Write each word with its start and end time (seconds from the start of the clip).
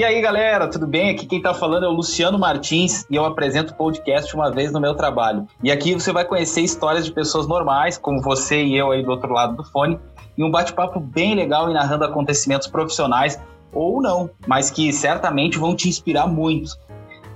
E 0.00 0.04
aí, 0.04 0.18
galera, 0.22 0.66
tudo 0.66 0.86
bem? 0.86 1.10
Aqui 1.10 1.26
quem 1.26 1.42
tá 1.42 1.52
falando 1.52 1.84
é 1.84 1.86
o 1.86 1.92
Luciano 1.92 2.38
Martins 2.38 3.04
e 3.10 3.16
eu 3.16 3.24
apresento 3.26 3.74
o 3.74 3.76
podcast 3.76 4.34
uma 4.34 4.50
vez 4.50 4.72
no 4.72 4.80
meu 4.80 4.94
trabalho. 4.94 5.46
E 5.62 5.70
aqui 5.70 5.92
você 5.92 6.10
vai 6.10 6.24
conhecer 6.24 6.62
histórias 6.62 7.04
de 7.04 7.12
pessoas 7.12 7.46
normais, 7.46 7.98
como 7.98 8.22
você 8.22 8.64
e 8.64 8.78
eu 8.78 8.92
aí 8.92 9.02
do 9.02 9.10
outro 9.10 9.30
lado 9.30 9.56
do 9.56 9.62
fone, 9.62 10.00
e 10.38 10.42
um 10.42 10.50
bate-papo 10.50 10.98
bem 10.98 11.34
legal 11.34 11.68
e 11.68 11.74
narrando 11.74 12.06
acontecimentos 12.06 12.66
profissionais 12.66 13.38
ou 13.74 14.00
não, 14.00 14.30
mas 14.46 14.70
que 14.70 14.90
certamente 14.90 15.58
vão 15.58 15.76
te 15.76 15.86
inspirar 15.86 16.26
muito. 16.26 16.78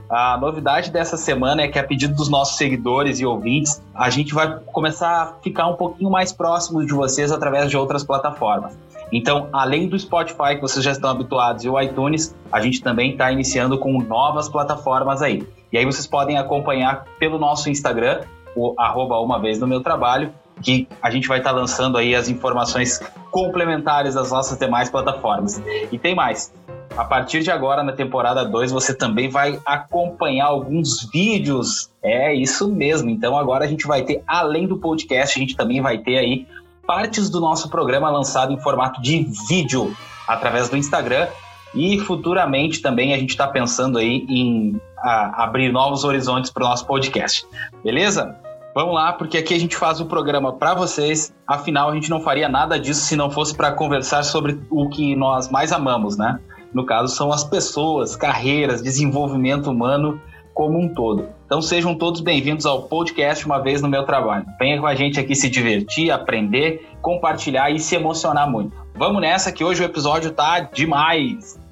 A 0.09 0.39
novidade 0.39 0.91
dessa 0.91 1.19
semana 1.19 1.61
é 1.61 1.69
que, 1.69 1.79
a 1.79 1.85
pedido 1.85 2.15
dos 2.15 2.31
nossos 2.31 2.57
seguidores 2.57 3.21
e 3.21 3.27
ouvintes, 3.27 3.83
a 3.95 4.09
gente 4.09 4.33
vai 4.33 4.59
começar 4.73 5.11
a 5.11 5.27
ficar 5.43 5.67
um 5.67 5.75
pouquinho 5.75 6.11
mais 6.11 6.33
próximo 6.33 6.83
de 6.83 6.95
vocês 6.95 7.31
através 7.31 7.69
de 7.69 7.77
outras 7.77 8.03
plataformas. 8.03 8.75
Então, 9.15 9.49
além 9.53 9.87
do 9.89 9.97
Spotify, 9.97 10.57
que 10.57 10.61
vocês 10.61 10.85
já 10.85 10.91
estão 10.91 11.09
habituados, 11.09 11.63
e 11.63 11.69
o 11.69 11.81
iTunes, 11.81 12.35
a 12.51 12.61
gente 12.61 12.83
também 12.83 13.13
está 13.13 13.31
iniciando 13.31 13.79
com 13.79 14.03
novas 14.03 14.49
plataformas 14.49 15.23
aí. 15.23 15.47
E 15.73 15.79
aí 15.79 15.85
vocês 15.85 16.05
podem 16.05 16.37
acompanhar 16.37 17.05
pelo 17.17 17.39
nosso 17.39 17.71
Instagram, 17.71 18.23
o 18.57 18.75
arroba 18.77 19.21
uma 19.21 19.41
vez 19.41 19.61
no 19.61 19.69
meu 19.69 19.81
trabalho, 19.81 20.35
que 20.61 20.89
a 21.01 21.11
gente 21.11 21.29
vai 21.29 21.39
estar 21.39 21.51
tá 21.51 21.57
lançando 21.57 21.97
aí 21.97 22.13
as 22.13 22.29
informações 22.29 23.01
complementares 23.31 24.17
das 24.17 24.33
nossas 24.33 24.59
demais 24.59 24.91
plataformas. 24.91 25.63
E 25.93 25.97
tem 25.97 26.13
mais. 26.13 26.53
A 26.97 27.05
partir 27.05 27.43
de 27.43 27.53
agora, 27.53 27.85
na 27.85 27.93
temporada 27.93 28.45
2, 28.45 28.73
você 28.73 28.93
também 28.95 29.29
vai 29.29 29.61
acompanhar 29.65 30.47
alguns 30.47 31.09
vídeos. 31.13 31.89
É 32.03 32.35
isso 32.35 32.69
mesmo. 32.69 33.11
Então 33.11 33.37
agora 33.37 33.65
a 33.65 33.69
gente 33.69 33.87
vai 33.87 34.03
ter, 34.03 34.25
além 34.27 34.67
do 34.67 34.79
podcast, 34.79 35.39
a 35.39 35.41
gente 35.41 35.57
também 35.57 35.81
vai 35.81 35.99
ter 35.99 36.19
aí 36.19 36.47
partes 36.87 37.31
do 37.31 37.41
nosso 37.41 37.69
programa 37.69 38.11
lançado 38.11 38.53
em 38.53 38.59
formato 38.59 39.01
de 39.01 39.27
vídeo 39.49 39.95
através 40.27 40.69
do 40.69 40.77
Instagram 40.77 41.29
e 41.75 41.99
futuramente 41.99 42.81
também 42.81 43.13
a 43.13 43.19
gente 43.19 43.31
está 43.31 43.49
pensando 43.49 43.99
aí 43.99 44.25
em 44.29 44.81
a, 44.99 45.45
abrir 45.45 45.73
novos 45.73 46.05
horizontes 46.05 46.51
para 46.51 46.65
o 46.65 46.69
nosso 46.69 46.87
podcast. 46.87 47.47
Beleza? 47.83 48.37
Vamos 48.75 48.95
lá, 48.95 49.13
porque 49.13 49.39
aqui 49.39 49.55
a 49.55 49.59
gente 49.59 49.77
faz 49.77 50.01
o 50.01 50.07
programa 50.07 50.53
para 50.53 50.75
vocês. 50.75 51.33
Afinal, 51.47 51.91
a 51.91 51.95
gente 51.95 52.11
não 52.11 52.21
faria 52.21 52.49
nada 52.49 52.79
disso 52.79 53.03
se 53.03 53.15
não 53.15 53.31
fosse 53.31 53.55
para 53.55 53.71
conversar 53.73 54.25
sobre 54.25 54.61
o 54.69 54.89
que 54.89 55.15
nós 55.15 55.49
mais 55.49 55.71
amamos, 55.73 56.17
né? 56.17 56.41
No 56.73 56.85
caso, 56.85 57.15
são 57.15 57.31
as 57.31 57.45
pessoas, 57.45 58.17
carreiras, 58.17 58.83
desenvolvimento 58.83 59.71
humano 59.71 60.21
como 60.53 60.79
um 60.79 60.93
todo. 60.93 61.29
Então 61.47 61.61
sejam 61.61 61.95
todos 61.95 62.23
bem-vindos 62.23 62.65
ao 62.65 62.85
podcast 62.85 63.45
Uma 63.45 63.59
Vez 63.59 63.83
no 63.83 63.89
Meu 63.89 64.05
Trabalho. 64.05 64.47
Venha 64.59 64.81
com 64.81 64.87
a 64.87 64.95
gente 64.95 65.21
aqui 65.21 65.35
se 65.35 65.51
divertir, 65.51 66.11
aprender, 66.11 66.89
compartilhar 67.03 67.71
e 67.71 67.79
se 67.79 67.95
emocionar 67.95 68.51
muito. 68.51 68.75
Vamos 68.95 69.21
nessa 69.21 69.53
que 69.53 69.63
hoje 69.63 69.83
o 69.83 69.85
episódio 69.85 70.31
tá 70.31 70.61
demais! 70.61 71.64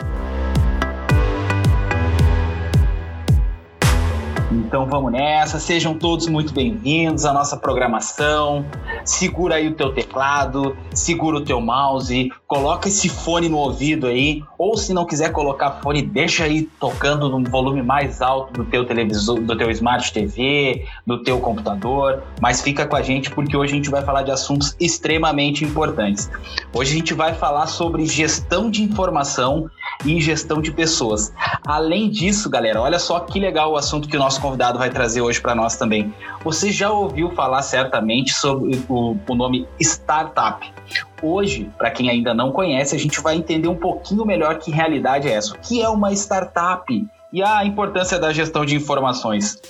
Então 4.73 4.87
vamos 4.87 5.13
nessa, 5.13 5.59
sejam 5.59 5.93
todos 5.93 6.27
muito 6.29 6.55
bem-vindos 6.55 7.27
à 7.27 7.33
nossa 7.35 7.59
programação. 7.59 8.65
Segura 9.05 9.57
aí 9.57 9.69
o 9.69 9.75
teu 9.75 9.93
teclado, 9.93 10.75
segura 10.95 11.37
o 11.37 11.45
teu 11.45 11.61
mouse, 11.61 12.33
coloca 12.47 12.89
esse 12.89 13.07
fone 13.11 13.51
no 13.51 13.59
ouvido 13.59 14.07
aí, 14.07 14.43
ou 14.57 14.75
se 14.79 14.95
não 14.95 15.05
quiser 15.05 15.31
colocar 15.31 15.73
fone, 15.83 16.01
deixa 16.01 16.45
aí 16.45 16.63
tocando 16.81 17.29
num 17.29 17.45
volume 17.45 17.83
mais 17.83 18.23
alto 18.23 18.63
do 18.63 18.65
teu 18.65 18.87
televisor, 18.87 19.39
do 19.43 19.55
teu 19.55 19.71
smart 19.71 20.11
TV, 20.11 20.87
do 21.07 21.23
teu 21.23 21.39
computador, 21.39 22.23
mas 22.41 22.63
fica 22.63 22.87
com 22.87 22.97
a 22.97 23.03
gente 23.03 23.31
porque 23.31 23.55
hoje 23.55 23.75
a 23.75 23.77
gente 23.77 23.91
vai 23.91 24.03
falar 24.03 24.23
de 24.23 24.31
assuntos 24.31 24.75
extremamente 24.81 25.67
importantes. 25.67 26.31
Hoje 26.73 26.93
a 26.93 26.97
gente 26.97 27.13
vai 27.13 27.35
falar 27.35 27.67
sobre 27.67 28.07
gestão 28.07 28.71
de 28.71 28.83
informação 28.83 29.71
e 30.07 30.19
gestão 30.19 30.63
de 30.63 30.73
pessoas. 30.73 31.31
Além 31.67 32.09
disso, 32.09 32.49
galera, 32.49 32.81
olha 32.81 32.99
só 32.99 33.21
que 33.21 33.39
legal 33.39 33.73
o 33.73 33.77
assunto 33.77 34.09
que 34.09 34.17
o 34.17 34.19
nosso 34.19 34.41
convidado 34.41 34.62
convidado 34.63 34.79
vai 34.79 34.91
trazer 34.91 35.21
hoje 35.21 35.41
para 35.41 35.55
nós 35.55 35.77
também. 35.77 36.15
Você 36.45 36.71
já 36.71 36.91
ouviu 36.91 37.31
falar 37.31 37.63
certamente 37.63 38.33
sobre 38.33 38.81
o, 38.89 39.17
o 39.27 39.35
nome 39.35 39.67
startup. 39.81 40.73
Hoje, 41.21 41.69
para 41.77 41.91
quem 41.91 42.09
ainda 42.09 42.33
não 42.33 42.53
conhece, 42.53 42.95
a 42.95 42.99
gente 42.99 43.21
vai 43.21 43.35
entender 43.35 43.67
um 43.67 43.77
pouquinho 43.77 44.25
melhor 44.25 44.59
que 44.59 44.71
realidade 44.71 45.29
é 45.29 45.33
essa. 45.33 45.55
O 45.55 45.59
que 45.59 45.83
é 45.83 45.89
uma 45.89 46.13
startup 46.13 46.85
e 47.33 47.43
a 47.43 47.65
importância 47.65 48.19
da 48.19 48.33
gestão 48.33 48.65
de 48.65 48.77
informações 48.77 49.61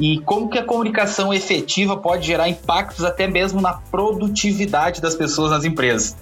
e 0.00 0.18
como 0.20 0.48
que 0.48 0.58
a 0.58 0.64
comunicação 0.64 1.32
efetiva 1.32 1.96
pode 1.96 2.26
gerar 2.26 2.48
impactos 2.48 3.04
até 3.04 3.28
mesmo 3.28 3.60
na 3.60 3.74
produtividade 3.74 5.00
das 5.00 5.14
pessoas 5.14 5.52
nas 5.52 5.64
empresas. 5.64 6.16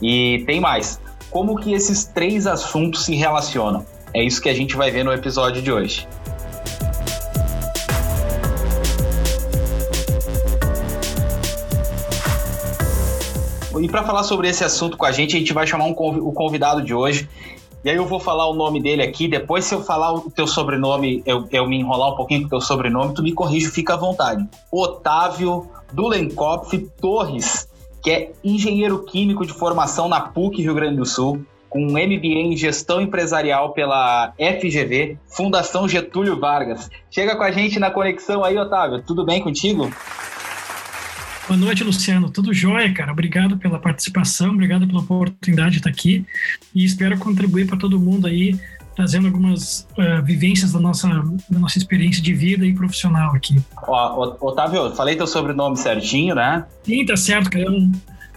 E 0.00 0.42
tem 0.46 0.60
mais, 0.60 0.98
como 1.30 1.56
que 1.56 1.74
esses 1.74 2.04
três 2.06 2.46
assuntos 2.46 3.04
se 3.04 3.14
relacionam. 3.14 3.84
É 4.14 4.22
isso 4.22 4.40
que 4.40 4.48
a 4.48 4.54
gente 4.54 4.76
vai 4.76 4.90
ver 4.90 5.04
no 5.04 5.12
episódio 5.12 5.60
de 5.60 5.70
hoje. 5.70 6.08
E 13.80 13.88
para 13.88 14.04
falar 14.04 14.24
sobre 14.24 14.46
esse 14.46 14.62
assunto 14.62 14.96
com 14.96 15.06
a 15.06 15.12
gente, 15.12 15.34
a 15.34 15.38
gente 15.38 15.54
vai 15.54 15.66
chamar 15.66 15.86
um, 15.86 15.92
o 15.92 16.32
convidado 16.32 16.82
de 16.82 16.94
hoje. 16.94 17.26
E 17.82 17.88
aí 17.88 17.96
eu 17.96 18.04
vou 18.04 18.20
falar 18.20 18.46
o 18.46 18.54
nome 18.54 18.80
dele 18.80 19.02
aqui. 19.02 19.26
Depois, 19.26 19.64
se 19.64 19.74
eu 19.74 19.82
falar 19.82 20.12
o 20.12 20.30
teu 20.30 20.46
sobrenome, 20.46 21.22
eu, 21.24 21.48
eu 21.50 21.66
me 21.66 21.78
enrolar 21.78 22.12
um 22.12 22.16
pouquinho 22.16 22.42
com 22.42 22.46
o 22.46 22.50
teu 22.50 22.60
sobrenome, 22.60 23.14
tu 23.14 23.22
me 23.22 23.32
corrige, 23.32 23.68
fica 23.68 23.94
à 23.94 23.96
vontade. 23.96 24.46
Otávio 24.70 25.66
Dulenkopf 25.94 26.76
Torres, 27.00 27.66
que 28.02 28.10
é 28.10 28.32
engenheiro 28.44 29.02
químico 29.04 29.46
de 29.46 29.52
formação 29.54 30.08
na 30.08 30.20
PUC 30.20 30.60
Rio 30.60 30.74
Grande 30.74 30.96
do 30.96 31.06
Sul, 31.06 31.42
com 31.70 31.80
um 31.80 31.92
MBA 31.92 32.26
em 32.26 32.56
gestão 32.56 33.00
empresarial 33.00 33.72
pela 33.72 34.34
FGV, 34.36 35.16
Fundação 35.26 35.88
Getúlio 35.88 36.38
Vargas. 36.38 36.90
Chega 37.10 37.34
com 37.34 37.44
a 37.44 37.50
gente 37.50 37.78
na 37.78 37.90
conexão 37.90 38.44
aí, 38.44 38.58
Otávio. 38.58 39.02
Tudo 39.02 39.24
bem 39.24 39.40
contigo? 39.40 39.90
Boa 41.50 41.58
noite, 41.58 41.82
Luciano. 41.82 42.30
Tudo 42.30 42.54
jóia, 42.54 42.94
cara? 42.94 43.10
Obrigado 43.10 43.58
pela 43.58 43.76
participação, 43.76 44.52
obrigado 44.52 44.86
pela 44.86 45.00
oportunidade 45.00 45.72
de 45.72 45.76
estar 45.78 45.90
aqui 45.90 46.24
e 46.72 46.84
espero 46.84 47.18
contribuir 47.18 47.66
para 47.66 47.76
todo 47.76 47.98
mundo 47.98 48.28
aí, 48.28 48.56
trazendo 48.94 49.26
algumas 49.26 49.84
uh, 49.98 50.24
vivências 50.24 50.72
da 50.72 50.78
nossa, 50.78 51.08
da 51.08 51.58
nossa 51.58 51.76
experiência 51.76 52.22
de 52.22 52.32
vida 52.32 52.64
e 52.64 52.72
profissional 52.72 53.34
aqui. 53.34 53.60
Ó, 53.82 54.36
Otávio, 54.40 54.94
falei 54.94 55.16
teu 55.16 55.26
sobrenome 55.26 55.76
certinho, 55.76 56.36
né? 56.36 56.64
Sim, 56.84 57.04
tá 57.04 57.16
certo, 57.16 57.50
cara. 57.50 57.64
É 57.64 57.68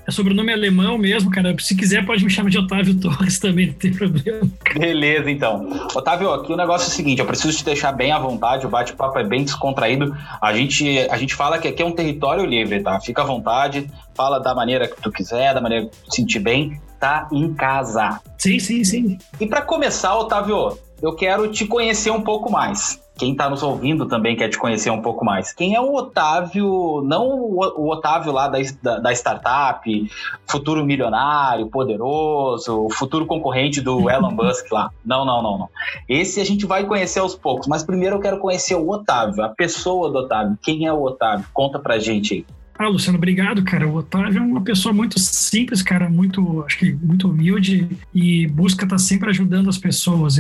é 0.06 0.12
sobrenome 0.12 0.52
alemão 0.52 0.98
mesmo, 0.98 1.32
cara. 1.32 1.56
Se 1.60 1.76
quiser, 1.76 2.06
pode 2.06 2.24
me 2.24 2.30
chamar 2.30 2.50
de 2.50 2.58
Otávio 2.58 3.00
Torres 3.00 3.40
também, 3.40 3.68
não 3.68 3.74
tem 3.74 3.94
problema. 3.94 4.50
Beleza, 4.74 5.32
então. 5.32 5.70
Otávio, 5.96 6.32
aqui 6.32 6.52
o 6.52 6.58
negócio 6.58 6.88
é 6.88 6.90
o 6.90 6.92
seguinte: 6.92 7.20
eu 7.20 7.26
preciso 7.26 7.58
te 7.58 7.66
deixar 7.66 7.92
bem 7.92 8.12
à 8.12 8.20
vontade, 8.20 8.66
o 8.66 8.70
bate-papo 8.70 9.18
é 9.18 9.24
bem 9.24 9.44
descontraído. 9.44 10.16
A 10.42 10.54
gente, 10.54 11.00
a 11.10 11.18
gente 11.18 11.36
fala 11.36 11.58
que 11.58 11.68
aqui 11.68 11.82
é 11.82 11.86
um 11.86 11.94
território 11.94 12.46
livre, 12.46 12.82
tá? 12.82 13.00
Fica 13.00 13.22
à 13.22 13.26
vontade, 13.26 13.90
fala 14.14 14.40
da 14.40 14.54
maneira 14.54 14.88
que 14.88 15.02
tu 15.02 15.12
quiser, 15.12 15.54
da 15.54 15.62
maneira 15.62 15.86
que 15.86 15.92
tu 15.92 16.16
sentir 16.16 16.40
bem. 16.40 16.82
Tá 17.00 17.28
em 17.34 17.54
casa. 17.54 18.22
Sim, 18.38 18.60
sim, 18.60 18.82
sim. 18.86 19.18
E 19.38 19.46
para 19.46 19.62
começar, 19.62 20.16
Otávio, 20.16 20.78
eu 21.02 21.14
quero 21.14 21.52
te 21.52 21.66
conhecer 21.66 22.12
um 22.12 22.22
pouco 22.22 22.50
mais 22.50 23.03
quem 23.18 23.34
está 23.34 23.50
nos 23.50 23.62
ouvindo 23.62 24.08
também 24.08 24.36
quer 24.36 24.50
te 24.50 24.58
conhecer 24.58 24.90
um 24.90 25.02
pouco 25.02 25.24
mais. 25.24 25.54
Quem 25.54 25.76
é 25.76 25.82
o 25.82 25.94
Otávio, 25.94 27.02
não 27.06 27.28
o 27.28 27.90
Otávio 27.90 28.32
lá 28.32 28.48
da, 28.48 28.58
da, 28.82 29.00
da 29.00 29.12
startup, 29.14 30.12
futuro 30.48 30.84
milionário, 30.86 31.68
poderoso, 31.68 32.88
futuro 32.92 33.26
concorrente 33.26 33.82
do 33.82 34.10
Elon 34.12 34.32
Musk 34.32 34.72
lá. 34.72 34.90
Não, 35.06 35.24
não, 35.26 35.42
não, 35.44 35.58
não. 35.60 35.70
Esse 36.10 36.42
a 36.42 36.46
gente 36.46 36.66
vai 36.66 36.86
conhecer 36.86 37.20
aos 37.20 37.36
poucos, 37.36 37.68
mas 37.68 37.84
primeiro 37.84 38.16
eu 38.16 38.20
quero 38.20 38.40
conhecer 38.40 38.76
o 38.76 38.90
Otávio, 38.90 39.44
a 39.44 39.50
pessoa 39.50 40.10
do 40.10 40.20
Otávio. 40.20 40.58
Quem 40.62 40.88
é 40.88 40.94
o 40.94 41.04
Otávio? 41.04 41.46
Conta 41.54 41.78
pra 41.78 42.00
gente 42.00 42.34
aí. 42.34 42.46
Ah, 42.78 42.88
Luciano, 42.88 43.20
obrigado, 43.20 43.64
cara. 43.64 43.88
O 43.88 43.98
Otávio 43.98 44.40
é 44.40 44.42
uma 44.42 44.62
pessoa 44.62 44.92
muito 44.92 45.20
simples, 45.20 45.84
cara, 45.84 46.10
muito, 46.10 46.64
acho 46.66 46.80
que 46.80 46.92
muito 46.92 47.30
humilde 47.30 47.88
e 48.14 48.48
busca 48.48 48.84
estar 48.84 48.96
tá 48.96 49.00
sempre 49.00 49.30
ajudando 49.30 49.70
as 49.70 49.78
pessoas. 49.78 50.38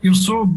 Eu 0.00 0.14
sou 0.14 0.48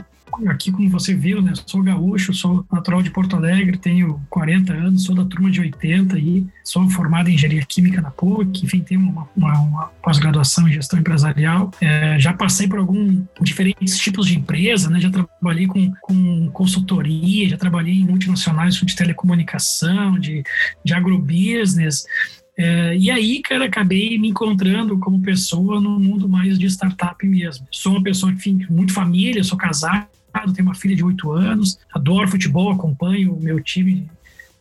aqui, 0.47 0.71
como 0.71 0.89
você 0.89 1.13
viu, 1.13 1.41
né? 1.41 1.53
Sou 1.65 1.81
gaúcho, 1.81 2.33
sou 2.33 2.65
natural 2.71 3.01
de 3.01 3.09
Porto 3.09 3.35
Alegre, 3.35 3.77
tenho 3.77 4.21
40 4.29 4.73
anos, 4.73 5.03
sou 5.03 5.15
da 5.15 5.25
turma 5.25 5.49
de 5.49 5.61
80 5.61 6.17
e 6.17 6.45
sou 6.63 6.89
formado 6.89 7.29
em 7.29 7.35
engenharia 7.35 7.65
química 7.65 8.01
na 8.01 8.11
PUC, 8.11 8.65
enfim, 8.65 8.81
tenho 8.81 9.01
uma, 9.01 9.27
uma, 9.35 9.59
uma 9.59 9.85
pós-graduação 10.01 10.67
em 10.67 10.73
gestão 10.73 10.99
empresarial. 10.99 11.71
É, 11.79 12.19
já 12.19 12.33
passei 12.33 12.67
por 12.67 12.79
alguns 12.79 13.23
diferentes 13.41 13.97
tipos 13.97 14.27
de 14.27 14.37
empresa, 14.37 14.89
né? 14.89 14.99
Já 14.99 15.09
trabalhei 15.09 15.67
com, 15.67 15.91
com 16.01 16.49
consultoria, 16.51 17.49
já 17.49 17.57
trabalhei 17.57 17.93
em 17.93 18.05
multinacionais 18.05 18.75
de 18.75 18.95
telecomunicação, 18.95 20.19
de, 20.19 20.43
de 20.83 20.93
agrobusiness. 20.93 22.05
É, 22.57 22.95
e 22.97 23.11
aí, 23.11 23.41
cara, 23.41 23.65
acabei 23.65 24.17
me 24.17 24.29
encontrando 24.29 24.97
como 24.99 25.21
pessoa 25.21 25.81
no 25.81 25.99
mundo 25.99 26.29
mais 26.29 26.57
de 26.57 26.65
startup 26.67 27.25
mesmo. 27.27 27.67
Sou 27.69 27.93
uma 27.93 28.03
pessoa, 28.03 28.31
enfim, 28.31 28.65
muito 28.69 28.93
família, 28.93 29.43
sou 29.43 29.57
casado, 29.57 30.07
tenho 30.53 30.67
uma 30.67 30.75
filha 30.75 30.95
de 30.95 31.03
oito 31.03 31.31
anos, 31.31 31.79
adoro 31.93 32.27
futebol, 32.27 32.71
acompanho 32.71 33.33
o 33.33 33.41
meu 33.41 33.59
time 33.61 34.09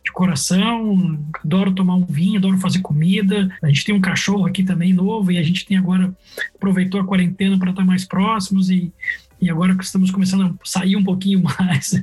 de 0.03 0.11
coração, 0.11 1.19
adoro 1.43 1.73
tomar 1.73 1.95
um 1.95 2.05
vinho, 2.05 2.37
adoro 2.37 2.57
fazer 2.59 2.79
comida. 2.79 3.49
A 3.61 3.67
gente 3.67 3.83
tem 3.83 3.95
um 3.95 4.01
cachorro 4.01 4.45
aqui 4.45 4.63
também 4.63 4.93
novo 4.93 5.31
e 5.31 5.37
a 5.37 5.43
gente 5.43 5.65
tem 5.65 5.77
agora 5.77 6.15
aproveitou 6.55 7.01
a 7.01 7.05
quarentena 7.05 7.57
para 7.57 7.71
estar 7.71 7.83
mais 7.83 8.05
próximos 8.05 8.69
e, 8.69 8.93
e 9.41 9.49
agora 9.49 9.75
que 9.75 9.83
estamos 9.83 10.11
começando 10.11 10.45
a 10.45 10.53
sair 10.63 10.95
um 10.95 11.03
pouquinho 11.03 11.41
mais, 11.59 12.01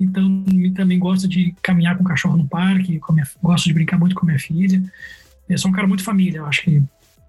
então 0.00 0.44
também 0.74 0.98
gosto 0.98 1.28
de 1.28 1.54
caminhar 1.62 1.96
com 1.96 2.02
o 2.02 2.06
cachorro 2.06 2.36
no 2.36 2.48
parque, 2.48 3.00
minha, 3.10 3.28
gosto 3.40 3.66
de 3.66 3.72
brincar 3.72 3.98
muito 3.98 4.14
com 4.14 4.26
minha 4.26 4.38
filha. 4.38 4.82
Eu 5.48 5.58
sou 5.58 5.70
um 5.70 5.74
cara 5.74 5.86
muito 5.86 6.02
família, 6.02 6.38
eu 6.38 6.46
acho 6.46 6.62
que 6.62 6.82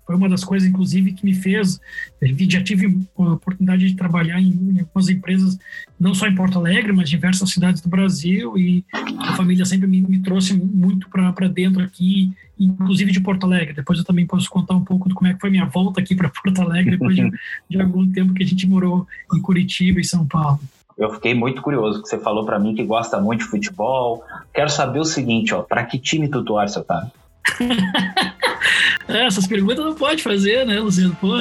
foi 0.05 0.15
uma 0.15 0.29
das 0.29 0.43
coisas, 0.43 0.69
inclusive, 0.69 1.13
que 1.13 1.25
me 1.25 1.33
fez. 1.33 1.79
Já 2.21 2.63
tive 2.63 2.99
a 3.17 3.21
oportunidade 3.33 3.87
de 3.87 3.95
trabalhar 3.95 4.39
em, 4.39 4.51
em 4.51 4.79
algumas 4.79 5.09
empresas, 5.09 5.57
não 5.99 6.13
só 6.13 6.27
em 6.27 6.35
Porto 6.35 6.59
Alegre, 6.59 6.93
mas 6.93 7.07
em 7.07 7.11
diversas 7.11 7.49
cidades 7.49 7.81
do 7.81 7.89
Brasil. 7.89 8.57
E 8.57 8.85
a 9.19 9.33
família 9.33 9.65
sempre 9.65 9.87
me, 9.87 10.01
me 10.01 10.19
trouxe 10.19 10.53
muito 10.53 11.09
para 11.09 11.47
dentro 11.47 11.83
aqui, 11.83 12.31
inclusive 12.59 13.11
de 13.11 13.19
Porto 13.19 13.45
Alegre. 13.45 13.73
Depois 13.73 13.97
eu 13.97 14.05
também 14.05 14.27
posso 14.27 14.49
contar 14.49 14.75
um 14.75 14.83
pouco 14.83 15.09
de 15.09 15.15
como 15.15 15.27
é 15.27 15.33
que 15.33 15.39
foi 15.39 15.49
minha 15.49 15.65
volta 15.65 15.99
aqui 15.99 16.15
para 16.15 16.29
Porto 16.43 16.61
Alegre, 16.61 16.91
depois 16.91 17.15
de, 17.15 17.31
de 17.69 17.81
algum 17.81 18.09
tempo 18.11 18.33
que 18.33 18.43
a 18.43 18.47
gente 18.47 18.67
morou 18.67 19.07
em 19.33 19.41
Curitiba 19.41 19.99
e 19.99 20.03
São 20.03 20.25
Paulo. 20.27 20.59
Eu 20.97 21.11
fiquei 21.13 21.33
muito 21.33 21.61
curioso 21.61 22.01
que 22.01 22.07
você 22.07 22.17
falou 22.19 22.45
para 22.45 22.57
mim 22.57 22.73
que 22.73 22.83
gosta 22.83 23.19
muito 23.19 23.39
de 23.43 23.49
futebol. 23.49 24.23
Quero 24.53 24.69
saber 24.69 24.99
o 24.99 25.05
seguinte, 25.05 25.53
ó, 25.53 25.61
para 25.61 25.83
que 25.83 25.99
time 25.99 26.29
tu 26.29 26.43
torce, 26.43 26.79
Otávio? 26.79 27.11
é, 29.07 29.25
essas 29.25 29.47
perguntas 29.47 29.83
não 29.83 29.95
pode 29.95 30.23
fazer, 30.23 30.65
né, 30.65 30.79
Luciano? 30.79 31.15
Pô. 31.15 31.33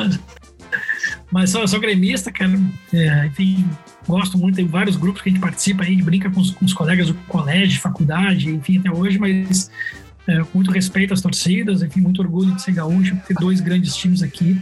Mas 1.31 1.51
sou, 1.51 1.67
sou 1.67 1.81
gremista, 1.81 2.31
cara. 2.31 2.59
É, 2.93 3.27
enfim, 3.27 3.69
gosto 4.07 4.39
muito, 4.39 4.57
tem 4.57 4.67
vários 4.67 4.97
grupos 4.97 5.23
que 5.23 5.29
a 5.29 5.33
gente 5.33 5.41
participa 5.41 5.83
aí, 5.83 6.01
brinca 6.03 6.31
com 6.31 6.41
os, 6.41 6.51
com 6.51 6.65
os 6.65 6.73
colegas 6.73 7.09
do 7.09 7.15
colégio, 7.27 7.81
faculdade, 7.81 8.49
enfim, 8.51 8.79
até 8.79 8.91
hoje, 8.91 9.19
mas 9.19 9.71
é, 10.27 10.41
muito 10.55 10.71
respeito 10.71 11.13
às 11.13 11.21
torcidas, 11.21 11.83
enfim, 11.83 12.01
muito 12.01 12.21
orgulho 12.21 12.55
de 12.55 12.63
ser 12.63 12.73
gaúcho, 12.73 13.17
ter 13.27 13.35
dois 13.35 13.61
grandes 13.61 13.95
times 13.97 14.23
aqui. 14.23 14.61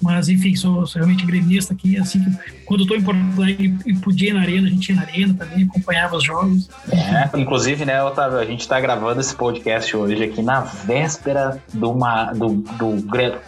Mas, 0.00 0.28
enfim, 0.28 0.54
sou, 0.54 0.86
sou 0.86 1.00
realmente 1.00 1.26
gremista 1.26 1.74
aqui. 1.74 1.98
Assim 1.98 2.22
que 2.22 2.58
quando 2.64 2.82
estou 2.82 2.96
em 2.96 3.02
Porto 3.02 3.18
Alegre 3.36 3.74
e 3.84 3.94
podia 3.94 4.30
ir 4.30 4.32
na 4.32 4.40
arena, 4.40 4.68
a 4.68 4.70
gente 4.70 4.90
ia 4.90 4.96
na 4.96 5.02
arena 5.02 5.34
também, 5.34 5.64
acompanhava 5.64 6.16
os 6.16 6.24
jogos. 6.24 6.68
É, 6.92 7.38
inclusive, 7.38 7.84
né, 7.84 8.02
Otávio, 8.02 8.38
a 8.38 8.44
gente 8.44 8.60
está 8.60 8.80
gravando 8.80 9.20
esse 9.20 9.34
podcast 9.34 9.96
hoje 9.96 10.22
aqui 10.22 10.42
na 10.42 10.60
véspera 10.60 11.62
do, 11.72 11.90
uma, 11.90 12.32
do, 12.32 12.56
do 12.56 13.04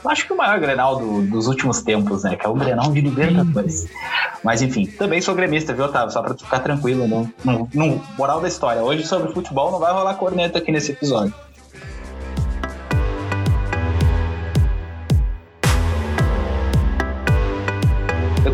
acho 0.06 0.26
que 0.26 0.32
o 0.32 0.36
maior 0.36 0.58
Grenal 0.58 0.98
do, 0.98 1.22
dos 1.26 1.46
últimos 1.46 1.82
tempos, 1.82 2.24
né? 2.24 2.36
Que 2.36 2.46
é 2.46 2.48
o 2.48 2.54
Grenal 2.54 2.92
de 2.92 3.00
Libertadores. 3.00 3.86
Mas, 4.42 4.62
enfim, 4.62 4.86
também 4.86 5.20
sou 5.20 5.34
gremista, 5.34 5.72
viu, 5.72 5.84
Otávio? 5.84 6.12
Só 6.12 6.22
para 6.22 6.34
ficar 6.34 6.60
tranquilo. 6.60 7.06
Não, 7.06 7.30
não, 7.44 7.68
não, 7.72 8.02
moral 8.18 8.40
da 8.40 8.48
história. 8.48 8.82
Hoje 8.82 9.06
sobre 9.06 9.32
futebol 9.32 9.70
não 9.70 9.78
vai 9.78 9.92
rolar 9.92 10.14
corneta 10.14 10.58
aqui 10.58 10.72
nesse 10.72 10.92
episódio. 10.92 11.34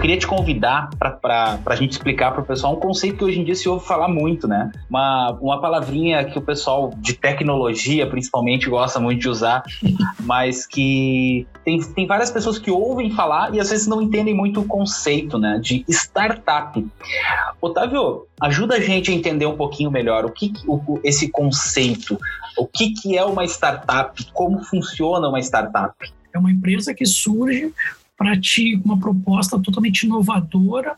Queria 0.06 0.20
te 0.20 0.26
convidar 0.28 0.88
para 1.00 1.58
a 1.66 1.74
gente 1.74 1.90
explicar 1.90 2.30
para 2.30 2.40
o 2.40 2.44
pessoal 2.44 2.76
um 2.76 2.78
conceito 2.78 3.16
que 3.16 3.24
hoje 3.24 3.40
em 3.40 3.44
dia 3.44 3.56
se 3.56 3.68
ouve 3.68 3.84
falar 3.84 4.06
muito, 4.06 4.46
né? 4.46 4.70
Uma, 4.88 5.36
uma 5.40 5.60
palavrinha 5.60 6.24
que 6.24 6.38
o 6.38 6.40
pessoal 6.40 6.92
de 6.96 7.14
tecnologia, 7.14 8.06
principalmente, 8.06 8.70
gosta 8.70 9.00
muito 9.00 9.20
de 9.20 9.28
usar, 9.28 9.64
mas 10.22 10.64
que 10.64 11.44
tem, 11.64 11.80
tem 11.80 12.06
várias 12.06 12.30
pessoas 12.30 12.56
que 12.56 12.70
ouvem 12.70 13.10
falar 13.10 13.52
e 13.52 13.58
às 13.58 13.70
vezes 13.70 13.88
não 13.88 14.00
entendem 14.00 14.32
muito 14.32 14.60
o 14.60 14.64
conceito, 14.64 15.40
né? 15.40 15.58
De 15.60 15.84
startup. 15.88 16.86
Otávio, 17.60 18.28
ajuda 18.40 18.76
a 18.76 18.80
gente 18.80 19.10
a 19.10 19.14
entender 19.14 19.46
um 19.46 19.56
pouquinho 19.56 19.90
melhor 19.90 20.24
o 20.24 20.30
que, 20.30 20.52
o, 20.68 21.00
esse 21.02 21.32
conceito, 21.32 22.16
o 22.56 22.64
que, 22.64 22.90
que 22.90 23.18
é 23.18 23.24
uma 23.24 23.44
startup, 23.44 24.24
como 24.32 24.62
funciona 24.62 25.28
uma 25.28 25.40
startup. 25.40 25.96
É 26.32 26.38
uma 26.38 26.52
empresa 26.52 26.94
que 26.94 27.04
surge 27.04 27.72
para 28.16 28.38
te 28.38 28.80
uma 28.84 28.98
proposta 28.98 29.58
totalmente 29.58 30.04
inovadora 30.04 30.96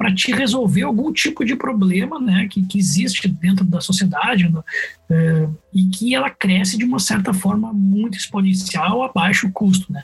para 0.00 0.14
te 0.14 0.32
resolver 0.32 0.80
algum 0.80 1.12
tipo 1.12 1.44
de 1.44 1.54
problema 1.54 2.18
né, 2.18 2.48
que, 2.50 2.64
que 2.64 2.78
existe 2.78 3.28
dentro 3.28 3.66
da 3.66 3.82
sociedade 3.82 4.48
né, 4.48 4.62
é, 5.10 5.48
e 5.74 5.84
que 5.90 6.14
ela 6.14 6.30
cresce 6.30 6.78
de 6.78 6.84
uma 6.86 6.98
certa 6.98 7.34
forma 7.34 7.70
muito 7.70 8.16
exponencial 8.16 9.02
a 9.02 9.12
baixo 9.12 9.50
custo. 9.52 9.92
Né? 9.92 10.02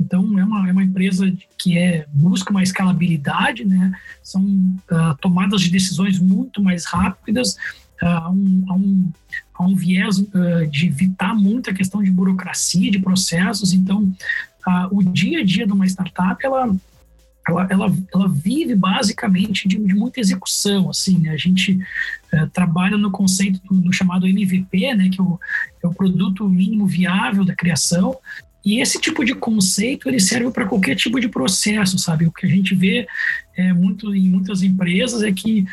Então, 0.00 0.38
é 0.38 0.42
uma, 0.42 0.68
é 0.70 0.72
uma 0.72 0.82
empresa 0.82 1.30
que 1.58 1.76
é, 1.76 2.06
busca 2.10 2.50
uma 2.50 2.62
escalabilidade, 2.62 3.66
né? 3.66 3.92
são 4.22 4.42
uh, 4.42 5.14
tomadas 5.20 5.60
de 5.60 5.68
decisões 5.68 6.18
muito 6.18 6.62
mais 6.62 6.86
rápidas, 6.86 7.56
uh, 8.02 8.30
um, 8.30 8.64
um, 8.70 9.12
um 9.60 9.76
viés 9.76 10.16
uh, 10.16 10.66
de 10.70 10.86
evitar 10.86 11.34
muita 11.34 11.74
questão 11.74 12.02
de 12.02 12.10
burocracia, 12.10 12.90
de 12.90 12.98
processos. 12.98 13.74
Então, 13.74 14.10
o 14.90 15.02
dia 15.02 15.40
a 15.40 15.44
dia 15.44 15.66
de 15.66 15.72
uma 15.72 15.86
startup, 15.86 16.44
ela, 16.44 16.74
ela, 17.48 17.66
ela, 17.70 17.96
ela 18.14 18.28
vive 18.28 18.74
basicamente 18.74 19.66
de, 19.66 19.78
de, 19.78 19.94
muita 19.94 20.20
execução, 20.20 20.90
assim, 20.90 21.18
né? 21.18 21.30
A 21.30 21.36
gente 21.36 21.78
é, 22.32 22.46
trabalha 22.46 22.96
no 22.96 23.10
conceito 23.10 23.60
do, 23.64 23.80
do, 23.80 23.92
chamado 23.92 24.26
MVP, 24.26 24.94
né? 24.94 25.08
Que 25.08 25.20
é 25.20 25.24
o, 25.24 25.38
é 25.82 25.86
o 25.86 25.94
produto 25.94 26.48
mínimo 26.48 26.86
viável 26.86 27.44
da 27.44 27.54
criação, 27.54 28.16
e 28.64 28.80
esse 28.80 29.00
tipo 29.00 29.24
de 29.24 29.34
conceito 29.34 30.08
ele 30.08 30.20
serve 30.20 30.50
para 30.50 30.66
qualquer 30.66 30.94
tipo 30.94 31.18
de 31.18 31.28
processo, 31.28 31.98
sabe? 31.98 32.26
O 32.26 32.32
que 32.32 32.46
a 32.46 32.48
gente 32.48 32.74
vê 32.74 33.06
é, 33.56 33.72
muito 33.72 34.14
em 34.14 34.28
muitas 34.28 34.62
empresas 34.62 35.22
é 35.22 35.32
que 35.32 35.66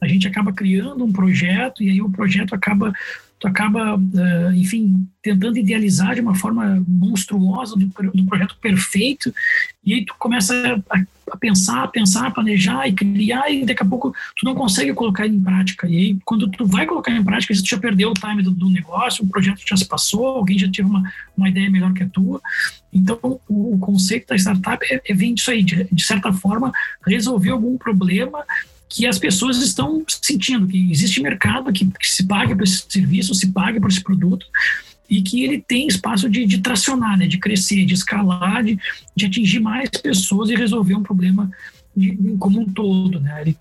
a 0.00 0.08
gente 0.08 0.26
acaba 0.26 0.52
criando 0.52 1.04
um 1.04 1.12
projeto 1.12 1.82
e 1.82 1.90
aí 1.90 2.00
o 2.00 2.10
projeto 2.10 2.54
acaba 2.54 2.92
tu 3.42 3.48
acaba, 3.48 3.96
uh, 3.96 4.54
enfim, 4.54 5.04
tentando 5.20 5.58
idealizar 5.58 6.14
de 6.14 6.20
uma 6.20 6.36
forma 6.36 6.82
monstruosa 6.86 7.74
do, 7.74 7.86
do 7.86 8.24
projeto 8.24 8.56
perfeito, 8.60 9.34
e 9.84 9.94
aí 9.94 10.04
tu 10.04 10.14
começa 10.16 10.80
a, 10.88 10.98
a, 11.32 11.36
pensar, 11.36 11.88
pensar, 11.88 12.30
planejar 12.30 12.86
e 12.86 12.92
criar, 12.92 13.50
e 13.50 13.66
daqui 13.66 13.82
a 13.82 13.86
pouco 13.86 14.14
tu 14.38 14.44
não 14.44 14.54
consegue 14.54 14.94
colocar 14.94 15.26
em 15.26 15.40
prática. 15.40 15.88
E 15.88 15.96
aí, 15.96 16.18
quando 16.24 16.48
tu 16.52 16.64
vai 16.64 16.86
colocar 16.86 17.10
em 17.10 17.24
prática, 17.24 17.52
tu 17.52 17.68
já 17.68 17.78
perdeu 17.78 18.10
o 18.10 18.14
time 18.14 18.44
do, 18.44 18.52
do 18.52 18.70
negócio, 18.70 19.24
o 19.24 19.28
projeto 19.28 19.60
já 19.66 19.76
se 19.76 19.88
passou, 19.88 20.24
alguém 20.24 20.56
já 20.56 20.70
teve 20.70 20.88
uma, 20.88 21.02
uma 21.36 21.48
ideia 21.48 21.68
melhor 21.68 21.92
que 21.92 22.04
a 22.04 22.08
tua. 22.08 22.40
Então, 22.92 23.18
o, 23.48 23.74
o 23.74 23.78
conceito 23.80 24.28
da 24.28 24.36
startup 24.36 24.86
é, 24.88 25.02
é 25.04 25.14
vem 25.14 25.34
disso 25.34 25.50
aí, 25.50 25.64
de, 25.64 25.88
de 25.90 26.04
certa 26.04 26.32
forma, 26.32 26.70
resolver 27.04 27.50
algum 27.50 27.76
problema 27.76 28.44
que 28.92 29.06
as 29.06 29.18
pessoas 29.18 29.56
estão 29.56 30.04
sentindo 30.06 30.66
que 30.66 30.90
existe 30.90 31.22
mercado 31.22 31.72
que, 31.72 31.86
que 31.86 32.06
se 32.06 32.26
paga 32.26 32.54
por 32.54 32.64
esse 32.64 32.84
serviço, 32.86 33.34
se 33.34 33.50
paga 33.50 33.80
por 33.80 33.88
esse 33.88 34.02
produto 34.02 34.46
e 35.08 35.22
que 35.22 35.42
ele 35.42 35.64
tem 35.66 35.86
espaço 35.86 36.28
de, 36.28 36.44
de 36.44 36.58
tracionar, 36.58 37.18
né, 37.18 37.26
de 37.26 37.38
crescer, 37.38 37.86
de 37.86 37.94
escalar, 37.94 38.62
de, 38.62 38.78
de 39.16 39.26
atingir 39.26 39.60
mais 39.60 39.88
pessoas 39.88 40.50
e 40.50 40.54
resolver 40.54 40.94
um 40.94 41.02
problema 41.02 41.50
de, 41.96 42.36
como 42.38 42.60
um 42.60 42.66
todo. 42.66 43.18
Né? 43.18 43.40
Ele 43.40 43.56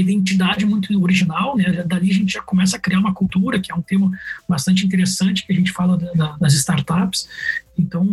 identidade 0.00 0.66
muito 0.66 1.02
original, 1.02 1.56
né? 1.56 1.82
Dali 1.84 2.10
a 2.10 2.14
gente 2.14 2.32
já 2.34 2.42
começa 2.42 2.76
a 2.76 2.80
criar 2.80 2.98
uma 2.98 3.14
cultura, 3.14 3.60
que 3.60 3.72
é 3.72 3.74
um 3.74 3.82
tema 3.82 4.10
bastante 4.48 4.84
interessante 4.84 5.46
que 5.46 5.52
a 5.52 5.56
gente 5.56 5.72
fala 5.72 5.96
da, 5.96 6.36
das 6.36 6.54
startups. 6.54 7.28
Então, 7.78 8.06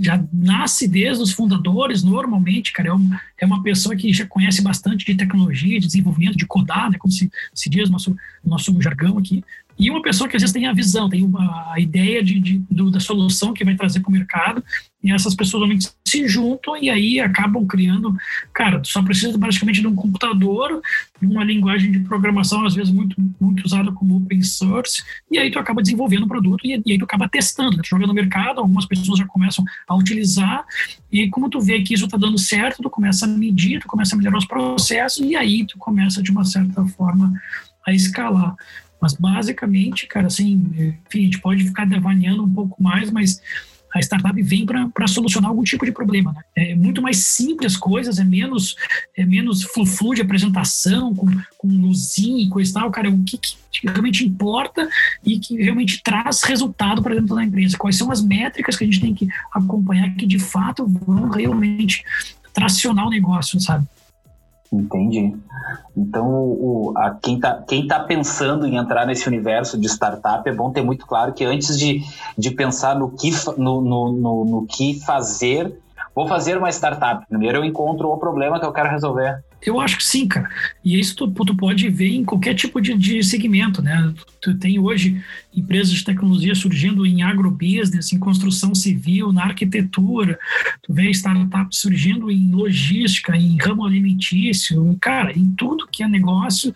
já 0.00 0.22
nasce 0.32 0.88
desde 0.88 1.22
os 1.22 1.32
fundadores, 1.32 2.02
normalmente, 2.02 2.72
cara, 2.72 2.88
é 2.88 2.92
uma, 2.92 3.20
é 3.38 3.46
uma 3.46 3.62
pessoa 3.62 3.94
que 3.94 4.12
já 4.12 4.26
conhece 4.26 4.62
bastante 4.62 5.04
de 5.04 5.14
tecnologia, 5.14 5.78
de 5.78 5.86
desenvolvimento, 5.86 6.36
de 6.36 6.46
codar, 6.46 6.90
né? 6.90 6.96
Como 6.98 7.12
se, 7.12 7.30
se 7.52 7.68
diz 7.68 7.88
no 7.88 7.92
nosso, 7.92 8.16
nosso 8.44 8.80
jargão 8.80 9.18
aqui. 9.18 9.44
E 9.78 9.90
uma 9.90 10.02
pessoa 10.02 10.28
que 10.28 10.36
às 10.36 10.42
vezes 10.42 10.52
tem 10.52 10.66
a 10.66 10.72
visão, 10.72 11.08
tem 11.08 11.24
uma, 11.24 11.72
a 11.72 11.80
ideia 11.80 12.22
de, 12.22 12.38
de 12.38 12.58
do, 12.70 12.90
da 12.90 13.00
solução 13.00 13.52
que 13.52 13.64
vai 13.64 13.74
trazer 13.74 14.00
para 14.00 14.08
o 14.08 14.12
mercado, 14.12 14.64
e 15.02 15.10
essas 15.10 15.34
pessoas 15.34 15.62
realmente 15.62 15.90
se 16.06 16.28
juntam 16.28 16.76
e 16.76 16.88
aí 16.88 17.18
acabam 17.18 17.66
criando. 17.66 18.14
Cara, 18.52 18.78
tu 18.78 18.88
só 18.88 19.02
precisa 19.02 19.36
basicamente 19.36 19.80
de 19.80 19.86
um 19.86 19.94
computador, 19.94 20.80
de 21.20 21.26
uma 21.26 21.42
linguagem 21.42 21.90
de 21.90 21.98
programação, 22.00 22.64
às 22.64 22.74
vezes 22.74 22.92
muito, 22.92 23.16
muito 23.40 23.64
usada 23.64 23.90
como 23.92 24.16
open 24.16 24.42
source, 24.42 25.02
e 25.30 25.38
aí 25.38 25.50
tu 25.50 25.58
acaba 25.58 25.82
desenvolvendo 25.82 26.24
o 26.24 26.28
produto 26.28 26.64
e, 26.64 26.80
e 26.84 26.92
aí 26.92 26.98
tu 26.98 27.04
acaba 27.04 27.28
testando, 27.28 27.76
né? 27.76 27.82
tu 27.82 27.88
joga 27.88 28.06
no 28.06 28.14
mercado, 28.14 28.60
algumas 28.60 28.86
pessoas 28.86 29.18
já 29.18 29.26
começam 29.26 29.64
a 29.88 29.94
utilizar, 29.96 30.64
e 31.10 31.28
como 31.28 31.48
tu 31.48 31.60
vê 31.60 31.82
que 31.82 31.94
isso 31.94 32.04
está 32.04 32.16
dando 32.16 32.38
certo, 32.38 32.82
tu 32.82 32.90
começa 32.90 33.24
a 33.24 33.28
medir, 33.28 33.80
tu 33.80 33.88
começa 33.88 34.14
a 34.14 34.18
melhorar 34.18 34.38
os 34.38 34.46
processos, 34.46 35.24
e 35.24 35.34
aí 35.34 35.66
tu 35.66 35.78
começa 35.78 36.22
de 36.22 36.30
uma 36.30 36.44
certa 36.44 36.84
forma 36.86 37.32
a 37.86 37.92
escalar. 37.92 38.54
Mas 39.02 39.14
basicamente, 39.14 40.06
cara, 40.06 40.28
assim, 40.28 40.64
enfim, 41.08 41.18
a 41.18 41.24
gente 41.24 41.40
pode 41.40 41.64
ficar 41.64 41.84
devaneando 41.84 42.44
um 42.44 42.54
pouco 42.54 42.80
mais, 42.80 43.10
mas 43.10 43.42
a 43.92 43.98
startup 44.00 44.40
vem 44.40 44.64
para 44.64 45.08
solucionar 45.08 45.50
algum 45.50 45.64
tipo 45.64 45.84
de 45.84 45.90
problema. 45.90 46.32
Né? 46.32 46.70
É 46.70 46.74
muito 46.76 47.02
mais 47.02 47.18
simples 47.18 47.72
as 47.72 47.78
coisas, 47.78 48.20
é 48.20 48.24
menos, 48.24 48.76
é 49.16 49.26
menos 49.26 49.64
flu-flu 49.64 50.14
de 50.14 50.22
apresentação, 50.22 51.12
com, 51.16 51.26
com 51.58 51.66
luzinha 51.66 52.44
e 52.44 52.48
coisa 52.48 52.70
e 52.70 52.74
tal, 52.74 52.90
cara, 52.92 53.08
é 53.08 53.10
o 53.10 53.24
que, 53.24 53.36
que 53.36 53.56
realmente 53.84 54.24
importa 54.24 54.88
e 55.26 55.40
que 55.40 55.56
realmente 55.56 56.00
traz 56.00 56.44
resultado 56.44 57.02
para 57.02 57.16
dentro 57.16 57.34
da 57.34 57.44
empresa. 57.44 57.76
Quais 57.76 57.96
são 57.96 58.08
as 58.12 58.22
métricas 58.22 58.76
que 58.76 58.84
a 58.84 58.86
gente 58.86 59.00
tem 59.00 59.12
que 59.12 59.28
acompanhar 59.52 60.14
que 60.14 60.26
de 60.26 60.38
fato 60.38 60.86
vão 60.86 61.28
realmente 61.28 62.04
tracionar 62.54 63.08
o 63.08 63.10
negócio, 63.10 63.58
sabe? 63.58 63.84
Entendi. 64.72 65.36
Então, 65.94 66.26
o, 66.26 66.94
a, 66.96 67.10
quem 67.10 67.34
está 67.36 67.62
quem 67.62 67.86
tá 67.86 68.00
pensando 68.00 68.66
em 68.66 68.76
entrar 68.76 69.06
nesse 69.06 69.28
universo 69.28 69.78
de 69.78 69.86
startup, 69.86 70.48
é 70.48 70.52
bom 70.52 70.72
ter 70.72 70.82
muito 70.82 71.06
claro 71.06 71.34
que 71.34 71.44
antes 71.44 71.78
de, 71.78 72.02
de 72.38 72.50
pensar 72.52 72.98
no 72.98 73.10
que, 73.10 73.30
no, 73.58 73.82
no, 73.82 74.12
no, 74.12 74.44
no 74.46 74.66
que 74.66 74.98
fazer, 75.00 75.78
vou 76.14 76.26
fazer 76.26 76.56
uma 76.56 76.70
startup. 76.70 77.26
Primeiro 77.28 77.58
eu 77.58 77.64
encontro 77.64 78.08
o 78.08 78.16
problema 78.16 78.58
que 78.58 78.64
eu 78.64 78.72
quero 78.72 78.88
resolver. 78.88 79.44
Eu 79.64 79.80
acho 79.80 79.96
que 79.96 80.04
sim, 80.04 80.26
cara. 80.26 80.48
E 80.84 80.98
isso 80.98 81.14
tu, 81.14 81.28
tu 81.28 81.56
pode 81.56 81.88
ver 81.88 82.08
em 82.08 82.24
qualquer 82.24 82.54
tipo 82.54 82.80
de, 82.80 82.94
de 82.94 83.22
segmento, 83.22 83.80
né? 83.80 84.12
Tu 84.40 84.54
tem 84.54 84.78
hoje 84.78 85.22
empresas 85.54 85.92
de 85.94 86.04
tecnologia 86.04 86.54
surgindo 86.54 87.06
em 87.06 87.22
agrobusiness, 87.22 88.12
em 88.12 88.18
construção 88.18 88.74
civil, 88.74 89.32
na 89.32 89.44
arquitetura. 89.44 90.38
Tu 90.82 90.92
vê 90.92 91.10
startups 91.10 91.78
surgindo 91.78 92.30
em 92.30 92.50
logística, 92.50 93.36
em 93.36 93.56
ramo 93.56 93.86
alimentício, 93.86 94.96
cara, 95.00 95.32
em 95.32 95.52
tudo 95.52 95.88
que 95.90 96.02
é 96.02 96.08
negócio 96.08 96.74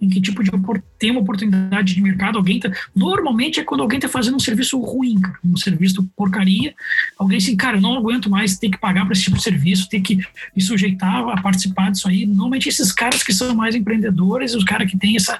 em 0.00 0.08
que 0.08 0.20
tipo 0.20 0.42
de 0.42 0.50
tem 0.98 1.10
uma 1.10 1.20
oportunidade 1.20 1.94
de 1.94 2.02
mercado, 2.02 2.38
alguém 2.38 2.60
tá, 2.60 2.70
normalmente 2.94 3.60
é 3.60 3.64
quando 3.64 3.80
alguém 3.80 3.98
está 3.98 4.08
fazendo 4.08 4.36
um 4.36 4.40
serviço 4.40 4.78
ruim, 4.80 5.20
cara, 5.20 5.38
um 5.44 5.56
serviço 5.56 6.08
porcaria, 6.16 6.74
alguém 7.18 7.38
assim, 7.38 7.56
cara, 7.56 7.78
eu 7.78 7.80
não 7.80 7.96
aguento 7.96 8.28
mais 8.28 8.58
ter 8.58 8.70
que 8.70 8.78
pagar 8.78 9.04
para 9.04 9.12
esse 9.12 9.22
tipo 9.22 9.36
de 9.36 9.42
serviço, 9.42 9.88
ter 9.88 10.00
que 10.00 10.16
me 10.54 10.62
sujeitar 10.62 11.28
a 11.28 11.40
participar 11.40 11.90
disso 11.90 12.08
aí. 12.08 12.26
Normalmente 12.26 12.68
esses 12.68 12.92
caras 12.92 13.22
que 13.22 13.32
são 13.32 13.54
mais 13.54 13.74
empreendedores, 13.74 14.54
os 14.54 14.64
caras 14.64 14.90
que 14.90 14.98
têm 14.98 15.16
essa 15.16 15.38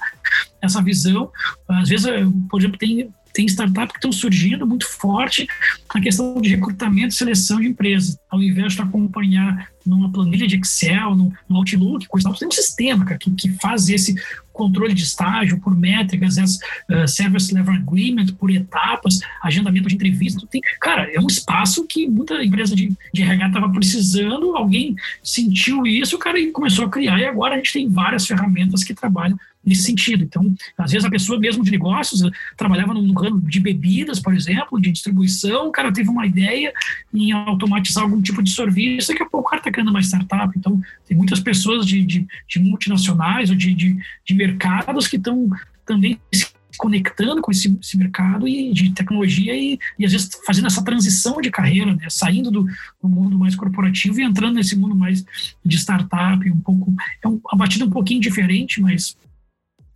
essa 0.61 0.83
visão, 0.83 1.31
às 1.69 1.89
vezes, 1.89 2.07
por 2.49 2.61
exemplo, 2.61 2.79
tem 2.79 3.09
tem 3.37 3.45
startups 3.45 3.93
que 3.93 3.99
estão 3.99 4.11
surgindo 4.11 4.67
muito 4.67 4.89
forte 4.89 5.47
na 5.95 6.01
questão 6.01 6.41
de 6.41 6.49
recrutamento 6.49 7.09
e 7.09 7.13
seleção 7.13 7.61
de 7.61 7.69
empresas. 7.69 8.19
Ao 8.31 8.43
invés 8.43 8.73
de 8.73 8.81
acompanhar 8.81 9.69
numa 9.85 10.11
planilha 10.11 10.47
de 10.47 10.57
Excel, 10.57 11.15
no, 11.15 11.31
no 11.47 11.57
Outlook, 11.57 12.07
coisa 12.09 12.33
tem 12.33 12.49
um 12.49 12.51
sistema 12.51 13.05
cara, 13.05 13.19
que, 13.19 13.31
que 13.33 13.51
faz 13.61 13.91
esse 13.91 14.15
controle 14.57 14.95
de 14.95 15.03
estágio 15.03 15.61
por 15.61 15.77
métricas, 15.77 16.39
as, 16.39 16.57
uh, 16.91 17.07
Service 17.07 17.55
Level 17.55 17.75
Agreement 17.75 18.27
por 18.39 18.51
etapas, 18.51 19.21
agendamento 19.43 19.89
de 19.89 19.95
entrevista. 19.95 20.47
Tem, 20.51 20.61
cara, 20.81 21.09
é 21.13 21.21
um 21.21 21.27
espaço 21.27 21.87
que 21.87 22.09
muita 22.09 22.43
empresa 22.43 22.75
de, 22.75 22.93
de 23.13 23.23
RH 23.23 23.47
estava 23.47 23.69
precisando, 23.71 24.57
alguém 24.57 24.97
sentiu 25.23 25.87
isso, 25.87 26.19
cara, 26.19 26.39
e 26.41 26.51
começou 26.51 26.87
a 26.87 26.91
criar, 26.91 27.21
e 27.21 27.27
agora 27.27 27.55
a 27.55 27.57
gente 27.59 27.73
tem 27.73 27.89
várias 27.89 28.27
ferramentas 28.27 28.83
que 28.83 28.95
trabalham 28.95 29.39
nesse 29.67 29.83
sentido. 29.83 30.25
Então, 30.25 30.55
às 30.79 30.93
vezes 30.93 31.05
a 31.05 31.11
pessoa 31.11 31.39
mesmo 31.39 31.65
de 31.65 31.71
negócios 31.71 32.23
eh, 32.23 32.31
trabalhava 32.57 32.95
no 32.95 33.13
ramo 33.13 33.41
de 33.41 33.59
bebidas, 33.59 34.21
por 34.21 34.33
exemplo, 34.33 34.81
de 34.81 34.93
distribuição, 34.93 35.69
o 35.69 35.73
cara 35.73 35.93
teve 35.93 36.09
uma 36.09 36.25
ideia 36.25 36.73
em 37.13 37.33
automatizar 37.33 38.05
algum 38.05 38.23
tipo 38.23 38.43
de 38.43 38.51
serviço, 38.51 39.09
daqui 39.09 39.23
a 39.23 39.27
pouco 39.27 39.49
o 39.49 39.51
cara 39.51 39.61
está 39.61 39.71
criando 39.73 39.89
uma 39.89 40.01
startup. 40.01 40.57
Então, 40.57 40.81
tem 41.07 41.17
muitas 41.17 41.41
pessoas 41.41 41.85
de, 41.85 42.05
de, 42.05 42.27
de 42.49 42.61
multinacionais 42.61 43.51
ou 43.51 43.57
de, 43.57 43.75
de, 43.75 43.97
de 44.25 44.35
mercados 44.35 45.09
que 45.09 45.17
estão 45.17 45.51
também 45.85 46.21
se 46.33 46.47
conectando 46.77 47.41
com 47.41 47.51
esse, 47.51 47.77
esse, 47.81 47.97
mercado 47.97 48.47
e 48.47 48.73
de 48.73 48.91
tecnologia 48.93 49.57
e, 49.57 49.79
e 49.99 50.05
às 50.05 50.13
vezes 50.13 50.31
fazendo 50.45 50.67
essa 50.67 50.85
transição 50.85 51.41
de 51.41 51.51
carreira, 51.51 51.95
né? 51.95 52.07
saindo 52.11 52.51
do, 52.51 52.65
do, 53.03 53.09
mundo 53.09 53.39
mais 53.39 53.57
corporativo 53.57 54.21
e 54.21 54.25
entrando 54.25 54.57
nesse 54.57 54.77
mundo 54.77 54.95
mais 54.95 55.25
de 55.65 55.77
startup, 55.77 56.51
um 56.51 56.61
pouco 56.61 56.95
é 57.23 57.29
um, 57.29 57.41
uma 57.45 57.59
batida 57.59 57.85
um 57.85 57.91
pouquinho 57.91 58.21
diferente, 58.21 58.81
mas 58.81 59.17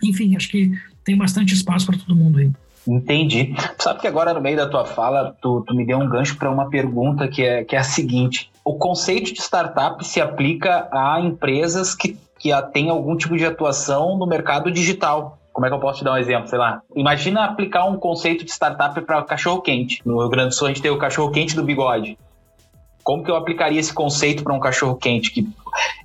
enfim, 0.03 0.37
acho 0.37 0.49
que 0.49 0.73
tem 1.05 1.17
bastante 1.17 1.55
espaço 1.55 1.87
para 1.87 1.99
todo 1.99 2.15
mundo 2.15 2.39
aí. 2.39 2.51
Entendi. 2.87 3.55
Sabe 3.79 4.01
que 4.01 4.07
agora, 4.07 4.33
no 4.33 4.41
meio 4.41 4.57
da 4.57 4.69
tua 4.69 4.85
fala, 4.85 5.37
tu, 5.41 5.63
tu 5.67 5.75
me 5.75 5.85
deu 5.85 5.99
um 5.99 6.09
gancho 6.09 6.37
para 6.37 6.51
uma 6.51 6.69
pergunta 6.71 7.29
que 7.29 7.43
é, 7.43 7.65
que 7.65 7.77
é 7.77 7.79
a 7.79 7.85
seguinte: 7.85 8.51
o 8.65 8.75
conceito 8.75 9.33
de 9.33 9.41
startup 9.41 10.05
se 10.05 10.21
aplica 10.21 10.89
a 10.91 11.21
empresas 11.21 11.95
que, 11.95 12.17
que 12.39 12.51
têm 12.73 12.91
algum 12.91 13.17
tipo 13.17 13.37
de 13.37 13.45
atuação 13.45 14.17
no 14.17 14.27
mercado 14.27 14.71
digital. 14.71 15.39
Como 15.53 15.67
é 15.67 15.69
que 15.69 15.75
eu 15.75 15.81
posso 15.81 15.99
te 15.99 16.05
dar 16.05 16.13
um 16.13 16.17
exemplo? 16.17 16.49
Sei 16.49 16.59
lá. 16.59 16.81
Imagina 16.95 17.45
aplicar 17.45 17.85
um 17.85 17.97
conceito 17.97 18.45
de 18.45 18.51
startup 18.51 18.99
para 19.03 19.23
cachorro-quente. 19.23 20.01
No 20.05 20.21
Rio 20.21 20.29
Grande 20.29 20.51
do 20.51 20.55
Sul, 20.55 20.69
a 20.69 20.71
gente 20.71 20.81
tem 20.81 20.91
o 20.91 20.99
cachorro-quente 20.99 21.57
do 21.57 21.65
bigode. 21.65 22.17
Como 23.11 23.25
que 23.25 23.31
eu 23.33 23.35
aplicaria 23.35 23.81
esse 23.81 23.93
conceito 23.93 24.45
para 24.45 24.55
um 24.55 24.61
cachorro-quente? 24.61 25.33
Que 25.33 25.45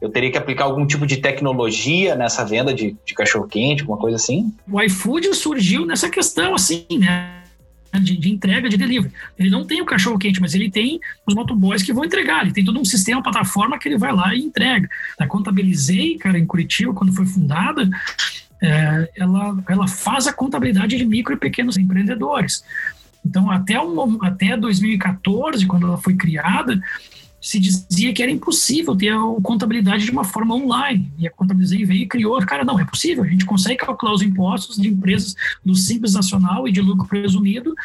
eu 0.02 0.10
teria 0.10 0.32
que 0.32 0.40
aplicar 0.40 0.64
algum 0.64 0.88
tipo 0.88 1.06
de 1.06 1.18
tecnologia 1.18 2.16
nessa 2.16 2.44
venda 2.44 2.74
de, 2.74 2.96
de 3.06 3.14
cachorro-quente, 3.14 3.84
alguma 3.84 4.00
coisa 4.00 4.16
assim? 4.16 4.52
O 4.68 4.82
iFood 4.82 5.32
surgiu 5.36 5.86
nessa 5.86 6.10
questão, 6.10 6.56
assim, 6.56 6.84
né? 6.98 7.44
De, 7.94 8.18
de, 8.18 8.32
entrega, 8.32 8.68
de 8.68 8.76
delivery. 8.76 9.14
Ele 9.38 9.52
não 9.52 9.64
tem 9.68 9.84
o 9.84 9.86
cachorro 9.86 10.18
quente, 10.18 10.42
mas 10.42 10.56
ele 10.56 10.72
tem 10.72 11.00
os 11.28 11.36
motoboys 11.36 11.84
que 11.84 11.94
vão 11.94 12.04
entregar. 12.04 12.42
Ele 12.42 12.54
tem 12.54 12.66
todo 12.66 12.80
um 12.80 12.84
sistema, 12.84 13.22
plataforma 13.22 13.78
que 13.78 13.88
ele 13.88 14.00
vai 14.00 14.12
lá 14.12 14.34
e 14.34 14.40
entrega. 14.40 14.90
A 15.20 15.28
Contabilizei, 15.28 16.18
cara, 16.18 16.40
em 16.40 16.46
Curitiba, 16.48 16.92
quando 16.92 17.14
foi 17.14 17.28
fundada, 17.28 17.88
é, 18.64 19.12
ela, 19.16 19.64
ela 19.70 19.88
faz 19.88 20.26
a 20.26 20.34
contabilidade 20.34 20.98
de 20.98 21.06
micro 21.06 21.36
e 21.36 21.38
pequenos 21.38 21.78
empreendedores. 21.78 22.64
Então, 23.26 23.50
até, 23.50 23.76
até 24.22 24.56
2014, 24.56 25.66
quando 25.66 25.88
ela 25.88 25.98
foi 25.98 26.16
criada, 26.16 26.80
se 27.46 27.60
dizia 27.60 28.12
que 28.12 28.24
era 28.24 28.32
impossível 28.32 28.96
ter 28.96 29.10
a 29.10 29.20
contabilidade 29.44 30.04
de 30.04 30.12
uma 30.12 30.24
forma 30.24 30.56
online. 30.56 31.12
E 31.18 31.28
a 31.28 31.32
Contabilizei 31.32 31.86
veio 31.86 32.02
e 32.02 32.08
criou. 32.08 32.40
Cara, 32.40 32.64
não, 32.64 32.80
é 32.80 32.86
possível. 32.86 33.24
A 33.24 33.28
gente 33.28 33.46
consegue 33.46 33.78
calcular 33.78 34.14
os 34.14 34.24
impostos 34.24 34.78
de 34.78 34.88
empresas 34.88 35.36
do 35.64 35.76
Simples 35.76 36.14
Nacional 36.14 36.68
e 36.68 36.72
de 36.72 36.82
lucro 36.82 37.08
presumido 37.08 37.76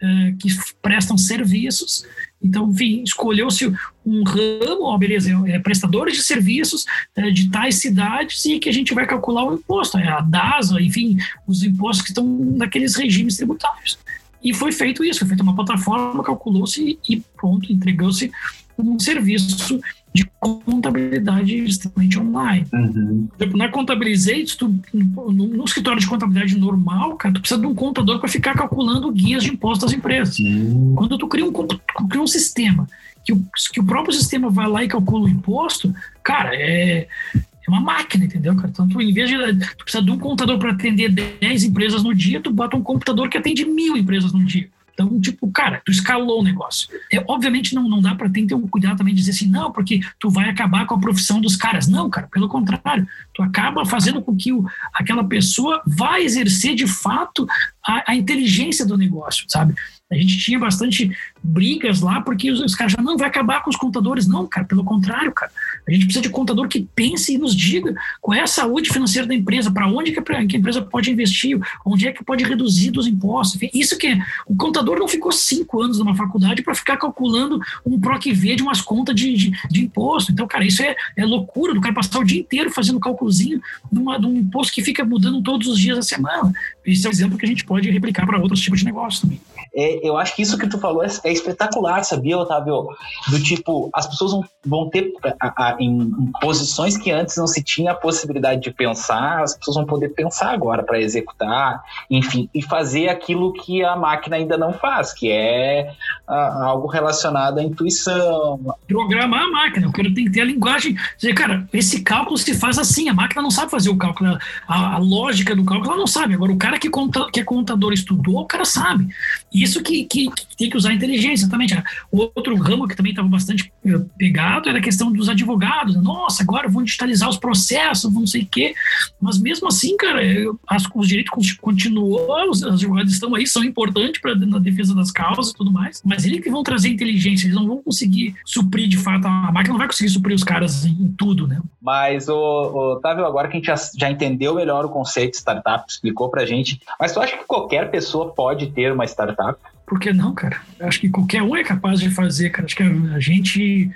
eh, 0.00 0.34
que 0.38 0.48
prestam 0.80 1.18
serviços. 1.18 2.02
Então, 2.42 2.70
enfim, 2.70 3.02
escolheu-se 3.02 3.70
um 4.06 4.24
ramo, 4.24 4.84
ó, 4.84 4.96
beleza, 4.96 5.30
é, 5.30 5.52
é 5.52 5.58
prestadores 5.58 6.16
de 6.16 6.22
serviços 6.22 6.86
é, 7.14 7.30
de 7.30 7.50
tais 7.50 7.74
cidades 7.74 8.42
e 8.46 8.58
que 8.58 8.70
a 8.70 8.72
gente 8.72 8.94
vai 8.94 9.06
calcular 9.06 9.44
o 9.44 9.54
imposto, 9.54 9.98
é 9.98 10.08
a 10.08 10.22
DASA, 10.22 10.80
enfim, 10.80 11.18
os 11.46 11.62
impostos 11.62 12.00
que 12.00 12.08
estão 12.08 12.24
naqueles 12.56 12.96
regimes 12.96 13.36
tributários. 13.36 13.98
E 14.42 14.54
foi 14.54 14.72
feito 14.72 15.04
isso, 15.04 15.20
foi 15.20 15.28
feita 15.28 15.42
uma 15.42 15.54
plataforma, 15.54 16.22
calculou-se 16.22 16.98
e 17.08 17.22
pronto, 17.36 17.72
entregou-se 17.72 18.30
um 18.78 18.98
serviço 18.98 19.80
de 20.12 20.28
contabilidade 20.40 21.56
extremamente 21.56 22.18
online. 22.18 22.66
Uhum. 22.72 23.28
Na 23.54 23.68
Contabilizei, 23.68 24.44
tu, 24.44 24.74
no, 24.92 25.30
no, 25.30 25.64
escritório 25.64 26.00
de 26.00 26.06
contabilidade 26.06 26.58
normal, 26.58 27.16
cara, 27.16 27.34
tu 27.34 27.40
precisa 27.40 27.60
de 27.60 27.66
um 27.66 27.74
contador 27.74 28.18
para 28.18 28.28
ficar 28.28 28.54
calculando 28.54 29.12
guias 29.12 29.44
de 29.44 29.50
impostos 29.50 29.84
das 29.84 29.96
empresas. 29.96 30.38
Uhum. 30.38 30.94
Quando 30.96 31.16
tu 31.16 31.28
cria 31.28 31.44
um, 31.44 31.52
cria 31.52 32.22
um 32.22 32.26
sistema 32.26 32.88
que 33.24 33.32
o, 33.32 33.44
que 33.72 33.80
o 33.80 33.84
próprio 33.84 34.14
sistema 34.14 34.50
vai 34.50 34.68
lá 34.68 34.82
e 34.82 34.88
calcula 34.88 35.26
o 35.26 35.28
imposto, 35.28 35.94
cara, 36.22 36.54
é, 36.54 37.06
é 37.34 37.40
uma 37.70 37.80
máquina, 37.80 38.24
entendeu, 38.24 38.54
cara? 38.54 38.68
Então, 38.68 38.88
tu, 38.88 39.00
em 39.00 39.12
vez 39.12 39.28
de 39.28 39.36
tu 39.76 39.84
precisa 39.84 40.04
de 40.04 40.10
um 40.10 40.18
contador 40.18 40.58
para 40.58 40.72
atender 40.72 41.08
10 41.10 41.64
empresas 41.64 42.02
no 42.02 42.14
dia, 42.14 42.40
tu 42.40 42.50
bota 42.50 42.76
um 42.76 42.82
computador 42.82 43.28
que 43.28 43.38
atende 43.38 43.64
mil 43.64 43.96
empresas 43.96 44.32
no 44.32 44.44
dia. 44.44 44.68
Então, 45.00 45.18
tipo, 45.18 45.50
cara, 45.50 45.80
tu 45.84 45.90
escalou 45.90 46.40
o 46.40 46.44
negócio. 46.44 46.88
É, 47.10 47.24
obviamente 47.26 47.74
não, 47.74 47.88
não 47.88 48.02
dá 48.02 48.14
para 48.14 48.28
ter 48.28 48.52
um 48.54 48.68
cuidado 48.68 48.98
também 48.98 49.14
de 49.14 49.20
dizer 49.20 49.30
assim, 49.30 49.48
não, 49.48 49.72
porque 49.72 50.00
tu 50.18 50.28
vai 50.28 50.50
acabar 50.50 50.86
com 50.86 50.94
a 50.94 51.00
profissão 51.00 51.40
dos 51.40 51.56
caras. 51.56 51.88
Não, 51.88 52.10
cara, 52.10 52.28
pelo 52.30 52.48
contrário, 52.48 53.08
tu 53.32 53.42
acaba 53.42 53.86
fazendo 53.86 54.20
com 54.20 54.36
que 54.36 54.52
o, 54.52 54.66
aquela 54.92 55.24
pessoa 55.24 55.82
vá 55.86 56.20
exercer 56.20 56.74
de 56.74 56.86
fato 56.86 57.46
a, 57.82 58.12
a 58.12 58.14
inteligência 58.14 58.84
do 58.84 58.98
negócio, 58.98 59.46
sabe? 59.48 59.74
A 60.12 60.16
gente 60.16 60.36
tinha 60.38 60.58
bastante 60.58 61.16
brigas 61.42 62.00
lá, 62.00 62.20
porque 62.20 62.50
os, 62.50 62.60
os, 62.60 62.74
caras 62.74 62.92
já 62.92 63.02
não 63.02 63.16
vai 63.16 63.28
acabar 63.28 63.62
com 63.62 63.70
os 63.70 63.76
contadores. 63.76 64.26
Não, 64.26 64.46
cara, 64.46 64.66
pelo 64.66 64.84
contrário, 64.84 65.32
cara. 65.32 65.50
A 65.86 65.92
gente 65.92 66.04
precisa 66.04 66.22
de 66.22 66.28
contador 66.28 66.68
que 66.68 66.88
pense 66.94 67.34
e 67.34 67.38
nos 67.38 67.54
diga 67.54 67.94
qual 68.20 68.36
é 68.36 68.42
a 68.42 68.46
saúde 68.46 68.90
financeira 68.90 69.26
da 69.26 69.34
empresa, 69.34 69.70
para 69.70 69.88
onde 69.88 70.12
que 70.12 70.18
a, 70.18 70.22
que 70.22 70.56
a, 70.56 70.58
empresa 70.58 70.82
pode 70.82 71.10
investir, 71.10 71.58
onde 71.84 72.06
é 72.06 72.12
que 72.12 72.22
pode 72.22 72.44
reduzir 72.44 72.90
dos 72.90 73.06
impostos. 73.06 73.60
Isso 73.74 73.96
que 73.98 74.06
é, 74.06 74.18
o 74.46 74.54
contador 74.54 74.98
não 74.98 75.08
ficou 75.08 75.32
cinco 75.32 75.82
anos 75.82 75.98
numa 75.98 76.14
faculdade 76.14 76.62
para 76.62 76.74
ficar 76.74 76.96
calculando 76.96 77.60
um 77.84 77.98
PROC-V 77.98 78.56
de 78.56 78.62
umas 78.62 78.80
contas 78.80 79.14
de, 79.14 79.34
de, 79.34 79.50
de, 79.68 79.82
imposto. 79.82 80.32
Então, 80.32 80.46
cara, 80.46 80.64
isso 80.64 80.82
é, 80.82 80.94
é 81.16 81.24
loucura 81.24 81.74
do 81.74 81.80
cara 81.80 81.94
passar 81.94 82.18
o 82.18 82.24
dia 82.24 82.40
inteiro 82.40 82.70
fazendo 82.70 83.00
cálculozinho 83.00 83.60
de, 83.90 84.00
de 84.00 84.26
um 84.26 84.36
imposto 84.36 84.72
que 84.72 84.82
fica 84.82 85.04
mudando 85.04 85.42
todos 85.42 85.66
os 85.66 85.78
dias 85.78 85.96
da 85.96 86.02
semana. 86.02 86.52
Esse 86.84 87.06
é 87.06 87.08
um 87.08 87.12
exemplo 87.12 87.38
que 87.38 87.46
a 87.46 87.48
gente 87.48 87.64
pode 87.64 87.90
replicar 87.90 88.26
para 88.26 88.38
outros 88.38 88.60
tipos 88.60 88.80
de 88.80 88.84
negócio 88.84 89.22
também. 89.22 89.40
É, 89.74 90.06
eu 90.06 90.16
acho 90.16 90.34
que 90.34 90.42
isso 90.42 90.58
que 90.58 90.68
tu 90.68 90.78
falou 90.78 91.04
é, 91.04 91.08
é, 91.24 91.29
espetacular, 91.32 92.02
sabia, 92.04 92.36
Otávio? 92.36 92.88
Do 93.28 93.42
tipo, 93.42 93.88
as 93.94 94.06
pessoas 94.06 94.32
vão, 94.64 94.88
ter 94.88 95.12
a, 95.40 95.68
a, 95.68 95.76
em, 95.78 96.10
posições 96.40 96.96
que 96.96 97.10
antes 97.10 97.36
não 97.36 97.46
se 97.46 97.62
tinha 97.62 97.92
a 97.92 97.94
possibilidade 97.94 98.60
de 98.60 98.70
pensar, 98.70 99.42
as 99.42 99.56
pessoas 99.56 99.76
vão 99.76 99.86
poder 99.86 100.10
pensar 100.10 100.52
agora 100.52 100.82
para 100.82 101.00
executar, 101.00 101.82
enfim, 102.10 102.48
e 102.54 102.62
fazer 102.62 103.08
aquilo 103.08 103.52
que 103.52 103.84
a 103.84 103.96
máquina 103.96 104.36
ainda 104.36 104.56
não 104.58 104.72
faz, 104.72 105.12
que 105.12 105.30
é 105.30 105.92
a, 106.26 106.64
algo 106.64 106.88
relacionado 106.88 107.58
à 107.58 107.62
intuição. 107.62 108.60
Programar 108.88 109.44
a 109.44 109.50
máquina, 109.50 109.86
eu 109.86 109.92
quero 109.92 110.12
ter 110.12 110.40
a 110.40 110.44
linguagem. 110.44 110.96
Dizer, 111.16 111.34
cara, 111.34 111.68
esse 111.72 112.02
cálculo 112.02 112.36
se 112.36 112.54
faz 112.54 112.78
assim, 112.78 113.08
a 113.08 113.14
máquina 113.14 113.42
não 113.42 113.50
sabe 113.50 113.70
fazer 113.70 113.90
o 113.90 113.96
cálculo, 113.96 114.36
a, 114.66 114.94
a 114.94 114.98
lógica 114.98 115.54
do 115.54 115.64
cálculo 115.64 115.90
ela 115.90 116.00
não 116.00 116.06
sabe. 116.06 116.34
Agora, 116.34 116.52
o 116.52 116.58
cara 116.58 116.78
que, 116.78 116.90
conta, 116.90 117.26
que 117.32 117.40
é 117.40 117.44
contador 117.44 117.92
estudou, 117.92 118.40
o 118.40 118.46
cara 118.46 118.64
sabe. 118.64 119.08
Isso 119.52 119.82
que 119.82 120.00
que, 120.04 120.30
que, 120.30 120.56
tem 120.56 120.70
que 120.70 120.76
usar 120.76 120.90
a 120.90 120.94
inteligência, 121.20 121.44
exatamente. 121.44 121.82
Outro 122.10 122.56
ramo 122.56 122.88
que 122.88 122.96
também 122.96 123.10
estava 123.10 123.28
bastante 123.28 123.72
eh, 123.84 124.00
pegado 124.16 124.68
era 124.68 124.78
a 124.78 124.82
questão 124.82 125.12
dos 125.12 125.28
advogados. 125.28 125.94
Nossa, 126.02 126.42
agora 126.42 126.68
vão 126.68 126.82
digitalizar 126.82 127.28
os 127.28 127.36
processos, 127.36 128.12
não 128.12 128.26
sei 128.26 128.42
o 128.42 128.46
quê. 128.46 128.74
Mas 129.20 129.38
mesmo 129.38 129.68
assim, 129.68 129.96
cara, 129.96 130.20
as, 130.66 130.84
os 130.94 131.08
direitos 131.08 131.52
continuam, 131.52 132.50
os 132.50 132.62
advogados 132.62 133.12
estão 133.12 133.34
aí, 133.34 133.46
são 133.46 133.62
importantes 133.62 134.20
para 134.20 134.34
na 134.34 134.58
defesa 134.58 134.94
das 134.94 135.10
causas 135.10 135.50
e 135.50 135.54
tudo 135.54 135.70
mais, 135.70 136.00
mas 136.04 136.24
eles 136.24 136.40
que 136.40 136.50
vão 136.50 136.62
trazer 136.62 136.88
inteligência, 136.88 137.46
eles 137.46 137.56
não 137.56 137.66
vão 137.66 137.82
conseguir 137.82 138.34
suprir 138.44 138.88
de 138.88 138.96
fato, 138.96 139.26
a 139.26 139.52
máquina 139.52 139.70
não 139.70 139.78
vai 139.78 139.86
conseguir 139.86 140.08
suprir 140.08 140.34
os 140.34 140.42
caras 140.42 140.84
em, 140.84 140.90
em 140.90 141.12
tudo, 141.12 141.46
né? 141.46 141.60
Mas, 141.80 142.28
o 142.28 142.94
Otávio, 142.94 143.26
agora 143.26 143.48
que 143.48 143.56
a 143.56 143.58
gente 143.58 143.66
já, 143.66 143.74
já 143.96 144.10
entendeu 144.10 144.54
melhor 144.54 144.84
o 144.84 144.88
conceito 144.88 145.32
de 145.32 145.38
startup, 145.38 145.84
explicou 145.88 146.30
pra 146.30 146.46
gente, 146.46 146.80
mas 146.98 147.12
tu 147.12 147.20
acha 147.20 147.36
que 147.36 147.44
qualquer 147.44 147.90
pessoa 147.90 148.32
pode 148.32 148.68
ter 148.68 148.92
uma 148.92 149.04
startup? 149.04 149.58
Por 149.90 149.98
que 149.98 150.12
não, 150.12 150.32
cara? 150.32 150.62
Acho 150.78 151.00
que 151.00 151.08
qualquer 151.08 151.42
um 151.42 151.56
é 151.56 151.64
capaz 151.64 151.98
de 151.98 152.10
fazer, 152.10 152.50
cara. 152.50 152.64
Acho 152.64 152.76
que 152.76 152.82
a 152.84 153.18
gente 153.18 153.90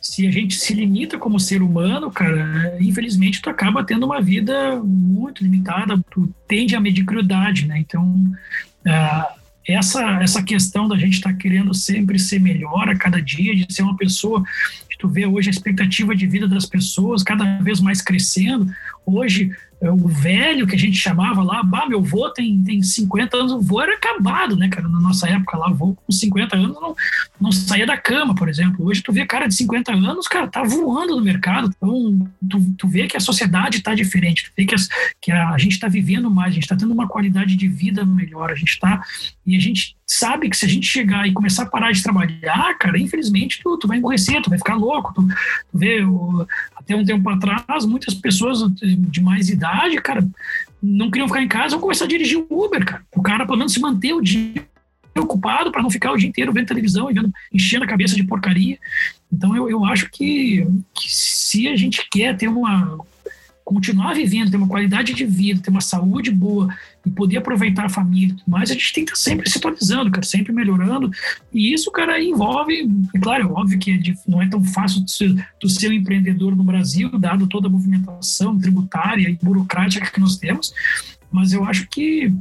se 0.00 0.28
a 0.28 0.30
gente 0.30 0.54
se 0.54 0.72
limita 0.72 1.18
como 1.18 1.40
ser 1.40 1.60
humano, 1.60 2.08
cara, 2.08 2.76
infelizmente 2.78 3.42
tu 3.42 3.50
acaba 3.50 3.82
tendo 3.82 4.06
uma 4.06 4.20
vida 4.20 4.76
muito 4.76 5.42
limitada, 5.42 5.98
tu 6.08 6.32
tende 6.46 6.76
à 6.76 6.80
mediocridade, 6.80 7.66
né? 7.66 7.78
Então, 7.80 8.04
uh, 8.86 9.40
essa, 9.66 10.22
essa 10.22 10.40
questão 10.40 10.86
da 10.86 10.96
gente 10.96 11.14
estar 11.14 11.32
tá 11.32 11.36
querendo 11.36 11.74
sempre 11.74 12.16
ser 12.16 12.38
melhor 12.38 12.88
a 12.88 12.96
cada 12.96 13.20
dia, 13.20 13.56
de 13.56 13.74
ser 13.74 13.82
uma 13.82 13.96
pessoa, 13.96 14.44
tu 15.04 15.08
vê 15.08 15.26
hoje 15.26 15.48
a 15.48 15.50
expectativa 15.50 16.14
de 16.14 16.26
vida 16.26 16.46
das 16.46 16.64
pessoas 16.64 17.22
cada 17.22 17.58
vez 17.58 17.80
mais 17.80 18.00
crescendo, 18.00 18.72
hoje 19.06 19.50
é, 19.84 19.90
o 19.90 20.08
velho 20.08 20.66
que 20.66 20.74
a 20.74 20.78
gente 20.78 20.96
chamava 20.96 21.42
lá, 21.42 21.62
bah, 21.62 21.86
meu 21.86 21.98
avô 21.98 22.30
tem, 22.30 22.62
tem 22.64 22.82
50 22.82 23.36
anos, 23.36 23.52
o 23.52 23.56
avô 23.56 23.82
era 23.82 23.94
acabado, 23.94 24.56
né, 24.56 24.66
cara? 24.68 24.88
Na 24.88 24.98
nossa 24.98 25.28
época 25.28 25.58
lá, 25.58 25.70
o 25.70 25.94
com 25.94 26.10
50 26.10 26.56
anos 26.56 26.80
não, 26.80 26.96
não 27.38 27.52
saía 27.52 27.86
da 27.86 27.96
cama, 27.96 28.34
por 28.34 28.48
exemplo. 28.48 28.86
Hoje 28.86 29.02
tu 29.02 29.12
vê 29.12 29.26
cara 29.26 29.46
de 29.46 29.54
50 29.54 29.92
anos, 29.92 30.26
cara, 30.26 30.48
tá 30.48 30.62
voando 30.62 31.16
no 31.16 31.22
mercado. 31.22 31.70
Então, 31.76 32.30
tu, 32.48 32.74
tu 32.78 32.88
vê 32.88 33.06
que 33.06 33.16
a 33.16 33.20
sociedade 33.20 33.82
tá 33.82 33.94
diferente, 33.94 34.44
tu 34.44 34.52
vê 34.56 34.64
que, 34.64 34.74
as, 34.74 34.88
que 35.20 35.30
a, 35.30 35.50
a 35.50 35.58
gente 35.58 35.78
tá 35.78 35.86
vivendo 35.86 36.30
mais, 36.30 36.52
a 36.52 36.54
gente 36.54 36.68
tá 36.68 36.76
tendo 36.76 36.92
uma 36.92 37.06
qualidade 37.06 37.54
de 37.54 37.68
vida 37.68 38.06
melhor, 38.06 38.50
a 38.50 38.54
gente 38.54 38.80
tá. 38.80 39.02
E 39.46 39.54
a 39.54 39.60
gente 39.60 39.96
sabe 40.06 40.48
que 40.48 40.56
se 40.56 40.64
a 40.64 40.68
gente 40.68 40.86
chegar 40.86 41.26
e 41.28 41.32
começar 41.32 41.64
a 41.64 41.66
parar 41.66 41.92
de 41.92 42.02
trabalhar, 42.02 42.78
cara, 42.78 42.98
infelizmente 42.98 43.60
tu, 43.62 43.76
tu 43.76 43.86
vai 43.86 43.98
emborrecer, 43.98 44.40
tu 44.40 44.48
vai 44.48 44.58
ficar 44.58 44.76
louco. 44.76 45.12
Tu, 45.14 45.26
tu 45.26 45.78
vê, 45.78 46.00
até 46.74 46.96
um 46.96 47.04
tempo 47.04 47.28
atrás, 47.28 47.84
muitas 47.84 48.14
pessoas 48.14 48.60
de 48.96 49.20
mais 49.20 49.48
idade, 49.48 50.00
cara, 50.00 50.26
não 50.82 51.10
queriam 51.10 51.28
ficar 51.28 51.42
em 51.42 51.48
casa, 51.48 51.70
vão 51.70 51.80
começar 51.80 52.04
a 52.04 52.08
dirigir 52.08 52.44
Uber, 52.50 52.84
cara. 52.84 53.02
O 53.14 53.22
cara, 53.22 53.46
pelo 53.46 53.58
menos, 53.58 53.72
se 53.72 53.80
manter 53.80 54.12
o 54.12 54.20
dia 54.20 54.66
ocupado 55.16 55.70
para 55.70 55.82
não 55.82 55.90
ficar 55.90 56.12
o 56.12 56.16
dia 56.16 56.28
inteiro 56.28 56.52
vendo 56.52 56.66
televisão 56.66 57.10
e 57.10 57.14
vendo, 57.14 57.32
enchendo 57.52 57.84
a 57.84 57.88
cabeça 57.88 58.14
de 58.14 58.24
porcaria. 58.24 58.78
Então, 59.32 59.56
eu, 59.56 59.70
eu 59.70 59.84
acho 59.84 60.10
que, 60.10 60.66
que 60.92 61.14
se 61.14 61.68
a 61.68 61.76
gente 61.76 62.06
quer 62.10 62.36
ter 62.36 62.48
uma, 62.48 62.98
continuar 63.64 64.14
vivendo, 64.14 64.50
ter 64.50 64.56
uma 64.56 64.68
qualidade 64.68 65.14
de 65.14 65.24
vida, 65.24 65.62
ter 65.62 65.70
uma 65.70 65.80
saúde 65.80 66.30
boa 66.30 66.68
e 67.04 67.10
poder 67.10 67.38
aproveitar 67.38 67.86
a 67.86 67.88
família 67.88 68.34
mas 68.46 68.70
a 68.70 68.74
gente 68.74 68.92
tem 68.92 69.04
que 69.04 69.12
estar 69.12 69.30
sempre 69.30 69.48
se 69.48 69.58
atualizando, 69.58 70.10
cara, 70.10 70.24
sempre 70.24 70.52
melhorando. 70.52 71.10
E 71.52 71.72
isso, 71.72 71.90
cara, 71.90 72.22
envolve, 72.22 72.88
claro, 73.22 73.44
é 73.44 73.46
óbvio 73.46 73.78
que 73.78 73.92
é 73.92 74.14
não 74.26 74.40
é 74.40 74.48
tão 74.48 74.62
fácil 74.62 75.04
de 75.04 75.10
ser 75.70 75.88
um 75.88 75.92
empreendedor 75.92 76.54
no 76.54 76.64
Brasil, 76.64 77.10
dado 77.18 77.46
toda 77.46 77.68
a 77.68 77.70
movimentação 77.70 78.58
tributária 78.58 79.28
e 79.28 79.38
burocrática 79.42 80.10
que 80.10 80.20
nós 80.20 80.36
temos, 80.36 80.72
mas 81.30 81.52
eu 81.52 81.64
acho 81.64 81.88
que 81.88 82.32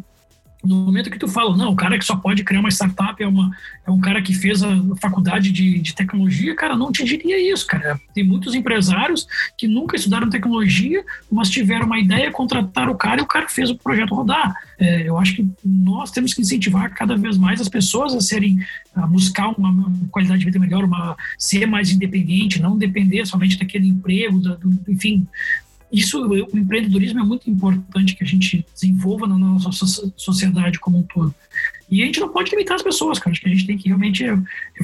no 0.63 0.77
momento 0.77 1.11
que 1.11 1.19
tu 1.19 1.27
fala, 1.27 1.55
não, 1.57 1.71
o 1.71 1.75
cara 1.75 1.99
que 1.99 2.05
só 2.05 2.15
pode 2.15 2.43
criar 2.43 2.61
uma 2.61 2.69
startup 2.69 3.21
é, 3.21 3.27
uma, 3.27 3.51
é 3.85 3.91
um 3.91 3.99
cara 3.99 4.21
que 4.21 4.33
fez 4.33 4.63
a 4.63 4.69
faculdade 5.01 5.51
de, 5.51 5.79
de 5.79 5.93
tecnologia, 5.93 6.55
cara, 6.55 6.77
não 6.77 6.91
te 6.91 7.03
diria 7.03 7.51
isso, 7.51 7.67
cara. 7.67 7.99
Tem 8.13 8.23
muitos 8.23 8.55
empresários 8.55 9.27
que 9.57 9.67
nunca 9.67 9.97
estudaram 9.97 10.29
tecnologia, 10.29 11.03
mas 11.29 11.49
tiveram 11.49 11.85
uma 11.85 11.99
ideia, 11.99 12.31
contrataram 12.31 12.93
o 12.93 12.97
cara 12.97 13.19
e 13.19 13.23
o 13.23 13.27
cara 13.27 13.49
fez 13.49 13.69
o 13.69 13.75
projeto 13.75 14.15
rodar. 14.15 14.55
É, 14.79 15.07
eu 15.07 15.17
acho 15.17 15.35
que 15.35 15.47
nós 15.63 16.11
temos 16.11 16.33
que 16.33 16.41
incentivar 16.41 16.93
cada 16.93 17.17
vez 17.17 17.37
mais 17.37 17.59
as 17.59 17.67
pessoas 17.67 18.13
a 18.13 18.21
serem, 18.21 18.57
a 18.95 19.05
buscar 19.05 19.49
uma, 19.49 19.91
qualidade 20.11 20.39
de 20.39 20.45
vida 20.45 20.59
melhor, 20.59 20.85
uma, 20.85 21.17
ser 21.37 21.65
mais 21.65 21.91
independente, 21.91 22.61
não 22.61 22.77
depender 22.77 23.25
somente 23.25 23.57
daquele 23.57 23.87
emprego, 23.87 24.39
do, 24.39 24.57
enfim, 24.87 25.27
isso, 25.93 26.19
o 26.27 26.57
empreendedorismo 26.57 27.19
é 27.19 27.23
muito 27.23 27.47
importante 27.47 28.15
que 28.15 28.23
a 28.23 28.27
gente 28.27 28.65
desenvolva 28.73 29.27
na 29.27 29.37
nossa 29.37 29.69
sociedade 30.17 30.79
como 30.79 30.97
um 30.97 31.03
todo. 31.03 31.33
E 31.89 32.01
a 32.01 32.05
gente 32.07 32.19
não 32.19 32.29
pode 32.29 32.49
limitar 32.49 32.75
as 32.75 32.81
pessoas, 32.81 33.19
cara. 33.19 33.31
Acho 33.31 33.41
que 33.41 33.47
a 33.47 33.51
gente 33.51 33.67
tem 33.67 33.77
que 33.77 33.87
realmente 33.87 34.25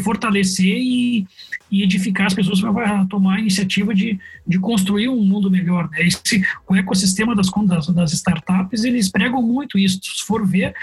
fortalecer 0.04 0.78
e, 0.78 1.26
e 1.72 1.82
edificar 1.82 2.28
as 2.28 2.36
pessoas 2.36 2.62
para 2.62 3.04
tomar 3.06 3.38
a 3.38 3.40
iniciativa 3.40 3.96
de, 3.96 4.20
de 4.46 4.60
construir 4.60 5.10
um 5.10 5.24
mundo 5.26 5.50
melhor. 5.50 5.90
Né? 5.90 6.06
Esse, 6.06 6.44
o 6.68 6.76
ecossistema 6.76 7.36
das, 7.36 7.50
das, 7.66 7.88
das 7.88 8.14
startups, 8.14 8.84
eles 8.84 9.10
pregam 9.10 9.42
muito 9.42 9.80
isso. 9.80 10.00
Se 10.04 10.24
for 10.24 10.46
ver, 10.46 10.76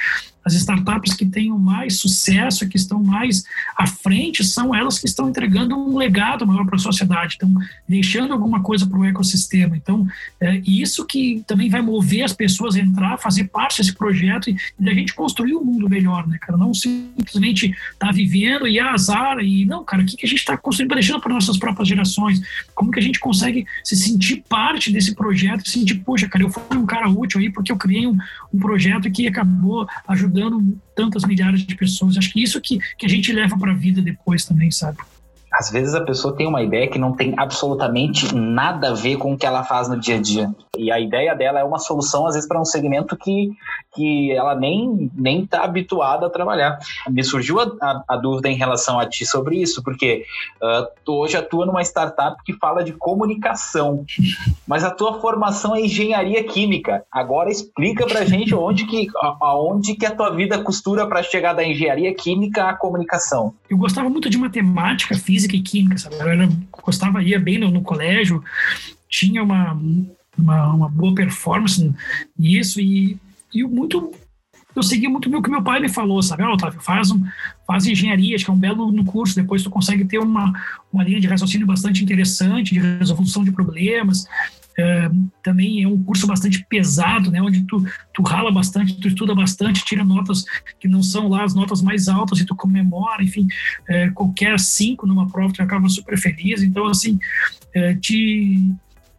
as 0.46 0.54
startups 0.54 1.12
que 1.12 1.26
têm 1.26 1.50
mais 1.50 1.98
sucesso, 1.98 2.68
que 2.68 2.76
estão 2.76 3.02
mais 3.02 3.42
à 3.76 3.84
frente, 3.84 4.44
são 4.44 4.72
elas 4.72 4.96
que 4.96 5.06
estão 5.06 5.28
entregando 5.28 5.76
um 5.76 5.96
legado 5.96 6.46
maior 6.46 6.64
para 6.64 6.76
a 6.76 6.78
sociedade, 6.78 7.32
estão 7.32 7.52
deixando 7.88 8.32
alguma 8.32 8.62
coisa 8.62 8.86
para 8.86 8.96
o 8.96 9.04
ecossistema. 9.04 9.76
Então, 9.76 10.06
é 10.40 10.62
isso 10.64 11.04
que 11.04 11.42
também 11.48 11.68
vai 11.68 11.82
mover 11.82 12.22
as 12.22 12.32
pessoas 12.32 12.76
a 12.76 12.80
entrar, 12.80 13.18
fazer 13.18 13.48
parte 13.48 13.78
desse 13.78 13.92
projeto 13.92 14.48
e, 14.48 14.56
da 14.78 14.94
gente 14.94 15.14
construir 15.14 15.56
um 15.56 15.64
mundo 15.64 15.90
melhor, 15.90 16.28
né, 16.28 16.38
cara? 16.40 16.56
Não 16.56 16.72
simplesmente 16.72 17.66
estar 17.66 18.06
tá 18.06 18.12
vivendo 18.12 18.68
e 18.68 18.78
azar 18.78 19.40
e 19.40 19.64
não, 19.64 19.84
cara, 19.84 20.04
o 20.04 20.06
que, 20.06 20.16
que 20.16 20.26
a 20.26 20.28
gente 20.28 20.38
está 20.38 20.56
construindo, 20.56 20.94
deixando 20.94 21.20
para 21.20 21.34
nossas 21.34 21.58
próprias 21.58 21.88
gerações? 21.88 22.40
Como 22.72 22.92
que 22.92 23.00
a 23.00 23.02
gente 23.02 23.18
consegue 23.18 23.66
se 23.82 23.96
sentir 23.96 24.44
parte 24.48 24.92
desse 24.92 25.12
projeto, 25.12 25.68
sentir, 25.68 25.96
poxa, 25.96 26.28
cara, 26.28 26.44
eu 26.44 26.50
fui 26.50 26.78
um 26.78 26.86
cara 26.86 27.08
útil 27.08 27.40
aí 27.40 27.50
porque 27.50 27.72
eu 27.72 27.76
criei 27.76 28.06
um, 28.06 28.16
um 28.54 28.58
projeto 28.60 29.10
que 29.10 29.26
acabou 29.26 29.88
ajudando 30.06 30.35
ajudando 30.36 30.78
tantas 30.94 31.24
milhares 31.24 31.64
de 31.64 31.74
pessoas. 31.74 32.16
Acho 32.16 32.32
que 32.32 32.42
isso 32.42 32.60
que, 32.60 32.78
que 32.98 33.06
a 33.06 33.08
gente 33.08 33.32
leva 33.32 33.58
para 33.58 33.72
a 33.72 33.74
vida 33.74 34.02
depois 34.02 34.44
também, 34.44 34.70
sabe? 34.70 34.98
Às 35.52 35.70
vezes 35.70 35.94
a 35.94 36.00
pessoa 36.00 36.34
tem 36.34 36.46
uma 36.46 36.62
ideia 36.62 36.88
que 36.88 36.98
não 36.98 37.12
tem 37.12 37.34
absolutamente 37.36 38.34
nada 38.34 38.90
a 38.90 38.94
ver 38.94 39.16
com 39.16 39.32
o 39.32 39.38
que 39.38 39.46
ela 39.46 39.62
faz 39.64 39.88
no 39.88 39.98
dia 39.98 40.16
a 40.16 40.20
dia. 40.20 40.50
E 40.76 40.90
a 40.90 41.00
ideia 41.00 41.34
dela 41.34 41.60
é 41.60 41.64
uma 41.64 41.78
solução, 41.78 42.26
às 42.26 42.34
vezes, 42.34 42.48
para 42.48 42.60
um 42.60 42.64
segmento 42.64 43.16
que, 43.16 43.50
que 43.94 44.32
ela 44.32 44.54
nem 44.54 45.10
nem 45.14 45.42
está 45.42 45.64
habituada 45.64 46.26
a 46.26 46.30
trabalhar. 46.30 46.78
Me 47.08 47.24
surgiu 47.24 47.60
a, 47.60 47.64
a, 47.80 48.04
a, 48.08 48.16
dúvida 48.16 48.48
em 48.48 48.56
relação 48.56 48.98
a 48.98 49.06
ti 49.06 49.24
sobre 49.24 49.56
isso, 49.56 49.82
porque 49.82 50.24
uh, 50.62 50.86
tu 51.04 51.14
hoje 51.14 51.36
atua 51.36 51.64
numa 51.64 51.82
startup 51.82 52.36
que 52.44 52.52
fala 52.52 52.84
de 52.84 52.92
comunicação, 52.92 54.04
mas 54.66 54.84
a 54.84 54.90
tua 54.90 55.20
formação 55.20 55.74
é 55.74 55.80
engenharia 55.80 56.44
química. 56.44 57.04
Agora 57.10 57.50
explica 57.50 58.06
para 58.06 58.24
gente 58.24 58.54
onde 58.54 58.84
que, 58.86 59.08
aonde 59.40 59.94
que 59.94 60.04
a 60.04 60.14
tua 60.14 60.30
vida 60.30 60.62
costura 60.62 61.06
para 61.06 61.22
chegar 61.22 61.54
da 61.54 61.64
engenharia 61.64 62.14
química 62.14 62.68
à 62.68 62.74
comunicação. 62.74 63.54
Eu 63.68 63.78
gostava 63.78 64.08
muito 64.08 64.28
de 64.28 64.38
matemática, 64.38 65.16
física, 65.16 65.45
física 65.46 65.56
e 65.56 65.62
química, 65.62 65.98
sabe? 65.98 66.16
Eu 66.16 66.48
gostava, 66.82 67.22
ia 67.22 67.38
bem 67.38 67.58
no, 67.58 67.70
no 67.70 67.82
colégio, 67.82 68.42
tinha 69.08 69.42
uma, 69.42 69.72
uma, 70.36 70.74
uma, 70.74 70.88
boa 70.88 71.14
performance 71.14 71.92
nisso 72.38 72.80
e, 72.80 73.16
e 73.54 73.62
muito 73.62 74.12
eu 74.74 74.82
segui 74.82 75.08
muito 75.08 75.34
o 75.34 75.42
que 75.42 75.50
meu 75.50 75.62
pai 75.62 75.80
me 75.80 75.88
falou, 75.88 76.22
sabe? 76.22 76.42
Ah, 76.42 76.52
Otávio, 76.52 76.82
faz, 76.82 77.10
um, 77.10 77.24
faz 77.66 77.86
engenharia, 77.86 78.36
acho 78.36 78.44
que 78.44 78.50
é 78.50 78.54
um 78.54 78.58
belo 78.58 78.92
no 78.92 79.06
curso, 79.06 79.34
depois 79.34 79.62
tu 79.62 79.70
consegue 79.70 80.04
ter 80.04 80.18
uma, 80.18 80.52
uma 80.92 81.02
linha 81.02 81.18
de 81.18 81.26
raciocínio 81.26 81.66
bastante 81.66 82.04
interessante, 82.04 82.74
de 82.74 82.80
resolução 82.80 83.42
de 83.42 83.52
problemas, 83.52 84.26
também 85.42 85.82
é 85.82 85.88
um 85.88 86.02
curso 86.02 86.26
bastante 86.26 86.64
pesado, 86.68 87.30
né, 87.30 87.40
onde 87.40 87.62
tu, 87.62 87.84
tu 88.12 88.22
rala 88.22 88.52
bastante, 88.52 89.00
tu 89.00 89.08
estuda 89.08 89.34
bastante, 89.34 89.84
tira 89.84 90.04
notas 90.04 90.44
que 90.78 90.86
não 90.86 91.02
são 91.02 91.28
lá 91.28 91.44
as 91.44 91.54
notas 91.54 91.80
mais 91.80 92.08
altas 92.08 92.40
e 92.40 92.44
tu 92.44 92.54
comemora, 92.54 93.22
enfim, 93.22 93.46
é, 93.88 94.10
qualquer 94.10 94.58
cinco 94.60 95.06
numa 95.06 95.28
prova 95.28 95.52
tu 95.52 95.62
acaba 95.62 95.88
super 95.88 96.18
feliz. 96.18 96.62
Então, 96.62 96.86
assim, 96.86 97.18
é, 97.74 97.94
te, 97.94 98.70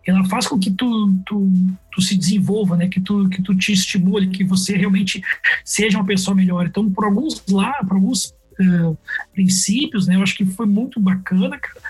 ela 0.06 0.24
faz 0.26 0.48
com 0.48 0.60
que 0.60 0.72
tu, 0.72 1.14
tu, 1.26 1.52
tu, 1.92 2.02
se 2.02 2.16
desenvolva, 2.16 2.78
né? 2.78 2.88
Que 2.88 3.02
tu, 3.02 3.28
que 3.30 3.42
tu 3.42 3.56
te 3.56 3.74
estimule, 3.74 4.28
que 4.28 4.44
você 4.44 4.76
realmente 4.76 5.22
seja 5.66 5.98
uma 5.98 6.06
pessoa 6.06 6.36
melhor. 6.36 6.66
Então, 6.66 6.90
por 6.90 7.06
alguns 7.06 7.44
lá, 7.50 7.74
por 7.84 7.96
alguns 7.96 8.34
uh, 8.60 8.98
princípios, 9.34 10.08
né? 10.08 10.16
Eu 10.16 10.24
acho 10.24 10.36
que 10.36 10.46
foi 10.46 10.66
muito 10.66 11.00
bacana, 11.00 11.58
cara. 11.60 11.82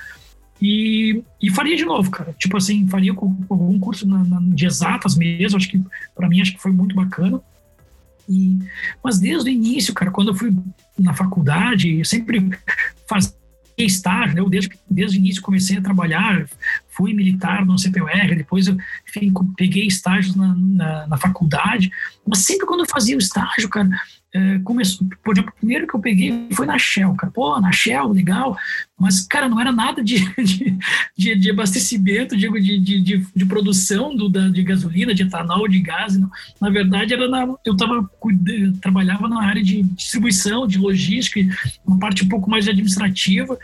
E, 0.62 1.24
e 1.42 1.52
faria 1.52 1.76
de 1.76 1.86
novo, 1.86 2.10
cara. 2.10 2.34
Tipo 2.38 2.58
assim, 2.58 2.88
faria 2.88 3.14
com, 3.14 3.36
algum 3.50 3.80
curso 3.80 4.08
na, 4.08 4.24
na, 4.24 4.40
de 4.42 4.66
exatas 4.66 5.16
mesmo. 5.16 5.58
Acho 5.58 5.70
que, 5.70 5.82
para 6.16 6.28
mim, 6.28 6.42
acho 6.42 6.54
que 6.54 6.62
foi 6.62 6.72
muito 6.72 6.96
bacana. 6.96 7.42
E, 8.28 8.60
mas 9.04 9.20
desde 9.20 9.50
o 9.50 9.54
início, 9.54 9.94
cara, 9.94 10.12
quando 10.12 10.30
eu 10.30 10.36
fui 10.36 10.54
na 10.98 11.14
faculdade, 11.14 12.00
eu 12.00 12.06
sempre 12.06 12.50
fazia 13.08 13.38
estágio, 13.78 14.36
né? 14.36 14.42
Eu 14.42 14.50
desde, 14.50 14.72
desde 14.90 15.18
o 15.18 15.20
início 15.20 15.42
comecei 15.42 15.78
a 15.78 15.82
trabalhar, 15.82 16.46
fui 16.90 17.14
militar 17.14 17.66
no 17.66 17.78
CPUR, 17.78 18.36
depois 18.36 18.68
eu 18.68 18.78
enfim, 19.08 19.32
peguei 19.56 19.86
estágios 19.86 20.36
na, 20.36 20.56
na, 20.56 21.08
na, 21.08 21.18
faculdade, 21.18 21.92
mas 22.28 22.40
sempre 22.40 22.66
quando 22.66 22.82
eu 22.82 22.90
fazia 22.90 23.16
o 23.16 23.20
estágio, 23.20 23.70
cara, 23.70 23.88
é, 24.38 24.60
começou, 24.60 25.08
por 25.24 25.34
exemplo, 25.34 25.52
o 25.52 25.60
primeiro 25.60 25.88
que 25.88 25.96
eu 25.96 26.00
peguei 26.00 26.48
foi 26.52 26.68
na 26.68 26.78
Shell, 26.78 27.16
cara. 27.16 27.34
Pô, 27.34 27.60
na 27.60 27.72
Shell, 27.72 28.10
legal. 28.10 28.56
Mas, 29.00 29.22
cara, 29.22 29.50
não 29.50 29.60
era 29.60 29.72
nada 29.72 30.02
de, 30.04 30.24
de, 31.18 31.36
de, 31.36 31.50
abastecimento, 31.50 32.38
digo, 32.38 32.60
de, 32.62 32.80
de, 32.80 33.02
de, 33.02 33.28
de, 33.36 33.46
produção 33.46 34.16
do, 34.16 34.30
da, 34.30 34.48
de 34.48 34.62
gasolina, 34.62 35.14
de 35.14 35.24
etanol, 35.24 35.68
de 35.68 35.80
gás. 35.80 36.18
Não. 36.18 36.30
Na 36.62 36.70
verdade, 36.70 37.14
era 37.16 37.28
na, 37.28 37.48
eu 37.66 37.76
tava, 37.76 38.08
trabalhava 38.80 39.28
na 39.28 39.42
área 39.44 39.64
de 39.64 39.82
distribuição, 39.82 40.68
de 40.68 40.78
logística, 40.78 41.40
uma 41.86 41.98
parte 41.98 42.24
um 42.24 42.30
pouco 42.30 42.50
mais 42.50 42.68
administrativa. 42.68 43.58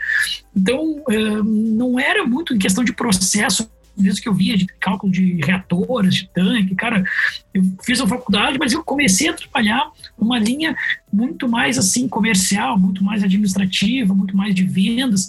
Então, 0.56 1.02
é, 1.08 1.42
não 1.42 2.00
era 2.00 2.26
muito 2.26 2.52
em 2.52 2.58
questão 2.58 2.82
de 2.82 2.92
processo 2.92 3.70
mesmo 3.96 4.22
que 4.22 4.28
eu 4.28 4.34
via 4.34 4.56
de 4.56 4.66
cálculo 4.66 5.12
de 5.12 5.40
reatores, 5.44 6.14
de 6.14 6.28
tanque, 6.28 6.74
cara, 6.74 7.04
eu 7.52 7.62
fiz 7.84 8.00
a 8.00 8.06
faculdade, 8.06 8.58
mas 8.58 8.72
eu 8.72 8.82
comecei 8.82 9.28
a 9.28 9.32
trabalhar 9.32 9.90
uma 10.18 10.38
linha 10.38 10.76
muito 11.12 11.48
mais 11.48 11.78
assim 11.78 12.08
comercial, 12.08 12.78
muito 12.78 13.04
mais 13.04 13.22
administrativa, 13.22 14.14
muito 14.14 14.36
mais 14.36 14.54
de 14.54 14.64
vendas. 14.64 15.28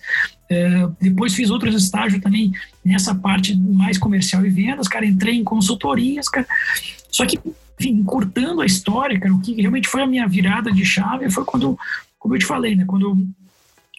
É, 0.49 0.87
depois 1.01 1.33
fiz 1.33 1.49
outros 1.49 1.75
estágios 1.75 2.21
também 2.21 2.51
nessa 2.83 3.13
parte 3.15 3.55
mais 3.55 3.97
comercial 3.97 4.45
e 4.45 4.49
vendas, 4.49 4.87
cara, 4.87 5.05
entrei 5.05 5.35
em 5.35 5.43
consultorias, 5.43 6.27
cara. 6.29 6.47
Só 7.09 7.25
que, 7.25 7.39
enfim, 7.79 7.91
encurtando 7.91 8.61
a 8.61 8.65
história, 8.65 9.19
cara, 9.19 9.33
o 9.33 9.41
que 9.41 9.53
realmente 9.61 9.87
foi 9.87 10.01
a 10.01 10.07
minha 10.07 10.27
virada 10.27 10.71
de 10.71 10.85
chave 10.85 11.29
foi 11.29 11.45
quando, 11.45 11.77
como 12.19 12.35
eu 12.35 12.39
te 12.39 12.45
falei, 12.45 12.75
né, 12.75 12.85
quando 12.85 13.17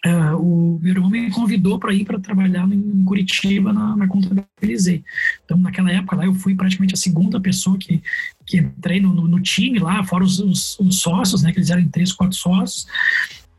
Uh, 0.06 0.36
o 0.36 0.78
meu 0.80 0.92
irmão 0.92 1.10
me 1.10 1.30
convidou 1.30 1.80
para 1.80 1.92
ir 1.92 2.04
para 2.04 2.20
trabalhar 2.20 2.70
em 2.70 3.02
Curitiba 3.04 3.72
na, 3.72 3.96
na 3.96 4.06
Contabilizei. 4.06 5.02
Então, 5.44 5.56
naquela 5.58 5.90
época 5.90 6.14
lá, 6.14 6.26
eu 6.26 6.34
fui 6.34 6.54
praticamente 6.54 6.94
a 6.94 6.96
segunda 6.96 7.40
pessoa 7.40 7.76
que, 7.76 8.00
que 8.46 8.58
entrei 8.58 9.00
no, 9.00 9.12
no, 9.12 9.26
no 9.26 9.40
time 9.40 9.80
lá, 9.80 10.04
fora 10.04 10.22
os, 10.22 10.38
os, 10.38 10.78
os, 10.78 11.00
sócios, 11.00 11.42
né, 11.42 11.50
que 11.50 11.58
eles 11.58 11.70
eram 11.70 11.88
três, 11.88 12.12
quatro 12.12 12.36
sócios. 12.36 12.86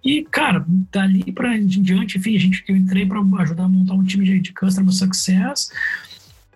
E, 0.06 0.24
cara, 0.32 0.66
dali 0.90 1.32
para 1.34 1.58
diante, 1.58 2.18
enfim, 2.18 2.38
a 2.38 2.40
gente, 2.40 2.64
eu 2.68 2.78
entrei 2.78 3.06
para 3.06 3.20
ajudar 3.20 3.64
a 3.64 3.68
montar 3.68 3.96
um 3.96 4.04
time 4.04 4.24
de, 4.24 4.40
de 4.40 4.54
Customer 4.54 4.94
Success. 4.94 5.70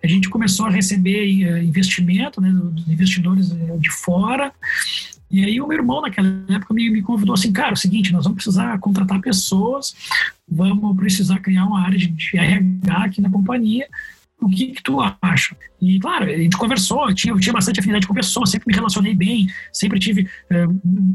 A 0.01 0.07
gente 0.07 0.29
começou 0.29 0.67
a 0.67 0.69
receber 0.69 1.25
uh, 1.43 1.57
investimento 1.57 2.39
né, 2.39 2.49
dos 2.49 2.87
investidores 2.87 3.51
uh, 3.51 3.77
de 3.77 3.91
fora. 3.91 4.53
E 5.31 5.45
aí 5.45 5.61
o 5.61 5.67
meu 5.67 5.77
irmão, 5.77 6.01
naquela 6.01 6.27
época, 6.49 6.73
me, 6.73 6.89
me 6.89 7.01
convidou 7.01 7.33
assim, 7.33 7.53
cara, 7.53 7.69
é 7.69 7.73
o 7.73 7.77
seguinte, 7.77 8.11
nós 8.11 8.25
vamos 8.25 8.43
precisar 8.43 8.77
contratar 8.79 9.21
pessoas, 9.21 9.95
vamos 10.47 10.95
precisar 10.97 11.39
criar 11.39 11.65
uma 11.65 11.81
área 11.81 11.97
de, 11.97 12.07
de 12.07 12.37
RH 12.37 13.03
aqui 13.05 13.21
na 13.21 13.29
companhia, 13.29 13.87
o 14.41 14.49
que, 14.49 14.67
que 14.71 14.81
tu 14.81 14.97
acha? 15.21 15.55
E, 15.79 15.99
claro, 15.99 16.25
a 16.25 16.37
gente 16.37 16.57
conversou, 16.57 17.07
eu 17.07 17.15
tinha, 17.15 17.31
eu 17.31 17.39
tinha 17.39 17.53
bastante 17.53 17.79
afinidade 17.79 18.07
com 18.07 18.13
pessoas, 18.13 18.49
sempre 18.49 18.67
me 18.67 18.73
relacionei 18.73 19.13
bem, 19.13 19.47
sempre 19.71 19.99
tive 19.99 20.27
é, 20.49 20.65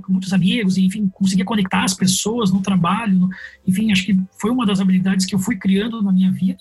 muitos 0.08 0.32
amigos, 0.32 0.78
enfim, 0.78 1.08
conseguia 1.12 1.44
conectar 1.44 1.82
as 1.82 1.92
pessoas 1.92 2.52
no 2.52 2.62
trabalho, 2.62 3.18
no, 3.18 3.28
enfim, 3.66 3.90
acho 3.90 4.06
que 4.06 4.16
foi 4.40 4.50
uma 4.50 4.64
das 4.64 4.80
habilidades 4.80 5.26
que 5.26 5.34
eu 5.34 5.40
fui 5.40 5.56
criando 5.56 6.00
na 6.00 6.12
minha 6.12 6.30
vida. 6.30 6.58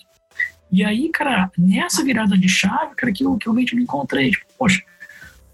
E 0.70 0.82
aí, 0.82 1.08
cara, 1.10 1.50
nessa 1.56 2.04
virada 2.04 2.36
de 2.36 2.48
chave, 2.48 2.96
cara, 2.96 3.12
que 3.12 3.24
eu, 3.24 3.36
que 3.36 3.46
eu 3.46 3.52
realmente 3.52 3.76
me 3.76 3.84
encontrei, 3.84 4.32
tipo, 4.32 4.44
poxa, 4.58 4.82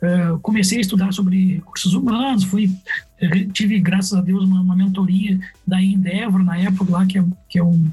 Uh, 0.03 0.37
comecei 0.41 0.79
a 0.79 0.81
estudar 0.81 1.13
sobre 1.13 1.55
recursos 1.55 1.95
humanos, 1.95 2.43
fui, 2.43 2.69
eh, 3.21 3.47
tive, 3.53 3.79
graças 3.79 4.13
a 4.13 4.21
Deus, 4.21 4.43
uma, 4.43 4.61
uma 4.61 4.75
mentoria 4.75 5.39
da 5.65 5.81
Endeavor 5.81 6.43
na 6.43 6.59
época 6.59 6.91
lá, 6.91 7.07
que 7.07 7.19
é, 7.21 7.25
que 7.49 7.57
é, 7.61 7.63
um, 7.63 7.89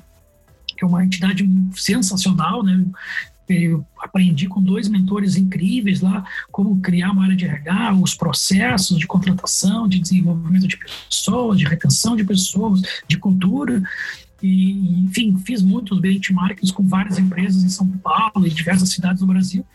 que 0.76 0.84
é 0.84 0.88
uma 0.88 1.06
entidade 1.06 1.48
sensacional, 1.76 2.64
né? 2.64 2.84
Eu 3.48 3.86
aprendi 4.00 4.48
com 4.48 4.62
dois 4.62 4.88
mentores 4.88 5.36
incríveis 5.36 6.02
lá 6.02 6.24
como 6.52 6.80
criar 6.82 7.12
uma 7.12 7.24
área 7.24 7.36
de 7.36 7.46
RH, 7.46 7.94
os 7.96 8.16
processos 8.16 8.98
de 8.98 9.08
contratação, 9.08 9.88
de 9.88 10.00
desenvolvimento 10.00 10.68
de 10.68 10.78
pessoas, 10.78 11.58
de 11.58 11.66
retenção 11.66 12.16
de 12.16 12.24
pessoas, 12.24 12.82
de 13.08 13.18
cultura. 13.18 13.84
E, 14.42 15.02
enfim, 15.04 15.38
fiz 15.46 15.62
muitos 15.62 16.00
benchmarks 16.00 16.72
com 16.72 16.84
várias 16.84 17.18
empresas 17.18 17.64
em 17.64 17.70
São 17.70 17.88
Paulo 17.88 18.46
e 18.48 18.50
diversas 18.50 18.90
cidades 18.90 19.20
do 19.22 19.28
Brasil. 19.28 19.66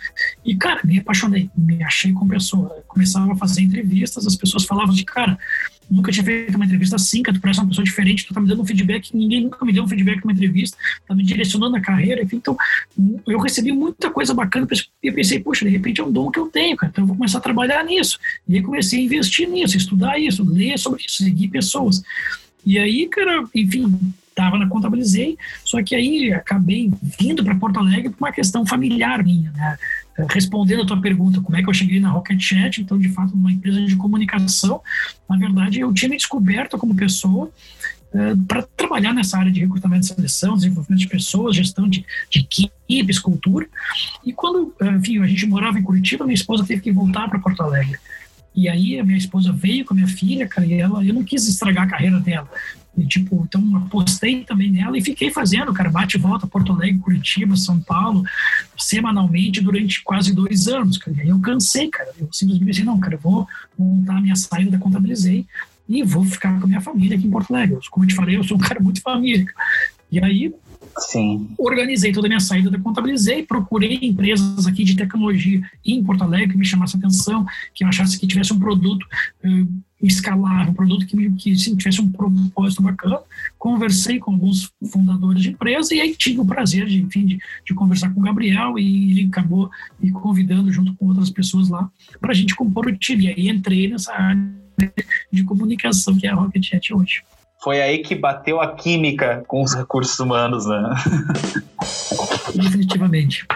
E, 0.45 0.57
cara, 0.57 0.81
me 0.85 0.99
apaixonei, 0.99 1.51
me 1.57 1.83
achei 1.83 2.13
com 2.13 2.27
pessoa. 2.27 2.83
Começava 2.89 3.33
a 3.33 3.37
fazer 3.37 3.63
entrevistas, 3.63 4.27
as 4.27 4.37
pessoas 4.37 4.65
falavam 4.65 4.95
de, 4.95 5.05
cara, 5.05 5.39
nunca 5.91 6.11
tinha 6.11 6.25
feito 6.25 6.57
uma 6.57 6.65
entrevista 6.65 6.97
assim, 6.97 7.23
que 7.23 7.33
tu 7.33 7.41
parece 7.41 7.61
uma 7.61 7.69
pessoa 7.69 7.85
diferente, 7.85 8.27
tu 8.27 8.35
tá 8.35 8.41
me 8.41 8.49
dando 8.49 8.63
um 8.63 8.67
feedback, 8.67 9.15
ninguém 9.15 9.43
nunca 9.43 9.65
me 9.65 9.73
deu 9.73 9.85
um 9.85 9.89
feedback 9.89 10.25
numa 10.25 10.33
entrevista, 10.33 10.77
tá 11.07 11.15
me 11.15 11.23
direcionando 11.23 11.73
na 11.73 11.81
carreira, 11.81 12.23
enfim, 12.23 12.37
então 12.37 12.57
eu 13.27 13.39
recebi 13.39 13.73
muita 13.73 14.11
coisa 14.11 14.33
bacana 14.35 14.67
e 15.03 15.13
pensei, 15.13 15.41
poxa, 15.41 15.65
de 15.65 15.71
repente 15.71 16.01
é 16.01 16.05
um 16.05 16.13
dom 16.13 16.31
que 16.31 16.39
eu 16.39 16.47
tenho, 16.47 16.77
cara, 16.77 16.91
então 16.91 17.05
eu 17.05 17.09
vou 17.09 17.17
começar 17.17 17.39
a 17.39 17.43
trabalhar 17.43 17.85
nisso. 17.85 18.19
E 18.49 18.57
aí 18.57 18.63
comecei 18.63 19.01
a 19.01 19.03
investir 19.03 19.49
nisso, 19.49 19.77
estudar 19.77 20.19
isso, 20.19 20.43
ler 20.43 20.79
sobre 20.79 21.05
isso, 21.05 21.23
seguir 21.23 21.49
pessoas. 21.49 22.03
E 22.65 22.79
aí, 22.79 23.07
cara, 23.09 23.45
enfim, 23.55 24.15
estava 24.35 24.59
na 24.59 24.69
Contabilizei, 24.69 25.39
só 25.65 25.83
que 25.83 25.95
aí 25.95 26.33
acabei 26.33 26.93
vindo 27.19 27.45
para 27.45 27.55
Porto 27.55 27.79
Alegre 27.79 28.11
por 28.11 28.19
uma 28.27 28.33
questão 28.33 28.67
familiar 28.67 29.23
minha, 29.23 29.53
né? 29.53 29.79
Respondendo 30.31 30.83
a 30.83 30.87
tua 30.87 31.01
pergunta, 31.01 31.41
como 31.41 31.57
é 31.57 31.63
que 31.63 31.69
eu 31.69 31.75
cheguei 31.75 31.99
na 31.99 32.11
Rocket 32.11 32.41
Chat, 32.41 32.81
então, 32.81 32.99
de 32.99 33.09
fato, 33.09 33.35
uma 33.35 33.51
empresa 33.51 33.81
de 33.85 33.97
comunicação, 33.97 34.81
na 35.29 35.37
verdade, 35.37 35.81
eu 35.81 35.93
tinha 35.93 36.09
me 36.09 36.17
descoberto 36.17 36.79
como 36.79 36.95
pessoa 36.95 37.51
uh, 38.13 38.39
para 38.47 38.63
trabalhar 38.77 39.13
nessa 39.13 39.39
área 39.39 39.51
de 39.51 39.61
recrutamento 39.61 40.05
e 40.05 40.09
seleção, 40.15 40.55
desenvolvimento 40.55 41.01
de 41.01 41.09
pessoas, 41.09 41.57
gestão 41.57 41.89
de, 41.89 42.05
de 42.31 42.41
equipes, 42.41 43.19
cultura. 43.19 43.67
E 44.25 44.33
quando, 44.33 44.73
enfim, 44.99 45.21
a 45.21 45.27
gente 45.27 45.47
morava 45.47 45.81
em 45.81 45.83
Curitiba, 45.83 46.25
minha 46.25 46.35
esposa 46.35 46.65
teve 46.65 46.81
que 46.81 46.93
voltar 46.93 47.29
para 47.29 47.41
Porto 47.41 47.63
Alegre. 47.63 47.99
E 48.55 48.69
aí 48.69 49.01
a 49.01 49.05
minha 49.05 49.19
esposa 49.19 49.53
veio 49.53 49.85
com 49.85 49.95
a 49.95 49.97
minha 49.97 50.07
filha, 50.07 50.47
cara, 50.47 50.65
e 50.65 50.75
ela, 50.75 51.05
eu 51.05 51.13
não 51.13 51.25
quis 51.25 51.49
estragar 51.49 51.85
a 51.85 51.91
carreira 51.91 52.21
dela. 52.21 52.49
E, 52.97 53.07
tipo, 53.07 53.45
então 53.47 53.77
apostei 53.77 54.45
também 54.45 54.71
nela 54.71 54.97
e 54.97 55.03
fiquei 55.03 55.31
fazendo, 55.31 55.73
cara, 55.73 55.91
bate 55.91 56.17
e 56.17 56.21
volta, 56.21 56.47
Porto 56.47 56.73
Alegre, 56.73 57.01
Curitiba, 57.01 57.57
São 57.57 57.81
Paulo, 57.81 58.23
semanalmente 58.79 59.61
durante 59.61 60.03
quase 60.03 60.33
dois 60.33 60.69
anos, 60.69 60.97
cara. 60.97 61.17
E 61.17 61.21
aí 61.23 61.29
eu 61.29 61.41
cansei, 61.41 61.89
cara. 61.89 62.11
Eu 62.19 62.29
simplesmente 62.33 62.71
disse, 62.71 62.85
não, 62.85 62.99
cara, 63.01 63.15
eu 63.15 63.21
vou 63.21 63.49
montar 63.77 64.19
a 64.19 64.21
minha 64.21 64.37
saída 64.37 64.71
da 64.71 64.79
Contabilizei 64.79 65.47
e 65.89 66.03
vou 66.03 66.25
ficar 66.25 66.59
com 66.59 66.65
a 66.65 66.69
minha 66.69 66.81
família 66.81 67.17
aqui 67.17 67.27
em 67.27 67.31
Porto 67.31 67.55
Alegre. 67.55 67.79
Como 67.91 68.05
eu 68.05 68.09
te 68.09 68.15
falei, 68.15 68.37
eu 68.37 68.45
sou 68.45 68.57
um 68.57 68.61
cara 68.61 68.81
muito 68.81 69.03
família. 69.03 69.47
E 70.11 70.23
aí 70.23 70.55
Sim. 70.99 71.49
Organizei 71.59 72.13
toda 72.13 72.27
a 72.27 72.31
minha 72.31 72.41
saída 72.41 72.71
da 72.71 72.79
Contabilizei, 72.79 73.43
procurei 73.43 73.99
empresas 74.03 74.67
aqui 74.67 74.85
de 74.85 74.97
tecnologia 74.97 75.61
em 75.85 76.03
Porto 76.03 76.23
Alegre 76.23 76.53
que 76.53 76.59
me 76.59 76.65
chamassem 76.65 76.99
atenção, 76.99 77.45
que 77.75 77.85
eu 77.85 77.89
achasse 77.89 78.19
que 78.19 78.27
tivesse 78.27 78.53
um 78.53 78.59
produto 78.59 79.05
uh, 79.45 79.84
escalável, 80.07 80.73
um 80.73 80.75
produto 80.75 81.07
que, 81.07 81.31
que 81.31 81.55
tivesse 81.55 82.01
um 82.01 82.11
propósito 82.11 82.83
bacana. 82.83 83.21
Conversei 83.59 84.19
com 84.19 84.33
alguns 84.33 84.71
fundadores 84.91 85.43
de 85.43 85.51
empresa 85.51 85.95
e 85.95 86.01
aí 86.01 86.15
tive 86.15 86.41
o 86.41 86.45
prazer 86.45 86.87
de, 86.87 87.03
enfim, 87.03 87.25
de, 87.25 87.39
de 87.65 87.75
conversar 87.75 88.13
com 88.13 88.21
o 88.21 88.23
Gabriel 88.23 88.79
e 88.79 89.11
ele 89.11 89.29
acabou 89.29 89.71
me 90.01 90.11
convidando 90.13 90.73
junto 90.73 90.95
com 90.95 91.09
outras 91.09 91.31
pessoas 91.31 91.69
lá 91.69 91.91
para 92.21 92.33
a 92.33 92.35
gente 92.35 92.55
compor 92.55 92.87
o 92.87 92.97
time. 92.97 93.25
E 93.25 93.29
aí 93.29 93.49
entrei 93.49 93.89
nessa 93.89 94.13
área 94.13 94.55
de 95.33 95.45
comunicação 95.45 96.17
que 96.17 96.27
é 96.27 96.31
a 96.31 96.35
Rocket 96.35 96.65
Chat 96.65 96.95
hoje 96.95 97.23
foi 97.65 97.81
aí 97.81 98.03
que 98.03 98.15
bateu 98.15 98.61
a 98.61 98.75
química 98.75 99.43
com 99.49 99.63
os 99.63 99.75
recursos 99.75 100.21
humanos, 100.21 100.67
né? 100.67 100.83
Definitivamente. 102.55 103.47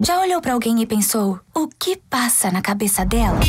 Já 0.00 0.20
olhou 0.20 0.40
para 0.40 0.52
alguém 0.52 0.80
e 0.80 0.86
pensou: 0.86 1.40
o 1.52 1.66
que 1.66 1.96
passa 2.08 2.52
na 2.52 2.62
cabeça 2.62 3.04
dela? 3.04 3.40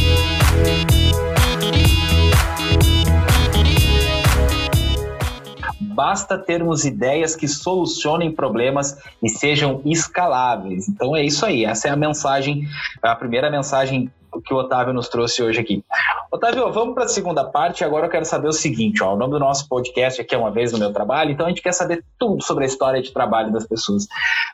Basta 5.94 6.38
termos 6.38 6.86
ideias 6.86 7.36
que 7.36 7.48
solucionem 7.48 8.32
problemas 8.32 8.98
e 9.22 9.30
sejam 9.30 9.82
escaláveis. 9.86 10.88
Então 10.88 11.16
é 11.16 11.24
isso 11.24 11.46
aí. 11.46 11.66
Essa 11.66 11.88
é 11.88 11.92
a 11.92 11.96
mensagem, 11.96 12.68
a 13.02 13.16
primeira 13.16 13.50
mensagem 13.50 14.12
que 14.46 14.54
o 14.54 14.58
Otávio 14.58 14.94
nos 14.94 15.10
trouxe 15.10 15.44
hoje 15.44 15.60
aqui. 15.60 15.84
Otávio, 16.32 16.72
vamos 16.72 16.94
para 16.94 17.04
a 17.04 17.10
segunda 17.10 17.44
parte. 17.44 17.84
Agora 17.84 18.06
eu 18.06 18.10
quero 18.10 18.24
saber 18.24 18.48
o 18.48 18.54
seguinte: 18.54 19.04
ó, 19.04 19.14
o 19.14 19.18
nome 19.18 19.34
do 19.34 19.40
nosso 19.40 19.68
podcast 19.68 20.22
aqui 20.22 20.34
é 20.34 20.38
Uma 20.38 20.52
Vez 20.52 20.72
no 20.72 20.80
Meu 20.80 20.94
Trabalho, 20.94 21.32
então 21.32 21.46
a 21.46 21.50
gente 21.50 21.62
quer 21.62 21.74
saber 21.74 22.04
tudo 22.18 22.42
sobre 22.42 22.64
a 22.64 22.68
história 22.68 23.02
de 23.02 23.12
trabalho 23.12 23.52
das 23.52 23.68
pessoas. 23.68 24.08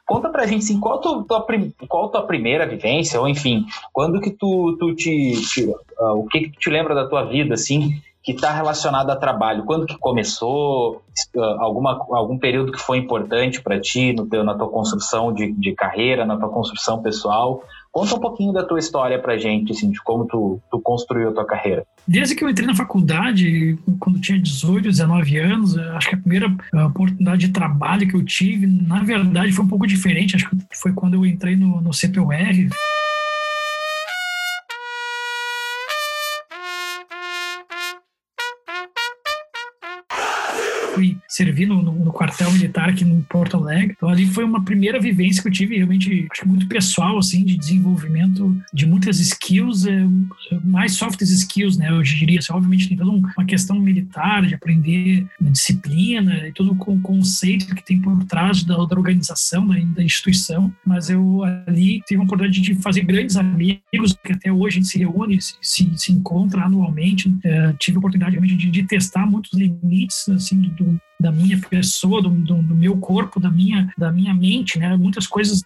Conta 0.06 0.30
pra 0.30 0.48
gente, 0.48 0.64
assim, 0.64 0.80
qual, 0.80 1.00
tu, 1.00 1.24
tua, 1.24 1.46
qual 1.88 2.06
a 2.06 2.10
tua 2.10 2.24
primeira 2.24 2.66
vivência, 2.66 3.20
ou 3.20 3.28
enfim, 3.28 3.66
quando 3.94 4.20
que 4.20 4.32
tu, 4.32 4.76
tu 4.80 4.96
te. 4.96 5.34
te 5.48 5.66
uh, 5.66 6.18
o 6.18 6.26
que, 6.28 6.50
que 6.50 6.58
te 6.58 6.70
lembra 6.70 6.96
da 6.96 7.08
tua 7.08 7.26
vida, 7.26 7.54
assim, 7.54 8.02
que 8.28 8.34
está 8.34 8.52
relacionado 8.52 9.10
a 9.10 9.16
trabalho? 9.16 9.64
Quando 9.64 9.86
que 9.86 9.98
começou? 9.98 11.02
Uh, 11.34 11.42
alguma, 11.60 12.06
algum 12.12 12.38
período 12.38 12.74
que 12.74 12.78
foi 12.78 12.98
importante 12.98 13.62
para 13.62 13.80
ti 13.80 14.12
no 14.12 14.26
teu, 14.28 14.44
na 14.44 14.54
tua 14.54 14.68
construção 14.68 15.34
de, 15.34 15.54
de 15.54 15.74
carreira, 15.74 16.26
na 16.26 16.36
tua 16.36 16.50
construção 16.50 17.02
pessoal? 17.02 17.64
Conta 17.90 18.16
um 18.16 18.20
pouquinho 18.20 18.52
da 18.52 18.66
tua 18.66 18.80
história 18.80 19.18
pra 19.18 19.38
gente, 19.38 19.72
assim, 19.72 19.90
de 19.90 20.04
como 20.04 20.26
tu, 20.28 20.60
tu 20.70 20.78
construiu 20.82 21.30
a 21.30 21.34
tua 21.34 21.46
carreira. 21.46 21.86
Desde 22.06 22.36
que 22.36 22.44
eu 22.44 22.50
entrei 22.50 22.68
na 22.68 22.76
faculdade, 22.76 23.80
quando 23.98 24.20
tinha 24.20 24.38
18, 24.38 24.90
19 24.90 25.38
anos, 25.38 25.78
acho 25.78 26.10
que 26.10 26.16
a 26.16 26.20
primeira 26.20 26.54
oportunidade 26.86 27.48
de 27.48 27.54
trabalho 27.54 28.10
que 28.10 28.16
eu 28.18 28.26
tive, 28.26 28.68
na 28.68 29.04
verdade, 29.04 29.54
foi 29.54 29.64
um 29.64 29.70
pouco 29.70 29.88
diferente. 29.88 30.36
Acho 30.36 30.50
que 30.50 30.58
foi 30.74 30.92
quando 30.92 31.14
eu 31.14 31.26
entrei 31.26 31.56
no, 31.56 31.80
no 31.80 31.92
CPUR. 31.92 32.34
Fui 41.28 41.46
servir 41.48 41.66
no, 41.66 41.82
no, 41.82 41.92
no, 41.92 42.12
quartel 42.12 42.52
militar 42.52 42.90
aqui 42.90 43.06
no 43.06 43.22
Porto 43.24 43.58
Alegre. 43.58 43.94
Então 43.96 44.10
ali 44.10 44.26
foi 44.26 44.44
uma 44.44 44.64
primeira 44.64 45.00
vivência 45.00 45.42
que 45.42 45.48
eu 45.48 45.52
tive 45.52 45.76
realmente, 45.76 46.28
acho 46.32 46.42
que 46.42 46.48
muito 46.48 46.68
pessoal, 46.68 47.18
assim, 47.18 47.44
de 47.44 47.58
desenvolvimento 47.58 48.56
de 48.74 48.86
muitas 48.86 49.20
skills, 49.20 49.86
é, 49.86 50.08
mais 50.64 50.94
soft 50.94 51.22
skills, 51.22 51.78
né? 51.78 51.90
Eu 51.90 52.02
diria, 52.02 52.40
assim, 52.40 52.54
obviamente 52.54 52.88
tem 52.88 52.98
toda 52.98 53.12
uma 53.12 53.46
questão 53.46 53.80
militar, 53.80 54.46
de 54.46 54.56
aprender 54.56 55.26
disciplina 55.40 56.48
e 56.48 56.52
todo 56.52 56.72
o 56.72 57.02
conceito 57.02 57.74
que 57.76 57.84
tem 57.84 58.00
por 58.00 58.24
trás 58.26 58.64
da, 58.64 58.76
da 58.76 58.96
organização, 58.96 59.68
da, 59.68 59.76
da, 59.76 60.04
instituição. 60.04 60.74
Mas 60.86 61.10
eu 61.10 61.44
ali 61.66 62.02
tive 62.08 62.22
a 62.22 62.24
oportunidade 62.24 62.62
de 62.62 62.76
fazer 62.76 63.02
grandes 63.02 63.36
amigos, 63.36 64.18
que 64.24 64.34
até 64.34 64.52
hoje 64.52 64.78
a 64.78 64.80
gente 64.80 64.90
se 64.90 65.00
reúne, 65.00 65.42
se, 65.42 65.56
se, 65.62 65.92
se 65.96 66.12
encontra 66.12 66.64
anualmente. 66.64 67.34
É, 67.44 67.74
tive 67.74 67.98
a 67.98 68.00
oportunidade 68.00 68.32
realmente 68.32 68.56
de, 68.56 68.70
de 68.70 68.84
testar 68.84 69.26
muitos 69.26 69.54
limites, 69.54 70.28
assim, 70.30 70.62
do, 70.62 71.00
da 71.20 71.32
minha 71.32 71.60
pessoa, 71.60 72.22
do, 72.22 72.30
do, 72.30 72.62
do, 72.62 72.76
meu 72.76 72.98
corpo, 72.98 73.40
da 73.40 73.50
minha, 73.50 73.92
da 73.98 74.12
minha 74.12 74.34
mente, 74.34 74.78
né? 74.78 74.96
Muitas 74.96 75.26
coisas, 75.26 75.64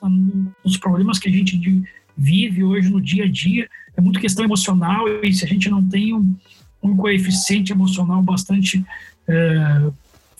os 0.64 0.78
problemas 0.78 1.20
que 1.20 1.28
a 1.28 1.32
gente 1.32 1.84
vive 2.18 2.64
hoje 2.64 2.90
no 2.90 3.02
dia 3.02 3.26
a 3.26 3.28
dia, 3.28 3.68
é 3.96 4.02
muito 4.02 4.20
questão 4.20 4.46
emocional 4.46 5.06
e 5.24 5.34
se 5.34 5.44
a 5.44 5.48
gente 5.48 5.70
não 5.70 5.84
tem 5.84 6.14
um, 6.14 6.36
um 6.82 6.96
coeficiente 6.96 7.72
emocional 7.72 8.22
bastante 8.22 8.86
é, 9.28 9.92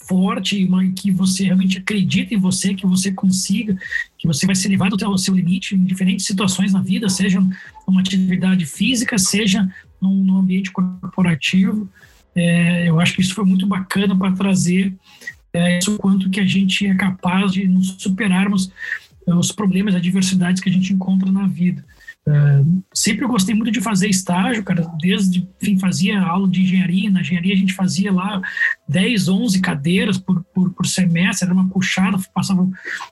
forte, 0.08 0.68
que 0.96 1.12
você 1.12 1.46
realmente 1.46 1.78
acredita 1.78 2.34
em 2.34 2.38
você, 2.38 2.74
que 2.74 2.86
você 2.86 3.12
consiga, 3.12 3.78
que 4.18 4.28
você 4.28 4.46
vai 4.46 4.56
ser 4.56 4.70
levado 4.70 4.96
até 4.96 5.08
o 5.08 5.18
seu 5.18 5.36
limite 5.36 5.76
em 5.76 5.84
diferentes 5.84 6.26
situações 6.26 6.74
na 6.74 6.82
vida, 6.82 7.08
seja 7.10 7.40
numa 7.88 8.02
atividade 8.02 8.66
física, 8.66 9.18
seja 9.18 9.70
num, 10.02 10.24
num 10.24 10.38
ambiente 10.38 10.72
corporativo. 10.72 11.90
É, 12.36 12.88
eu 12.88 13.00
acho 13.00 13.14
que 13.14 13.22
isso 13.22 13.34
foi 13.34 13.46
muito 13.46 13.68
bacana 13.68 14.18
para 14.18 14.32
trazer 14.32 14.94
é, 15.54 15.80
isso 15.80 15.98
quanto 15.98 16.30
que 16.30 16.40
a 16.40 16.46
gente 16.46 16.88
é 16.88 16.96
capaz 16.96 17.52
de 17.52 17.68
nos 17.68 17.96
superarmos 17.98 18.72
é, 19.28 19.34
os 19.34 19.52
problemas, 19.52 19.94
as 19.94 20.00
adversidades 20.00 20.62
que 20.62 20.70
a 20.70 20.72
gente 20.74 20.94
encontra 20.94 21.32
na 21.32 21.48
vida. 21.48 21.84
Uh, 22.28 22.84
sempre 22.94 23.26
gostei 23.26 23.56
muito 23.56 23.72
de 23.72 23.82
fazer 23.82 24.08
estágio, 24.08 24.64
cara, 24.64 24.88
desde, 25.02 25.48
enfim, 25.60 25.80
fazia 25.80 26.22
aula 26.22 26.48
de 26.48 26.62
engenharia, 26.62 27.10
na 27.10 27.22
engenharia 27.22 27.56
a 27.56 27.58
gente 27.58 27.74
fazia 27.74 28.14
lá 28.14 28.40
10, 28.88 29.28
11 29.28 29.60
cadeiras 29.60 30.20
por, 30.20 30.44
por, 30.54 30.70
por 30.70 30.86
semestre, 30.86 31.48
era 31.48 31.54
uma 31.54 31.68
puxada, 31.68 32.20
passava 32.32 32.70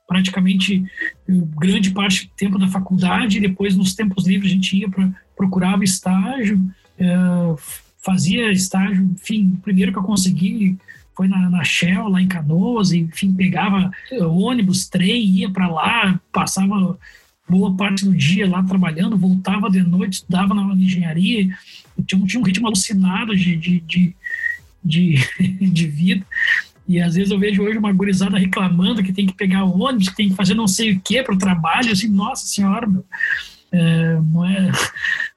praticamente 0.07 0.85
grande 1.27 1.89
parte 1.89 2.27
do 2.27 2.33
tempo 2.35 2.59
da 2.59 2.67
faculdade, 2.67 3.37
e 3.37 3.41
depois 3.41 3.75
nos 3.75 3.95
tempos 3.95 4.27
livres 4.27 4.51
a 4.51 4.53
gente 4.53 4.77
ia 4.77 4.87
para 4.87 5.11
procurava 5.35 5.83
estágio, 5.83 6.59
uh, 6.99 7.57
fazia 8.09 8.51
estágio, 8.51 9.03
enfim, 9.03 9.53
o 9.53 9.61
primeiro 9.61 9.91
que 9.91 9.99
eu 9.99 10.03
consegui 10.03 10.77
foi 11.15 11.27
na, 11.27 11.49
na 11.49 11.63
Shell, 11.63 12.07
lá 12.07 12.19
em 12.19 12.27
Canoas, 12.27 12.91
enfim, 12.91 13.33
pegava 13.33 13.91
ônibus, 14.21 14.87
trem, 14.87 15.23
ia 15.25 15.49
para 15.49 15.67
lá, 15.67 16.19
passava 16.31 16.97
boa 17.47 17.75
parte 17.75 18.05
do 18.05 18.15
dia 18.15 18.49
lá 18.49 18.63
trabalhando, 18.63 19.17
voltava 19.17 19.69
de 19.69 19.81
noite, 19.83 20.13
estudava 20.13 20.55
na 20.55 20.73
engenharia, 20.73 21.55
tinha, 22.05 22.25
tinha 22.25 22.41
um 22.41 22.45
ritmo 22.45 22.67
alucinado 22.67 23.35
de, 23.35 23.55
de, 23.55 23.79
de, 23.81 24.15
de, 24.83 25.15
de 25.69 25.87
vida. 25.87 26.25
E 26.87 26.99
às 26.99 27.13
vezes 27.13 27.29
eu 27.29 27.37
vejo 27.37 27.61
hoje 27.61 27.77
uma 27.77 27.93
gurizada 27.93 28.39
reclamando 28.39 29.03
que 29.03 29.13
tem 29.13 29.27
que 29.27 29.35
pegar 29.35 29.63
ônibus, 29.63 30.09
que 30.09 30.15
tem 30.15 30.29
que 30.29 30.35
fazer 30.35 30.55
não 30.55 30.67
sei 30.67 30.93
o 30.93 30.99
que 30.99 31.21
para 31.21 31.35
o 31.35 31.37
trabalho, 31.37 31.91
assim, 31.91 32.07
nossa 32.07 32.47
senhora, 32.47 32.87
meu, 32.87 33.05
é, 33.71 34.19
não 34.33 34.45
é 34.45 34.71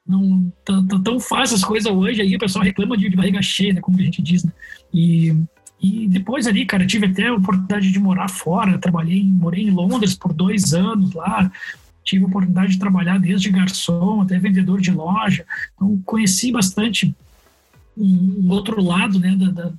não 0.06 0.52
tá, 0.64 0.82
tá, 0.88 0.98
tão 1.02 1.20
fácil 1.20 1.56
as 1.56 1.64
coisas 1.64 1.90
hoje, 1.90 2.20
aí 2.20 2.34
o 2.34 2.38
pessoal 2.38 2.64
reclama 2.64 2.96
de, 2.96 3.08
de 3.08 3.16
barriga 3.16 3.40
cheia, 3.40 3.72
né, 3.72 3.80
como 3.80 3.98
a 3.98 4.02
gente 4.02 4.20
diz, 4.20 4.44
né? 4.44 4.52
E, 4.92 5.34
e 5.80 6.08
depois 6.08 6.46
ali, 6.46 6.66
cara, 6.66 6.86
tive 6.86 7.06
até 7.06 7.28
a 7.28 7.34
oportunidade 7.34 7.90
de 7.90 7.98
morar 7.98 8.28
fora, 8.28 8.78
trabalhei, 8.78 9.22
morei 9.24 9.64
em 9.64 9.70
Londres 9.70 10.14
por 10.14 10.32
dois 10.32 10.74
anos 10.74 11.12
lá, 11.12 11.50
tive 12.04 12.24
a 12.24 12.28
oportunidade 12.28 12.72
de 12.72 12.78
trabalhar 12.78 13.18
desde 13.18 13.50
garçom 13.50 14.22
até 14.22 14.38
vendedor 14.38 14.80
de 14.80 14.90
loja, 14.90 15.44
então 15.74 16.00
conheci 16.04 16.52
bastante 16.52 17.14
um, 17.96 18.50
outro 18.50 18.83
lado 18.83 19.18
né, 19.18 19.37
da, 19.37 19.50
da, 19.50 19.72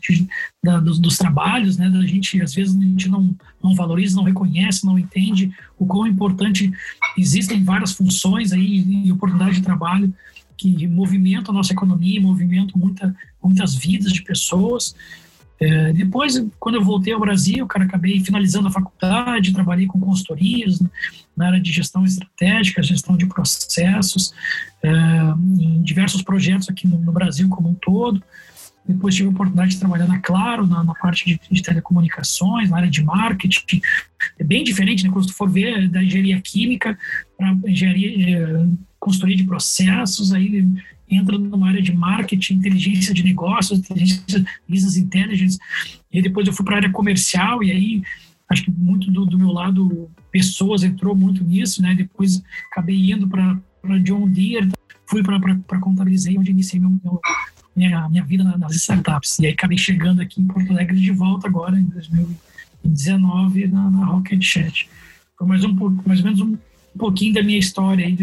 da, 0.64 0.80
dos, 0.80 1.00
dos, 1.00 1.18
trabalhos, 1.18 1.78
né, 1.78 1.90
da 1.90 2.02
gente, 2.06 2.42
às 2.42 2.54
vezes 2.54 2.76
a 2.76 2.82
gente 2.82 3.10
não, 3.10 3.36
não 3.62 3.74
valoriza, 3.76 4.16
não 4.16 4.24
reconhece, 4.24 4.86
não 4.86 5.00
entende 5.00 5.52
o 5.78 5.86
quão 5.86 6.06
importante 6.06 6.72
existem 7.18 7.64
várias 7.64 7.94
funções 7.94 8.52
aí 8.52 9.06
e 9.06 9.12
oportunidades 9.12 9.58
de 9.58 9.64
trabalho 9.64 10.14
que 10.56 10.88
movimentam 10.88 11.54
a 11.54 11.58
nossa 11.58 11.74
economia, 11.74 12.22
movimentam 12.22 12.80
muita, 12.80 13.16
muitas 13.44 13.76
vidas 13.76 14.14
de 14.14 14.22
pessoas. 14.22 14.96
É, 15.60 15.94
depois, 15.94 16.44
quando 16.60 16.76
eu 16.76 16.84
voltei 16.84 17.14
ao 17.14 17.20
Brasil, 17.20 17.66
cara, 17.68 17.86
acabei 17.86 18.20
finalizando 18.20 18.68
a 18.68 18.72
faculdade, 18.72 19.54
trabalhei 19.54 19.86
com 19.86 20.00
consultorias 20.00 20.82
na 21.36 21.48
área 21.48 21.60
de 21.60 21.72
gestão 21.72 22.04
estratégica, 22.04 22.84
gestão 22.84 23.16
de 23.16 23.26
processos, 23.26 24.34
é, 24.82 24.92
em 25.60 25.82
diversos 25.82 26.22
projetos 26.22 26.70
aqui 26.70 26.88
no, 26.88 27.00
no, 27.00 27.12
Brasil 27.12 27.48
como 27.50 27.70
um 27.70 27.74
todo. 27.74 28.22
Depois 28.86 29.16
tive 29.16 29.30
a 29.30 29.32
oportunidade 29.32 29.72
de 29.72 29.80
trabalhar 29.80 30.08
na 30.08 30.20
Claro, 30.20 30.68
na, 30.68 30.84
na 30.84 30.94
parte 30.94 31.26
de, 31.26 31.40
de, 31.50 31.62
telecomunicações, 31.62 32.70
na 32.70 32.78
área 32.78 32.90
de 32.90 33.02
marketing. 33.02 33.82
É 34.38 34.44
bem 34.44 34.64
diferente, 34.64 35.06
né? 35.06 35.10
Quando 35.10 35.28
tu 35.28 35.34
for 35.34 35.50
ver 35.50 35.88
da 35.88 36.04
engenharia 36.04 36.42
química 36.42 36.98
para 37.38 37.56
engenharia, 37.66 38.38
é, 38.38 38.66
consultoria 39.00 39.38
de 39.38 39.46
processos, 39.46 40.34
aí 40.34 40.68
entra 41.16 41.38
numa 41.38 41.68
área 41.68 41.82
de 41.82 41.94
marketing, 41.94 42.56
inteligência 42.56 43.14
de 43.14 43.24
negócios, 43.24 43.80
inteligência 43.80 44.46
business 44.68 44.98
intelligence, 44.98 45.58
e 46.12 46.22
depois 46.22 46.48
eu 46.48 46.54
fui 46.54 46.66
para 46.66 46.76
a 46.76 46.78
área 46.78 46.92
comercial, 46.92 47.64
e 47.64 47.72
aí 47.72 48.04
acho 48.50 48.64
que 48.64 48.72
muito 48.72 49.12
do, 49.12 49.26
do, 49.26 49.38
meu 49.38 49.52
lado, 49.52 50.10
pessoas 50.32 50.84
entrou 50.84 51.16
muito 51.16 51.44
nisso, 51.44 51.82
né? 51.82 51.96
Depois 51.96 52.42
acabei 52.72 53.12
indo 53.12 53.28
para 53.28 53.58
John 54.04 54.28
Deere, 54.28 54.72
fui 55.08 55.24
para 55.24 55.80
contabilizei, 55.80 56.38
onde 56.38 56.52
iniciei 56.52 56.80
meu, 56.80 56.92
meu, 57.04 57.20
minha, 57.76 58.10
minha 58.10 58.24
vida 58.24 58.44
nas 58.44 58.76
startups. 58.76 59.40
E 59.40 59.48
aí 59.48 59.54
acabei 59.54 59.78
chegando 59.78 60.22
aqui 60.22 60.42
em 60.42 60.48
Porto 60.48 60.72
Alegre 60.72 61.00
de 61.00 61.12
volta 61.12 61.48
agora, 61.48 61.80
em 61.80 61.86
2019, 61.86 63.68
na, 63.68 63.90
na 63.90 64.06
Rocket 64.06 64.42
Chat. 64.42 64.90
Foi 65.38 65.48
mais, 65.48 65.64
um, 65.64 65.74
mais 66.06 66.20
ou 66.20 66.26
menos 66.26 66.42
um, 66.42 66.58
pouquinho 66.98 67.34
da 67.34 67.44
minha 67.44 67.58
história 67.58 68.06
aí, 68.06 68.16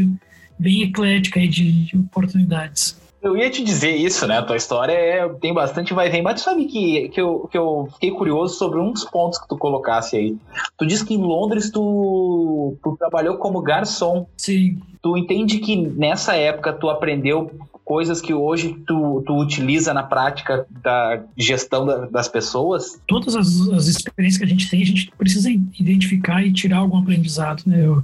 bem 0.60 0.82
eclética 0.82 1.40
aí 1.40 1.48
de, 1.48 1.86
de 1.86 1.96
oportunidades. 1.96 3.00
Eu 3.22 3.36
ia 3.36 3.50
te 3.50 3.62
dizer 3.62 3.94
isso, 3.96 4.26
né? 4.26 4.38
A 4.38 4.42
tua 4.42 4.56
história 4.56 4.92
é, 4.92 5.28
tem 5.28 5.52
bastante 5.52 5.92
vai 5.92 6.08
e 6.08 6.10
vem, 6.10 6.22
mas 6.22 6.40
tu 6.40 6.44
sabe 6.44 6.64
que, 6.64 7.08
que, 7.10 7.20
eu, 7.20 7.48
que 7.50 7.58
eu 7.58 7.88
fiquei 7.92 8.10
curioso 8.12 8.56
sobre 8.56 8.78
um 8.78 8.92
dos 8.92 9.04
pontos 9.04 9.38
que 9.38 9.46
tu 9.46 9.58
colocasse 9.58 10.16
aí. 10.16 10.36
Tu 10.78 10.86
disse 10.86 11.04
que 11.04 11.14
em 11.14 11.20
Londres 11.20 11.70
tu, 11.70 12.76
tu 12.82 12.96
trabalhou 12.98 13.36
como 13.36 13.60
garçom. 13.60 14.26
Sim. 14.38 14.78
Tu 15.02 15.18
entende 15.18 15.58
que 15.58 15.76
nessa 15.76 16.34
época 16.34 16.72
tu 16.72 16.88
aprendeu 16.88 17.50
coisas 17.84 18.22
que 18.22 18.32
hoje 18.32 18.74
tu, 18.86 19.22
tu 19.26 19.36
utiliza 19.36 19.92
na 19.92 20.02
prática 20.02 20.64
da 20.70 21.22
gestão 21.36 21.84
da, 21.84 22.06
das 22.06 22.28
pessoas? 22.28 22.98
Todas 23.06 23.36
as, 23.36 23.68
as 23.68 23.86
experiências 23.86 24.38
que 24.38 24.44
a 24.44 24.48
gente 24.48 24.70
tem, 24.70 24.80
a 24.80 24.86
gente 24.86 25.12
precisa 25.18 25.50
identificar 25.50 26.42
e 26.42 26.52
tirar 26.52 26.78
algum 26.78 26.98
aprendizado, 26.98 27.64
né? 27.66 27.84
Eu, 27.84 28.02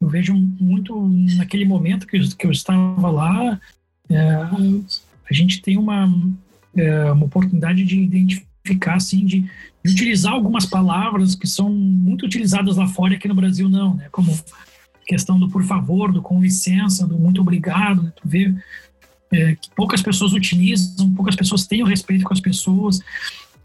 eu 0.00 0.08
vejo 0.08 0.34
muito 0.34 1.08
naquele 1.36 1.64
momento 1.64 2.06
que 2.06 2.16
eu, 2.16 2.28
que 2.36 2.46
eu 2.46 2.50
estava 2.50 3.10
lá, 3.10 3.60
é, 4.08 4.30
a 5.30 5.34
gente 5.34 5.60
tem 5.60 5.76
uma, 5.76 6.08
é, 6.76 7.12
uma 7.12 7.26
oportunidade 7.26 7.84
de 7.84 8.00
identificar, 8.00 8.94
assim, 8.94 9.24
de, 9.24 9.40
de, 9.84 9.92
utilizar 9.92 10.32
algumas 10.32 10.64
palavras 10.64 11.34
que 11.34 11.46
são 11.46 11.70
muito 11.70 12.24
utilizadas 12.24 12.76
lá 12.76 12.86
fora 12.86 13.12
e 13.12 13.16
aqui 13.16 13.28
no 13.28 13.34
Brasil 13.34 13.68
não, 13.68 13.94
né? 13.94 14.08
Como 14.10 14.38
questão 15.06 15.38
do 15.38 15.48
por 15.48 15.64
favor, 15.64 16.12
do 16.12 16.22
com 16.22 16.40
licença, 16.40 17.06
do 17.06 17.18
muito 17.18 17.40
obrigado, 17.40 18.02
né? 18.02 18.12
Tu 18.14 18.28
vê 18.28 18.54
é, 19.32 19.56
que 19.56 19.68
poucas 19.74 20.00
pessoas 20.00 20.32
utilizam, 20.32 21.12
poucas 21.12 21.34
pessoas 21.34 21.66
têm 21.66 21.82
o 21.82 21.86
respeito 21.86 22.24
com 22.24 22.32
as 22.32 22.40
pessoas, 22.40 23.00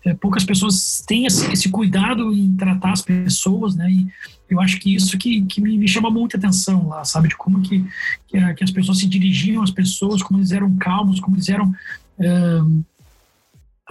é, 0.06 0.14
poucas 0.14 0.44
pessoas 0.44 1.04
têm 1.08 1.26
esse, 1.26 1.52
esse, 1.52 1.70
cuidado 1.70 2.34
em 2.34 2.56
tratar 2.56 2.92
as 2.92 3.02
pessoas, 3.02 3.76
né? 3.76 3.90
E 3.90 4.08
eu 4.50 4.60
acho 4.60 4.80
que 4.80 4.94
isso 4.94 5.18
que, 5.18 5.44
que 5.44 5.62
me, 5.62 5.78
me 5.78 5.88
chama 5.88 6.10
muita 6.10 6.38
atenção 6.38 6.88
lá, 6.90 7.06
sabe? 7.06 7.30
De 7.30 7.38
como 7.38 7.62
que, 7.62 7.86
que, 8.28 8.38
a, 8.38 8.54
que, 8.54 8.64
as 8.64 8.72
pessoas 8.72 9.00
se 9.00 9.08
dirigiam 9.08 9.64
às 9.64 9.72
pessoas, 9.72 10.22
como 10.22 10.40
eles 10.40 10.52
eram 10.52 10.76
calmos, 10.76 11.20
como 11.20 11.38
eles 11.38 11.48
eram 11.48 11.74
é, 12.20 12.60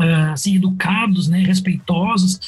é, 0.01 0.15
assim, 0.33 0.55
educados, 0.57 1.29
né? 1.29 1.43
Respeitosos. 1.43 2.41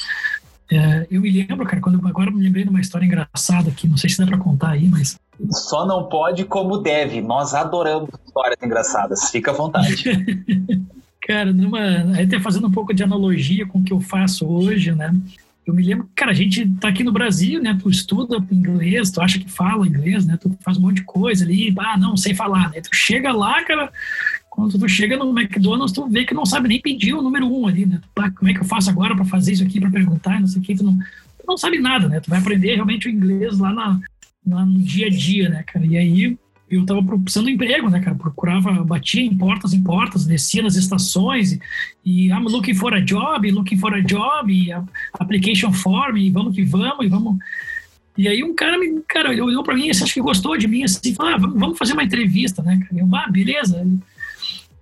É, 0.71 1.07
eu 1.09 1.21
me 1.21 1.31
lembro, 1.31 1.65
cara, 1.65 1.81
quando 1.81 2.07
agora 2.07 2.31
me 2.31 2.41
lembrei 2.41 2.63
de 2.63 2.69
uma 2.69 2.81
história 2.81 3.05
engraçada 3.05 3.69
aqui, 3.69 3.87
não 3.87 3.97
sei 3.97 4.09
se 4.09 4.17
dá 4.17 4.25
para 4.25 4.37
contar 4.37 4.71
aí, 4.71 4.87
mas 4.87 5.19
só 5.51 5.85
não 5.85 6.07
pode 6.07 6.45
como 6.45 6.77
deve. 6.77 7.21
Nós 7.21 7.53
adoramos 7.53 8.09
histórias 8.25 8.57
engraçadas. 8.63 9.29
Fica 9.31 9.51
à 9.51 9.53
vontade. 9.53 10.03
Cara, 11.25 11.51
numa, 11.51 11.79
até 12.21 12.39
fazendo 12.39 12.67
um 12.67 12.71
pouco 12.71 12.93
de 12.93 13.03
analogia 13.03 13.65
com 13.65 13.79
o 13.79 13.83
que 13.83 13.91
eu 13.91 13.99
faço 13.99 14.45
hoje, 14.45 14.91
né? 14.91 15.11
Eu 15.65 15.73
me 15.73 15.81
lembro, 15.81 16.07
cara, 16.15 16.29
a 16.29 16.35
gente 16.35 16.69
tá 16.79 16.89
aqui 16.89 17.03
no 17.03 17.11
Brasil, 17.11 17.59
né? 17.59 17.75
Tu 17.81 17.89
estuda 17.89 18.37
inglês, 18.51 19.09
tu 19.09 19.19
acha 19.19 19.39
que 19.39 19.49
fala 19.49 19.87
inglês, 19.87 20.23
né? 20.23 20.37
Tu 20.39 20.55
faz 20.61 20.77
um 20.77 20.81
monte 20.81 20.97
de 20.97 21.03
coisa 21.03 21.43
ali, 21.43 21.73
ah, 21.79 21.97
não 21.97 22.15
sei 22.15 22.35
falar, 22.35 22.69
né? 22.69 22.79
Tu 22.79 22.95
chega 22.95 23.31
lá, 23.33 23.63
cara, 23.63 23.91
Quando 24.51 24.77
tu 24.77 24.87
chega 24.87 25.17
no 25.17 25.37
McDonald's, 25.37 25.91
tu 25.91 26.07
vê 26.07 26.25
que 26.25 26.33
não 26.35 26.45
sabe 26.45 26.69
nem 26.69 26.79
pedir 26.79 27.15
o 27.15 27.23
número 27.23 27.47
um 27.51 27.67
ali, 27.67 27.87
né? 27.87 27.99
Pá, 28.13 28.29
como 28.29 28.49
é 28.49 28.53
que 28.53 28.59
eu 28.59 28.65
faço 28.65 28.91
agora 28.91 29.15
para 29.15 29.25
fazer 29.25 29.53
isso 29.53 29.63
aqui, 29.63 29.79
para 29.79 29.89
perguntar, 29.89 30.39
não 30.39 30.47
sei 30.47 30.61
o 30.61 30.63
que, 30.63 30.75
tu 30.75 30.83
não, 30.83 30.95
tu 30.95 31.45
não 31.47 31.57
sabe 31.57 31.79
nada, 31.79 32.07
né? 32.07 32.19
Tu 32.19 32.29
vai 32.29 32.39
aprender 32.39 32.75
realmente 32.75 33.07
o 33.07 33.11
inglês 33.11 33.57
lá, 33.57 33.73
na, 33.73 33.99
lá 34.47 34.63
no 34.63 34.77
dia 34.77 35.07
a 35.07 35.09
dia, 35.09 35.49
né, 35.49 35.63
cara? 35.63 35.85
E 35.85 35.97
aí 35.97 36.37
eu 36.75 36.81
estava 36.81 37.01
precisando 37.01 37.47
de 37.47 37.53
emprego, 37.53 37.89
né, 37.89 37.99
cara? 37.99 38.15
Procurava, 38.15 38.71
batia 38.83 39.21
em 39.21 39.35
portas 39.35 39.73
em 39.73 39.81
portas, 39.81 40.25
descia 40.25 40.61
nas 40.61 40.75
estações 40.75 41.53
e, 41.53 41.59
e 42.05 42.27
I'm 42.27 42.43
looking 42.43 42.73
for 42.73 42.93
a 42.93 42.99
job, 42.99 43.49
looking 43.51 43.77
for 43.77 43.93
a 43.93 44.01
job, 44.01 44.51
e 44.51 44.71
a, 44.71 44.83
application 45.13 45.71
form, 45.71 46.17
e 46.17 46.29
vamos 46.29 46.55
que 46.55 46.63
vamos, 46.63 47.05
e 47.05 47.09
vamos. 47.09 47.37
E 48.17 48.27
aí 48.27 48.43
um 48.43 48.53
cara, 48.53 48.77
me, 48.77 49.01
cara 49.07 49.29
olhou 49.29 49.63
para 49.63 49.75
mim, 49.75 49.89
acho 49.89 50.05
que 50.05 50.21
gostou 50.21 50.57
de 50.57 50.67
mim, 50.67 50.83
assim, 50.83 51.13
falou, 51.13 51.33
ah, 51.33 51.37
vamos 51.37 51.77
fazer 51.77 51.93
uma 51.93 52.03
entrevista, 52.03 52.61
né? 52.61 52.79
Eu, 52.95 53.07
ah, 53.13 53.29
beleza. 53.29 53.85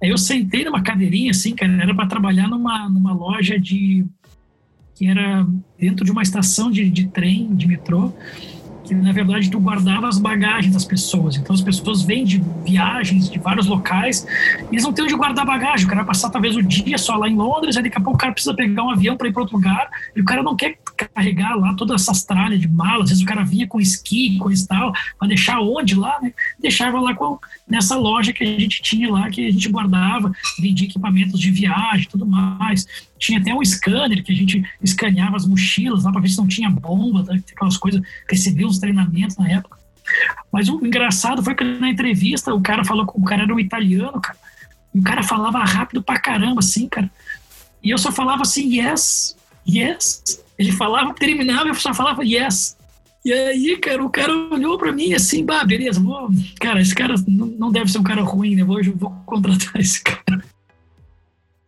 Aí 0.01 0.10
eu 0.10 0.17
sentei 0.17 0.65
numa 0.65 0.84
cadeirinha, 0.84 1.32
assim, 1.32 1.56
cara, 1.56 1.71
era 1.82 1.95
para 1.95 2.08
trabalhar 2.08 2.47
numa, 2.47 2.89
numa 2.89 3.13
loja 3.13 3.60
de 3.60 4.06
que 4.95 5.08
era 5.08 5.45
dentro 5.79 6.06
de 6.06 6.12
uma 6.12 6.21
estação 6.21 6.69
de, 6.69 6.89
de 6.89 7.08
trem, 7.08 7.56
de 7.56 7.67
metrô, 7.67 8.13
que 8.84 8.93
na 8.93 9.12
verdade 9.12 9.50
tu 9.50 9.60
guardava 9.60 10.08
as 10.08 10.17
bagagens 10.17 10.74
das 10.74 10.86
pessoas. 10.86 11.36
Então 11.38 11.54
as 11.54 11.62
pessoas 11.62 12.02
vêm 12.02 12.24
de 12.24 12.43
viagens 12.65 13.30
de 13.30 13.39
vários 13.39 13.67
locais 13.67 14.28
e 14.72 14.76
eles 14.76 14.84
não 14.84 14.91
têm 14.91 15.06
onde 15.06 15.15
guardar 15.15 15.46
bagagem. 15.46 15.86
O 15.86 15.89
cara 15.89 16.02
vai 16.02 16.08
passar 16.08 16.30
talvez 16.30 16.56
o 16.56 16.62
dia 16.62 16.98
só 16.98 17.15
lá 17.15 17.28
em 17.28 17.36
Londres, 17.36 17.78
aí 17.78 17.84
daqui 17.84 17.98
a 17.98 18.02
pouco 18.02 18.15
o 18.15 18.19
cara 18.19 18.34
precisa 18.34 18.54
pegar 18.54 18.84
um 18.84 18.89
avião 18.89 19.15
para 19.15 19.28
ir 19.28 19.34
para 19.34 19.41
outro 19.41 19.58
lugar 19.58 19.89
e 20.15 20.22
o 20.22 20.26
cara 20.26 20.43
não 20.43 20.56
quer 20.56 20.78
carregar 21.08 21.56
lá 21.56 21.74
todas 21.74 22.02
essas 22.02 22.24
tralhas 22.24 22.60
de 22.60 22.68
malas. 22.68 23.04
Às 23.04 23.10
vezes 23.10 23.24
o 23.24 23.28
cara 23.28 23.44
vinha 23.44 23.68
com 23.68 23.80
esqui, 23.80 24.38
coisa 24.38 24.63
e 24.63 24.68
tal, 24.68 24.94
para 25.18 25.28
deixar 25.28 25.60
onde 25.60 25.96
lá, 25.96 26.20
né? 26.22 26.34
Deixava 26.60 27.00
lá 27.00 27.13
com, 27.13 27.38
nessa 27.68 27.96
loja 27.96 28.34
que 28.34 28.44
a 28.44 28.60
gente 28.60 28.82
tinha 28.82 29.12
lá, 29.12 29.30
que 29.30 29.48
a 29.48 29.52
gente 29.52 29.70
guardava, 29.70 30.32
vendia 30.60 30.88
equipamentos 30.88 31.39
de 31.39 31.52
viagem 31.52 32.08
tudo 32.10 32.26
mais. 32.26 32.86
Tinha 33.18 33.39
até 33.39 33.54
um 33.54 33.63
scanner 33.63 34.24
que 34.24 34.32
a 34.32 34.36
gente 34.36 34.63
escaneava 34.82 35.36
as 35.36 35.46
mochilas 35.46 36.04
lá 36.04 36.12
para 36.12 36.22
ver 36.22 36.30
se 36.30 36.38
não 36.38 36.48
tinha 36.48 36.70
bomba, 36.70 37.24
né? 37.24 37.42
aquelas 37.52 37.78
coisas. 37.78 38.02
Recebia 38.30 38.68
uns 38.68 38.80
treinamentos 38.80 39.38
na 39.38 39.50
época. 39.50 39.78
Mas 40.52 40.70
o 40.70 40.86
engraçado 40.86 41.42
foi 41.42 41.56
que 41.56 41.63
na 41.63 41.89
entrevista 41.89 42.54
o 42.54 42.62
cara 42.62 42.84
falou 42.84 43.08
que 43.08 43.18
o 43.18 43.24
cara 43.24 43.44
era 43.44 43.54
um 43.54 43.60
italiano, 43.60 44.20
cara. 44.20 44.38
E 44.94 45.00
o 45.00 45.04
cara 45.04 45.24
falava 45.24 45.60
rápido 45.63 46.04
pra 46.04 46.20
caramba, 46.20 46.60
assim, 46.60 46.88
cara. 46.88 47.10
E 47.82 47.89
eu 47.89 47.98
só 47.98 48.12
falava 48.12 48.44
assim, 48.44 48.80
yes, 48.80 49.36
yes. 49.68 50.42
Ele 50.58 50.72
falava, 50.72 51.13
terminava, 51.13 51.68
eu 51.68 51.76
só 51.76 51.94
falava 51.94 52.24
yes. 52.24 52.78
E 53.26 53.32
aí, 53.32 53.78
cara, 53.78 54.04
o 54.04 54.10
cara 54.10 54.34
olhou 54.34 54.78
pra 54.78 54.92
mim 54.92 55.13
assim, 55.13 55.46
bah, 55.46 55.63
beleza, 55.63 56.00
vou. 56.00 56.30
Cara, 56.60 56.82
esse 56.82 56.94
cara 56.94 57.16
não 57.28 57.72
deve 57.72 57.92
ser 57.92 58.00
um 58.00 58.04
cara 58.04 58.22
ruim, 58.22 58.56
né? 58.56 58.62
Eu 58.63 58.96
vou 58.96 59.12
contratar 59.26 59.76
esse 59.80 60.04
cara. 60.04 60.44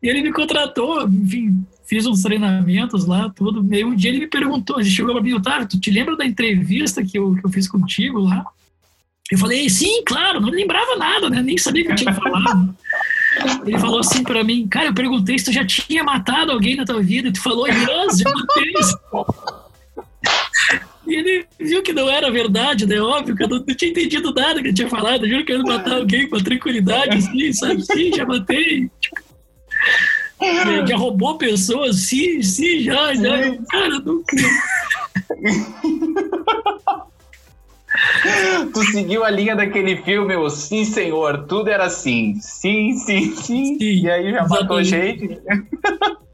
E 0.04 0.08
ele 0.10 0.21
me 0.21 0.34
contratou, 0.34 1.08
enfim, 1.08 1.65
fiz 1.86 2.06
uns 2.06 2.21
treinamentos 2.21 3.06
lá, 3.06 3.30
tudo. 3.30 3.63
Meio 3.63 3.88
um 3.88 3.95
dia 3.95 4.12
ele 4.12 4.19
me 4.19 4.28
perguntou, 4.28 4.80
ele 4.80 4.89
chegou 4.89 5.13
para 5.13 5.24
mim, 5.24 5.34
Otávio, 5.34 5.67
tu 5.67 5.80
te 5.80 5.89
lembra 5.89 6.17
da 6.17 6.26
entrevista 6.26 7.04
que 7.04 7.17
eu, 7.17 7.36
que 7.36 7.45
eu 7.45 7.50
fiz 7.50 7.67
contigo 7.67 8.19
lá? 8.19 8.45
Eu 9.32 9.38
falei, 9.38 9.67
sim, 9.69 10.04
claro, 10.06 10.39
não 10.39 10.50
lembrava 10.50 10.95
nada, 10.98 11.30
né? 11.30 11.41
Nem 11.41 11.58
sabia 11.58 11.86
que 11.86 11.91
eu 11.91 11.95
tinha 11.95 12.13
falado. 12.13 12.76
Ele 13.65 13.80
falou 13.80 14.00
assim 14.00 14.24
para 14.24 14.43
mim, 14.43 14.67
cara, 14.67 14.88
eu 14.88 14.93
perguntei 14.93 15.38
se 15.38 15.45
tu 15.45 15.52
já 15.52 15.65
tinha 15.65 16.04
matado 16.04 16.52
alguém 16.52 16.76
na 16.76 16.86
tua 16.86 17.02
vida. 17.02 17.30
E 17.30 17.34
tu 17.34 17.41
falou, 17.41 17.67
yes, 17.67 18.19
já 18.19 18.30
matei. 18.30 18.74
E 21.08 21.15
ele 21.15 21.45
viu 21.60 21.84
que 21.84 21.93
não 21.93 22.10
era 22.10 22.32
verdade, 22.32 22.86
né? 22.86 23.00
Óbvio 23.00 23.36
que 23.36 23.43
eu 23.43 23.48
não, 23.48 23.58
não 23.58 23.76
tinha 23.76 23.91
entendido 23.91 24.34
nada 24.34 24.62
que 24.62 24.67
ele 24.67 24.74
tinha 24.74 24.89
falado. 24.89 25.26
Eu 25.26 25.30
juro 25.30 25.45
que 25.45 25.52
eu 25.52 25.58
ia 25.58 25.63
matar 25.63 25.98
alguém 25.98 26.28
com 26.28 26.38
tranquilidade, 26.39 27.17
assim, 27.17 27.54
sabe? 27.54 27.86
Sim, 27.86 28.12
já 28.13 28.26
matei. 28.26 28.89
Tipo, 29.00 29.21
já 30.88 30.98
roubou 30.98 31.38
pessoas? 31.38 31.98
Sim, 31.98 32.41
sim, 32.41 32.82
já, 32.82 33.13
já. 33.13 33.58
Cara, 33.69 34.00
nunca. 34.00 34.36
tu 38.73 38.84
seguiu 38.91 39.23
a 39.23 39.29
linha 39.29 39.55
daquele 39.55 39.97
filme, 39.97 40.36
o 40.36 40.49
Sim, 40.49 40.86
Senhor, 40.86 41.45
tudo 41.45 41.69
era 41.69 41.86
assim. 41.86 42.36
Sim, 42.41 42.93
sim, 42.93 43.36
sim. 43.36 43.77
sim 43.77 44.01
e 44.03 44.10
aí 44.10 44.31
já 44.31 44.47
matou 44.47 44.84
gente. 44.84 45.39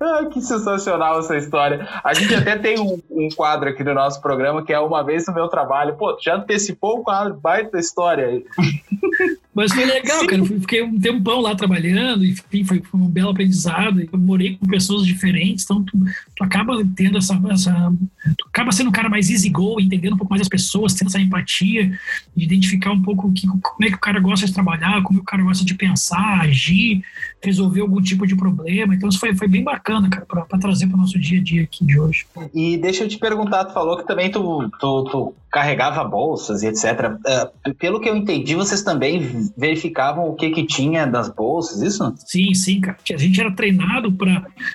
Ah, 0.00 0.26
que 0.32 0.40
sensacional 0.40 1.18
essa 1.18 1.36
história. 1.36 1.86
A 2.04 2.14
gente 2.14 2.32
até 2.32 2.56
tem 2.56 2.78
um, 2.78 3.00
um, 3.10 3.28
quadro 3.34 3.68
aqui 3.68 3.82
no 3.82 3.92
nosso 3.92 4.22
programa 4.22 4.64
que 4.64 4.72
é 4.72 4.78
Uma 4.78 5.02
Vez 5.02 5.26
no 5.26 5.34
Meu 5.34 5.48
Trabalho. 5.48 5.96
Pô, 5.96 6.16
já 6.20 6.36
antecipou 6.36 7.00
o 7.00 7.02
quadro, 7.02 7.34
baita 7.34 7.76
história. 7.76 8.40
Mas 9.58 9.72
foi 9.72 9.84
legal, 9.84 10.20
Sim. 10.20 10.26
cara. 10.28 10.44
Fiquei 10.44 10.82
um 10.84 11.00
tempão 11.00 11.40
lá 11.40 11.52
trabalhando, 11.52 12.24
enfim, 12.24 12.62
foi, 12.62 12.80
foi 12.80 13.00
um 13.00 13.08
belo 13.08 13.30
aprendizado. 13.30 14.00
Eu 14.00 14.16
morei 14.16 14.56
com 14.56 14.64
pessoas 14.66 15.04
diferentes, 15.04 15.64
então 15.64 15.82
tu, 15.82 15.98
tu 16.36 16.44
acaba 16.44 16.76
tendo 16.94 17.18
essa, 17.18 17.34
essa. 17.50 17.92
Tu 18.38 18.46
acaba 18.46 18.70
sendo 18.70 18.90
um 18.90 18.92
cara 18.92 19.08
mais 19.08 19.28
easy 19.28 19.50
go, 19.50 19.80
entendendo 19.80 20.14
um 20.14 20.16
pouco 20.16 20.30
mais 20.30 20.42
as 20.42 20.48
pessoas, 20.48 20.94
tendo 20.94 21.08
essa 21.08 21.18
empatia, 21.18 21.90
de 22.36 22.44
identificar 22.44 22.92
um 22.92 23.02
pouco 23.02 23.32
que, 23.32 23.48
como 23.48 23.82
é 23.82 23.88
que 23.88 23.96
o 23.96 24.00
cara 24.00 24.20
gosta 24.20 24.46
de 24.46 24.54
trabalhar, 24.54 25.02
como 25.02 25.18
é 25.18 25.22
que 25.22 25.22
o 25.22 25.28
cara 25.28 25.42
gosta 25.42 25.64
de 25.64 25.74
pensar, 25.74 26.42
agir, 26.42 27.02
resolver 27.42 27.80
algum 27.80 28.00
tipo 28.00 28.28
de 28.28 28.36
problema. 28.36 28.94
Então 28.94 29.08
isso 29.08 29.18
foi, 29.18 29.34
foi 29.34 29.48
bem 29.48 29.64
bacana, 29.64 30.08
cara, 30.08 30.24
para 30.24 30.58
trazer 30.60 30.86
para 30.86 30.96
o 30.96 31.00
nosso 31.00 31.18
dia 31.18 31.40
a 31.40 31.42
dia 31.42 31.64
aqui 31.64 31.84
de 31.84 31.98
hoje. 31.98 32.26
E 32.54 32.76
deixa 32.76 33.02
eu 33.02 33.08
te 33.08 33.18
perguntar, 33.18 33.64
tu 33.64 33.74
falou 33.74 33.96
que 33.96 34.06
também 34.06 34.30
tu, 34.30 34.70
tu, 34.78 35.04
tu 35.04 35.34
carregava 35.50 36.04
bolsas 36.04 36.62
e 36.62 36.68
etc. 36.68 36.84
Uh, 36.84 37.50
é, 37.64 37.72
pelo 37.72 38.00
que 38.00 38.08
eu 38.08 38.16
entendi, 38.16 38.54
vocês 38.54 38.82
também 38.82 39.47
verificavam 39.56 40.28
o 40.28 40.34
que 40.34 40.50
que 40.50 40.66
tinha 40.66 41.06
das 41.06 41.28
bolsas, 41.28 41.80
isso? 41.82 42.14
Sim, 42.18 42.54
sim, 42.54 42.80
cara. 42.80 42.98
A 43.12 43.16
gente 43.16 43.40
era 43.40 43.50
treinado 43.50 44.12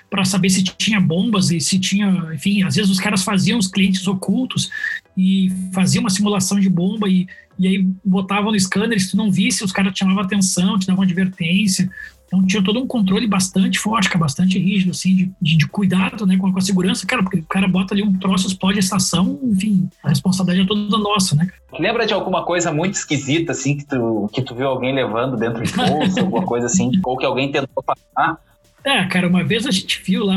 para 0.10 0.26
saber 0.26 0.50
se 0.50 0.64
tinha 0.64 1.00
bombas 1.00 1.52
e 1.52 1.60
se 1.60 1.80
tinha, 1.80 2.32
enfim, 2.34 2.64
às 2.64 2.76
vezes 2.76 2.92
os 2.92 3.00
caras 3.00 3.24
faziam 3.24 3.60
os 3.60 3.68
clientes 3.68 4.08
ocultos 4.08 4.70
e 5.18 5.52
faziam 5.74 6.02
uma 6.02 6.10
simulação 6.10 6.60
de 6.60 6.70
bomba 6.70 7.08
e, 7.08 7.28
e 7.58 7.68
aí 7.68 7.88
botavam 8.04 8.52
no 8.52 8.60
scanner, 8.60 9.00
se 9.00 9.12
tu 9.12 9.18
não 9.18 9.32
visse, 9.32 9.64
os 9.64 9.72
caras 9.72 9.94
te 9.94 10.00
chamavam 10.00 10.24
atenção, 10.24 10.80
te 10.80 10.88
davam 10.88 11.04
advertência. 11.04 11.90
Então 12.34 12.48
tinha 12.48 12.64
todo 12.64 12.80
um 12.80 12.88
controle 12.88 13.28
bastante 13.28 13.78
forte, 13.78 14.18
bastante 14.18 14.58
rígido, 14.58 14.90
assim, 14.90 15.16
de, 15.16 15.32
de, 15.40 15.58
de 15.58 15.68
cuidado 15.68 16.26
né, 16.26 16.36
com, 16.36 16.52
com, 16.52 16.58
a 16.58 16.62
segurança, 16.62 17.06
cara, 17.06 17.22
porque 17.22 17.38
o 17.38 17.46
cara 17.46 17.68
bota 17.68 17.94
ali 17.94 18.02
um 18.02 18.18
troço, 18.18 18.48
explode 18.48 18.78
a 18.78 18.80
estação, 18.80 19.40
enfim, 19.44 19.88
a 20.04 20.10
responsabilidade 20.10 20.66
é 20.66 20.68
toda 20.68 20.98
nossa, 20.98 21.36
né? 21.36 21.48
Lembra 21.80 22.08
de 22.08 22.14
alguma 22.14 22.44
coisa 22.44 22.72
muito 22.72 22.96
esquisita, 22.96 23.52
assim, 23.52 23.78
que 23.78 23.86
tu, 23.86 24.30
que 24.34 24.42
tu 24.42 24.56
viu 24.56 24.68
alguém 24.68 24.96
levando 24.96 25.38
dentro 25.38 25.62
de 25.64 25.74
bolsa, 25.74 26.22
alguma 26.22 26.44
coisa 26.44 26.66
assim, 26.66 26.92
ou 27.06 27.18
que 27.18 27.26
alguém 27.26 27.52
tentou 27.52 27.84
passar? 27.84 28.40
É, 28.86 29.06
cara, 29.06 29.28
uma 29.28 29.44
vez 29.44 29.66
a 29.66 29.72
gente 29.72 30.02
viu 30.04 30.26
lá. 30.26 30.36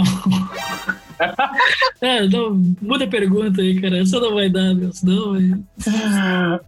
é, 2.01 2.29
não, 2.29 2.55
muda 2.81 3.05
a 3.05 3.09
pergunta 3.09 3.61
aí, 3.61 3.81
cara. 3.81 3.99
Essa 3.99 4.21
não 4.21 4.35
vai 4.35 4.49
dar, 4.49 4.75
meu. 4.75 4.93
Senão 4.93 5.33
vai... 5.33 5.59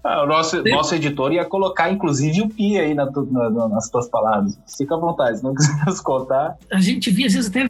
ah, 0.02 0.22
o 0.24 0.26
nosso, 0.26 0.62
nosso 0.64 0.94
editor 0.94 1.32
ia 1.32 1.44
colocar, 1.44 1.90
inclusive, 1.90 2.42
o 2.42 2.48
pi 2.48 2.78
aí 2.78 2.94
na, 2.94 3.06
na, 3.06 3.68
nas 3.68 3.88
tuas 3.90 4.08
palavras. 4.08 4.58
Fica 4.76 4.96
à 4.96 4.98
vontade, 4.98 5.38
se 5.38 5.44
não 5.44 5.54
quiser 5.56 6.02
contar. 6.02 6.56
A 6.72 6.80
gente 6.80 7.10
via, 7.10 7.26
às 7.26 7.34
vezes, 7.34 7.48
até. 7.50 7.66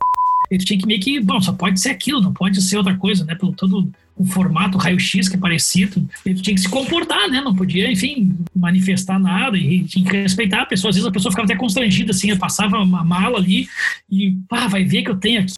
Ele 0.50 0.64
tinha 0.64 0.78
que 0.78 0.86
meio 0.86 1.00
que. 1.00 1.20
Bom, 1.20 1.40
só 1.40 1.52
pode 1.52 1.78
ser 1.78 1.90
aquilo, 1.90 2.22
não 2.22 2.32
pode 2.32 2.62
ser 2.62 2.78
outra 2.78 2.96
coisa, 2.96 3.24
né? 3.24 3.34
Pelo 3.34 3.52
todo 3.52 3.86
o 4.18 4.24
formato 4.24 4.76
raio-x 4.76 5.28
que 5.28 5.36
é 5.36 5.38
parecido, 5.38 6.06
ele 6.26 6.40
tinha 6.40 6.54
que 6.54 6.60
se 6.60 6.68
comportar, 6.68 7.28
né? 7.28 7.40
Não 7.40 7.54
podia, 7.54 7.90
enfim, 7.90 8.36
manifestar 8.54 9.18
nada 9.18 9.56
e 9.56 9.84
tinha 9.84 10.04
que 10.04 10.16
respeitar 10.16 10.62
a 10.62 10.66
pessoa. 10.66 10.90
Às 10.90 10.96
vezes 10.96 11.08
a 11.08 11.12
pessoa 11.12 11.30
ficava 11.30 11.46
até 11.46 11.56
constrangida, 11.56 12.10
assim, 12.10 12.36
passava 12.36 12.78
uma 12.78 13.04
mala 13.04 13.38
ali 13.38 13.68
e, 14.10 14.36
pá, 14.48 14.66
vai 14.66 14.84
ver 14.84 15.02
que 15.02 15.10
eu 15.10 15.16
tenho 15.16 15.40
aqui. 15.40 15.54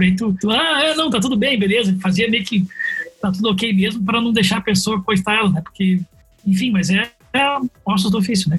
Aí 0.00 0.16
tu, 0.16 0.34
tu, 0.40 0.50
ah, 0.50 0.82
é, 0.82 0.94
não, 0.94 1.10
tá 1.10 1.20
tudo 1.20 1.36
bem, 1.36 1.58
beleza. 1.58 1.96
Fazia 2.00 2.30
meio 2.30 2.44
que 2.44 2.66
tá 3.20 3.30
tudo 3.30 3.50
ok 3.50 3.72
mesmo 3.72 4.02
para 4.04 4.20
não 4.20 4.32
deixar 4.32 4.58
a 4.58 4.62
pessoa 4.62 5.02
coitada, 5.02 5.50
né? 5.50 5.60
Porque, 5.60 6.00
enfim, 6.46 6.70
mas 6.70 6.88
é, 6.88 7.10
é 7.34 7.58
ossos 7.84 8.10
do 8.10 8.18
ofício, 8.18 8.48
né? 8.48 8.58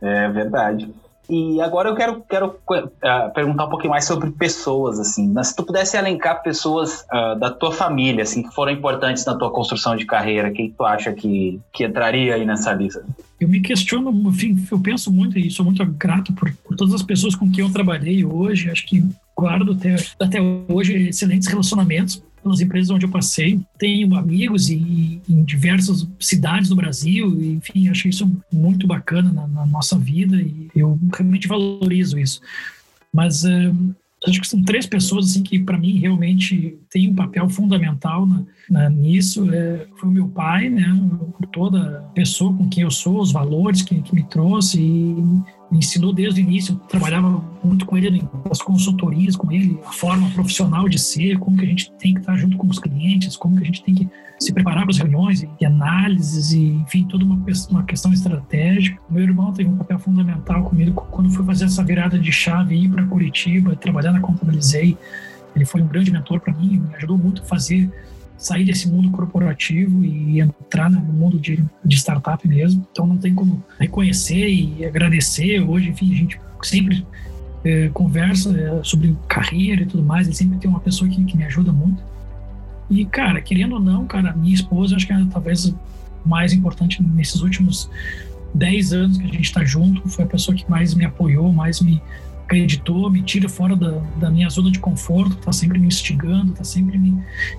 É 0.00 0.28
verdade. 0.28 0.88
E 1.28 1.60
agora 1.60 1.90
eu 1.90 1.94
quero, 1.94 2.22
quero 2.22 2.46
uh, 2.46 3.34
perguntar 3.34 3.66
um 3.66 3.68
pouquinho 3.68 3.90
mais 3.90 4.06
sobre 4.06 4.30
pessoas, 4.30 4.98
assim. 4.98 5.34
Se 5.42 5.54
tu 5.54 5.62
pudesse 5.62 5.96
elencar 5.96 6.42
pessoas 6.42 7.04
uh, 7.12 7.38
da 7.38 7.50
tua 7.50 7.70
família, 7.70 8.22
assim, 8.22 8.42
que 8.42 8.54
foram 8.54 8.72
importantes 8.72 9.26
na 9.26 9.36
tua 9.36 9.50
construção 9.50 9.94
de 9.94 10.06
carreira, 10.06 10.50
quem 10.50 10.70
tu 10.70 10.84
acha 10.84 11.12
que, 11.12 11.60
que 11.72 11.84
entraria 11.84 12.34
aí 12.34 12.46
nessa 12.46 12.72
lista? 12.72 13.04
Eu 13.38 13.48
me 13.48 13.60
questiono, 13.60 14.10
enfim, 14.28 14.56
eu 14.70 14.80
penso 14.80 15.12
muito 15.12 15.38
e 15.38 15.50
sou 15.50 15.64
muito 15.64 15.84
grato 15.84 16.32
por, 16.32 16.50
por 16.64 16.76
todas 16.76 16.94
as 16.94 17.02
pessoas 17.02 17.34
com 17.34 17.50
quem 17.50 17.62
eu 17.62 17.72
trabalhei 17.72 18.24
hoje. 18.24 18.70
Acho 18.70 18.86
que 18.86 19.04
guardo 19.36 19.72
até, 19.72 19.96
até 20.18 20.40
hoje 20.68 21.08
excelentes 21.08 21.46
relacionamentos 21.46 22.22
pelas 22.48 22.60
empresas 22.60 22.90
onde 22.90 23.04
eu 23.04 23.10
passei. 23.10 23.60
Tenho 23.78 24.14
amigos 24.16 24.70
e, 24.70 25.20
em 25.28 25.44
diversas 25.44 26.08
cidades 26.18 26.70
do 26.70 26.76
Brasil, 26.76 27.38
e, 27.40 27.52
enfim, 27.52 27.88
acho 27.88 28.08
isso 28.08 28.30
muito 28.50 28.86
bacana 28.86 29.30
na, 29.30 29.46
na, 29.46 29.66
nossa 29.66 29.98
vida 29.98 30.36
e 30.36 30.70
eu 30.74 30.98
realmente 31.14 31.46
valorizo 31.46 32.18
isso. 32.18 32.40
Mas 33.12 33.44
uh, 33.44 33.94
acho 34.26 34.40
que 34.40 34.48
são 34.48 34.62
três 34.62 34.86
pessoas 34.86 35.26
assim 35.26 35.42
que 35.42 35.58
para 35.58 35.78
mim 35.78 35.98
realmente 35.98 36.78
têm 36.90 37.10
um 37.10 37.14
papel 37.14 37.48
fundamental 37.50 38.26
na, 38.26 38.44
na, 38.70 38.90
nisso. 38.90 39.52
É, 39.52 39.86
foi 39.96 40.08
o 40.08 40.12
meu 40.12 40.28
pai, 40.28 40.70
né, 40.70 40.86
toda 41.52 42.02
pessoa 42.14 42.54
com 42.54 42.68
quem 42.68 42.82
eu 42.82 42.90
sou, 42.90 43.20
os 43.20 43.30
valores 43.30 43.82
que, 43.82 44.00
que 44.00 44.14
me 44.14 44.24
trouxe 44.24 44.80
e 44.80 45.14
me 45.70 45.78
ensinou 45.78 46.12
desde 46.12 46.40
o 46.40 46.44
início, 46.44 46.76
trabalhava 46.88 47.42
muito 47.62 47.84
com 47.84 47.96
ele 47.96 48.26
nas 48.48 48.62
consultorias 48.62 49.36
com 49.36 49.52
ele, 49.52 49.78
a 49.86 49.92
forma 49.92 50.30
profissional 50.30 50.88
de 50.88 50.98
ser, 50.98 51.38
como 51.38 51.56
que 51.56 51.64
a 51.64 51.68
gente 51.68 51.92
tem 51.92 52.14
que 52.14 52.20
estar 52.20 52.36
junto 52.36 52.56
com 52.56 52.66
os 52.66 52.78
clientes, 52.78 53.36
como 53.36 53.56
que 53.56 53.62
a 53.62 53.66
gente 53.66 53.82
tem 53.82 53.94
que 53.94 54.08
se 54.38 54.52
preparar 54.52 54.82
para 54.82 54.92
as 54.92 54.98
reuniões 54.98 55.46
e 55.60 55.66
análises 55.66 56.52
e, 56.52 56.60
enfim, 56.60 57.04
toda 57.04 57.24
uma, 57.24 57.42
uma 57.70 57.82
questão 57.82 58.12
estratégica. 58.12 59.00
Meu 59.10 59.22
irmão 59.22 59.52
teve 59.52 59.68
um 59.68 59.76
papel 59.76 59.98
fundamental 59.98 60.62
comigo 60.64 61.06
quando 61.10 61.30
fui 61.30 61.44
fazer 61.44 61.64
essa 61.64 61.82
virada 61.82 62.18
de 62.18 62.30
chave 62.30 62.76
ir 62.76 62.88
para 62.88 63.04
Curitiba, 63.04 63.74
trabalhar 63.76 64.12
na 64.12 64.20
Contabilizei. 64.20 64.96
Ele 65.56 65.64
foi 65.64 65.82
um 65.82 65.88
grande 65.88 66.12
mentor 66.12 66.40
para 66.40 66.54
mim, 66.54 66.78
me 66.88 66.94
ajudou 66.96 67.18
muito 67.18 67.42
a 67.42 67.44
fazer 67.44 67.90
sair 68.38 68.64
desse 68.64 68.88
mundo 68.88 69.10
corporativo 69.10 70.04
e 70.04 70.40
entrar 70.40 70.88
no 70.88 71.00
mundo 71.00 71.38
de, 71.38 71.62
de 71.84 71.96
startup 71.96 72.46
mesmo. 72.46 72.86
Então 72.90 73.06
não 73.06 73.18
tem 73.18 73.34
como 73.34 73.62
reconhecer 73.78 74.48
e 74.48 74.84
agradecer. 74.86 75.60
Hoje, 75.60 75.90
enfim, 75.90 76.12
a 76.12 76.16
gente 76.16 76.40
sempre 76.62 77.04
é, 77.64 77.88
conversa 77.88 78.56
é, 78.56 78.80
sobre 78.84 79.16
carreira 79.26 79.82
e 79.82 79.86
tudo 79.86 80.04
mais. 80.04 80.28
Ele 80.28 80.36
sempre 80.36 80.56
tem 80.58 80.70
uma 80.70 80.80
pessoa 80.80 81.10
que, 81.10 81.22
que 81.24 81.36
me 81.36 81.44
ajuda 81.44 81.72
muito. 81.72 82.00
E, 82.88 83.04
cara, 83.04 83.40
querendo 83.40 83.74
ou 83.74 83.80
não, 83.80 84.06
cara, 84.06 84.32
minha 84.34 84.54
esposa, 84.54 84.94
acho 84.94 85.06
que 85.06 85.12
é 85.12 85.26
talvez 85.30 85.74
mais 86.24 86.52
importante 86.52 87.02
nesses 87.02 87.42
últimos 87.42 87.90
10 88.54 88.92
anos 88.92 89.18
que 89.18 89.24
a 89.24 89.28
gente 89.28 89.42
está 89.42 89.64
junto, 89.64 90.08
foi 90.08 90.24
a 90.24 90.28
pessoa 90.28 90.56
que 90.56 90.68
mais 90.70 90.94
me 90.94 91.04
apoiou, 91.04 91.52
mais 91.52 91.80
me 91.80 92.00
acreditou, 92.48 93.10
me 93.10 93.20
tira 93.22 93.46
fora 93.46 93.76
da, 93.76 94.00
da 94.16 94.30
minha 94.30 94.48
zona 94.48 94.70
de 94.70 94.78
conforto, 94.78 95.36
tá 95.36 95.52
sempre 95.52 95.78
me 95.78 95.86
instigando, 95.86 96.54
tá 96.54 96.64
sempre 96.64 96.98
me, 96.98 97.14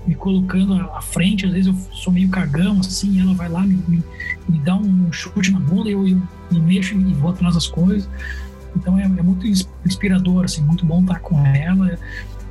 me 0.07 0.15
colocando 0.15 0.73
à 0.73 1.01
frente. 1.01 1.45
Às 1.45 1.51
vezes 1.51 1.67
eu 1.67 1.75
sou 1.93 2.11
meio 2.11 2.27
cagão, 2.29 2.79
assim, 2.79 3.21
ela 3.21 3.35
vai 3.35 3.47
lá, 3.47 3.61
me, 3.61 3.79
me, 3.87 4.03
me 4.49 4.57
dá 4.59 4.75
um 4.75 5.13
chute 5.13 5.51
na 5.51 5.59
bunda 5.59 5.89
eu, 5.89 6.07
eu 6.07 6.19
me 6.51 6.59
mexo 6.59 6.95
e 6.95 7.13
vou 7.13 7.29
atrás 7.29 7.53
das 7.53 7.67
coisas. 7.67 8.09
Então 8.75 8.97
é, 8.97 9.03
é, 9.03 9.07
muito 9.07 9.45
inspirador, 9.85 10.45
assim, 10.45 10.63
muito 10.63 10.83
bom 10.83 11.01
estar 11.01 11.19
com 11.19 11.45
ela. 11.45 11.97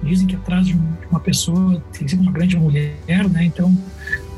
Dizem 0.00 0.28
que 0.28 0.36
atrás 0.36 0.64
de 0.64 0.78
uma 1.10 1.18
pessoa 1.18 1.82
tem 1.92 2.06
sido 2.06 2.22
uma 2.22 2.30
grande 2.30 2.56
mulher, 2.56 3.28
né? 3.30 3.44
Então 3.44 3.76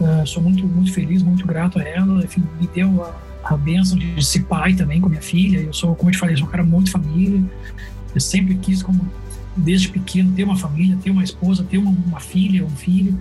uh, 0.01 0.26
sou 0.26 0.42
muito, 0.42 0.66
muito 0.66 0.90
feliz, 0.90 1.22
muito 1.22 1.46
grato 1.46 1.78
a 1.78 1.82
ela. 1.82 2.24
Enfim, 2.24 2.42
me 2.59 2.66
deu 2.66 3.05
a 3.05 3.30
a 3.42 3.57
benção 3.57 3.98
de 3.98 4.24
ser 4.24 4.44
pai 4.44 4.74
também 4.74 5.01
com 5.01 5.09
minha 5.09 5.22
filha. 5.22 5.61
Eu 5.61 5.72
sou, 5.72 5.94
como 5.94 6.11
eu 6.11 6.12
te 6.12 6.18
falei, 6.18 6.36
sou 6.36 6.46
um 6.46 6.51
cara 6.51 6.62
muito 6.62 6.90
família. 6.90 7.42
Eu 8.14 8.20
sempre 8.20 8.54
quis, 8.56 8.82
como 8.82 9.00
desde 9.56 9.88
pequeno, 9.88 10.32
ter 10.32 10.44
uma 10.44 10.56
família, 10.56 10.98
ter 11.02 11.11
uma 11.11 11.24
esposa, 11.24 11.64
ter 11.64 11.78
uma, 11.78 11.90
uma 11.90 12.20
filha, 12.20 12.64
um 12.64 12.70
filho. 12.70 13.18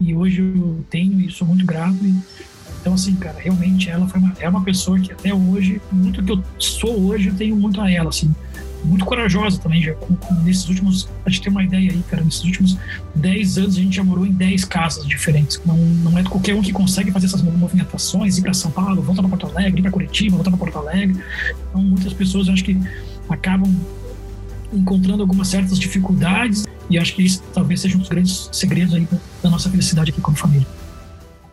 E 0.00 0.14
hoje 0.14 0.40
eu 0.40 0.84
tenho 0.88 1.20
e 1.20 1.30
sou 1.30 1.46
muito 1.46 1.64
grato. 1.64 1.98
E, 2.04 2.14
então, 2.80 2.94
assim, 2.94 3.14
cara, 3.16 3.38
realmente 3.38 3.90
ela 3.90 4.06
foi 4.08 4.20
uma, 4.20 4.34
é 4.38 4.48
uma 4.48 4.62
pessoa 4.62 4.98
que 4.98 5.12
até 5.12 5.34
hoje, 5.34 5.80
muito 5.92 6.22
que 6.22 6.32
eu 6.32 6.42
sou 6.58 7.08
hoje, 7.08 7.28
eu 7.28 7.34
tenho 7.34 7.56
muito 7.56 7.80
a 7.80 7.90
ela, 7.90 8.08
assim 8.08 8.32
muito 8.84 9.04
corajosa 9.04 9.58
também, 9.58 9.82
já 9.82 9.94
com, 9.94 10.14
com, 10.16 10.34
nesses 10.42 10.68
últimos, 10.68 11.08
a 11.24 11.30
gente 11.30 11.42
tem 11.42 11.50
uma 11.50 11.62
ideia 11.62 11.90
aí, 11.90 12.02
cara, 12.08 12.24
nesses 12.24 12.42
últimos 12.44 12.78
10 13.14 13.58
anos 13.58 13.76
a 13.76 13.80
gente 13.80 13.96
já 13.96 14.04
morou 14.04 14.26
em 14.26 14.32
10 14.32 14.64
casas 14.64 15.06
diferentes. 15.06 15.60
Não, 15.64 15.76
não 15.76 16.18
é 16.18 16.22
qualquer 16.22 16.54
um 16.54 16.62
que 16.62 16.72
consegue 16.72 17.10
fazer 17.10 17.26
essas 17.26 17.42
movimentações, 17.42 18.38
ir 18.38 18.42
para 18.42 18.54
São 18.54 18.70
Paulo, 18.70 19.02
voltar 19.02 19.22
para 19.22 19.30
Porto 19.30 19.46
Alegre, 19.46 19.80
ir 19.80 19.82
para 19.82 19.90
Curitiba, 19.90 20.36
voltar 20.36 20.50
para 20.50 20.58
Porto 20.58 20.78
Alegre. 20.78 21.22
Então, 21.68 21.82
muitas 21.82 22.12
pessoas 22.12 22.48
acho 22.48 22.64
que 22.64 22.78
acabam 23.28 23.72
encontrando 24.72 25.22
algumas 25.22 25.48
certas 25.48 25.78
dificuldades 25.78 26.66
e 26.88 26.98
acho 26.98 27.14
que 27.14 27.22
isso 27.22 27.42
talvez 27.54 27.80
seja 27.80 27.96
um 27.96 28.00
dos 28.00 28.08
grandes 28.08 28.48
segredos 28.52 28.94
aí 28.94 29.06
da 29.42 29.50
nossa 29.50 29.70
felicidade 29.70 30.10
aqui 30.10 30.20
como 30.20 30.36
família. 30.36 30.66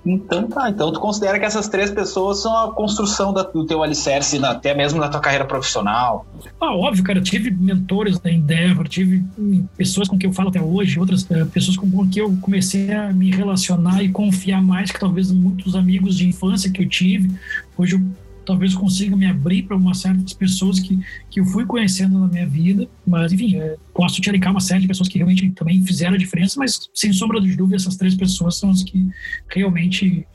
Então 0.10 0.48
tá, 0.48 0.70
então 0.70 0.92
tu 0.92 1.02
considera 1.02 1.38
que 1.38 1.46
essas 1.46 1.68
três 1.68 1.92
pessoas 1.92 2.40
são 2.40 2.56
a 2.58 2.74
construção 2.74 3.34
da, 3.34 3.44
do 3.44 3.66
teu 3.66 3.84
alicerce, 3.84 4.40
na, 4.40 4.52
até 4.52 4.74
mesmo 4.74 5.00
na 5.00 5.10
tua 5.10 5.20
carreira 5.20 5.44
profissional? 5.44 6.26
Ah, 6.62 6.74
óbvio, 6.74 7.04
cara, 7.04 7.20
eu 7.20 7.24
tive 7.24 7.52
mentores 7.52 8.18
da 8.18 8.32
Endeavor, 8.32 8.88
tive 8.88 9.24
hum, 9.38 9.66
pessoas 9.76 10.08
com 10.08 10.18
quem 10.18 10.30
eu 10.30 10.34
falo 10.34 10.48
até 10.48 10.62
hoje, 10.62 10.98
outras 10.98 11.30
é, 11.30 11.44
pessoas 11.44 11.76
com 11.76 11.90
quem 12.08 12.24
eu 12.24 12.38
comecei 12.42 12.94
a 12.94 13.12
me 13.12 13.32
relacionar 13.32 14.02
e 14.02 14.10
confiar 14.10 14.62
mais 14.62 14.92
que 14.92 15.00
talvez 15.00 15.30
muitos 15.30 15.76
amigos 15.76 16.16
de 16.16 16.28
infância 16.28 16.72
que 16.72 16.82
eu 16.82 16.88
tive. 16.88 17.30
Hoje 17.78 17.96
eu 17.96 18.02
talvez 18.48 18.74
consiga 18.74 19.14
me 19.16 19.28
abrir 19.28 19.64
para 19.64 19.76
umas 19.76 20.00
certas 20.00 20.32
pessoas 20.32 20.80
que, 20.80 20.98
que 21.30 21.42
eu 21.42 21.46
fui 21.46 21.66
conhecendo 21.66 22.18
na 22.18 22.28
minha 22.28 22.48
vida. 22.48 22.88
Mas, 23.06 23.34
enfim, 23.34 23.58
é, 23.58 23.76
posso 23.94 24.22
te 24.22 24.30
alinhar 24.30 24.52
uma 24.52 24.62
série 24.62 24.82
de 24.82 24.88
pessoas 24.88 25.10
que 25.10 25.18
realmente 25.18 25.52
também 25.52 25.84
fizeram 25.84 26.16
a 26.16 26.18
diferença, 26.18 26.58
mas, 26.58 26.90
sem 26.94 27.12
sombra 27.12 27.42
de 27.42 27.56
dúvida, 27.58 27.76
essas 27.76 27.98
três 27.98 28.16
pessoas 28.16 28.56
são 28.56 28.70
as 28.70 28.82
que 28.84 29.06
realmente 29.50 30.26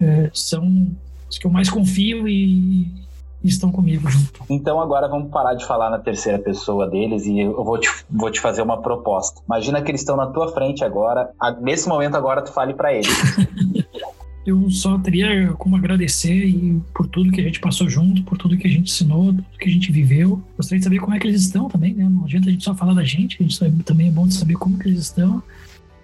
é, 0.00 0.28
são 0.34 0.88
as 1.28 1.38
que 1.38 1.46
eu 1.46 1.50
mais 1.52 1.70
confio 1.70 2.26
e, 2.26 2.82
e 2.82 3.48
estão 3.48 3.70
comigo 3.70 4.10
junto. 4.10 4.42
Então 4.50 4.80
agora 4.80 5.06
vamos 5.06 5.30
parar 5.30 5.54
de 5.54 5.64
falar 5.64 5.88
na 5.88 6.00
terceira 6.00 6.40
pessoa 6.40 6.88
deles 6.88 7.24
e 7.26 7.38
eu 7.38 7.64
vou 7.64 7.78
te, 7.78 7.88
vou 8.10 8.30
te 8.30 8.40
fazer 8.40 8.62
uma 8.62 8.82
proposta. 8.82 9.40
Imagina 9.46 9.80
que 9.80 9.90
eles 9.90 10.00
estão 10.00 10.16
na 10.16 10.26
tua 10.26 10.52
frente 10.52 10.84
agora, 10.84 11.30
nesse 11.60 11.88
momento 11.88 12.16
agora 12.16 12.42
tu 12.42 12.52
fale 12.52 12.74
para 12.74 12.92
eles. 12.92 13.08
eu 14.44 14.68
só 14.70 14.98
teria 14.98 15.52
como 15.52 15.76
agradecer 15.76 16.46
e 16.46 16.80
por 16.92 17.06
tudo 17.06 17.30
que 17.30 17.40
a 17.40 17.44
gente 17.44 17.60
passou 17.60 17.88
junto, 17.88 18.22
por 18.24 18.36
tudo 18.36 18.56
que 18.56 18.66
a 18.66 18.70
gente 18.70 18.90
ensinou, 18.90 19.26
tudo 19.32 19.44
que 19.58 19.68
a 19.68 19.72
gente 19.72 19.92
viveu. 19.92 20.42
Gostaria 20.56 20.78
de 20.80 20.84
saber 20.84 20.98
como 20.98 21.14
é 21.14 21.18
que 21.18 21.26
eles 21.26 21.42
estão 21.42 21.68
também, 21.68 21.94
né? 21.94 22.08
Não 22.08 22.24
adianta 22.24 22.48
a 22.48 22.52
gente 22.52 22.64
só 22.64 22.74
falar 22.74 22.94
da 22.94 23.04
gente, 23.04 23.36
a 23.38 23.42
gente 23.42 23.56
sabe, 23.56 23.82
também 23.84 24.08
é 24.08 24.10
bom 24.10 24.26
de 24.26 24.34
saber 24.34 24.54
como 24.54 24.78
que 24.78 24.88
eles 24.88 25.00
estão, 25.00 25.42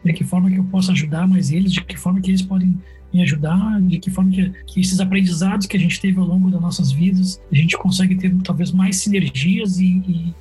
de 0.05 0.13
que 0.13 0.23
forma 0.23 0.51
que 0.51 0.57
eu 0.57 0.65
posso 0.65 0.93
ajudar 0.93 1.27
mais 1.27 1.51
eles, 1.51 1.73
de 1.73 1.83
que 1.83 1.99
forma 1.99 2.21
que 2.21 2.31
eles 2.31 2.43
podem 2.43 2.79
me 3.13 3.23
ajudar, 3.23 3.81
de 3.83 3.99
que 3.99 4.11
forma 4.11 4.31
que, 4.31 4.53
que 4.67 4.81
esses 4.81 5.01
aprendizados 5.01 5.67
que 5.67 5.77
a 5.77 5.81
gente 5.81 6.01
teve 6.01 6.19
ao 6.19 6.27
longo 6.27 6.51
das 6.51 6.61
nossas 6.61 6.93
vidas, 6.93 7.41
a 7.51 7.57
gente 7.57 7.77
consegue 7.77 8.15
ter 8.15 8.33
talvez 8.45 8.71
mais 8.71 8.97
sinergias 8.97 9.79
e, 9.79 9.87
e 9.87 10.35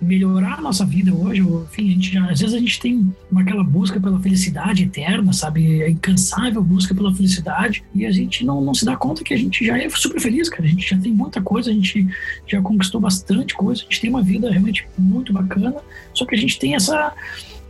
melhorar 0.00 0.58
a 0.58 0.60
nossa 0.60 0.84
vida 0.84 1.14
hoje. 1.14 1.40
Enfim, 1.40 1.88
a 1.88 1.92
gente 1.92 2.12
já, 2.12 2.30
às 2.30 2.40
vezes 2.40 2.54
a 2.54 2.58
gente 2.58 2.80
tem 2.80 3.12
uma, 3.30 3.40
aquela 3.40 3.64
busca 3.64 4.00
pela 4.00 4.20
felicidade 4.20 4.84
eterna, 4.84 5.32
sabe? 5.32 5.82
A 5.82 5.90
incansável 5.90 6.62
busca 6.62 6.94
pela 6.94 7.14
felicidade 7.14 7.82
e 7.94 8.04
a 8.04 8.10
gente 8.10 8.44
não, 8.44 8.60
não 8.60 8.74
se 8.74 8.84
dá 8.84 8.96
conta 8.96 9.24
que 9.24 9.34
a 9.34 9.36
gente 9.36 9.64
já 9.64 9.78
é 9.78 9.88
super 9.90 10.20
feliz, 10.20 10.48
cara. 10.48 10.64
A 10.64 10.68
gente 10.68 10.88
já 10.88 10.98
tem 10.98 11.12
muita 11.12 11.40
coisa, 11.40 11.70
a 11.70 11.74
gente 11.74 12.06
já 12.46 12.60
conquistou 12.60 13.00
bastante 13.00 13.54
coisa, 13.54 13.82
a 13.82 13.84
gente 13.84 14.00
tem 14.00 14.10
uma 14.10 14.22
vida 14.22 14.50
realmente 14.50 14.86
muito 14.98 15.32
bacana, 15.32 15.76
só 16.12 16.24
que 16.24 16.34
a 16.34 16.38
gente 16.38 16.58
tem 16.58 16.74
essa 16.74 17.14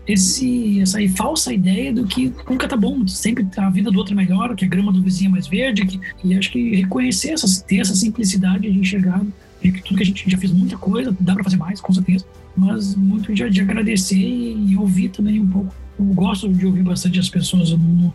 esse, 0.06 0.80
essa 0.80 0.98
falsa 1.16 1.52
ideia 1.52 1.92
do 1.92 2.06
que 2.06 2.32
nunca 2.48 2.68
tá 2.68 2.76
bom, 2.76 3.06
sempre 3.08 3.46
a 3.56 3.68
vida 3.70 3.90
do 3.90 3.98
outro 3.98 4.14
é 4.14 4.16
melhor, 4.16 4.54
que 4.54 4.64
a 4.64 4.68
grama 4.68 4.92
do 4.92 5.02
vizinho 5.02 5.30
é 5.30 5.32
mais 5.32 5.48
verde, 5.48 5.84
que, 5.84 6.00
e 6.22 6.34
acho 6.36 6.52
que 6.52 6.76
reconhecer 6.76 7.30
essa, 7.30 7.64
ter 7.64 7.80
essa 7.80 7.94
simplicidade 7.94 8.70
de 8.70 8.78
enxergar 8.78 9.20
tudo 9.60 9.96
que 9.96 10.02
a 10.02 10.06
gente 10.06 10.30
já 10.30 10.38
fez 10.38 10.52
muita 10.52 10.76
coisa, 10.76 11.14
dá 11.18 11.34
para 11.34 11.44
fazer 11.44 11.56
mais, 11.56 11.80
com 11.80 11.92
certeza, 11.92 12.24
mas 12.56 12.94
muito 12.94 13.32
de, 13.32 13.48
de 13.50 13.60
agradecer 13.60 14.16
e, 14.16 14.72
e, 14.72 14.76
ouvir 14.76 15.08
também 15.10 15.40
um 15.40 15.48
pouco. 15.48 15.74
Eu 15.98 16.04
gosto 16.06 16.48
de 16.48 16.66
ouvir 16.66 16.82
bastante 16.82 17.18
as 17.18 17.28
pessoas, 17.28 17.70
eu 17.70 17.78
não, 17.78 18.12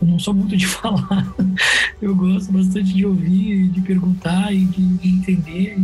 eu 0.00 0.08
não 0.08 0.18
sou 0.18 0.34
muito 0.34 0.56
de 0.56 0.66
falar, 0.68 1.32
eu 2.00 2.14
gosto 2.14 2.52
bastante 2.52 2.92
de 2.92 3.06
ouvir, 3.06 3.68
de 3.68 3.80
perguntar 3.80 4.52
e 4.52 4.64
de, 4.64 4.82
de 4.98 5.08
entender. 5.08 5.78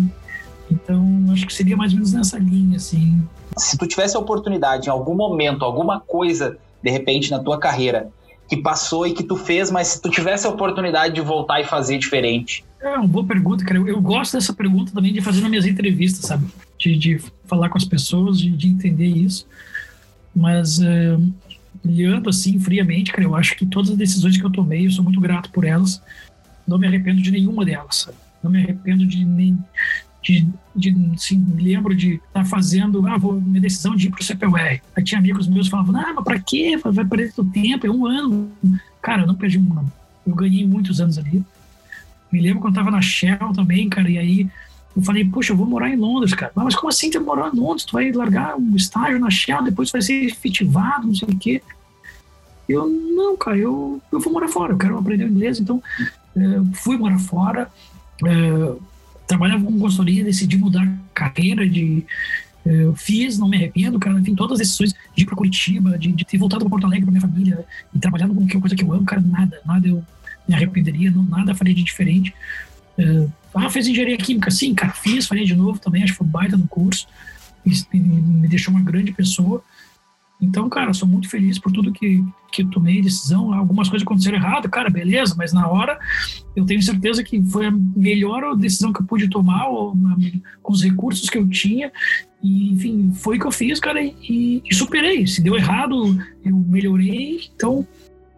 Então, 0.71 1.27
acho 1.33 1.47
que 1.47 1.55
seria 1.55 1.77
mais 1.77 1.93
ou 1.93 1.99
menos 1.99 2.13
nessa 2.13 2.39
linha, 2.39 2.77
assim. 2.77 3.23
Se 3.57 3.79
tu 3.79 3.87
tivesse 3.87 4.17
a 4.17 4.21
oportunidade, 4.21 4.89
em 4.89 4.91
algum 4.91 5.15
momento, 5.15 5.65
alguma 5.65 6.01
coisa, 6.01 6.59
de 6.83 6.91
repente, 6.91 7.31
na 7.31 7.39
tua 7.39 7.59
carreira, 7.59 8.11
que 8.49 8.57
passou 8.57 9.07
e 9.07 9.13
que 9.13 9.23
tu 9.23 9.37
fez, 9.37 9.71
mas 9.71 9.89
se 9.89 10.03
tu 10.03 10.11
tivesse 10.11 10.47
a 10.47 10.51
oportunidade 10.51 11.15
de 11.15 11.21
voltar 11.21 11.61
e 11.61 11.65
fazer 11.65 11.99
diferente? 11.99 12.65
É 12.87 12.99
uma 12.99 13.09
boa 13.09 13.27
pergunta, 13.27 13.65
cara. 13.65 13.79
Eu, 13.79 13.89
eu 13.89 14.01
gosto 14.01 14.35
dessa 14.35 14.53
pergunta 14.53 14.93
também 14.93 15.13
de 15.13 15.21
fazer 15.21 15.41
nas 15.41 15.51
minhas 15.51 15.67
entrevistas, 15.67 16.25
sabe? 16.25 16.47
De, 16.79 16.97
de 16.97 17.21
falar 17.45 17.69
com 17.69 17.77
as 17.77 17.85
pessoas, 17.85 18.39
de, 18.39 18.51
de 18.51 18.69
entender 18.69 19.07
isso. 19.07 19.47
Mas, 20.35 20.81
é, 20.81 21.19
olhando 21.85 22.29
assim, 22.29 22.59
friamente, 22.59 23.13
cara, 23.13 23.25
eu 23.25 23.35
acho 23.35 23.57
que 23.57 23.67
todas 23.67 23.91
as 23.91 23.97
decisões 23.97 24.37
que 24.37 24.45
eu 24.45 24.51
tomei, 24.51 24.87
eu 24.87 24.91
sou 24.91 25.03
muito 25.03 25.21
grato 25.21 25.51
por 25.51 25.65
elas. 25.65 26.01
Não 26.67 26.79
me 26.79 26.87
arrependo 26.87 27.21
de 27.21 27.31
nenhuma 27.31 27.65
delas, 27.65 27.97
sabe? 27.97 28.17
Não 28.43 28.51
me 28.51 28.63
arrependo 28.63 29.05
de 29.05 29.25
nem, 29.25 29.59
de, 30.23 30.47
de 30.75 31.13
assim, 31.15 31.39
me 31.39 31.63
lembro 31.63 31.95
de 31.95 32.15
estar 32.15 32.43
tá 32.43 32.45
fazendo, 32.45 33.07
ah, 33.07 33.17
vou, 33.17 33.41
minha 33.41 33.61
decisão 33.61 33.97
de 33.97 34.09
ir 34.09 34.11
para 34.11 34.21
o 34.21 34.25
CPUR. 34.25 34.81
Aí 34.97 35.05
tinha 35.05 35.19
amigos 35.19 35.49
meus 35.49 35.69
falavam, 35.69 35.97
ah, 35.97 36.13
mas 36.15 36.25
para 36.25 36.39
quê? 36.39 36.77
Vai 36.77 37.05
perder 37.05 37.33
o 37.37 37.45
tempo, 37.45 37.87
é 37.87 37.91
um 37.91 38.07
ano. 38.07 38.51
Cara, 39.01 39.23
eu 39.23 39.27
não 39.27 39.35
perdi 39.35 39.59
um 39.59 39.73
ano. 39.73 39.93
Eu 40.27 40.35
ganhei 40.35 40.67
muitos 40.67 41.01
anos 41.01 41.19
ali. 41.19 41.45
Me 42.37 42.43
lembro 42.43 42.61
quando 42.61 42.75
estava 42.75 42.91
na 42.91 43.01
Shell 43.01 43.53
também, 43.55 43.89
cara, 43.89 44.11
e 44.11 44.19
aí 44.19 44.51
eu 44.95 45.03
falei, 45.03 45.25
poxa, 45.25 45.53
eu 45.53 45.57
vou 45.57 45.67
morar 45.67 45.89
em 45.89 45.97
Londres, 45.97 46.35
cara. 46.35 46.53
Mas 46.55 46.75
como 46.75 46.91
assim 46.91 47.11
tu 47.11 47.19
morar 47.19 47.51
em 47.53 47.59
Londres? 47.59 47.87
Tu 47.87 47.93
vai 47.95 48.13
largar 48.13 48.57
um 48.57 48.77
estágio 48.77 49.19
na 49.19 49.31
Shell, 49.31 49.63
depois 49.63 49.91
vai 49.91 50.03
ser 50.03 50.25
efetivado, 50.25 51.07
não 51.07 51.15
sei 51.15 51.29
o 51.29 51.39
quê. 51.39 51.63
Eu, 52.69 52.87
não, 52.87 53.39
cara, 53.39 53.57
eu, 53.57 54.03
eu 54.13 54.21
vou 54.21 54.33
morar 54.33 54.49
fora, 54.49 54.75
eu 54.75 54.77
quero 54.77 54.99
aprender 54.99 55.27
inglês. 55.27 55.59
Então, 55.59 55.83
é, 56.37 56.41
fui 56.75 56.99
morar 56.99 57.19
fora. 57.19 57.71
É, 58.23 58.77
trabalhava 59.27 59.65
com 59.65 59.79
consultoria, 59.79 60.23
decidi 60.23 60.59
mudar 60.59 60.87
carreira, 61.15 61.67
de 61.67 62.05
eu 62.67 62.97
fiz, 62.97 63.39
não 63.39 63.49
me 63.49 63.57
arrependo, 63.57 63.99
cara, 63.99 64.19
enfim, 64.19 64.35
todas 64.35 64.61
as 64.61 64.67
decisões 64.67 64.93
de 65.15 65.23
ir 65.23 65.25
para 65.25 65.37
Curitiba, 65.37 65.97
de, 65.97 66.11
de, 66.11 66.25
ter 66.25 66.37
voltado 66.37 66.65
para 66.65 66.71
Porto 66.71 66.85
Alegre 66.85 67.05
para 67.05 67.13
minha 67.13 67.21
família 67.21 67.65
e 67.95 67.99
trabalhando 67.99 68.35
com 68.35 68.41
uma 68.41 68.61
coisa 68.61 68.75
que 68.75 68.83
eu 68.83 68.93
amo, 68.93 69.05
cara, 69.05 69.23
nada, 69.23 69.61
nada 69.65 69.87
eu 69.87 70.03
me 70.49 70.55
arrependeria, 70.55 71.11
não, 71.11 71.23
nada 71.25 71.55
faria 71.55 71.75
de 71.75 71.83
diferente. 71.83 72.35
Uh, 72.99 73.31
Ah, 73.55 73.71
fez 73.71 73.89
engenharia 73.89 74.19
química? 74.19 74.51
Sim, 74.51 74.75
cara, 74.75 74.93
fiz, 74.93 75.27
faria 75.27 75.45
de 75.45 75.57
novo 75.57 75.79
também, 75.79 76.03
acho 76.03 76.13
que 76.13 76.19
foi 76.19 76.27
baita 76.27 76.57
no 76.57 76.69
curso. 76.69 77.07
Me, 77.65 78.01
me 78.01 78.49
deixou 78.49 78.73
uma 78.73 78.83
grande 78.83 79.13
pessoa. 79.13 79.63
Então, 80.41 80.69
cara, 80.69 80.93
sou 80.93 81.09
muito 81.09 81.29
feliz 81.29 81.59
por 81.59 81.73
tudo 81.73 81.91
que, 81.91 82.23
que 82.53 82.61
eu 82.63 82.71
tomei 82.71 83.01
decisão. 83.01 83.55
Algumas 83.55 83.89
coisas 83.89 84.07
aconteceram 84.07 84.37
errado, 84.37 84.69
cara, 84.69 84.91
beleza, 84.91 85.35
mas 85.37 85.53
na 85.55 85.67
hora 85.67 85.99
eu 86.55 86.67
tenho 86.67 86.83
certeza 86.83 87.25
que 87.25 87.43
foi 87.43 87.67
a 87.67 87.71
melhor 87.71 88.55
decisão 88.55 88.93
que 88.93 89.01
eu 89.01 89.07
pude 89.07 89.29
tomar, 89.31 89.67
ou, 89.69 89.97
com 90.63 90.73
os 90.73 90.83
recursos 90.83 91.31
que 91.31 91.39
eu 91.39 91.49
tinha. 91.49 91.91
E, 92.43 92.73
enfim, 92.73 93.13
foi 93.15 93.37
o 93.37 93.41
que 93.41 93.47
eu 93.47 93.51
fiz, 93.53 93.81
cara, 93.81 94.03
e, 94.03 94.63
e 94.63 94.75
superei. 94.75 95.27
Se 95.27 95.41
deu 95.41 95.57
errado, 95.57 95.95
eu 96.45 96.55
melhorei. 96.55 97.41
Então, 97.55 97.87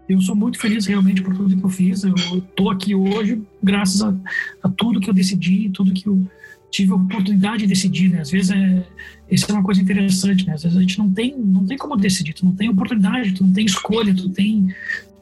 eu 0.09 0.21
sou 0.21 0.35
muito 0.35 0.59
feliz 0.59 0.87
realmente 0.87 1.23
por 1.23 1.37
tudo 1.37 1.57
que 1.57 1.65
eu 1.65 1.69
fiz. 1.69 2.03
Eu 2.03 2.15
tô 2.57 2.71
aqui 2.71 2.95
hoje 2.95 3.43
graças 3.63 4.03
a, 4.03 4.15
a 4.63 4.69
tudo 4.69 5.01
que 5.01 5.11
eu 5.11 5.15
decidi, 5.15 5.69
tudo 5.71 5.93
que 5.93 6.07
eu 6.07 6.27
tive 6.71 6.93
a 6.93 6.97
oportunidade 6.97 7.59
de 7.59 7.67
decidir, 7.67 8.11
né? 8.11 8.21
Às 8.21 8.31
vezes 8.31 8.51
é, 8.51 8.87
isso 9.31 9.51
é 9.51 9.55
uma 9.55 9.63
coisa 9.63 9.81
interessante, 9.81 10.47
né? 10.47 10.55
Às 10.55 10.63
vezes 10.63 10.77
a 10.77 10.81
gente 10.81 10.99
não 10.99 11.11
tem, 11.13 11.37
não 11.37 11.67
tem 11.67 11.77
como 11.77 11.97
decidir, 11.97 12.33
tu 12.33 12.45
não 12.45 12.55
tem 12.55 12.69
oportunidade, 12.69 13.33
tu 13.33 13.45
não 13.45 13.53
tem 13.53 13.67
escolha, 13.67 14.15
tu 14.15 14.31
tem, 14.31 14.75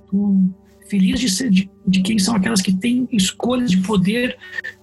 tu, 0.09 0.51
feliz 0.89 1.20
de 1.20 1.30
ser, 1.30 1.51
de, 1.51 1.68
de 1.87 2.03
quem 2.03 2.18
são 2.18 2.34
aquelas 2.34 2.62
que 2.62 2.72
têm 2.72 3.09
escolhas 3.12 3.70
de 3.70 3.78
poder, 3.78 4.37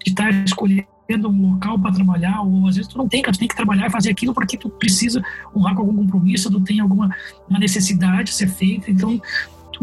de 0.04 0.12
estar 0.12 0.32
escolhendo 0.45 0.88
um 1.26 1.51
local 1.54 1.78
para 1.80 1.91
trabalhar, 1.91 2.41
ou 2.41 2.68
às 2.68 2.76
vezes 2.76 2.91
tu 2.91 2.97
não 2.97 3.08
tem, 3.08 3.22
tu 3.22 3.38
tem 3.38 3.47
que 3.47 3.56
trabalhar 3.56 3.88
e 3.88 3.91
fazer 3.91 4.10
aquilo 4.10 4.34
porque 4.34 4.58
tu 4.58 4.70
precisa 4.70 5.24
honrar 5.56 5.76
com 5.76 5.82
algum 5.82 5.95
compromisso, 5.95 6.49
tu 6.49 6.62
tem 6.62 6.80
alguma 6.80 7.14
uma 7.49 7.60
necessidade 7.60 8.32
a 8.32 8.34
ser 8.34 8.47
feita, 8.47 8.89
então 8.89 9.22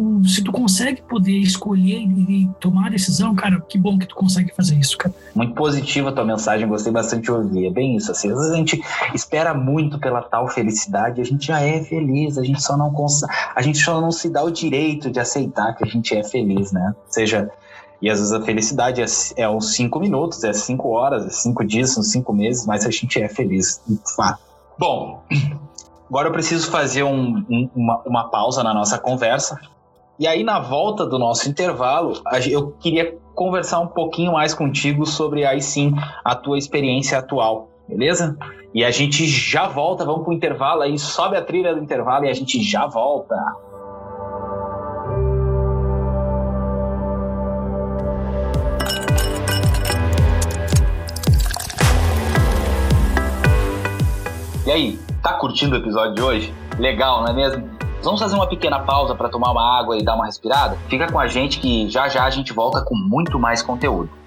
tu, 0.00 0.28
se 0.28 0.42
tu 0.42 0.50
consegue 0.50 1.02
poder 1.02 1.38
escolher 1.38 2.00
e 2.00 2.48
tomar 2.58 2.86
a 2.86 2.90
decisão, 2.90 3.34
cara, 3.34 3.60
que 3.60 3.76
bom 3.76 3.98
que 3.98 4.06
tu 4.06 4.14
consegue 4.14 4.54
fazer 4.54 4.76
isso, 4.76 4.96
cara. 4.96 5.14
Muito 5.34 5.54
positiva 5.54 6.08
a 6.08 6.12
tua 6.12 6.24
mensagem, 6.24 6.66
gostei 6.66 6.92
bastante 6.92 7.24
de 7.24 7.32
ouvir. 7.32 7.66
É 7.66 7.70
bem 7.70 7.96
isso, 7.96 8.10
assim, 8.10 8.30
às 8.30 8.38
vezes 8.38 8.52
a 8.52 8.56
gente 8.56 8.82
espera 9.14 9.52
muito 9.52 9.98
pela 9.98 10.22
tal 10.22 10.48
felicidade, 10.48 11.20
a 11.20 11.24
gente 11.24 11.46
já 11.46 11.60
é 11.60 11.82
feliz, 11.82 12.38
a 12.38 12.42
gente 12.42 12.62
só 12.62 12.76
não 12.76 12.90
a 13.54 13.62
gente 13.62 13.78
só 13.78 14.00
não 14.00 14.10
se 14.10 14.28
dá 14.28 14.42
o 14.42 14.50
direito 14.50 15.10
de 15.10 15.20
aceitar 15.20 15.74
que 15.74 15.84
a 15.84 15.86
gente 15.86 16.14
é 16.14 16.22
feliz, 16.24 16.72
né? 16.72 16.94
Seja 17.08 17.50
e 18.02 18.08
às 18.08 18.18
vezes 18.18 18.32
a 18.32 18.40
felicidade 18.40 19.02
é, 19.02 19.06
é 19.36 19.48
uns 19.48 19.74
cinco 19.74 20.00
minutos, 20.00 20.42
é 20.42 20.52
cinco 20.54 20.88
horas, 20.88 21.26
é 21.26 21.30
cinco 21.30 21.64
dias, 21.64 21.90
são 21.90 22.02
cinco 22.02 22.32
meses, 22.32 22.66
mas 22.66 22.86
a 22.86 22.90
gente 22.90 23.20
é 23.20 23.28
feliz, 23.28 23.82
de 23.86 23.98
fato. 24.16 24.40
Bom, 24.78 25.22
agora 26.08 26.28
eu 26.28 26.32
preciso 26.32 26.70
fazer 26.70 27.02
um, 27.02 27.44
um, 27.48 27.70
uma, 27.74 28.02
uma 28.06 28.30
pausa 28.30 28.62
na 28.62 28.72
nossa 28.72 28.98
conversa 28.98 29.60
e 30.20 30.26
aí, 30.26 30.44
na 30.44 30.60
volta 30.60 31.06
do 31.06 31.18
nosso 31.18 31.48
intervalo, 31.48 32.12
eu 32.50 32.72
queria 32.72 33.16
conversar 33.34 33.80
um 33.80 33.86
pouquinho 33.86 34.32
mais 34.32 34.52
contigo 34.52 35.06
sobre 35.06 35.46
aí 35.46 35.62
sim 35.62 35.94
a 36.22 36.34
tua 36.34 36.58
experiência 36.58 37.16
atual, 37.16 37.70
beleza? 37.88 38.36
E 38.74 38.84
a 38.84 38.90
gente 38.90 39.26
já 39.26 39.66
volta, 39.66 40.04
vamos 40.04 40.24
pro 40.24 40.34
intervalo 40.34 40.82
aí, 40.82 40.98
sobe 40.98 41.38
a 41.38 41.42
trilha 41.42 41.74
do 41.74 41.82
intervalo 41.82 42.26
e 42.26 42.28
a 42.28 42.34
gente 42.34 42.62
já 42.62 42.86
volta. 42.86 43.34
E 54.66 54.70
aí, 54.70 54.98
tá 55.22 55.32
curtindo 55.32 55.76
o 55.76 55.78
episódio 55.78 56.14
de 56.14 56.20
hoje? 56.20 56.54
Legal, 56.78 57.22
não 57.22 57.28
é 57.28 57.32
mesmo? 57.32 57.79
Vamos 58.02 58.18
fazer 58.18 58.34
uma 58.34 58.48
pequena 58.48 58.78
pausa 58.80 59.14
para 59.14 59.28
tomar 59.28 59.52
uma 59.52 59.78
água 59.78 59.96
e 59.96 60.02
dar 60.02 60.14
uma 60.14 60.24
respirada? 60.24 60.76
Fica 60.88 61.10
com 61.10 61.18
a 61.18 61.26
gente 61.26 61.60
que 61.60 61.88
já 61.90 62.08
já 62.08 62.24
a 62.24 62.30
gente 62.30 62.52
volta 62.52 62.82
com 62.82 62.94
muito 62.94 63.38
mais 63.38 63.62
conteúdo. 63.62 64.19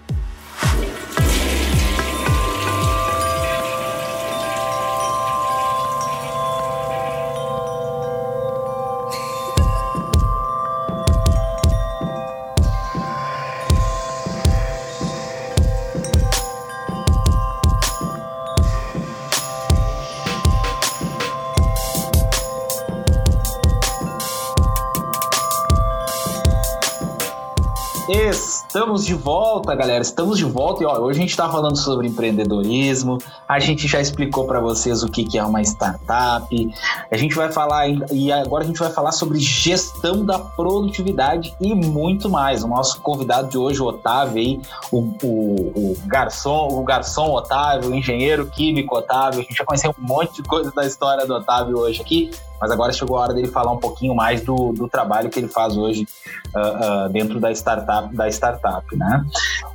Estamos 29.03 29.19
de 29.19 29.25
volta, 29.25 29.75
galera. 29.75 30.01
Estamos 30.01 30.37
de 30.37 30.45
volta 30.45 30.81
e 30.81 30.85
ó, 30.85 30.97
hoje 30.99 31.19
a 31.19 31.21
gente 31.21 31.31
está 31.31 31.49
falando 31.49 31.75
sobre 31.75 32.07
empreendedorismo. 32.07 33.17
A 33.45 33.59
gente 33.59 33.85
já 33.85 33.99
explicou 33.99 34.45
para 34.45 34.61
vocês 34.61 35.03
o 35.03 35.09
que, 35.09 35.25
que 35.25 35.37
é 35.37 35.43
uma 35.43 35.61
startup. 35.61 36.73
A 37.11 37.17
gente 37.17 37.35
vai 37.35 37.51
falar 37.51 37.89
e 38.11 38.31
agora 38.31 38.63
a 38.63 38.67
gente 38.67 38.79
vai 38.79 38.89
falar 38.91 39.11
sobre 39.11 39.39
gestão 39.39 40.25
da 40.25 40.39
produtividade 40.39 41.53
e 41.59 41.75
muito 41.75 42.29
mais. 42.29 42.63
O 42.63 42.67
nosso 42.67 43.01
convidado 43.01 43.49
de 43.49 43.57
hoje, 43.57 43.81
o 43.81 43.85
Otávio, 43.85 44.37
aí, 44.37 44.61
o, 44.89 44.99
o, 45.21 45.91
o 45.91 45.97
garçom, 46.05 46.69
o 46.69 46.83
garçom 46.83 47.31
Otávio, 47.31 47.89
o 47.89 47.95
engenheiro 47.95 48.45
químico 48.45 48.95
Otávio. 48.95 49.41
A 49.41 49.43
gente 49.43 49.57
vai 49.57 49.65
conhecer 49.65 49.89
um 49.89 49.93
monte 49.97 50.41
de 50.41 50.47
coisa 50.47 50.71
da 50.71 50.85
história 50.85 51.25
do 51.25 51.33
Otávio 51.33 51.77
hoje 51.77 52.01
aqui 52.01 52.31
mas 52.63 52.71
agora 52.71 52.93
chegou 52.93 53.17
a 53.17 53.23
hora 53.23 53.33
dele 53.33 53.49
falar 53.49 53.73
um 53.73 53.77
pouquinho 53.77 54.15
mais 54.15 54.41
do, 54.41 54.71
do 54.71 54.87
trabalho 54.87 55.29
que 55.29 55.37
ele 55.37 55.49
faz 55.49 55.75
hoje 55.75 56.07
uh, 56.55 57.07
uh, 57.07 57.09
dentro 57.09 57.37
da 57.37 57.51
startup, 57.51 58.15
da 58.15 58.29
startup, 58.29 58.92
né? 58.95 59.25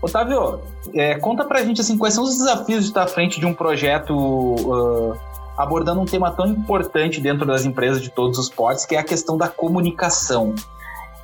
Otávio, 0.01 0.61
é, 0.95 1.19
conta 1.19 1.45
pra 1.45 1.62
gente 1.62 1.81
assim, 1.81 1.97
quais 1.97 2.14
são 2.14 2.25
os 2.25 2.37
desafios 2.37 2.83
de 2.83 2.91
estar 2.91 3.03
à 3.05 3.07
frente 3.07 3.41
de 3.41 3.47
um 3.47 3.55
projeto 3.55 4.14
uh, 4.14 5.16
abordando 5.57 6.01
um 6.01 6.05
tema 6.05 6.31
tão 6.31 6.47
importante 6.47 7.21
dentro 7.21 7.45
das 7.45 7.64
empresas 7.64 8.01
de 8.01 8.11
todos 8.11 8.39
os 8.39 8.49
portes, 8.49 8.87
que 8.87 8.95
é 8.95 8.99
a 8.99 9.05
questão 9.05 9.37
da 9.37 9.49
comunicação. 9.49 10.55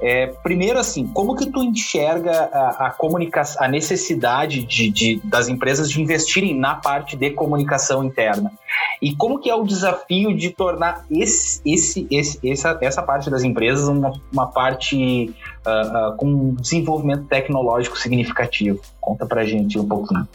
É, 0.00 0.26
primeiro, 0.42 0.78
assim, 0.78 1.06
como 1.06 1.36
que 1.36 1.46
tu 1.46 1.62
enxerga 1.62 2.50
a, 2.52 2.86
a 2.86 2.90
comunicação, 2.90 3.62
a 3.62 3.68
necessidade 3.68 4.64
de, 4.64 4.90
de, 4.90 5.20
das 5.24 5.48
empresas 5.48 5.90
de 5.90 6.00
investirem 6.00 6.58
na 6.58 6.74
parte 6.74 7.16
de 7.16 7.30
comunicação 7.30 8.02
interna? 8.04 8.52
E 9.00 9.14
como 9.14 9.38
que 9.38 9.48
é 9.48 9.54
o 9.54 9.64
desafio 9.64 10.36
de 10.36 10.50
tornar 10.50 11.04
esse, 11.10 11.60
esse, 11.64 12.06
esse, 12.10 12.38
essa, 12.48 12.76
essa 12.80 13.02
parte 13.02 13.30
das 13.30 13.44
empresas 13.44 13.88
uma, 13.88 14.12
uma 14.32 14.46
parte 14.48 15.34
uh, 15.66 16.10
uh, 16.10 16.16
com 16.16 16.54
desenvolvimento 16.54 17.24
tecnológico 17.24 17.98
significativo? 17.98 18.80
Conta 19.00 19.26
pra 19.26 19.44
gente 19.44 19.78
um 19.78 19.86
pouquinho 19.86 20.26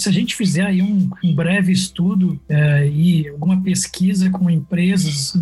se 0.00 0.08
a 0.08 0.12
gente 0.12 0.34
fizer 0.34 0.66
aí 0.66 0.82
um, 0.82 1.10
um 1.22 1.34
breve 1.34 1.72
estudo 1.72 2.40
é, 2.48 2.88
e 2.88 3.28
alguma 3.28 3.60
pesquisa 3.60 4.30
com 4.30 4.50
empresas, 4.50 5.34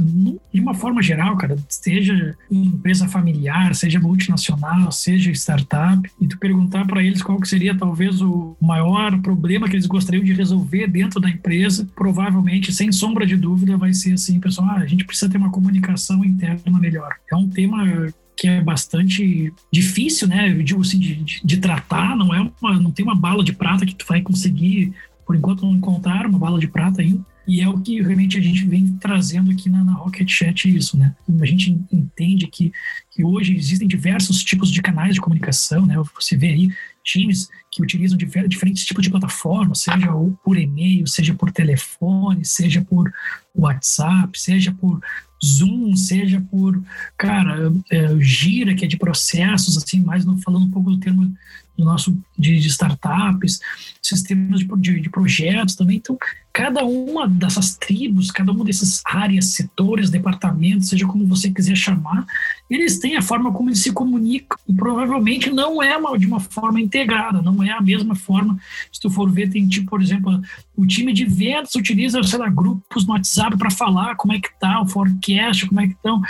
de 0.53 0.61
uma 0.61 0.75
forma 0.75 1.03
geral, 1.03 1.37
cara, 1.37 1.57
seja 1.69 2.37
empresa 2.51 3.09
familiar, 3.09 3.75
seja 3.75 4.01
multinacional, 4.01 4.91
seja 4.91 5.31
startup, 5.31 6.11
e 6.21 6.27
tu 6.27 6.39
perguntar 6.39 6.87
para 6.87 7.03
eles 7.03 7.23
qual 7.23 7.41
que 7.41 7.49
seria 7.49 7.77
talvez 7.77 8.21
o 8.21 8.57
maior 8.61 9.21
problema 9.21 9.69
que 9.69 9.77
eles 9.77 9.87
gostariam 9.87 10.25
de 10.25 10.33
resolver 10.33 10.87
dentro 10.89 11.21
da 11.21 11.31
empresa, 11.31 11.89
provavelmente, 11.95 12.73
sem 12.73 12.91
sombra 12.91 13.27
de 13.27 13.37
dúvida, 13.37 13.77
vai 13.77 13.93
ser 13.93 14.15
assim, 14.15 14.41
pessoal, 14.41 14.69
ah, 14.71 14.81
a 14.81 14.87
gente 14.87 15.05
precisa 15.05 15.31
ter 15.31 15.39
uma 15.39 15.51
comunicação 15.51 16.25
interna 16.25 16.79
melhor. 16.79 17.15
É 17.31 17.37
um 17.37 17.49
tema 17.49 18.13
que 18.39 18.47
é 18.47 18.61
bastante 18.61 19.53
difícil, 19.71 20.29
né? 20.29 20.49
Eu 20.49 20.63
digo 20.63 20.81
assim, 20.81 21.01
de, 21.01 21.17
de, 21.17 21.41
de, 21.45 21.57
tratar, 21.57 22.17
não 22.17 22.33
é 22.33 22.41
uma, 22.63 22.79
não 22.79 22.93
tem 22.93 23.05
uma 23.05 23.17
bala 23.17 23.43
de 23.43 23.53
prata 23.53 23.85
que 23.85 23.97
tu 23.97 24.07
vai 24.07 24.23
conseguir, 24.23 24.95
por 25.27 25.35
enquanto 25.35 25.67
não 25.67 25.75
encontrar 25.75 26.25
uma 26.25 26.39
bala 26.39 26.61
de 26.61 26.69
prata 26.69 27.03
ainda. 27.03 27.27
E 27.49 27.61
é 27.61 27.69
o 27.69 27.81
que 27.81 28.01
realmente 28.01 28.39
a 28.39 28.41
gente 28.41 28.65
vem 28.65 28.97
trazendo 29.01 29.51
aqui 29.51 29.69
na, 29.69 29.83
na 29.83 29.95
Rocket 29.95 30.31
Chat 30.31 30.73
isso, 30.73 30.97
né? 30.97 31.17
A 31.41 31.47
gente 31.47 31.83
entende 31.91 32.47
que, 32.47 32.71
que 33.11 33.25
hoje 33.25 33.57
existem 33.57 33.89
diversos 33.89 34.45
tipos 34.45 34.71
de 34.71 34.81
canais 34.81 35.15
de 35.15 35.21
comunicação, 35.21 35.85
né? 35.85 35.97
Você 36.15 36.37
vê 36.37 36.49
aí 36.49 36.71
times 37.03 37.49
que 37.73 37.83
utilizam 37.83 38.17
diferentes 38.19 38.85
tipos 38.85 39.03
de 39.03 39.11
plataformas, 39.11 39.81
seja 39.81 40.13
por 40.45 40.57
e-mail, 40.57 41.09
seja 41.09 41.35
por 41.35 41.51
telefone, 41.51 42.45
seja 42.45 42.83
por 42.83 43.13
WhatsApp, 43.53 44.39
seja 44.39 44.71
por 44.71 45.01
Zoom, 45.45 45.95
seja 45.97 46.41
por, 46.51 46.81
cara, 47.17 47.73
é, 47.91 48.17
Gira, 48.21 48.75
que 48.75 48.85
é 48.85 48.89
de 48.89 48.97
processos, 48.97 49.77
assim, 49.77 50.01
mais 50.01 50.25
falando 50.43 50.67
um 50.67 50.71
pouco 50.71 50.91
do 50.91 50.99
termo 50.99 51.33
do 51.79 51.85
nosso 51.85 52.19
de, 52.37 52.59
de 52.59 52.69
startups, 52.69 53.61
sistemas 54.03 54.61
de, 54.61 54.67
de, 54.79 55.01
de, 55.01 55.09
projetos 55.09 55.77
também. 55.77 55.99
Então, 55.99 56.19
cada 56.53 56.85
uma 56.85 57.29
dessas 57.29 57.77
tribos, 57.77 58.33
cada 58.33 58.51
uma 58.51 58.65
dessas 58.65 59.01
áreas, 59.07 59.53
setores, 59.53 60.11
departamentos, 60.11 60.89
seja 60.89 61.07
como 61.07 61.25
você 61.25 61.51
quiser 61.51 61.77
chamar, 61.77 62.27
eles 62.69 62.99
têm 62.99 63.17
a 63.17 63.23
forma 63.23 63.53
como 63.53 63.71
eles 63.71 63.81
se 63.81 63.93
comunicam 63.93 64.59
e 64.69 64.75
provavelmente 64.75 65.51
não 65.51 65.81
é 65.81 65.97
uma, 65.97 66.19
de 66.19 66.27
uma 66.27 66.41
forma 66.41 66.81
integrada, 66.81 67.41
não 67.41 67.63
é 67.63 67.71
a 67.71 67.81
mesma 67.81 68.17
forma. 68.17 68.59
Se 68.93 69.01
tu 69.01 69.09
for 69.09 69.31
ver, 69.31 69.49
tem 69.49 69.69
tipo, 69.69 69.89
por 69.89 70.03
exemplo, 70.03 70.43
o 70.77 70.85
time 70.85 71.13
de 71.13 71.25
vendas 71.25 71.77
utiliza, 71.77 72.21
sei 72.25 72.39
lá, 72.41 72.49
grupos 72.49 73.07
no 73.07 73.13
WhatsApp 73.13 73.57
para 73.57 73.71
falar 73.71 74.17
como 74.17 74.33
é 74.33 74.41
que 74.41 74.51
tá 74.59 74.81
o 74.83 74.89
forecast, 74.89 75.67
como 75.67 75.81
é 75.81 75.87
que 75.87 75.95
estão 75.95 76.21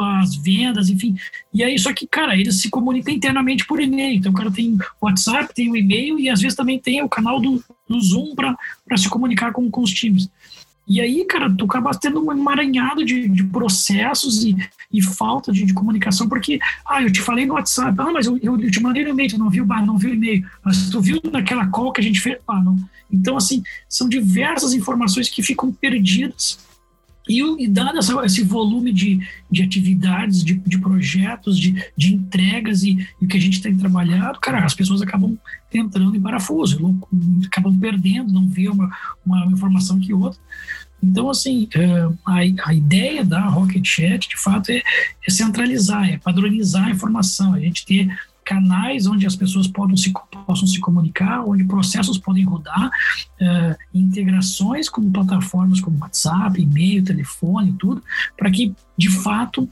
as 0.00 0.36
vendas, 0.36 0.88
enfim. 0.88 1.16
E 1.52 1.62
aí, 1.62 1.78
só 1.78 1.92
que, 1.92 2.06
cara, 2.06 2.36
eles 2.36 2.60
se 2.60 2.70
comunicam 2.70 3.12
internamente 3.12 3.66
por 3.66 3.80
e-mail. 3.80 4.16
Então, 4.16 4.32
o 4.32 4.34
cara 4.34 4.50
tem 4.50 4.78
WhatsApp, 5.00 5.54
tem 5.54 5.70
o 5.70 5.76
e-mail 5.76 6.18
e 6.18 6.28
às 6.28 6.40
vezes 6.40 6.56
também 6.56 6.78
tem 6.78 7.02
o 7.02 7.08
canal 7.08 7.40
do, 7.40 7.62
do 7.88 8.00
Zoom 8.00 8.34
para 8.34 8.96
se 8.96 9.08
comunicar 9.08 9.52
com, 9.52 9.70
com 9.70 9.82
os 9.82 9.92
times. 9.92 10.28
E 10.86 11.00
aí, 11.00 11.24
cara, 11.24 11.48
tu 11.50 11.64
acaba 11.64 11.92
tendo 11.92 12.24
um 12.24 12.32
emaranhado 12.32 13.04
de, 13.04 13.28
de 13.28 13.44
processos 13.44 14.44
e, 14.44 14.56
e 14.92 15.00
falta 15.00 15.52
de, 15.52 15.64
de, 15.64 15.72
comunicação, 15.72 16.28
porque, 16.28 16.58
ah, 16.84 17.02
eu 17.02 17.10
te 17.10 17.20
falei 17.20 17.46
no 17.46 17.54
WhatsApp, 17.54 17.94
ah, 17.98 18.10
mas 18.12 18.26
eu, 18.26 18.36
eu, 18.42 18.60
eu 18.60 18.70
te 18.70 18.80
mandei 18.80 19.04
no 19.04 19.10
e-mail, 19.10 19.30
tu 19.30 19.38
não 19.38 19.48
viu, 19.48 19.64
bah, 19.64 19.80
não 19.80 19.96
viu 19.96 20.10
o 20.10 20.14
e-mail, 20.14 20.44
mas 20.64 20.90
tu 20.90 21.00
viu 21.00 21.20
naquela 21.32 21.68
call 21.68 21.92
que 21.92 22.00
a 22.00 22.04
gente 22.04 22.20
fez, 22.20 22.36
ah, 22.48 22.60
não. 22.60 22.76
Então, 23.10 23.36
assim, 23.36 23.62
são 23.88 24.08
diversas 24.08 24.72
informações 24.72 25.28
que 25.28 25.42
ficam 25.42 25.72
perdidas 25.72 26.58
e, 27.28 27.64
e 27.64 27.68
dado 27.68 27.98
essa, 27.98 28.24
esse 28.24 28.42
volume 28.42 28.92
de, 28.92 29.20
de 29.50 29.62
atividades, 29.62 30.42
de, 30.42 30.54
de 30.54 30.78
projetos, 30.78 31.58
de, 31.58 31.84
de 31.96 32.14
entregas 32.14 32.82
e, 32.82 33.06
o 33.20 33.26
que 33.26 33.36
a 33.36 33.40
gente 33.40 33.62
tem 33.62 33.76
trabalhado, 33.76 34.40
cara, 34.40 34.64
as 34.64 34.74
pessoas 34.74 35.02
acabam 35.02 35.38
entrando 35.72 36.16
em 36.16 36.20
parafuso, 36.20 36.98
acabam 37.46 37.78
perdendo, 37.78 38.32
não 38.32 38.48
vê 38.48 38.68
uma, 38.68 38.90
uma 39.24 39.46
informação 39.46 39.98
que 39.98 40.12
outra. 40.12 40.40
Então, 41.02 41.28
assim, 41.28 41.68
é, 41.74 42.08
a, 42.24 42.68
a 42.68 42.74
ideia 42.74 43.24
da 43.24 43.40
Rocket 43.40 43.84
Chat, 43.84 44.28
de 44.28 44.36
fato, 44.36 44.70
é, 44.70 44.82
é 45.26 45.30
centralizar, 45.30 46.08
é 46.08 46.18
padronizar 46.18 46.86
a 46.86 46.90
informação, 46.90 47.54
a 47.54 47.60
gente 47.60 47.84
ter 47.84 48.16
canais 48.52 49.06
onde 49.06 49.26
as 49.26 49.34
pessoas 49.34 49.66
possam 49.66 49.96
se, 49.96 50.12
possam 50.46 50.66
se 50.66 50.78
comunicar, 50.78 51.42
onde 51.44 51.64
processos 51.64 52.18
podem 52.18 52.44
rodar, 52.44 52.88
uh, 52.88 53.76
integrações 53.94 54.88
com 54.90 55.10
plataformas 55.10 55.80
como 55.80 55.98
WhatsApp, 55.98 56.60
e-mail, 56.60 57.02
telefone, 57.02 57.74
tudo, 57.78 58.02
para 58.36 58.50
que, 58.50 58.74
de 58.96 59.08
fato, 59.08 59.66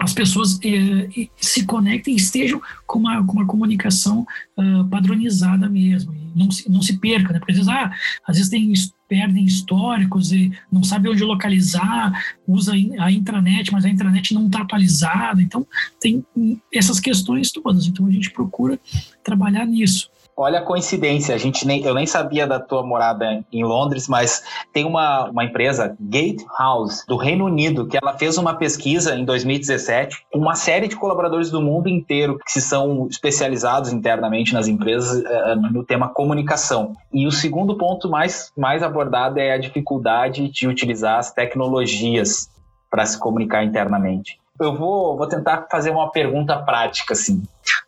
as 0.00 0.12
pessoas 0.12 0.58
eh, 0.64 1.28
se 1.36 1.64
conectem 1.64 2.14
e 2.14 2.16
estejam 2.16 2.60
com 2.84 2.98
uma, 2.98 3.24
com 3.24 3.32
uma 3.34 3.46
comunicação 3.46 4.26
uh, 4.56 4.84
padronizada 4.88 5.68
mesmo, 5.68 6.12
não 6.34 6.50
se, 6.50 6.68
não 6.68 6.82
se 6.82 6.98
perca, 6.98 7.32
né? 7.32 7.38
Porque 7.38 7.52
às 7.52 7.58
vezes, 7.58 7.72
ah, 7.72 7.92
às 8.26 8.36
vezes 8.36 8.50
tem 8.50 8.72
perdem 9.14 9.44
históricos 9.44 10.32
e 10.32 10.50
não 10.72 10.82
sabe 10.82 11.08
onde 11.08 11.22
localizar, 11.22 12.12
usa 12.48 12.72
a 12.98 13.12
intranet, 13.12 13.70
mas 13.70 13.84
a 13.84 13.88
intranet 13.88 14.34
não 14.34 14.46
está 14.46 14.62
atualizada. 14.62 15.40
Então, 15.40 15.64
tem 16.00 16.24
essas 16.72 16.98
questões 16.98 17.52
todas. 17.52 17.86
Então, 17.86 18.06
a 18.06 18.10
gente 18.10 18.32
procura 18.32 18.76
trabalhar 19.22 19.66
nisso. 19.66 20.10
Olha 20.36 20.58
a 20.58 20.62
coincidência, 20.62 21.34
a 21.34 21.38
gente 21.38 21.64
nem, 21.64 21.84
eu 21.84 21.94
nem 21.94 22.06
sabia 22.06 22.46
da 22.46 22.58
tua 22.58 22.82
morada 22.82 23.44
em 23.52 23.62
Londres, 23.62 24.08
mas 24.08 24.42
tem 24.72 24.84
uma, 24.84 25.30
uma 25.30 25.44
empresa, 25.44 25.96
Gatehouse, 26.00 27.06
do 27.06 27.16
Reino 27.16 27.44
Unido, 27.44 27.86
que 27.86 27.96
ela 27.96 28.14
fez 28.14 28.36
uma 28.36 28.54
pesquisa 28.54 29.14
em 29.14 29.24
2017 29.24 30.26
com 30.32 30.40
uma 30.40 30.56
série 30.56 30.88
de 30.88 30.96
colaboradores 30.96 31.50
do 31.50 31.62
mundo 31.62 31.88
inteiro 31.88 32.38
que 32.52 32.60
são 32.60 33.06
especializados 33.08 33.92
internamente 33.92 34.52
nas 34.52 34.66
empresas 34.66 35.22
uh, 35.22 35.72
no 35.72 35.84
tema 35.84 36.08
comunicação. 36.08 36.94
E 37.12 37.26
o 37.26 37.30
segundo 37.30 37.76
ponto 37.76 38.08
mais, 38.08 38.50
mais 38.56 38.82
abordado 38.82 39.38
é 39.38 39.52
a 39.52 39.58
dificuldade 39.58 40.48
de 40.48 40.66
utilizar 40.66 41.18
as 41.18 41.32
tecnologias 41.32 42.50
para 42.90 43.06
se 43.06 43.18
comunicar 43.18 43.64
internamente. 43.64 44.38
Eu 44.60 44.76
vou, 44.76 45.16
vou 45.16 45.26
tentar 45.26 45.66
fazer 45.70 45.90
uma 45.90 46.10
pergunta 46.10 46.56
prática, 46.56 47.12
assim. 47.12 47.42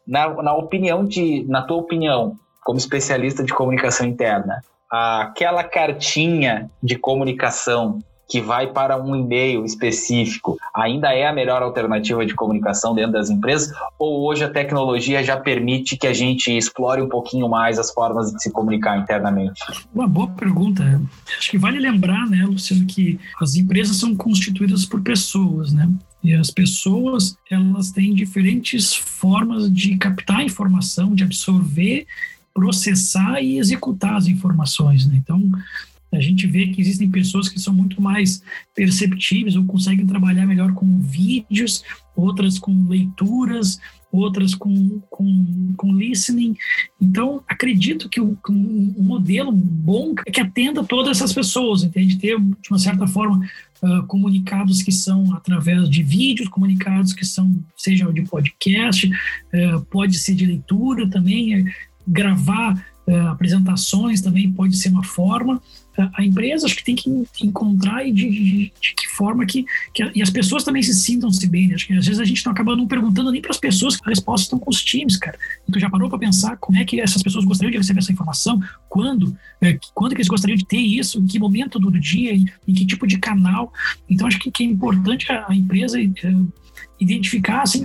Na, 0.07 0.29
na 0.43 0.55
opinião 0.55 1.05
de, 1.05 1.45
na 1.49 1.63
tua 1.63 1.77
opinião, 1.77 2.37
como 2.65 2.79
especialista 2.79 3.45
de 3.45 3.55
comunicação 3.55 4.07
interna, 4.07 4.61
aquela 4.91 5.63
cartinha 5.63 6.69
de 6.83 6.97
comunicação 6.97 8.01
que 8.29 8.41
vai 8.41 8.67
para 8.67 9.01
um 9.01 9.15
e-mail 9.15 9.65
específico 9.65 10.57
ainda 10.75 11.13
é 11.13 11.27
a 11.27 11.33
melhor 11.33 11.63
alternativa 11.63 12.27
de 12.27 12.35
comunicação 12.35 12.95
dentro 12.95 13.13
das 13.13 13.31
empresas? 13.31 13.73
Ou 13.99 14.27
hoje 14.27 14.43
a 14.45 14.51
tecnologia 14.51 15.23
já 15.23 15.37
permite 15.37 15.97
que 15.97 16.07
a 16.07 16.13
gente 16.13 16.51
explore 16.51 17.01
um 17.01 17.09
pouquinho 17.09 17.49
mais 17.49 17.79
as 17.79 17.93
formas 17.93 18.33
de 18.33 18.43
se 18.43 18.51
comunicar 18.51 18.99
internamente? 18.99 19.63
Uma 19.95 20.09
boa 20.09 20.29
pergunta. 20.29 20.83
Acho 21.39 21.51
que 21.51 21.59
vale 21.59 21.79
lembrar, 21.79 22.27
né, 22.27 22.45
Luciano, 22.45 22.85
que 22.87 23.19
as 23.41 23.55
empresas 23.55 23.97
são 23.97 24.17
constituídas 24.17 24.85
por 24.85 25.01
pessoas, 25.03 25.73
né? 25.73 25.89
E 26.23 26.35
as 26.35 26.51
pessoas, 26.51 27.37
elas 27.51 27.93
têm 27.93 28.15
diferentes 28.15 28.95
formas 28.95 29.73
de 29.73 29.97
captar 29.97 30.43
informação, 30.43 31.15
de 31.15 31.23
absorver, 31.23 32.07
processar 32.53 33.41
e 33.41 33.59
executar 33.59 34.17
as 34.17 34.27
informações. 34.27 35.07
Né? 35.07 35.17
Então, 35.23 35.51
a 36.13 36.21
gente 36.21 36.47
vê 36.47 36.69
que 36.69 36.81
existem 36.81 37.11
pessoas 37.11 37.49
que 37.49 37.61
são 37.61 37.75
muito 37.75 38.01
mais 38.01 38.43
perceptíveis 38.75 39.57
ou 39.57 39.65
conseguem 39.65 40.07
trabalhar 40.07 40.47
melhor 40.47 40.73
com 40.73 41.01
vídeos, 41.01 41.85
outras 42.15 42.59
com 42.59 42.87
leituras, 42.89 43.79
outras 44.11 44.55
com, 44.55 45.01
com, 45.11 45.75
com 45.77 45.93
listening. 45.93 46.57
Então, 47.01 47.43
acredito 47.47 48.09
que 48.09 48.21
o, 48.21 48.39
um 48.49 49.03
modelo 49.03 49.53
bom 49.53 50.15
é 50.27 50.31
que 50.31 50.41
atenda 50.41 50.83
todas 50.83 51.19
essas 51.19 51.33
pessoas, 51.33 51.83
entende? 51.83 52.19
Ter, 52.19 52.39
de 52.39 52.71
uma 52.71 52.79
certa 52.79 53.07
forma, 53.07 53.47
uh, 53.83 54.07
comunicados 54.07 54.83
que 54.83 54.93
são 54.93 55.35
através 55.35 55.89
de 55.89 56.03
vídeos, 56.03 56.49
comunicados 56.49 57.13
que 57.13 57.25
são, 57.25 57.55
seja 57.77 58.11
de 58.13 58.23
podcast, 58.23 59.09
uh, 59.09 59.85
pode 59.91 60.19
ser 60.19 60.35
de 60.35 60.47
leitura 60.47 61.09
também, 61.09 61.63
uh, 61.63 61.65
gravar 62.07 62.85
apresentações 63.31 64.21
também 64.21 64.51
pode 64.51 64.77
ser 64.77 64.89
uma 64.89 65.05
forma 65.05 65.63
a 66.15 66.25
empresa 66.25 66.67
acho 66.67 66.77
que 66.77 66.85
tem 66.85 66.95
que 66.95 67.11
encontrar 67.43 68.07
e 68.07 68.13
de, 68.13 68.29
de, 68.29 68.73
de 68.81 68.95
que 68.95 69.09
forma 69.09 69.47
que, 69.47 69.65
que, 69.95 70.11
e 70.15 70.23
as 70.23 70.31
pessoas 70.31 70.63
também 70.63 70.83
se 70.83 70.95
sintam-se 70.95 71.47
bem. 71.47 71.69
Né? 71.69 71.75
Acho 71.75 71.87
que 71.87 71.95
às 71.95 72.07
vezes 72.07 72.21
a 72.21 72.25
gente 72.25 72.45
não 72.45 72.53
acaba 72.53 72.77
não 72.77 72.87
perguntando 72.87 73.31
nem 73.31 73.41
para 73.41 73.51
as 73.51 73.59
pessoas, 73.59 73.95
as 73.95 74.07
respostas 74.07 74.47
estão 74.47 74.59
com 74.59 74.71
os 74.71 74.83
times, 74.83 75.17
cara. 75.17 75.39
E 75.67 75.73
tu 75.73 75.79
já 75.81 75.89
parou 75.89 76.09
para 76.09 76.19
pensar 76.19 76.57
como 76.59 76.79
é 76.79 76.85
que 76.85 77.01
essas 77.01 77.23
pessoas 77.23 77.45
gostariam 77.45 77.71
de 77.71 77.79
receber 77.79 78.01
essa 78.01 78.13
informação? 78.13 78.61
Quando? 78.89 79.37
É, 79.61 79.79
quando 79.95 80.13
que 80.13 80.19
eles 80.19 80.29
gostariam 80.29 80.57
de 80.57 80.67
ter 80.67 80.79
isso? 80.79 81.19
Em 81.19 81.27
que 81.27 81.39
momento 81.39 81.79
do 81.79 81.91
dia? 81.99 82.35
Em, 82.35 82.47
em 82.67 82.75
que 82.75 82.87
tipo 82.87 83.07
de 83.07 83.19
canal? 83.19 83.73
Então 84.09 84.27
acho 84.27 84.39
que, 84.39 84.51
que 84.51 84.63
é 84.63 84.67
importante 84.67 85.31
a, 85.33 85.47
a 85.49 85.55
empresa 85.55 86.01
é, 86.01 86.07
identificar 87.01 87.63
assim 87.63 87.83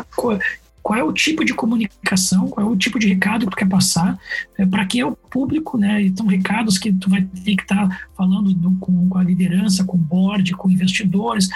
qual 0.82 0.98
é 0.98 1.04
o 1.04 1.14
tipo 1.14 1.46
de 1.46 1.54
comunicação, 1.54 2.48
qual 2.48 2.68
é 2.68 2.70
o 2.70 2.76
tipo 2.76 2.98
de 2.98 3.08
recado 3.08 3.46
que 3.46 3.52
tu 3.52 3.58
quer 3.58 3.70
passar, 3.70 4.18
é, 4.58 4.66
para 4.66 4.86
que 4.86 5.00
é 5.00 5.06
o 5.06 5.16
público, 5.16 5.78
né? 5.78 6.02
Então, 6.02 6.26
recados 6.26 6.78
que 6.78 6.92
tu 6.92 7.10
vai 7.10 7.22
ter 7.22 7.56
que 7.56 7.62
estar 7.62 7.88
tá 7.88 8.00
falando 8.16 8.54
do, 8.54 8.72
com, 8.80 9.08
com, 9.08 9.18
a 9.18 9.24
liderança, 9.24 9.84
com 9.84 9.96
o 9.96 10.00
board, 10.00 10.52
com 10.54 10.70
investidores, 10.70 11.50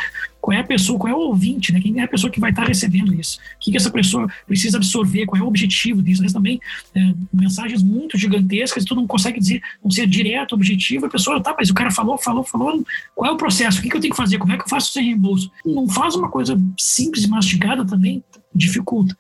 qual 0.46 0.56
é 0.56 0.62
a 0.62 0.64
pessoa, 0.64 1.00
qual 1.00 1.12
é 1.12 1.16
o 1.16 1.22
ouvinte, 1.22 1.74
né? 1.74 1.82
Quem 1.82 2.00
é 2.00 2.04
a 2.04 2.08
pessoa 2.08 2.30
que 2.30 2.40
vai 2.40 2.52
estar 2.52 2.66
recebendo 2.66 3.12
isso? 3.16 3.40
O 3.56 3.60
que, 3.60 3.72
que 3.72 3.78
essa 3.78 3.90
pessoa 3.90 4.28
precisa 4.46 4.78
absorver? 4.78 5.26
Qual 5.26 5.42
é 5.42 5.44
o 5.44 5.48
objetivo 5.48 6.04
disso? 6.04 6.22
Vezes 6.22 6.36
também 6.36 6.62
é, 6.94 7.14
mensagens 7.34 7.82
muito 7.82 8.16
gigantescas, 8.16 8.86
tu 8.86 8.94
não 8.94 9.08
consegue 9.08 9.40
dizer, 9.40 9.60
não 9.84 9.90
ser 9.90 10.06
direto, 10.06 10.54
objetivo, 10.54 11.08
a 11.08 11.10
pessoa, 11.10 11.42
tá, 11.42 11.56
mas 11.58 11.72
o 11.72 11.74
cara 11.74 11.90
falou, 11.90 12.16
falou, 12.20 12.44
falou, 12.44 12.86
qual 13.16 13.32
é 13.32 13.34
o 13.34 13.38
processo? 13.38 13.80
O 13.80 13.82
que, 13.82 13.90
que 13.90 13.98
eu 13.98 14.00
tenho 14.00 14.14
que 14.14 14.22
fazer? 14.22 14.38
Como 14.38 14.54
é 14.54 14.56
que 14.56 14.66
eu 14.66 14.70
faço 14.70 14.94
sem 14.94 15.06
reembolso? 15.06 15.50
Não 15.66 15.90
faz 15.90 16.14
uma 16.14 16.30
coisa 16.30 16.62
simples 16.78 17.24
e 17.24 17.28
mastigada 17.28 17.84
também, 17.84 18.24
dificulta. 18.54 19.18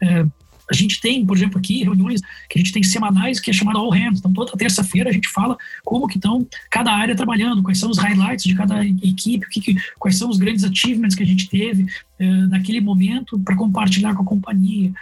É, 0.00 0.24
a 0.70 0.74
gente 0.74 1.00
tem, 1.00 1.26
por 1.26 1.36
exemplo, 1.36 1.58
aqui 1.58 1.82
reuniões 1.82 2.20
que 2.48 2.56
a 2.56 2.58
gente 2.58 2.72
tem 2.72 2.82
semanais 2.82 3.40
que 3.40 3.50
é 3.50 3.52
chamada 3.52 3.78
All 3.78 3.90
Hands. 3.90 4.20
Então, 4.20 4.32
toda 4.32 4.52
terça-feira 4.52 5.10
a 5.10 5.12
gente 5.12 5.28
fala 5.28 5.56
como 5.84 6.06
que 6.06 6.16
estão 6.16 6.46
cada 6.70 6.92
área 6.92 7.16
trabalhando, 7.16 7.62
quais 7.62 7.78
são 7.78 7.90
os 7.90 7.98
highlights 7.98 8.44
de 8.44 8.54
cada 8.54 8.84
equipe, 8.86 9.48
que, 9.48 9.60
que, 9.60 9.76
quais 9.98 10.16
são 10.16 10.30
os 10.30 10.38
grandes 10.38 10.62
achievements 10.62 11.16
que 11.16 11.24
a 11.24 11.26
gente 11.26 11.48
teve 11.48 11.86
é, 12.18 12.30
naquele 12.46 12.80
momento 12.80 13.38
para 13.40 13.56
compartilhar 13.56 14.14
com 14.14 14.22
a 14.22 14.26
companhia. 14.26 14.92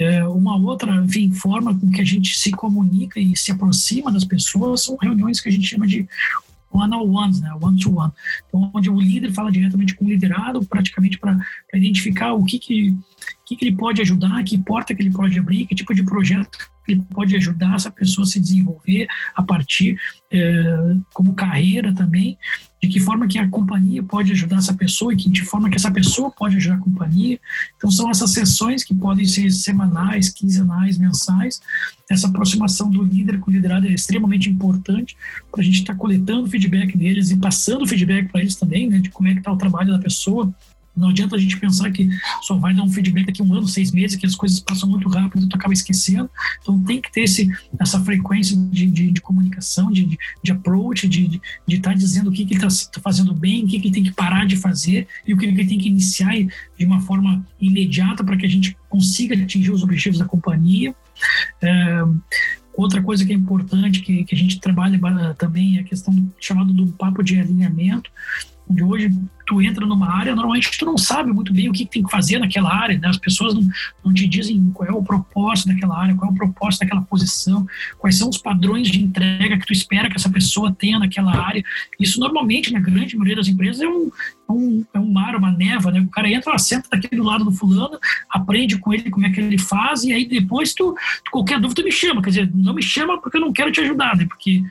É, 0.00 0.24
uma 0.26 0.56
outra, 0.56 0.92
enfim, 1.04 1.30
forma 1.32 1.78
com 1.78 1.88
que 1.90 2.00
a 2.00 2.04
gente 2.04 2.36
se 2.36 2.50
comunica 2.50 3.20
e 3.20 3.36
se 3.36 3.52
aproxima 3.52 4.10
das 4.10 4.24
pessoas 4.24 4.82
são 4.82 4.96
reuniões 4.96 5.40
que 5.40 5.48
a 5.48 5.52
gente 5.52 5.68
chama 5.68 5.86
de 5.86 6.08
one-on-ones, 6.72 7.40
né? 7.40 7.52
one-to-one. 7.60 8.10
Então, 8.48 8.70
onde 8.74 8.90
o 8.90 9.00
líder 9.00 9.32
fala 9.32 9.52
diretamente 9.52 9.94
com 9.94 10.04
o 10.04 10.08
liderado, 10.08 10.64
praticamente 10.64 11.18
para 11.18 11.38
identificar 11.74 12.32
o 12.32 12.44
que, 12.44 12.58
que, 12.58 12.96
que, 13.52 13.56
que 13.56 13.64
ele 13.66 13.76
pode 13.76 14.00
ajudar, 14.00 14.42
que 14.44 14.58
porta 14.58 14.94
que 14.94 15.02
ele 15.02 15.10
pode 15.10 15.38
abrir, 15.38 15.66
que 15.66 15.74
tipo 15.74 15.94
de 15.94 16.02
projeto 16.02 16.58
que 16.84 16.92
ele 16.92 17.02
pode 17.12 17.36
ajudar 17.36 17.74
essa 17.74 17.90
pessoa 17.90 18.24
a 18.24 18.28
se 18.28 18.40
desenvolver 18.40 19.06
a 19.34 19.42
partir 19.42 19.96
é, 20.30 20.96
como 21.12 21.34
carreira 21.34 21.94
também, 21.94 22.36
de 22.82 22.88
que 22.88 22.98
forma 22.98 23.28
que 23.28 23.38
a 23.38 23.48
companhia 23.48 24.02
pode 24.02 24.32
ajudar 24.32 24.56
essa 24.56 24.74
pessoa 24.74 25.12
e 25.12 25.16
que 25.16 25.30
de 25.30 25.42
forma 25.42 25.70
que 25.70 25.76
essa 25.76 25.90
pessoa 25.90 26.30
pode 26.30 26.56
ajudar 26.56 26.76
a 26.76 26.80
companhia. 26.80 27.38
Então 27.76 27.90
são 27.90 28.10
essas 28.10 28.32
sessões 28.32 28.82
que 28.82 28.94
podem 28.94 29.24
ser 29.24 29.50
semanais, 29.52 30.30
quinzenais, 30.30 30.98
mensais. 30.98 31.60
Essa 32.10 32.26
aproximação 32.26 32.90
do 32.90 33.04
líder 33.04 33.38
com 33.38 33.50
o 33.50 33.54
liderado 33.54 33.86
é 33.86 33.92
extremamente 33.92 34.50
importante 34.50 35.16
para 35.50 35.60
a 35.60 35.64
gente 35.64 35.78
estar 35.78 35.92
tá 35.92 35.98
coletando 35.98 36.50
feedback 36.50 36.96
deles 36.98 37.30
e 37.30 37.36
passando 37.36 37.86
feedback 37.86 38.28
para 38.28 38.40
eles 38.40 38.56
também, 38.56 38.88
né, 38.88 38.98
de 38.98 39.10
como 39.10 39.28
é 39.28 39.32
que 39.32 39.38
está 39.38 39.52
o 39.52 39.56
trabalho 39.56 39.92
da 39.92 39.98
pessoa 40.00 40.52
Não 40.96 41.08
adianta 41.08 41.36
a 41.36 41.38
gente 41.38 41.58
pensar 41.58 41.90
que 41.90 42.08
só 42.42 42.56
vai 42.56 42.74
dar 42.74 42.82
um 42.82 42.90
feedback 42.90 43.26
daqui 43.26 43.42
um 43.42 43.54
ano, 43.54 43.66
seis 43.66 43.90
meses, 43.90 44.16
que 44.16 44.26
as 44.26 44.34
coisas 44.34 44.60
passam 44.60 44.88
muito 44.88 45.08
rápido 45.08 45.44
e 45.44 45.48
tu 45.48 45.56
acaba 45.56 45.72
esquecendo. 45.72 46.30
Então 46.60 46.78
tem 46.82 47.00
que 47.00 47.10
ter 47.10 47.22
esse, 47.22 47.50
essa 47.78 47.98
frequência 48.00 48.56
de, 48.56 48.86
de, 48.90 49.10
de 49.10 49.20
comunicação, 49.20 49.90
de, 49.90 50.18
de, 50.42 50.52
approach, 50.52 51.08
de 51.08 51.40
estar 51.68 51.90
tá 51.90 51.96
dizendo 51.96 52.30
o 52.30 52.32
que, 52.32 52.44
que 52.44 52.54
ele 52.54 52.66
está 52.66 52.90
tá 52.92 53.00
fazendo 53.00 53.34
bem, 53.34 53.64
o 53.64 53.66
que, 53.66 53.80
que 53.80 53.88
ele 53.88 53.94
tem 53.94 54.04
que 54.04 54.12
parar 54.12 54.46
de 54.46 54.56
fazer 54.56 55.06
e 55.26 55.32
o 55.32 55.38
que, 55.38 55.46
que 55.46 55.60
ele 55.60 55.68
tem 55.68 55.78
que 55.78 55.88
iniciar 55.88 56.34
de 56.34 56.84
uma 56.84 57.00
forma 57.00 57.44
imediata 57.60 58.22
para 58.22 58.36
que 58.36 58.46
a 58.46 58.48
gente 58.48 58.76
consiga 58.88 59.34
atingir 59.34 59.70
os 59.70 59.82
objetivos 59.82 60.18
da 60.18 60.24
companhia. 60.24 60.94
É, 61.60 62.02
Outra 62.74 63.02
coisa 63.02 63.24
que 63.24 63.32
é 63.32 63.34
importante, 63.34 64.00
que, 64.00 64.24
que 64.24 64.34
a 64.34 64.38
gente 64.38 64.58
trabalha 64.58 64.98
também, 65.34 65.76
é 65.76 65.80
a 65.80 65.84
questão 65.84 66.14
do, 66.14 66.32
chamado 66.40 66.72
do 66.72 66.86
papo 66.92 67.22
de 67.22 67.38
alinhamento, 67.38 68.10
onde 68.72 68.82
hoje 68.82 69.10
tu 69.46 69.60
entra 69.60 69.84
numa 69.84 70.08
área, 70.10 70.34
normalmente 70.34 70.70
tu 70.78 70.84
não 70.84 70.96
sabe 70.96 71.32
muito 71.32 71.52
bem 71.52 71.68
o 71.68 71.72
que, 71.72 71.84
tem 71.84 72.02
que 72.02 72.10
fazer 72.10 72.38
naquela 72.38 72.72
área, 72.72 72.98
né? 72.98 73.08
As 73.08 73.18
pessoas 73.18 73.54
não, 73.54 73.62
não 74.04 74.14
te 74.14 74.26
dizem 74.26 74.70
qual 74.72 74.88
é 74.88 74.92
o 74.92 75.02
propósito 75.02 75.68
daquela 75.68 75.98
área, 75.98 76.14
qual 76.14 76.30
é 76.30 76.34
o 76.34 76.36
propósito 76.36 76.80
daquela 76.80 77.02
posição, 77.02 77.66
quais 77.98 78.16
são 78.16 78.28
os 78.28 78.38
padrões 78.38 78.88
de 78.88 79.02
entrega 79.02 79.58
que 79.58 79.66
tu 79.66 79.72
espera 79.72 80.08
que 80.08 80.16
essa 80.16 80.30
pessoa 80.30 80.72
tenha 80.72 80.98
naquela 80.98 81.36
área. 81.36 81.62
Isso 81.98 82.20
normalmente, 82.20 82.72
na 82.72 82.80
grande 82.80 83.16
maioria 83.16 83.36
das 83.36 83.48
empresas, 83.48 83.80
é 83.80 83.88
um, 83.88 84.10
é 84.48 84.52
um, 84.52 84.84
é 84.94 84.98
um 84.98 85.12
mar, 85.12 85.36
uma 85.36 85.50
neva, 85.50 85.90
né? 85.90 86.00
O 86.00 86.08
cara 86.08 86.30
entra, 86.30 86.56
senta 86.58 86.88
daqui 86.90 87.14
do 87.14 87.22
lado 87.22 87.44
do 87.44 87.52
fulano, 87.52 87.98
aprende 88.30 88.78
com 88.78 88.92
ele 88.92 89.10
como 89.10 89.26
é 89.26 89.30
que 89.30 89.40
ele 89.40 89.58
faz, 89.58 90.04
e 90.04 90.12
aí 90.12 90.26
depois 90.26 90.72
tu, 90.72 90.94
tu 91.24 91.30
qualquer 91.30 91.60
dúvida 91.60 91.82
me 91.82 91.92
chama. 91.92 92.22
Quer 92.22 92.30
dizer, 92.30 92.50
não 92.54 92.74
me 92.74 92.82
chama 92.82 93.20
porque 93.20 93.36
eu 93.36 93.40
não 93.40 93.52
quero 93.52 93.72
te 93.72 93.80
ajudar, 93.80 94.16
né? 94.16 94.26
Porque 94.26 94.62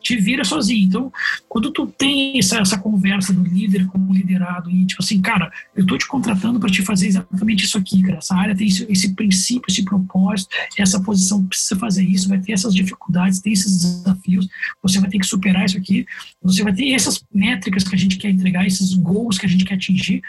te 0.00 0.16
vira 0.16 0.44
sozinho. 0.44 0.86
Então, 0.86 1.12
quando 1.48 1.70
tu 1.70 1.86
tem 1.86 2.38
essa, 2.38 2.58
essa 2.58 2.78
conversa 2.78 3.32
do 3.32 3.42
líder 3.42 3.86
com 3.86 3.98
o 3.98 4.12
liderado 4.12 4.70
e 4.70 4.86
tipo 4.86 5.02
assim, 5.02 5.20
cara, 5.20 5.50
eu 5.74 5.86
tô 5.86 5.96
te 5.98 6.06
contratando 6.06 6.60
para 6.60 6.70
te 6.70 6.82
fazer 6.82 7.08
exatamente 7.08 7.64
isso 7.64 7.78
aqui, 7.78 8.02
cara. 8.02 8.18
Essa 8.18 8.34
área 8.34 8.54
tem 8.54 8.66
esse, 8.66 8.86
esse, 8.90 9.14
princípio, 9.14 9.66
esse 9.68 9.84
propósito, 9.84 10.50
essa 10.78 11.00
posição 11.00 11.44
precisa 11.46 11.76
fazer 11.76 12.04
isso, 12.04 12.28
vai 12.28 12.38
ter 12.38 12.52
essas 12.52 12.74
dificuldades, 12.74 13.40
tem 13.40 13.52
esses 13.52 13.78
desafios, 13.78 14.48
você 14.82 15.00
vai 15.00 15.10
ter 15.10 15.18
que 15.18 15.26
superar 15.26 15.64
isso 15.64 15.78
aqui, 15.78 16.06
você 16.42 16.62
vai 16.62 16.72
ter 16.72 16.92
essas 16.92 17.24
métricas 17.32 17.84
que 17.84 17.94
a 17.94 17.98
gente 17.98 18.16
quer 18.16 18.30
entregar, 18.30 18.66
esses 18.66 18.94
gols 18.94 19.38
que 19.38 19.46
a 19.46 19.48
gente 19.48 19.64
quer 19.64 19.74
atingir. 19.74 20.22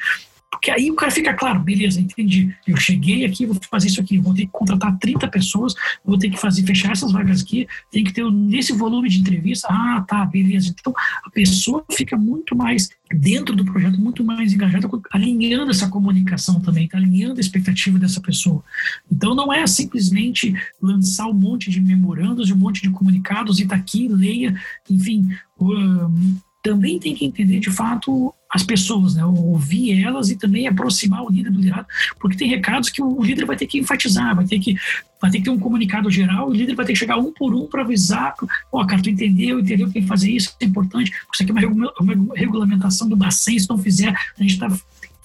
Porque 0.56 0.72
aí 0.72 0.90
o 0.90 0.96
cara 0.96 1.12
fica 1.12 1.34
claro, 1.34 1.60
beleza, 1.60 2.02
entendi. 2.02 2.54
Eu 2.68 2.76
cheguei 2.78 3.26
aqui, 3.26 3.46
vou 3.46 3.58
fazer 3.70 3.88
isso 3.88 4.02
aqui, 4.02 4.18
vou 4.18 4.34
ter 4.34 4.46
que 4.46 4.52
contratar 4.52 4.98
30 4.98 5.28
pessoas, 5.28 5.74
vou 6.04 6.18
ter 6.18 6.30
que 6.30 6.38
fazer 6.38 6.64
fechar 6.64 6.92
essas 6.92 7.12
vagas 7.12 7.42
aqui, 7.42 7.68
tem 7.92 8.04
que 8.04 8.12
ter 8.12 8.24
nesse 8.32 8.74
volume 8.74 9.10
de 9.10 9.20
entrevista. 9.20 9.68
Ah, 9.70 10.04
tá, 10.08 10.26
beleza. 10.26 10.74
Então 10.80 10.94
a 11.24 11.30
pessoa 11.30 11.86
fica 11.92 12.18
muito 12.18 12.56
mais 12.56 12.90
dentro 13.14 13.56
do 13.56 13.64
projeto, 13.64 14.00
muito 14.00 14.24
mais 14.24 14.52
engajada, 14.52 14.90
alinhando 15.12 15.70
essa 15.70 15.88
comunicação 15.88 16.60
também, 16.60 16.88
tá 16.88 16.98
alinhando 16.98 17.38
a 17.38 17.42
expectativa 17.42 18.00
dessa 18.00 18.20
pessoa. 18.20 18.64
Então 19.12 19.36
não 19.36 19.54
é 19.54 19.66
simplesmente 19.68 20.54
lançar 20.82 21.28
um 21.28 21.34
monte 21.34 21.70
de 21.70 21.80
memorandos 21.80 22.50
um 22.52 22.58
monte 22.58 22.82
de 22.82 22.90
comunicados 22.90 23.60
e 23.60 23.66
tá 23.66 23.76
aqui, 23.76 24.08
leia, 24.08 24.56
enfim. 24.90 25.30
Um, 25.60 26.38
também 26.64 27.00
tem 27.00 27.14
que 27.14 27.26
entender 27.26 27.60
de 27.60 27.70
fato 27.70 28.34
as 28.56 28.64
pessoas, 28.64 29.16
né? 29.16 29.26
ouvir 29.26 30.02
elas 30.02 30.30
e 30.30 30.38
também 30.38 30.66
aproximar 30.66 31.24
o 31.24 31.30
líder 31.30 31.52
do 31.52 31.60
liderado, 31.60 31.86
porque 32.18 32.38
tem 32.38 32.48
recados 32.48 32.90
que 32.90 33.04
o 33.04 33.22
líder 33.22 33.44
vai 33.44 33.58
ter 33.58 33.68
que 33.68 33.78
enfatizar, 33.78 34.34
vai 34.34 34.46
ter 34.46 34.60
que, 34.60 34.78
vai 35.22 35.30
ter 35.30 35.40
que 35.40 35.44
ter 35.44 35.50
um 35.50 35.60
comunicado 35.60 36.10
geral, 36.10 36.48
o 36.48 36.54
líder 36.54 36.74
vai 36.74 36.86
ter 36.86 36.94
que 36.94 37.00
chegar 37.00 37.18
um 37.18 37.34
por 37.34 37.54
um 37.54 37.68
para 37.68 37.82
avisar, 37.82 38.34
ó, 38.72 38.82
oh, 38.82 38.88
cara, 38.88 39.02
tu 39.02 39.10
entendeu, 39.10 39.60
entendeu 39.60 39.88
que 39.88 39.94
tem 39.94 40.02
que 40.04 40.08
fazer 40.08 40.32
isso, 40.32 40.56
é 40.62 40.66
importante, 40.66 41.12
isso 41.34 41.44
aqui 41.44 41.52
é 41.52 41.68
uma, 41.68 41.92
uma 42.00 42.34
regulamentação 42.34 43.10
do 43.10 43.18
Bacen, 43.18 43.60
se 43.60 43.70
não 43.70 43.78
fizer, 43.78 44.16
a 44.40 44.42
gente 44.42 44.54
está 44.54 44.70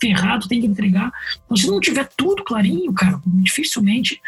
ferrado, 0.00 0.48
tem 0.48 0.60
que 0.60 0.66
entregar. 0.66 1.12
Então, 1.44 1.56
se 1.56 1.68
não 1.68 1.78
tiver 1.78 2.08
tudo 2.16 2.42
clarinho, 2.42 2.92
cara, 2.92 3.20
dificilmente 3.26 4.20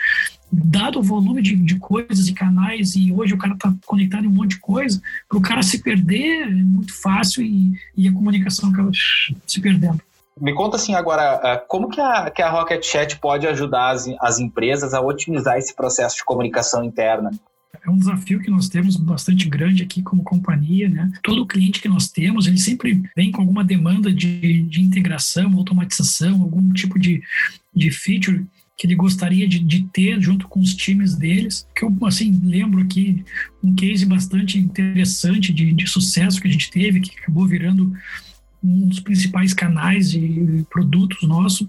dado 0.52 0.98
o 0.98 1.02
volume 1.02 1.40
de, 1.40 1.56
de 1.56 1.78
coisas 1.78 2.28
e 2.28 2.34
canais, 2.34 2.94
e 2.94 3.10
hoje 3.10 3.32
o 3.32 3.38
cara 3.38 3.54
está 3.54 3.72
conectado 3.86 4.24
em 4.24 4.28
um 4.28 4.32
monte 4.32 4.50
de 4.50 4.60
coisa, 4.60 5.00
para 5.28 5.38
o 5.38 5.42
cara 5.42 5.62
se 5.62 5.82
perder 5.82 6.42
é 6.42 6.50
muito 6.50 6.94
fácil 7.00 7.42
e, 7.42 7.72
e 7.96 8.06
a 8.06 8.12
comunicação 8.12 8.68
acaba 8.68 8.90
se 9.46 9.60
perdendo. 9.60 10.00
Me 10.38 10.54
conta 10.54 10.76
assim 10.76 10.94
agora, 10.94 11.40
é, 11.42 11.56
como 11.56 11.88
que 11.88 12.00
a, 12.00 12.30
que 12.30 12.42
a 12.42 12.50
Rocket 12.50 12.84
Chat 12.84 13.18
pode 13.18 13.46
ajudar 13.46 13.90
as, 13.90 14.06
as 14.20 14.38
empresas 14.38 14.92
a 14.92 15.00
otimizar 15.00 15.56
esse 15.56 15.74
processo 15.74 16.16
de 16.16 16.24
comunicação 16.24 16.84
interna? 16.84 17.30
é 17.84 17.90
um 17.90 17.98
desafio 17.98 18.40
que 18.40 18.50
nós 18.50 18.68
temos 18.68 18.96
bastante 18.96 19.48
grande 19.48 19.82
aqui 19.82 20.02
como 20.02 20.22
companhia, 20.22 20.88
né? 20.88 21.10
Todo 21.22 21.46
cliente 21.46 21.80
que 21.80 21.88
nós 21.88 22.08
temos, 22.08 22.46
ele 22.46 22.58
sempre 22.58 23.02
vem 23.16 23.32
com 23.32 23.40
alguma 23.40 23.64
demanda 23.64 24.12
de, 24.12 24.62
de 24.62 24.80
integração, 24.80 25.52
automatização, 25.54 26.42
algum 26.42 26.72
tipo 26.72 26.98
de, 26.98 27.22
de 27.74 27.90
feature 27.90 28.46
que 28.76 28.86
ele 28.86 28.94
gostaria 28.94 29.46
de, 29.46 29.58
de, 29.58 29.84
ter 29.92 30.20
junto 30.20 30.48
com 30.48 30.60
os 30.60 30.74
times 30.74 31.14
deles. 31.14 31.66
Que 31.74 31.84
eu, 31.84 31.96
assim, 32.04 32.40
lembro 32.42 32.80
aqui 32.80 33.24
um 33.62 33.74
case 33.74 34.04
bastante 34.06 34.58
interessante 34.58 35.52
de, 35.52 35.72
de 35.72 35.86
sucesso 35.86 36.40
que 36.40 36.48
a 36.48 36.50
gente 36.50 36.70
teve, 36.70 37.00
que 37.00 37.18
acabou 37.18 37.46
virando 37.46 37.92
um 38.62 38.86
dos 38.86 39.00
principais 39.00 39.52
canais 39.52 40.10
de 40.10 40.64
produtos 40.70 41.26
nosso, 41.28 41.68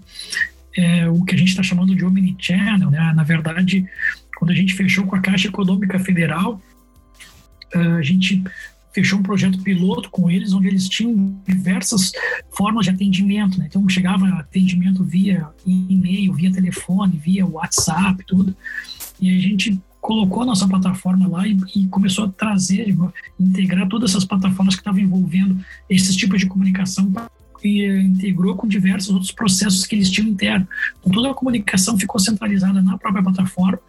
é 0.76 1.08
o 1.08 1.24
que 1.24 1.34
a 1.34 1.38
gente 1.38 1.48
está 1.48 1.62
chamando 1.62 1.94
de 1.94 2.04
Omnichannel, 2.04 2.90
né? 2.90 3.12
Na 3.14 3.22
verdade, 3.22 3.84
quando 4.36 4.50
a 4.50 4.54
gente 4.54 4.74
fechou 4.74 5.06
com 5.06 5.16
a 5.16 5.20
Caixa 5.20 5.48
Econômica 5.48 5.98
Federal, 5.98 6.60
a 7.74 8.02
gente 8.02 8.42
fechou 8.94 9.18
um 9.18 9.22
projeto 9.22 9.60
piloto 9.60 10.08
com 10.08 10.30
eles, 10.30 10.52
onde 10.52 10.68
eles 10.68 10.88
tinham 10.88 11.36
diversas 11.46 12.12
formas 12.50 12.86
de 12.86 12.92
atendimento. 12.92 13.58
Né? 13.58 13.66
Então, 13.68 13.86
chegava 13.88 14.26
atendimento 14.28 15.02
via 15.02 15.48
e-mail, 15.66 16.32
via 16.32 16.52
telefone, 16.52 17.20
via 17.22 17.44
WhatsApp, 17.44 18.24
tudo. 18.24 18.56
E 19.20 19.36
a 19.36 19.40
gente 19.40 19.80
colocou 20.00 20.42
a 20.42 20.46
nossa 20.46 20.68
plataforma 20.68 21.26
lá 21.26 21.46
e, 21.48 21.58
e 21.74 21.88
começou 21.88 22.26
a 22.26 22.28
trazer, 22.28 22.94
integrar 23.40 23.88
todas 23.88 24.10
essas 24.10 24.24
plataformas 24.24 24.74
que 24.74 24.80
estavam 24.80 25.00
envolvendo 25.00 25.58
esses 25.90 26.14
tipos 26.14 26.38
de 26.38 26.46
comunicação 26.46 27.12
e 27.64 27.86
integrou 28.02 28.54
com 28.54 28.68
diversos 28.68 29.08
outros 29.08 29.32
processos 29.32 29.86
que 29.86 29.96
eles 29.96 30.10
tinham 30.10 30.28
interno. 30.28 30.68
Então, 31.00 31.10
toda 31.10 31.30
a 31.30 31.34
comunicação 31.34 31.98
ficou 31.98 32.20
centralizada 32.20 32.80
na 32.80 32.96
própria 32.98 33.22
plataforma 33.22 33.80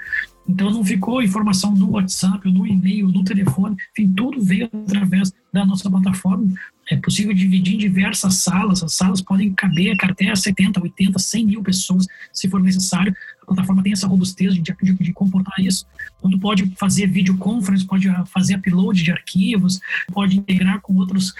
então 0.47 0.69
não 0.69 0.85
ficou 0.85 1.21
informação 1.21 1.73
no 1.75 1.91
WhatsApp, 1.91 2.49
no 2.51 2.67
e-mail, 2.67 3.07
no 3.07 3.23
telefone, 3.23 3.75
enfim, 3.91 4.13
tudo 4.13 4.41
veio 4.41 4.69
através 4.87 5.33
da 5.51 5.65
nossa 5.65 5.89
plataforma. 5.89 6.53
É 6.89 6.95
possível 6.97 7.33
dividir 7.33 7.73
em 7.73 7.77
diversas 7.79 8.35
salas, 8.35 8.83
as 8.83 8.93
salas 8.93 9.21
podem 9.21 9.51
caber 9.53 9.97
até 9.99 10.35
70, 10.35 10.79
80, 10.79 11.17
100 11.17 11.45
mil 11.45 11.63
pessoas, 11.63 12.05
se 12.31 12.47
for 12.47 12.61
necessário. 12.61 13.15
A 13.41 13.45
plataforma 13.47 13.81
tem 13.81 13.93
essa 13.93 14.07
robustez 14.07 14.53
de, 14.53 14.61
de, 14.61 14.93
de 14.93 15.13
comportar 15.13 15.59
isso. 15.59 15.87
Então, 16.23 16.39
pode 16.39 16.71
fazer 16.77 17.07
videoconference, 17.07 17.85
pode 17.85 18.07
fazer 18.27 18.55
upload 18.55 19.03
de 19.03 19.11
arquivos, 19.11 19.79
pode 20.13 20.37
integrar 20.37 20.79
com 20.81 20.95
outros 20.95 21.33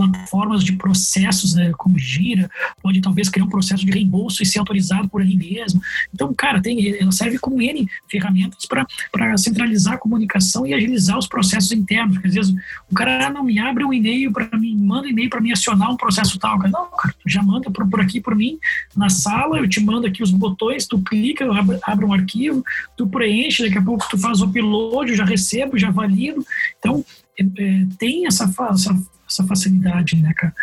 plataformas 0.00 0.64
de 0.64 0.72
processos, 0.72 1.54
né, 1.54 1.72
como 1.76 1.98
Gira, 1.98 2.50
pode 2.82 3.00
talvez 3.00 3.28
criar 3.28 3.44
um 3.44 3.48
processo 3.48 3.84
de 3.84 3.92
reembolso 3.92 4.42
e 4.42 4.46
ser 4.46 4.58
autorizado 4.58 5.08
por 5.08 5.20
ali 5.20 5.36
mesmo. 5.36 5.80
Então, 6.14 6.32
cara, 6.32 6.60
tem, 6.62 6.96
ela 6.98 7.12
serve 7.12 7.38
como 7.38 7.60
N 7.60 7.86
ferramentas 8.08 8.66
para 8.66 9.36
centralizar 9.36 9.94
a 9.94 9.98
comunicação 9.98 10.66
e 10.66 10.72
agilizar 10.72 11.18
os 11.18 11.26
processos 11.26 11.72
internos. 11.72 12.14
Porque 12.14 12.28
às 12.28 12.34
vezes 12.34 12.54
o 12.90 12.94
cara 12.94 13.26
ah, 13.26 13.30
não 13.30 13.44
me 13.44 13.58
abre 13.58 13.84
um 13.84 13.92
e-mail 13.92 14.32
para 14.32 14.56
mim, 14.58 14.76
manda 14.76 15.06
um 15.06 15.10
e-mail 15.10 15.28
para 15.28 15.40
me 15.40 15.52
acionar 15.52 15.90
um 15.90 15.96
processo 15.96 16.38
tal. 16.38 16.58
Não, 16.58 16.90
cara, 16.90 17.14
tu 17.22 17.28
já 17.28 17.42
manda 17.42 17.70
por, 17.70 17.86
por 17.88 18.00
aqui 18.00 18.20
por 18.20 18.34
mim 18.34 18.58
na 18.96 19.08
sala, 19.08 19.58
eu 19.58 19.68
te 19.68 19.80
mando 19.80 20.06
aqui 20.06 20.22
os 20.22 20.30
botões, 20.30 20.86
tu 20.86 21.00
clica, 21.00 21.50
abre, 21.52 21.78
abre 21.82 22.04
um 22.04 22.12
arquivo, 22.12 22.64
tu 22.96 23.06
preenche, 23.06 23.64
daqui 23.64 23.78
a 23.78 23.82
pouco 23.82 24.06
tu 24.08 24.16
faz 24.18 24.40
o 24.40 24.46
upload, 24.46 25.10
eu 25.10 25.16
já 25.16 25.24
recebo, 25.24 25.78
já 25.78 25.90
valido. 25.90 26.44
Então, 26.78 27.04
é, 27.38 27.42
é, 27.42 27.86
tem 27.98 28.26
essa, 28.26 28.44
essa 28.70 28.94
essa 29.30 29.46
facilidade, 29.46 30.16
né, 30.16 30.32
cara? 30.34 30.54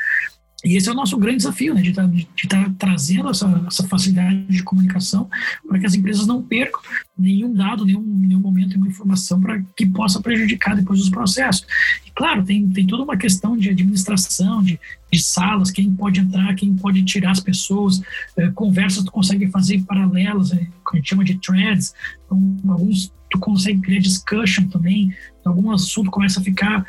E 0.66 0.76
esse 0.76 0.90
é 0.90 0.92
o 0.92 0.96
nosso 0.96 1.16
grande 1.18 1.38
desafio, 1.38 1.74
né, 1.76 1.82
de 1.82 1.92
estar 1.92 2.08
tá, 2.08 2.10
de 2.10 2.48
tá 2.48 2.74
trazendo 2.80 3.30
essa, 3.30 3.64
essa 3.68 3.88
facilidade 3.88 4.48
de 4.48 4.64
comunicação 4.64 5.30
para 5.68 5.80
que 5.80 5.86
as 5.86 5.94
empresas 5.94 6.26
não 6.26 6.42
percam 6.42 6.82
nenhum 7.18 7.54
dado, 7.54 7.86
nenhum, 7.86 8.02
nenhum 8.02 8.40
momento, 8.40 8.70
nenhuma 8.70 8.88
informação 8.88 9.40
para 9.40 9.62
que 9.76 9.86
possa 9.86 10.20
prejudicar 10.20 10.76
depois 10.76 11.00
os 11.00 11.10
processos. 11.10 11.66
E 12.08 12.12
claro, 12.12 12.44
tem, 12.44 12.68
tem 12.70 12.88
toda 12.88 13.04
uma 13.04 13.16
questão 13.16 13.56
de 13.56 13.70
administração, 13.70 14.64
de, 14.64 14.80
de 15.14 15.24
salas, 15.24 15.70
quem 15.70 15.94
pode 15.94 16.20
entrar, 16.20 16.56
quem 16.56 16.76
pode 16.76 17.04
tirar 17.04 17.32
as 17.32 17.40
pessoas, 17.40 18.02
é, 18.36 18.50
conversas 18.50 19.04
tu 19.04 19.12
consegue 19.12 19.48
fazer 19.52 19.84
paralelas, 19.84 20.52
é, 20.52 20.58
que 20.58 20.94
a 20.94 20.96
gente 20.96 21.10
chama 21.10 21.24
de 21.24 21.40
threads, 21.40 21.94
então, 22.26 22.58
alguns 22.68 23.14
tu 23.30 23.40
consegue 23.40 23.82
criar 23.82 24.00
discussion 24.00 24.68
também, 24.70 25.14
algum 25.48 25.72
assunto 25.72 26.12
começa 26.12 26.40
a 26.40 26.44
ficar, 26.44 26.86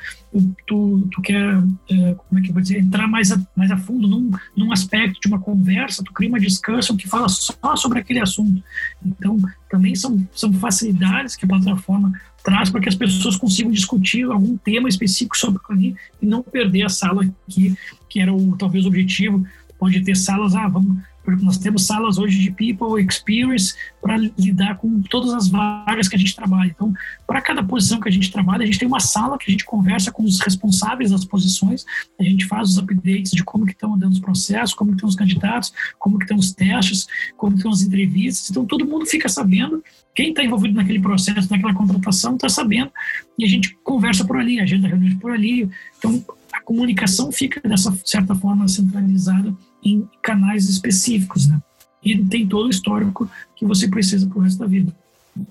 tu, 0.66 1.09
tu 1.11 1.22
quer, 1.22 1.62
é, 1.90 2.14
como 2.14 2.38
é 2.38 2.42
que 2.42 2.48
eu 2.48 2.52
vou 2.52 2.62
dizer, 2.62 2.78
entrar 2.78 3.09
mais 3.09 3.32
a, 3.32 3.40
mais 3.56 3.70
a 3.70 3.76
fundo 3.76 4.06
num, 4.06 4.30
num 4.56 4.72
aspecto 4.72 5.20
de 5.20 5.28
uma 5.28 5.38
conversa, 5.38 6.02
tu 6.04 6.12
cria 6.12 6.28
uma 6.28 6.40
discussion 6.40 6.96
que 6.96 7.09
fala 7.09 7.28
só 7.28 7.76
sobre 7.76 8.00
aquele 8.00 8.20
assunto. 8.20 8.62
Então, 9.04 9.38
também 9.70 9.94
são, 9.94 10.26
são 10.32 10.52
facilidades 10.52 11.36
que 11.36 11.44
a 11.44 11.48
plataforma 11.48 12.12
traz 12.42 12.70
para 12.70 12.80
que 12.80 12.88
as 12.88 12.94
pessoas 12.94 13.36
consigam 13.36 13.70
discutir 13.70 14.24
algum 14.24 14.56
tema 14.56 14.88
específico 14.88 15.36
sobre 15.36 15.61
ali 15.70 15.96
e 16.20 16.26
não 16.26 16.42
perder 16.42 16.84
a 16.84 16.88
sala 16.88 17.24
aqui, 17.48 17.76
que 18.09 18.20
era 18.20 18.32
o, 18.32 18.56
talvez 18.56 18.84
o 18.84 18.88
objetivo 18.88 19.46
pode 19.78 20.00
ter 20.02 20.16
salas, 20.16 20.54
ah, 20.54 20.68
vamos 20.68 20.98
nós 21.37 21.59
temos 21.59 21.87
salas 21.87 22.18
hoje 22.18 22.39
de 22.39 22.51
People 22.51 23.03
Experience 23.03 23.74
para 24.01 24.16
lidar 24.16 24.76
com 24.79 25.03
todas 25.03 25.33
as 25.33 25.49
vagas 25.49 26.09
que 26.09 26.16
a 26.16 26.18
gente 26.18 26.35
trabalha. 26.35 26.68
Então, 26.68 26.93
para 27.26 27.41
cada 27.41 27.62
posição 27.62 28.01
que 28.01 28.09
a 28.09 28.12
gente 28.12 28.31
trabalha, 28.31 28.62
a 28.62 28.66
gente 28.66 28.79
tem 28.79 28.89
uma 28.89 29.01
sala 29.01 29.39
que 29.39 29.45
a 29.49 29.51
gente 29.51 29.64
conversa 29.64 30.11
com 30.11 30.22
os 30.22 30.41
responsáveis 30.41 31.11
das 31.11 31.24
posições, 31.24 31.85
a 32.18 32.22
gente 32.22 32.47
faz 32.47 32.70
os 32.70 32.79
updates 32.79 33.33
de 33.33 33.45
como 33.45 33.66
que 33.66 33.72
estão 33.72 33.95
andando 33.95 34.12
os 34.12 34.20
processos, 34.20 34.74
como 34.74 34.91
que 34.91 34.97
estão 34.97 35.09
os 35.09 35.16
candidatos, 35.16 35.72
como 35.99 36.18
que 36.18 36.24
estão 36.24 36.39
os 36.39 36.53
testes, 36.53 37.07
como 37.37 37.53
que 37.53 37.59
estão 37.59 37.72
as 37.72 37.83
entrevistas. 37.83 38.51
Então, 38.51 38.64
todo 38.64 38.87
mundo 38.87 39.07
fica 39.07 39.29
sabendo 39.29 39.83
quem 40.14 40.31
está 40.31 40.43
envolvido 40.43 40.74
naquele 40.74 41.01
processo, 41.01 41.51
naquela 41.51 41.74
contratação, 41.74 42.35
está 42.35 42.49
sabendo, 42.49 42.91
e 43.39 43.45
a 43.45 43.49
gente 43.49 43.76
conversa 43.85 44.24
por 44.24 44.37
ali, 44.37 44.59
agenda 44.59 44.89
reuniões 44.89 45.14
por 45.14 45.31
ali. 45.31 45.68
Então, 45.99 46.24
a 46.53 46.61
comunicação 46.61 47.31
fica, 47.31 47.61
dessa 47.61 47.97
certa 48.05 48.35
forma, 48.35 48.66
centralizada 48.66 49.55
em 49.85 50.09
canais 50.22 50.68
específicos, 50.68 51.49
né? 51.49 51.61
E 52.03 52.16
tem 52.24 52.47
todo 52.47 52.66
o 52.66 52.70
histórico 52.70 53.29
que 53.57 53.66
você 53.66 53.89
precisa 53.89 54.26
para 54.26 54.39
o 54.39 54.43
resto 54.43 54.59
da 54.59 54.66
vida. 54.66 54.93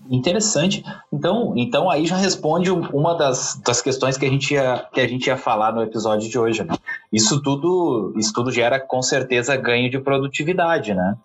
Interessante. 0.09 0.83
Então, 1.11 1.53
então 1.55 1.89
aí 1.89 2.05
já 2.05 2.17
responde 2.17 2.69
uma 2.71 3.13
das, 3.13 3.59
das 3.65 3.81
questões 3.81 4.17
que 4.17 4.25
a, 4.25 4.29
gente 4.29 4.53
ia, 4.53 4.85
que 4.91 4.99
a 4.99 5.07
gente 5.07 5.27
ia 5.27 5.37
falar 5.37 5.73
no 5.73 5.81
episódio 5.81 6.29
de 6.29 6.37
hoje. 6.37 6.63
Né? 6.63 6.75
Isso 7.11 7.41
tudo, 7.41 8.13
isso 8.17 8.33
tudo 8.33 8.51
gera 8.51 8.79
com 8.79 9.01
certeza 9.01 9.55
ganho 9.55 9.89
de 9.89 9.99
produtividade, 9.99 10.93
né? 10.93 11.15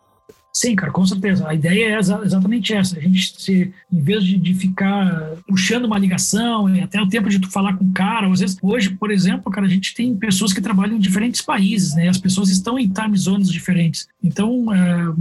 Sim, 0.53 0.77
cara, 0.77 0.93
com 0.93 1.07
certeza. 1.07 1.49
A 1.49 1.55
ideia 1.55 1.95
é 1.95 1.99
exatamente 1.99 2.75
essa. 2.75 2.99
A 2.99 3.01
gente, 3.01 3.41
se, 3.41 3.73
em 3.91 4.01
vez 4.03 4.23
de, 4.23 4.37
de 4.37 4.53
ficar 4.53 5.33
puxando 5.49 5.87
uma 5.87 5.99
ligação, 5.99 6.67
até 6.83 7.01
o 7.01 7.09
tempo 7.09 7.31
de 7.31 7.39
tu 7.39 7.51
falar 7.51 7.75
com 7.75 7.85
o 7.85 7.93
cara, 7.93 8.31
às 8.31 8.41
vezes, 8.41 8.59
hoje, 8.61 8.91
por 8.91 9.11
exemplo, 9.11 9.51
cara, 9.51 9.67
a 9.67 9.71
gente 9.71 9.95
tem 9.95 10.15
pessoas 10.15 10.53
que 10.53 10.61
trabalham 10.61 10.97
em 10.97 11.01
diferentes 11.01 11.41
países, 11.41 11.95
né? 11.95 12.09
As 12.09 12.19
pessoas 12.19 12.51
estão 12.51 12.79
em 12.79 12.87
time 12.87 13.17
zones 13.17 13.49
diferentes. 13.49 14.07
Então, 14.23 14.73
é, 14.75 15.13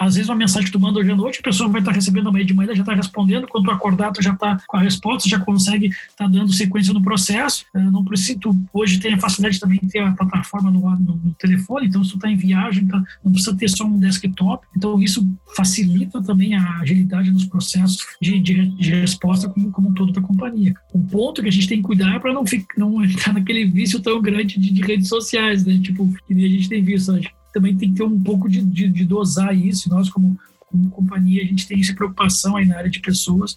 às 0.00 0.14
vezes 0.14 0.30
uma 0.30 0.36
mensagem 0.36 0.64
que 0.64 0.72
tu 0.72 0.80
manda 0.80 0.98
hoje 0.98 1.10
à 1.10 1.14
noite, 1.14 1.40
a 1.40 1.42
pessoa 1.42 1.68
vai 1.68 1.82
estar 1.82 1.92
recebendo 1.92 2.30
amanhã 2.30 2.46
de 2.46 2.54
manhã, 2.54 2.74
já 2.74 2.80
está 2.80 2.94
respondendo, 2.94 3.46
quando 3.46 3.66
tu 3.66 3.70
acordar, 3.70 4.10
tu 4.10 4.22
já 4.22 4.32
está 4.32 4.58
com 4.66 4.78
a 4.78 4.80
resposta, 4.80 5.28
já 5.28 5.38
consegue 5.38 5.88
estar 5.88 6.24
tá 6.24 6.26
dando 6.26 6.50
sequência 6.54 6.94
no 6.94 7.02
processo. 7.02 7.66
Eu 7.74 7.92
não 7.92 8.02
preciso, 8.02 8.38
tu, 8.38 8.56
hoje 8.72 8.98
tem 8.98 9.12
a 9.12 9.18
facilidade 9.18 9.60
também 9.60 9.78
de 9.82 9.88
ter 9.88 9.98
a 9.98 10.12
plataforma 10.12 10.70
no, 10.70 10.80
no, 10.80 11.16
no 11.16 11.34
telefone, 11.34 11.86
então 11.86 12.02
se 12.02 12.12
tu 12.12 12.16
está 12.16 12.30
em 12.30 12.36
viagem, 12.36 12.84
então 12.84 13.04
não 13.22 13.30
precisa 13.30 13.54
ter 13.54 13.68
só 13.68 13.84
um 13.84 13.98
desktop. 13.98 14.66
Então 14.74 15.02
isso 15.02 15.28
facilita 15.54 16.22
também 16.22 16.54
a 16.54 16.80
agilidade 16.80 17.30
nos 17.30 17.44
processos 17.44 17.98
de, 18.22 18.40
de, 18.40 18.68
de 18.68 18.90
resposta 18.94 19.50
como, 19.50 19.70
como 19.70 19.90
um 19.90 19.94
todo 19.94 20.12
da 20.12 20.22
companhia. 20.22 20.74
Um 20.94 21.02
ponto 21.02 21.42
que 21.42 21.48
a 21.48 21.52
gente 21.52 21.68
tem 21.68 21.76
que 21.76 21.84
cuidar 21.84 22.16
é 22.16 22.18
para 22.18 22.32
não, 22.32 22.46
ficar, 22.46 22.74
não 22.78 23.04
entrar 23.04 23.34
naquele 23.34 23.66
vício 23.66 24.00
tão 24.00 24.18
grande 24.22 24.58
de, 24.58 24.72
de 24.72 24.80
redes 24.80 25.08
sociais, 25.08 25.62
né? 25.62 25.78
Tipo, 25.78 26.10
que 26.26 26.32
a 26.32 26.48
gente 26.48 26.70
tem 26.70 26.82
visto, 26.82 27.12
acho 27.12 27.39
também 27.52 27.76
tem 27.76 27.90
que 27.90 27.96
ter 27.96 28.02
um 28.02 28.20
pouco 28.20 28.48
de, 28.48 28.62
de, 28.62 28.88
de 28.88 29.04
dosar 29.04 29.56
isso. 29.56 29.88
Nós, 29.88 30.08
como, 30.08 30.38
como, 30.68 30.90
companhia, 30.90 31.42
a 31.42 31.46
gente 31.46 31.66
tem 31.66 31.80
essa 31.80 31.94
preocupação 31.94 32.56
aí 32.56 32.66
na 32.66 32.76
área 32.76 32.90
de 32.90 33.00
pessoas. 33.00 33.56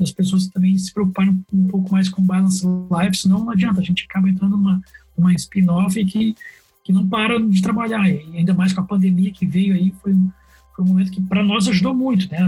As 0.00 0.12
pessoas 0.12 0.46
também 0.48 0.76
se 0.78 0.92
preocuparem 0.92 1.44
um 1.52 1.66
pouco 1.68 1.90
mais 1.90 2.08
com 2.08 2.22
balance 2.22 2.64
life, 2.64 3.16
senão 3.16 3.40
não 3.40 3.50
adianta. 3.50 3.80
A 3.80 3.84
gente 3.84 4.06
acaba 4.08 4.28
entrando 4.28 4.56
numa, 4.56 4.80
numa 5.16 5.34
spin-off 5.34 6.04
que, 6.04 6.36
que 6.84 6.92
não 6.92 7.06
para 7.08 7.40
de 7.40 7.60
trabalhar. 7.60 8.08
E 8.08 8.36
ainda 8.36 8.54
mais 8.54 8.72
com 8.72 8.80
a 8.80 8.84
pandemia 8.84 9.32
que 9.32 9.46
veio 9.46 9.74
aí, 9.74 9.92
foi 10.00 10.14
foi 10.78 10.84
um 10.84 10.88
momento 10.88 11.10
que 11.10 11.20
para 11.20 11.42
nós 11.42 11.66
ajudou 11.66 11.92
muito. 11.92 12.30
Né? 12.30 12.38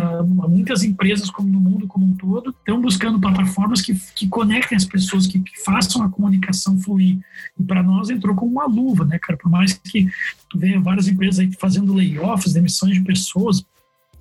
Muitas 0.49 0.85
empresas, 0.85 1.29
como 1.29 1.49
no 1.49 1.59
mundo 1.59 1.89
como 1.89 2.07
um 2.07 2.15
todo, 2.15 2.51
estão 2.51 2.81
buscando 2.81 3.19
plataformas 3.19 3.83
que, 3.83 3.93
que 4.15 4.29
conectem 4.29 4.77
as 4.77 4.85
pessoas, 4.85 5.27
que, 5.27 5.41
que 5.41 5.65
façam 5.65 6.01
a 6.05 6.09
comunicação 6.09 6.79
fluir. 6.79 7.19
E 7.59 7.65
para 7.65 7.83
nós 7.83 8.09
entrou 8.09 8.37
como 8.37 8.53
uma 8.53 8.67
luva, 8.67 9.05
né, 9.05 9.19
cara? 9.19 9.37
Por 9.37 9.51
mais 9.51 9.73
que 9.73 10.09
tu 10.49 10.61
várias 10.81 11.09
empresas 11.09 11.41
aí 11.41 11.51
fazendo 11.59 11.93
layoffs, 11.93 12.53
demissões 12.53 12.95
de 12.95 13.01
pessoas, 13.01 13.67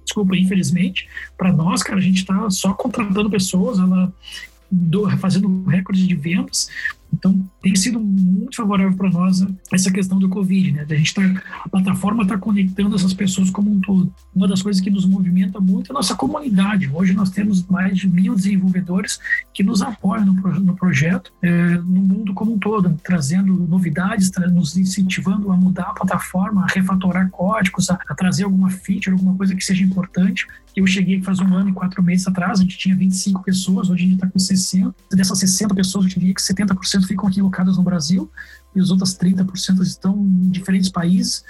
desculpa, 0.03 0.35
infelizmente, 0.35 1.07
para 1.37 1.53
nós, 1.53 1.83
cara, 1.83 1.99
a 1.99 2.01
gente 2.01 2.17
está 2.17 2.49
só 2.49 2.73
contratando 2.73 3.29
pessoas, 3.29 3.77
ela 3.77 4.11
do, 4.71 5.07
fazendo 5.17 5.65
recordes 5.65 6.07
de 6.07 6.15
vendas, 6.15 6.67
então, 7.13 7.39
tem 7.61 7.75
sido 7.75 7.99
muito 7.99 8.55
favorável 8.55 8.95
para 8.95 9.09
nós 9.09 9.45
essa 9.73 9.91
questão 9.91 10.19
do 10.19 10.29
Covid, 10.29 10.71
né? 10.71 10.85
A 10.89 10.95
gente 10.95 11.13
tá, 11.13 11.21
a 11.65 11.69
plataforma 11.69 12.23
está 12.23 12.37
conectando 12.37 12.95
essas 12.95 13.13
pessoas 13.13 13.49
como 13.49 13.71
um 13.71 13.79
todo. 13.81 14.13
Uma 14.33 14.47
das 14.47 14.61
coisas 14.61 14.81
que 14.81 14.89
nos 14.89 15.05
movimenta 15.05 15.59
muito 15.59 15.91
é 15.91 15.91
a 15.91 15.95
nossa 15.95 16.15
comunidade. 16.15 16.89
Hoje 16.93 17.13
nós 17.13 17.29
temos 17.29 17.65
mais 17.67 17.97
de 17.97 18.07
mil 18.07 18.35
desenvolvedores 18.35 19.19
que 19.53 19.63
nos 19.63 19.81
apoiam 19.81 20.25
no, 20.25 20.33
no 20.33 20.75
projeto, 20.75 21.33
é, 21.41 21.77
no 21.77 22.01
mundo 22.01 22.33
como 22.33 22.53
um 22.53 22.59
todo, 22.59 22.95
trazendo 23.03 23.53
novidades, 23.53 24.29
tra 24.29 24.47
nos 24.47 24.77
incentivando 24.77 25.51
a 25.51 25.57
mudar 25.57 25.89
a 25.89 25.93
plataforma, 25.93 26.63
a 26.63 26.67
refatorar 26.67 27.29
códigos, 27.29 27.89
a, 27.89 27.99
a 28.07 28.15
trazer 28.15 28.43
alguma 28.43 28.69
feature, 28.69 29.11
alguma 29.11 29.35
coisa 29.35 29.55
que 29.55 29.63
seja 29.63 29.83
importante. 29.83 30.45
Eu 30.75 30.85
cheguei 30.87 31.21
faz 31.21 31.39
um 31.39 31.53
ano 31.53 31.69
e 31.69 31.73
quatro 31.73 32.01
meses 32.01 32.27
atrás, 32.27 32.59
a 32.59 32.61
gente 32.61 32.77
tinha 32.77 32.95
25 32.95 33.43
pessoas, 33.43 33.89
hoje 33.89 34.03
a 34.03 34.07
gente 34.07 34.15
está 34.15 34.27
com 34.27 34.39
60. 34.39 34.95
Dessas 35.11 35.39
60 35.39 35.75
pessoas, 35.75 36.05
eu 36.05 36.11
diria 36.11 36.33
que 36.33 36.41
70% 36.41 36.98
ficam 37.05 37.27
aqui 37.27 37.41
locadas 37.41 37.77
no 37.77 37.83
Brasil 37.83 38.29
e 38.75 38.79
os 38.79 38.91
outros 38.91 39.17
30% 39.17 39.81
estão 39.81 40.15
em 40.17 40.49
diferentes 40.49 40.89
países 40.89 41.43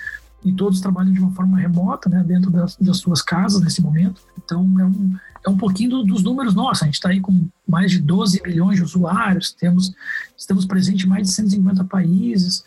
e 0.43 0.53
todos 0.53 0.79
trabalham 0.79 1.11
de 1.11 1.19
uma 1.19 1.31
forma 1.31 1.57
remota, 1.57 2.09
né, 2.09 2.23
dentro 2.23 2.49
das, 2.49 2.75
das 2.77 2.97
suas 2.97 3.21
casas 3.21 3.61
nesse 3.61 3.81
momento. 3.81 4.21
Então, 4.37 4.79
é 4.79 4.85
um, 4.85 5.17
é 5.45 5.49
um 5.49 5.57
pouquinho 5.57 5.89
do, 5.89 6.03
dos 6.03 6.23
números 6.23 6.55
nossos. 6.55 6.83
A 6.83 6.85
gente 6.85 6.95
está 6.95 7.09
aí 7.09 7.19
com 7.19 7.47
mais 7.67 7.91
de 7.91 7.99
12 7.99 8.41
milhões 8.45 8.77
de 8.77 8.83
usuários, 8.83 9.51
temos, 9.51 9.93
estamos 10.37 10.65
presentes 10.65 11.05
em 11.05 11.09
mais 11.09 11.27
de 11.27 11.33
150 11.33 11.83
países, 11.85 12.63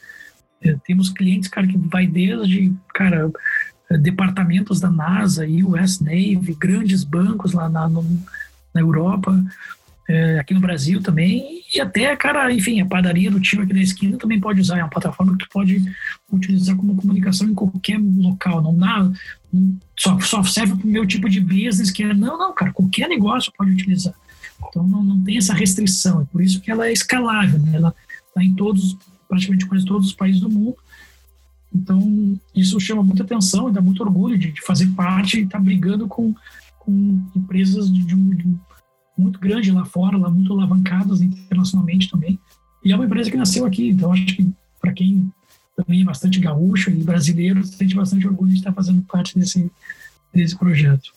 é, 0.61 0.77
temos 0.85 1.09
clientes, 1.09 1.49
cara, 1.49 1.67
que 1.67 1.79
vai 1.79 2.07
desde, 2.07 2.73
cara, 2.95 3.31
departamentos 3.99 4.81
da 4.81 4.91
NASA, 4.91 5.47
US 5.47 6.01
Navy, 6.01 6.57
grandes 6.59 7.05
bancos 7.05 7.53
lá 7.53 7.69
na, 7.69 7.89
no, 7.89 8.05
na 8.75 8.81
Europa, 8.81 9.43
é, 10.09 10.39
aqui 10.39 10.53
no 10.53 10.61
Brasil 10.61 11.01
também, 11.03 11.63
e 11.75 11.81
até, 11.81 12.15
cara, 12.17 12.53
enfim, 12.53 12.81
a 12.81 12.87
padaria 12.87 13.31
do 13.31 13.41
tio 13.41 13.63
aqui 13.63 13.73
da 13.73 13.81
esquina 13.81 14.19
também 14.19 14.41
pode 14.41 14.61
usar, 14.61 14.79
é 14.79 14.83
uma 14.83 14.91
plataforma 14.91 15.33
que 15.33 15.45
tu 15.45 15.49
pode 15.51 15.83
utilizar 16.31 16.77
como 16.77 16.97
comunicação 16.97 17.49
em 17.49 17.55
qualquer 17.55 17.99
local, 17.99 18.63
não 18.63 18.77
dá, 18.77 19.11
só, 19.99 20.19
só 20.21 20.43
serve 20.43 20.75
para 20.77 20.87
o 20.87 20.91
meu 20.91 21.07
tipo 21.07 21.29
de 21.29 21.41
business, 21.41 21.91
que 21.91 22.03
é, 22.03 22.13
não, 22.13 22.39
não, 22.39 22.55
cara, 22.55 22.73
qualquer 22.73 23.09
negócio 23.09 23.53
pode 23.57 23.71
utilizar. 23.71 24.15
Então 24.69 24.87
não, 24.87 25.03
não 25.03 25.23
tem 25.23 25.39
essa 25.39 25.55
restrição, 25.55 26.23
é 26.23 26.25
por 26.25 26.43
isso 26.43 26.61
que 26.61 26.71
ela 26.71 26.87
é 26.87 26.93
escalável, 26.93 27.59
né? 27.59 27.73
ela 27.75 27.95
está 28.29 28.43
em 28.43 28.55
todos, 28.55 28.97
praticamente 29.29 29.67
quase 29.67 29.85
todos 29.85 30.09
os 30.09 30.15
países 30.15 30.41
do 30.41 30.51
mundo, 30.51 30.77
então, 31.75 32.39
isso 32.55 32.79
chama 32.79 33.03
muita 33.03 33.23
atenção 33.23 33.69
e 33.69 33.73
dá 33.73 33.81
muito 33.81 34.03
orgulho 34.03 34.37
de, 34.37 34.53
de 34.53 34.61
fazer 34.61 34.89
parte 34.89 35.39
e 35.39 35.43
estar 35.45 35.59
tá 35.59 35.65
brigando 35.65 36.07
com, 36.07 36.35
com 36.79 37.23
empresas 37.35 37.91
de, 37.91 38.05
de, 38.05 38.15
um, 38.15 38.59
muito 39.23 39.39
grande 39.39 39.71
lá 39.73 39.85
fora, 39.85 40.19
lá 40.19 40.29
muito 40.29 40.53
alavancadas 40.53 41.21
internacionalmente 41.21 42.11
também. 42.11 42.39
E 42.85 42.93
é 42.93 42.97
uma 42.97 43.05
empresa 43.05 43.31
que 43.31 43.37
nasceu 43.37 43.65
aqui, 43.65 43.91
então 43.91 44.13
acho 44.13 44.27
que 44.27 44.53
para 44.81 44.93
quem 44.93 45.33
também 45.77 46.03
é 46.03 46.05
bastante 46.05 46.41
gaúcho 46.41 46.91
e 46.91 47.03
brasileiro, 47.03 47.65
sente 47.65 47.95
bastante 47.95 48.27
orgulho 48.27 48.51
de 48.51 48.59
estar 48.59 48.73
fazendo 48.73 49.03
parte 49.03 49.39
desse, 49.39 49.71
desse 50.35 50.59
projeto. 50.59 51.13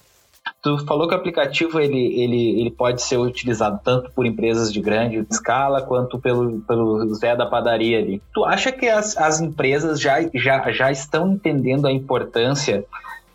Tu 0.62 0.78
falou 0.86 1.08
que 1.08 1.16
o 1.16 1.18
aplicativo 1.18 1.80
ele, 1.80 1.98
ele, 1.98 2.60
ele 2.62 2.72
pode 2.72 3.02
ser 3.02 3.18
utilizado 3.18 3.80
tanto 3.84 4.12
por 4.12 4.26
empresas 4.26 4.72
de 4.72 4.80
grande 4.80 5.26
escala 5.30 5.82
quanto 5.82 6.20
pelo, 6.20 6.62
pelo 6.62 7.14
Zé 7.16 7.36
da 7.36 7.46
padaria 7.46 8.00
ali. 8.00 8.22
Tu 8.34 8.46
acha 8.46 8.72
que 8.72 8.88
as, 8.88 9.18
as 9.18 9.42
empresas 9.42 10.00
já, 10.00 10.18
já, 10.34 10.72
já 10.72 10.92
estão 10.92 11.34
entendendo 11.34 11.88
a 11.88 11.92
importância 11.92 12.86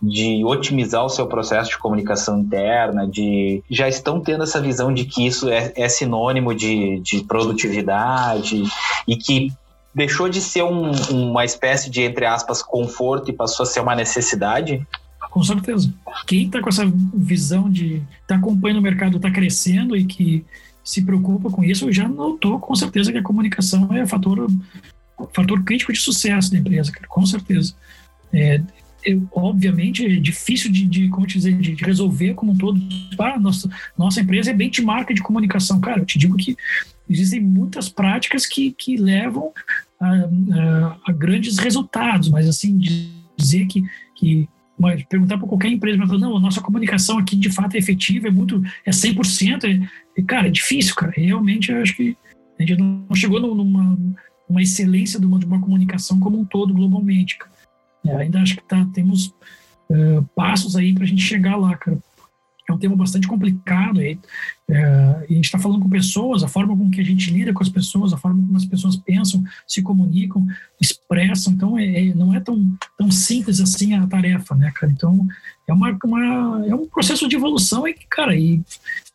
de 0.02 0.44
otimizar 0.44 1.04
o 1.04 1.08
seu 1.08 1.26
processo 1.26 1.70
de 1.70 1.78
comunicação 1.78 2.40
interna, 2.40 3.06
de 3.06 3.62
já 3.70 3.88
estão 3.88 4.20
tendo 4.20 4.44
essa 4.44 4.60
visão 4.60 4.92
de 4.92 5.04
que 5.04 5.26
isso 5.26 5.48
é, 5.48 5.72
é 5.76 5.88
sinônimo 5.88 6.54
de, 6.54 7.00
de 7.00 7.22
produtividade 7.24 8.62
e 9.06 9.16
que 9.16 9.52
deixou 9.94 10.28
de 10.28 10.40
ser 10.40 10.62
um, 10.62 10.90
uma 11.10 11.44
espécie 11.44 11.90
de, 11.90 12.02
entre 12.02 12.24
aspas, 12.24 12.62
conforto 12.62 13.30
e 13.30 13.34
passou 13.34 13.64
a 13.64 13.66
ser 13.66 13.80
uma 13.80 13.94
necessidade? 13.94 14.86
Com 15.30 15.42
certeza. 15.42 15.92
Quem 16.26 16.46
está 16.46 16.60
com 16.60 16.68
essa 16.68 16.90
visão 17.14 17.68
de 17.68 17.96
estar 17.96 18.06
tá 18.26 18.36
acompanhando 18.36 18.78
o 18.78 18.82
mercado, 18.82 19.16
está 19.16 19.30
crescendo 19.30 19.96
e 19.96 20.04
que 20.04 20.44
se 20.82 21.02
preocupa 21.02 21.50
com 21.50 21.62
isso, 21.62 21.92
já 21.92 22.08
notou 22.08 22.58
com 22.58 22.74
certeza 22.74 23.12
que 23.12 23.18
a 23.18 23.22
comunicação 23.22 23.92
é 23.94 24.06
fator 24.06 24.48
fator 25.34 25.62
crítico 25.62 25.92
de 25.92 25.98
sucesso 25.98 26.50
da 26.50 26.58
empresa, 26.58 26.90
com 27.06 27.26
certeza. 27.26 27.74
É, 28.32 28.60
eu, 29.04 29.26
obviamente 29.32 30.04
é 30.04 30.16
difícil 30.16 30.70
de, 30.70 30.86
de 30.86 31.08
como 31.08 31.26
dizer, 31.26 31.56
de, 31.58 31.74
resolver 31.74 32.34
como 32.34 32.52
um 32.52 32.56
todo. 32.56 32.80
Ah, 33.18 33.38
nossa, 33.38 33.68
nossa 33.96 34.20
empresa 34.20 34.50
é 34.50 34.54
benchmark 34.54 35.12
de 35.12 35.22
comunicação. 35.22 35.80
Cara, 35.80 36.00
eu 36.00 36.06
te 36.06 36.18
digo 36.18 36.36
que 36.36 36.56
existem 37.08 37.40
muitas 37.40 37.88
práticas 37.88 38.46
que, 38.46 38.72
que 38.72 38.96
levam 38.96 39.52
a, 40.00 40.08
a, 40.08 40.96
a 41.08 41.12
grandes 41.12 41.58
resultados, 41.58 42.28
mas 42.28 42.48
assim, 42.48 42.78
dizer 43.36 43.66
que, 43.66 43.82
que 44.14 44.48
mas 44.78 45.02
perguntar 45.04 45.36
para 45.36 45.46
qualquer 45.46 45.68
empresa, 45.68 45.98
mas 45.98 46.10
não, 46.18 46.36
a 46.36 46.40
nossa 46.40 46.62
comunicação 46.62 47.18
aqui 47.18 47.36
de 47.36 47.50
fato 47.50 47.74
é 47.74 47.78
efetiva, 47.78 48.28
é 48.28 48.30
muito, 48.30 48.62
é 48.86 48.90
100%. 48.90 49.88
É, 50.16 50.22
cara, 50.22 50.46
é 50.46 50.50
difícil, 50.50 50.94
cara. 50.94 51.12
Realmente, 51.14 51.70
eu 51.70 51.82
acho 51.82 51.94
que 51.94 52.16
a 52.58 52.62
gente 52.62 52.78
não 52.78 53.14
chegou 53.14 53.40
numa 53.40 53.98
uma 54.50 54.60
excelência 54.60 55.20
de 55.20 55.26
uma, 55.26 55.38
de 55.38 55.46
uma 55.46 55.60
comunicação 55.60 56.18
como 56.18 56.40
um 56.40 56.44
todo, 56.44 56.74
globalmente. 56.74 57.38
Cara. 57.38 57.52
É, 58.06 58.16
ainda 58.16 58.40
acho 58.40 58.56
que 58.56 58.62
tá, 58.62 58.86
temos 58.92 59.26
uh, 59.90 60.22
passos 60.34 60.76
aí 60.76 60.94
para 60.94 61.04
a 61.04 61.06
gente 61.06 61.22
chegar 61.22 61.56
lá, 61.56 61.76
cara. 61.76 61.98
É 62.68 62.72
um 62.72 62.78
tema 62.78 62.94
bastante 62.94 63.26
complicado. 63.26 64.00
E, 64.00 64.18
é, 64.68 64.84
a 65.28 65.32
gente 65.32 65.46
está 65.46 65.58
falando 65.58 65.82
com 65.82 65.88
pessoas, 65.88 66.44
a 66.44 66.48
forma 66.48 66.76
com 66.76 66.88
que 66.88 67.00
a 67.00 67.04
gente 67.04 67.30
lida 67.30 67.52
com 67.52 67.62
as 67.62 67.68
pessoas, 67.68 68.12
a 68.12 68.16
forma 68.16 68.40
como 68.40 68.56
as 68.56 68.64
pessoas 68.64 68.96
pensam, 68.96 69.42
se 69.66 69.82
comunicam, 69.82 70.46
expressam. 70.80 71.52
Então, 71.52 71.76
é, 71.76 72.08
é 72.08 72.14
não 72.14 72.32
é 72.32 72.38
tão, 72.38 72.72
tão 72.96 73.10
simples 73.10 73.60
assim 73.60 73.94
a 73.94 74.06
tarefa, 74.06 74.54
né, 74.54 74.70
cara? 74.72 74.92
Então, 74.92 75.26
é, 75.66 75.72
uma, 75.72 75.98
uma, 76.04 76.64
é 76.66 76.74
um 76.74 76.86
processo 76.86 77.28
de 77.28 77.34
evolução 77.34 77.88
e, 77.88 77.94
cara, 78.08 78.36
e 78.36 78.62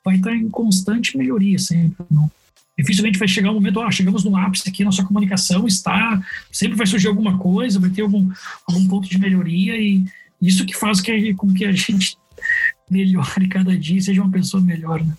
vai 0.04 0.18
estar 0.18 0.36
em 0.36 0.50
constante 0.50 1.18
melhoria 1.18 1.58
sempre. 1.58 2.06
Não? 2.12 2.30
Dificilmente 2.78 3.18
vai 3.18 3.28
chegar 3.28 3.52
um 3.52 3.56
momento, 3.56 3.80
ah, 3.80 3.90
chegamos 3.90 4.24
no 4.24 4.36
ápice 4.36 4.68
aqui, 4.68 4.84
nossa 4.84 5.04
comunicação 5.04 5.66
está, 5.66 6.22
sempre 6.52 6.76
vai 6.76 6.86
surgir 6.86 7.08
alguma 7.08 7.38
coisa, 7.38 7.80
vai 7.80 7.90
ter 7.90 8.02
algum, 8.02 8.30
algum 8.68 8.88
ponto 8.88 9.08
de 9.08 9.18
melhoria 9.18 9.78
e 9.78 10.06
isso 10.42 10.66
que 10.66 10.76
faz 10.76 11.00
que, 11.00 11.34
com 11.34 11.54
que 11.54 11.64
a 11.66 11.72
gente 11.72 12.18
melhore 12.90 13.48
cada 13.48 13.78
dia 13.78 14.02
seja 14.02 14.22
uma 14.22 14.32
pessoa 14.32 14.62
melhor, 14.62 15.04
né? 15.04 15.14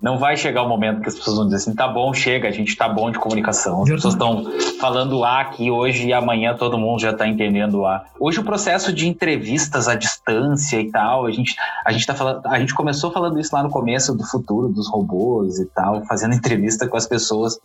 Não 0.00 0.16
vai 0.16 0.36
chegar 0.36 0.62
o 0.62 0.68
momento 0.68 1.00
que 1.00 1.08
as 1.08 1.14
pessoas 1.16 1.36
vão 1.36 1.44
dizer 1.46 1.56
assim, 1.56 1.74
tá 1.74 1.88
bom, 1.88 2.14
chega, 2.14 2.46
a 2.46 2.52
gente 2.52 2.76
tá 2.76 2.88
bom 2.88 3.10
de 3.10 3.18
comunicação. 3.18 3.82
As 3.82 3.90
pessoas 3.90 4.14
estão 4.14 4.44
falando 4.80 5.24
A 5.24 5.40
aqui 5.40 5.72
hoje 5.72 6.06
e 6.06 6.12
amanhã 6.12 6.54
todo 6.54 6.78
mundo 6.78 7.00
já 7.00 7.12
tá 7.12 7.26
entendendo 7.26 7.84
A. 7.84 8.04
Hoje 8.18 8.38
o 8.38 8.44
processo 8.44 8.92
de 8.92 9.08
entrevistas 9.08 9.88
à 9.88 9.96
distância 9.96 10.80
e 10.80 10.88
tal, 10.90 11.26
a 11.26 11.32
gente, 11.32 11.56
a 11.84 11.90
gente 11.90 12.06
tá 12.06 12.14
falando, 12.14 12.46
a 12.46 12.60
gente 12.60 12.74
começou 12.74 13.10
falando 13.10 13.40
isso 13.40 13.54
lá 13.54 13.62
no 13.62 13.70
começo 13.70 14.14
do 14.14 14.24
futuro 14.24 14.68
dos 14.68 14.88
robôs 14.88 15.58
e 15.58 15.66
tal, 15.66 16.04
fazendo 16.04 16.34
entrevista 16.36 16.86
com 16.86 16.96
as 16.96 17.06
pessoas. 17.06 17.58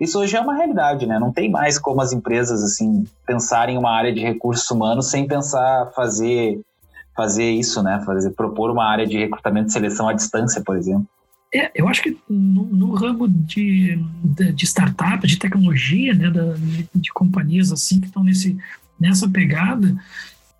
Isso 0.00 0.18
hoje 0.18 0.36
é 0.36 0.40
uma 0.40 0.54
realidade, 0.54 1.06
né? 1.06 1.18
Não 1.18 1.32
tem 1.32 1.50
mais 1.50 1.78
como 1.78 2.00
as 2.00 2.12
empresas 2.12 2.62
assim 2.62 3.04
pensarem 3.26 3.74
em 3.74 3.78
uma 3.78 3.90
área 3.90 4.12
de 4.12 4.20
recursos 4.20 4.70
humanos 4.70 5.10
sem 5.10 5.26
pensar 5.26 5.90
fazer 5.94 6.60
fazer 7.14 7.50
isso, 7.50 7.82
né? 7.82 8.02
Fazer 8.06 8.30
propor 8.30 8.70
uma 8.70 8.84
área 8.84 9.06
de 9.06 9.18
recrutamento 9.18 9.68
e 9.68 9.72
seleção 9.72 10.08
à 10.08 10.12
distância, 10.12 10.62
por 10.64 10.76
exemplo. 10.76 11.06
É, 11.54 11.70
eu 11.72 11.88
acho 11.88 12.02
que 12.02 12.16
no, 12.28 12.64
no 12.64 12.94
ramo 12.94 13.28
de, 13.28 13.96
de, 14.24 14.52
de, 14.52 14.64
startup, 14.64 15.24
de 15.24 15.38
tecnologia, 15.38 16.12
né, 16.12 16.28
da, 16.28 16.54
de, 16.54 16.88
de, 16.92 17.12
companhias 17.12 17.70
assim 17.70 18.00
que 18.00 18.08
estão 18.08 18.24
nesse, 18.24 18.58
nessa 18.98 19.28
pegada, 19.28 19.96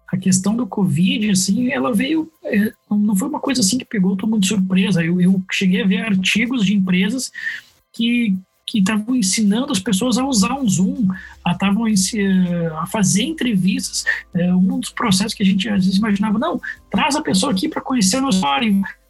a 0.07 0.17
questão 0.17 0.55
do 0.55 0.69
Covid, 0.69 1.33
assim, 1.33 1.73
ela 1.73 1.93
veio, 1.93 2.31
é, 2.45 2.73
não 2.89 3.17
foi 3.17 3.29
uma 3.29 3.41
coisa 3.41 3.61
assim 3.61 3.77
que 3.77 3.85
pegou 3.85 4.17
todo 4.17 4.31
mundo 4.31 4.43
de 4.43 4.49
surpresa. 4.49 5.05
Eu, 5.05 5.21
eu 5.21 5.43
cheguei 5.51 5.83
a 5.83 5.87
ver 5.87 6.03
artigos 6.03 6.65
de 6.65 6.75
empresas 6.75 7.33
que 7.93 8.37
que 8.67 8.79
estavam 8.79 9.15
ensinando 9.15 9.73
as 9.73 9.79
pessoas 9.79 10.17
a 10.17 10.25
usar 10.25 10.55
um 10.55 10.69
Zoom, 10.69 11.09
a, 11.45 11.53
estavam 11.53 11.85
a 12.79 12.87
fazer 12.87 13.23
entrevistas. 13.23 14.05
É, 14.33 14.55
um 14.55 14.81
dos 14.81 14.91
processos 14.91 15.35
que 15.35 15.43
a 15.43 15.47
gente 15.47 15.69
às 15.69 15.85
vezes 15.85 15.99
imaginava, 15.99 16.39
não, 16.39 16.59
traz 16.91 17.15
a 17.15 17.23
pessoa 17.23 17.53
aqui 17.53 17.69
para 17.69 17.83
conhecer 17.83 18.17
o 18.17 18.23
nosso 18.23 18.41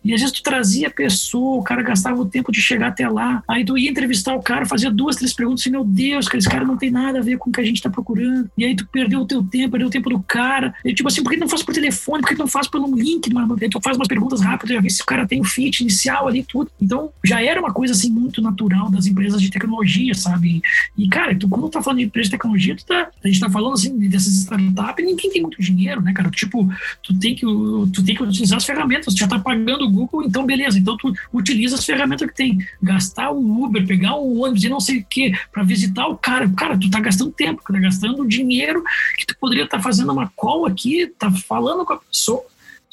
e 0.05 0.13
às 0.13 0.21
vezes 0.21 0.37
tu 0.37 0.43
trazia 0.43 0.89
a 0.89 0.91
pessoa, 0.91 1.59
o 1.59 1.63
cara 1.63 1.83
gastava 1.83 2.21
o 2.21 2.27
tempo 2.27 2.53
de 2.53 2.61
chegar 2.61 2.89
até 2.89 3.09
lá. 3.09 3.43
Aí 3.49 3.65
tu 3.65 3.79
ia 3.79 3.91
entrevistar 3.91 4.35
o 4.35 4.43
cara, 4.43 4.67
fazia 4.67 4.91
duas, 4.91 5.17
três 5.17 5.33
perguntas, 5.33 5.65
e 5.65 5.71
meu 5.71 5.85
Deus, 5.85 6.27
cara, 6.29 6.39
esse 6.39 6.49
cara 6.49 6.65
não 6.65 6.77
tem 6.77 6.91
nada 6.91 7.19
a 7.19 7.23
ver 7.23 7.39
com 7.39 7.49
o 7.49 7.53
que 7.53 7.61
a 7.61 7.65
gente 7.65 7.81
tá 7.81 7.89
procurando. 7.89 8.51
E 8.59 8.65
aí 8.65 8.77
tu 8.77 8.87
perdeu 8.87 9.21
o 9.21 9.27
teu 9.27 9.43
tempo, 9.43 9.71
perdeu 9.71 9.89
o 9.89 9.91
tempo 9.91 10.11
do 10.11 10.21
cara. 10.21 10.75
E 10.85 10.93
tipo 10.93 11.09
assim, 11.09 11.23
por 11.23 11.31
que 11.31 11.39
não 11.39 11.49
faz 11.49 11.63
por 11.63 11.73
telefone? 11.73 12.23
Por 12.23 12.29
que 12.29 12.39
não 12.39 12.47
faz 12.47 12.69
pelo 12.69 12.95
link? 12.95 13.31
Aí 13.63 13.69
tu 13.71 13.81
faz 13.81 13.97
umas 13.97 14.09
perguntas 14.09 14.43
rápidas, 14.43 14.77
já 14.77 14.83
vê 14.83 14.91
se 14.91 15.03
o 15.03 15.07
cara 15.07 15.27
tem 15.27 15.41
o 15.41 15.45
fit 15.45 15.81
inicial 15.81 16.29
ali, 16.29 16.45
tudo. 16.45 16.71
Então 16.81 17.11
já 17.25 17.43
era 17.43 17.59
uma 17.59 17.73
coisa 17.73 17.95
assim 17.95 18.11
muito 18.11 18.43
natural 18.43 18.91
das 18.91 19.07
empresas 19.07 19.41
de 19.41 19.51
tecnologia, 19.51 20.15
sabe? 20.15 20.61
E 20.99 21.09
cara, 21.09 21.35
tu 21.35 21.49
quando 21.49 21.69
tá 21.71 21.83
falando 21.83 22.01
de 22.01 22.05
empresa 22.05 22.27
de 22.27 22.33
tecnologia, 22.33 22.77
tu 22.77 22.85
tá, 22.85 23.09
a 23.23 23.27
gente 23.27 23.41
tá 23.41 23.49
falando 23.49 23.73
assim 23.73 23.97
dessas 24.09 24.35
startups, 24.35 25.05
ninguém 25.05 25.31
tem 25.31 25.41
muito 25.41 25.61
dinheiro, 25.63 26.03
né, 26.03 26.13
cara? 26.13 26.31
Tipo, 26.31 26.69
tu 27.03 27.19
tem 27.19 27.35
que, 27.35 27.43
tu 27.43 28.05
tem 28.05 28.15
que 28.15 28.23
utilizar 28.23 28.59
as 28.59 28.65
ferramentas, 28.65 29.15
tu 29.15 29.21
já 29.21 29.29
tá 29.29 29.39
pagando 29.39 29.94
Google, 29.95 30.25
então 30.25 30.45
beleza, 30.45 30.79
então 30.79 30.97
tu 30.97 31.13
utiliza 31.33 31.77
as 31.77 31.85
ferramentas 31.85 32.29
que 32.29 32.35
tem. 32.35 32.59
Gastar 32.83 33.33
um 33.33 33.65
Uber, 33.65 33.87
pegar 33.87 34.17
um 34.17 34.43
ônibus 34.43 34.65
e 34.65 34.69
não 34.69 34.81
sei 34.81 34.99
o 34.99 35.07
que 35.09 35.33
para 35.53 35.63
visitar 35.63 36.07
o 36.07 36.17
cara. 36.17 36.49
Cara, 36.51 36.79
tu 36.79 36.91
tá 36.91 37.01
gastando 37.01 37.33
tempo, 37.33 37.63
tu 37.65 37.73
tá 37.73 37.79
gastando 37.79 38.27
dinheiro 38.27 38.83
que 39.17 39.27
tu 39.27 39.37
poderia 39.39 39.65
estar 39.65 39.79
tá 39.79 39.83
fazendo 39.83 40.13
uma 40.13 40.31
call 40.37 40.67
aqui, 40.67 41.07
tá 41.19 41.31
falando 41.31 41.85
com 41.85 41.93
a 41.93 41.99
pessoa 41.99 42.45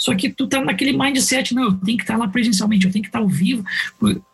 só 0.01 0.15
que 0.15 0.31
tu 0.31 0.47
tá 0.47 0.59
naquele 0.65 0.97
mindset, 0.97 1.53
não, 1.53 1.65
eu 1.65 1.73
tenho 1.73 1.95
que 1.95 2.03
estar 2.03 2.15
tá 2.15 2.19
lá 2.19 2.27
presencialmente, 2.27 2.87
eu 2.87 2.91
tenho 2.91 3.03
que 3.03 3.09
estar 3.09 3.19
tá 3.19 3.23
ao 3.23 3.29
vivo. 3.29 3.63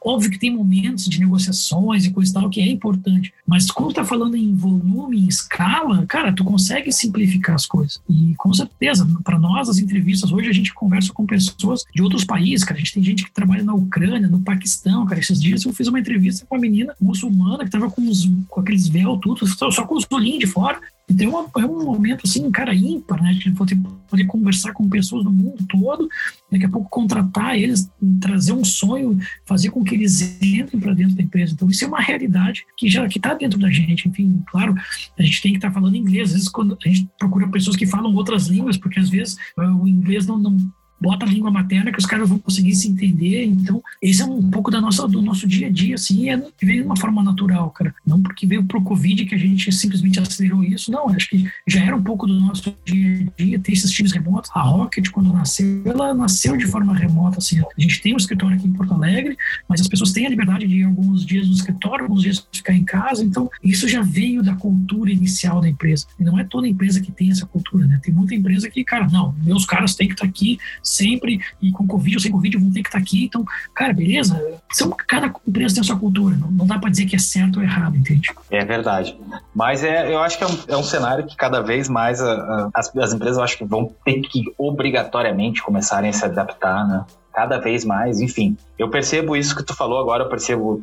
Óbvio 0.01 0.31
que 0.31 0.39
tem 0.39 0.49
momentos 0.49 1.03
de 1.09 1.19
negociações 1.19 2.05
e 2.05 2.11
coisa 2.11 2.31
e 2.31 2.33
tal 2.33 2.49
que 2.49 2.61
é 2.61 2.67
importante, 2.67 3.33
mas 3.45 3.69
quando 3.69 3.93
tá 3.93 4.05
falando 4.05 4.37
em 4.37 4.55
volume, 4.55 5.19
em 5.19 5.27
escala, 5.27 6.05
cara, 6.05 6.31
tu 6.31 6.45
consegue 6.45 6.89
simplificar 6.89 7.55
as 7.55 7.65
coisas. 7.65 8.01
E 8.09 8.33
com 8.37 8.53
certeza, 8.53 9.05
para 9.25 9.37
nós, 9.37 9.67
as 9.67 9.77
entrevistas, 9.77 10.31
hoje 10.31 10.47
a 10.47 10.53
gente 10.53 10.73
conversa 10.73 11.11
com 11.11 11.25
pessoas 11.25 11.83
de 11.93 12.01
outros 12.01 12.23
países, 12.23 12.63
cara, 12.63 12.77
a 12.77 12.79
gente 12.79 12.93
tem 12.93 13.03
gente 13.03 13.25
que 13.25 13.31
trabalha 13.33 13.61
na 13.65 13.73
Ucrânia, 13.73 14.29
no 14.29 14.39
Paquistão, 14.39 15.05
cara, 15.05 15.19
esses 15.19 15.41
dias 15.41 15.65
eu 15.65 15.73
fiz 15.73 15.89
uma 15.89 15.99
entrevista 15.99 16.45
com 16.45 16.55
uma 16.55 16.61
menina 16.61 16.95
muçulmana 17.01 17.65
que 17.65 17.71
tava 17.71 17.91
com, 17.91 18.07
os, 18.07 18.25
com 18.47 18.61
aqueles 18.61 18.87
véus 18.87 19.19
tudo, 19.21 19.45
só 19.45 19.85
com 19.85 19.95
os 19.95 20.07
olhinhos 20.09 20.39
de 20.39 20.47
fora, 20.47 20.79
então 21.09 21.49
é 21.57 21.65
um 21.65 21.85
momento 21.85 22.21
assim, 22.25 22.49
cara, 22.51 22.75
ímpar, 22.75 23.21
né? 23.21 23.31
De 23.33 23.51
poder, 23.51 23.77
poder 24.09 24.25
conversar 24.25 24.73
com 24.73 24.89
pessoas 24.89 25.23
do 25.23 25.31
mundo 25.31 25.65
todo, 25.69 26.09
daqui 26.51 26.65
a 26.65 26.69
pouco 26.69 26.89
contratar 26.89 27.57
eles, 27.57 27.89
trazer 28.19 28.51
um 28.51 28.65
sonho, 28.65 29.17
fazer 29.45 29.69
com 29.69 29.83
que 29.85 29.95
eles 29.95 30.41
entrem 30.41 30.79
para 30.79 30.93
dentro 30.93 31.15
da 31.15 31.23
empresa. 31.23 31.53
Então 31.53 31.69
isso 31.69 31.85
é 31.85 31.87
uma 31.87 32.01
realidade 32.01 32.65
que 32.75 32.89
já 32.89 33.07
que 33.07 33.19
está 33.19 33.33
dentro 33.33 33.57
da 33.57 33.69
gente. 33.69 34.09
Enfim, 34.09 34.43
claro, 34.47 34.75
a 35.17 35.23
gente 35.23 35.41
tem 35.41 35.53
que 35.53 35.57
estar 35.57 35.69
tá 35.69 35.73
falando 35.73 35.95
inglês. 35.95 36.29
Às 36.29 36.33
vezes 36.33 36.49
quando 36.49 36.77
a 36.83 36.87
gente 36.87 37.09
procura 37.17 37.47
pessoas 37.47 37.77
que 37.77 37.87
falam 37.87 38.13
outras 38.13 38.47
línguas, 38.47 38.75
porque 38.77 38.99
às 38.99 39.09
vezes 39.09 39.37
o 39.57 39.87
inglês 39.87 40.27
não, 40.27 40.37
não 40.37 40.57
bota 40.99 41.25
a 41.25 41.29
língua 41.29 41.51
materna 41.51 41.91
que 41.91 41.99
os 41.99 42.05
caras 42.05 42.27
vão 42.27 42.39
conseguir 42.39 42.75
se 42.75 42.87
entender. 42.87 43.45
Então, 43.45 43.81
esse 44.01 44.21
é 44.21 44.25
um 44.25 44.49
pouco 44.49 44.71
da 44.71 44.81
nossa, 44.81 45.07
do 45.07 45.21
nosso 45.21 45.47
dia 45.47 45.67
a 45.67 45.69
dia, 45.69 45.95
assim, 45.95 46.29
é, 46.29 46.37
veio 46.61 46.81
de 46.81 46.85
uma 46.85 46.97
forma 46.97 47.23
natural, 47.23 47.69
cara. 47.71 47.93
Não 48.05 48.21
porque 48.21 48.45
veio 48.45 48.63
pro 48.63 48.81
Covid 48.81 49.25
que 49.25 49.35
a 49.35 49.37
gente 49.37 49.71
simplesmente 49.71 50.19
acelerou 50.19 50.63
isso, 50.63 50.91
não. 50.91 51.09
Acho 51.09 51.29
que 51.29 51.49
já 51.65 51.81
era 51.81 51.95
um 51.95 52.03
pouco 52.03 52.25
do 52.25 52.39
nosso 52.39 52.75
dia 52.85 53.27
a 53.27 53.41
dia 53.41 53.59
ter 53.59 53.71
esses 53.71 53.91
times 53.91 54.11
remotos. 54.11 54.49
A 54.53 54.61
Rocket, 54.61 55.09
quando 55.09 55.31
nasceu, 55.31 55.83
ela 55.85 56.13
nasceu 56.13 56.57
de 56.57 56.65
forma 56.65 56.95
remota, 56.95 57.37
assim. 57.37 57.59
A 57.59 57.81
gente 57.81 58.01
tem 58.01 58.13
um 58.13 58.17
escritório 58.17 58.57
aqui 58.57 58.67
em 58.67 58.73
Porto 58.73 58.93
Alegre, 58.93 59.37
mas 59.67 59.81
as 59.81 59.87
pessoas 59.87 60.11
têm 60.11 60.25
a 60.25 60.29
liberdade 60.29 60.67
de 60.67 60.77
ir 60.77 60.83
alguns 60.83 61.25
dias 61.25 61.47
no 61.47 61.53
escritório, 61.53 62.05
alguns 62.05 62.23
dias 62.23 62.47
ficar 62.51 62.73
em 62.73 62.83
casa. 62.83 63.23
Então, 63.23 63.49
isso 63.63 63.87
já 63.87 64.01
veio 64.01 64.41
da 64.41 64.55
cultura 64.55 65.11
inicial 65.11 65.61
da 65.61 65.69
empresa. 65.69 66.05
E 66.19 66.23
não 66.23 66.39
é 66.39 66.43
toda 66.43 66.67
empresa 66.67 67.01
que 67.01 67.11
tem 67.11 67.31
essa 67.31 67.45
cultura, 67.45 67.85
né? 67.85 67.99
Tem 68.01 68.13
muita 68.13 68.35
empresa 68.35 68.69
que, 68.69 68.83
cara, 68.83 69.07
não, 69.07 69.35
meus 69.43 69.65
caras 69.65 69.95
têm 69.95 70.07
que 70.07 70.13
estar 70.13 70.25
aqui 70.25 70.57
sempre, 70.87 71.39
e 71.61 71.71
com 71.71 71.85
Covid 71.85 72.15
ou 72.15 72.21
sem 72.21 72.31
Covid 72.31 72.57
vão 72.57 72.71
ter 72.71 72.81
que 72.81 72.89
estar 72.89 72.99
aqui. 72.99 73.25
Então, 73.25 73.43
cara, 73.73 73.93
beleza? 73.93 74.41
São, 74.71 74.89
cada 74.89 75.33
empresa 75.47 75.75
tem 75.75 75.81
a 75.81 75.83
sua 75.83 75.99
cultura, 75.99 76.35
não, 76.35 76.51
não 76.51 76.65
dá 76.67 76.79
para 76.79 76.89
dizer 76.89 77.05
que 77.05 77.15
é 77.15 77.19
certo 77.19 77.57
ou 77.57 77.63
errado, 77.63 77.95
entende? 77.95 78.29
É 78.49 78.63
verdade. 78.63 79.17
Mas 79.53 79.83
é, 79.83 80.13
eu 80.13 80.19
acho 80.19 80.37
que 80.37 80.43
é 80.43 80.47
um, 80.47 80.57
é 80.67 80.77
um 80.77 80.83
cenário 80.83 81.25
que 81.25 81.35
cada 81.35 81.61
vez 81.61 81.89
mais 81.89 82.21
a, 82.21 82.31
a, 82.31 82.69
as, 82.73 82.95
as 82.95 83.13
empresas 83.13 83.37
eu 83.37 83.43
acho 83.43 83.57
que 83.57 83.65
vão 83.65 83.91
ter 84.05 84.21
que 84.21 84.43
obrigatoriamente 84.57 85.61
começarem 85.61 86.09
a 86.09 86.13
se 86.13 86.25
adaptar, 86.25 86.87
né? 86.87 87.05
cada 87.37 87.59
vez 87.59 87.85
mais, 87.85 88.19
enfim. 88.19 88.57
Eu 88.79 88.89
percebo 88.89 89.35
isso 89.35 89.55
que 89.55 89.63
tu 89.63 89.75
falou 89.75 89.99
agora, 89.99 90.23
eu 90.23 90.29
percebo 90.29 90.81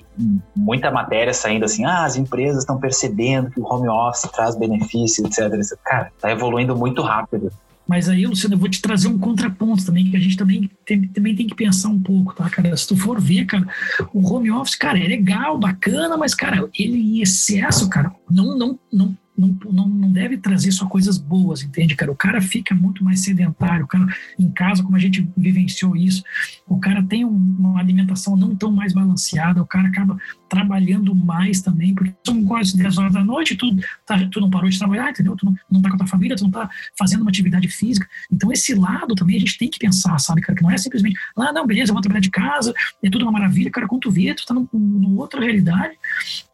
muita 0.55 0.89
matéria 0.89 1.35
saindo 1.35 1.65
assim, 1.65 1.85
ah, 1.85 2.05
as 2.05 2.15
empresas 2.15 2.61
estão 2.61 2.79
percebendo 2.79 3.51
que 3.51 3.59
o 3.59 3.65
home 3.65 3.89
office 3.89 4.31
traz 4.31 4.55
benefícios, 4.55 5.27
etc, 5.27 5.53
etc. 5.53 5.77
Cara, 5.85 6.13
tá 6.21 6.31
evoluindo 6.31 6.77
muito 6.77 7.03
rápido. 7.03 7.51
Mas 7.87 8.09
aí, 8.09 8.27
Luciano, 8.27 8.55
eu 8.55 8.59
vou 8.59 8.69
te 8.69 8.81
trazer 8.81 9.09
um 9.09 9.19
contraponto 9.19 9.85
também, 9.85 10.11
que 10.11 10.17
a 10.17 10.21
gente 10.21 10.37
também 10.37 10.71
tem, 10.87 11.07
também 11.09 11.37
tem 11.37 11.47
que 11.47 11.55
pensar 11.55 11.89
um 11.89 12.01
pouco, 12.01 12.35
tá, 12.35 12.49
cara? 12.49 12.75
Se 12.77 12.89
tu 12.89 12.97
for 12.97 13.21
ver, 13.21 13.45
cara, 13.45 13.67
o 14.13 14.27
home 14.27 14.51
office, 14.51 14.75
cara, 14.75 14.99
é 14.99 15.07
legal, 15.07 15.59
bacana, 15.59 16.17
mas, 16.17 16.35
cara, 16.35 16.69
ele 16.79 16.99
em 16.99 17.21
excesso, 17.21 17.89
cara, 17.89 18.15
não, 18.31 18.57
não, 18.57 18.79
não 18.91 19.17
não, 19.37 19.89
não, 19.89 20.13
deve 20.13 20.37
trazer 20.37 20.71
só 20.71 20.87
coisas 20.87 21.19
boas, 21.19 21.63
entende, 21.63 21.97
cara? 21.97 22.11
O 22.11 22.17
cara 22.17 22.41
fica 22.41 22.75
muito 22.75 23.03
mais 23.03 23.21
sedentário, 23.21 23.85
o 23.85 23.89
cara 23.89 24.07
em 24.39 24.51
casa, 24.51 24.83
como 24.83 24.97
a 24.97 25.01
gente 25.01 25.29
vivenciou 25.37 25.97
isso, 25.97 26.23
o 26.67 26.79
cara 26.79 27.03
tem 27.03 27.25
um, 27.25 27.31
uma 27.31 27.81
alimentação 27.81 28.37
não 28.37 28.55
tão 28.55 28.71
mais 28.71 28.93
balanceada, 28.93 29.61
o 29.61 29.67
cara 29.67 29.89
acaba 29.89 30.17
trabalhando 30.49 31.15
mais 31.17 31.61
também, 31.61 31.93
porque 31.95 32.15
são 32.25 32.45
quase 32.45 32.77
10 32.77 32.99
horas 32.99 33.13
da 33.13 33.25
noite, 33.25 33.57
tu, 33.57 33.75
tá, 34.07 34.17
tu 34.31 34.41
não 34.41 34.49
parou 34.49 34.71
de 34.71 34.79
trabalhar, 34.79 35.11
entendeu? 35.11 35.35
Tu 35.37 35.45
não, 35.45 35.55
não 35.69 35.83
tá 35.83 35.89
com 35.89 35.97
a 35.97 35.99
tua 35.99 36.07
família, 36.07 36.37
tu 36.37 36.45
não 36.45 36.51
tá 36.53 36.71
fazendo 36.97 37.23
uma 37.23 37.31
atividade 37.31 37.67
física. 37.69 38.07
Então, 38.31 38.53
esse 38.53 38.73
lado 38.75 39.17
também 39.17 39.37
a 39.37 39.41
gente 39.41 39.59
tem 39.59 39.69
que 39.69 39.81
pensar, 39.81 40.17
sabe, 40.19 40.43
cara? 40.43 40.57
Que 40.57 40.63
não 40.63 40.71
é 40.71 40.79
simplesmente, 40.79 41.19
ah, 41.37 41.53
não, 41.53 41.67
beleza, 41.67 41.91
eu 41.91 41.95
vou 41.95 42.03
trabalhar 42.03 42.21
de 42.21 42.31
casa, 42.31 42.73
é 43.03 43.11
tudo 43.11 43.25
uma 43.25 43.33
maravilha, 43.33 43.71
cara, 43.71 43.89
quando 43.89 44.03
tu 44.03 44.11
vê, 44.13 44.33
tu 44.33 44.47
tá 44.47 44.55
numa 44.55 45.21
outra 45.21 45.41
realidade. 45.41 45.97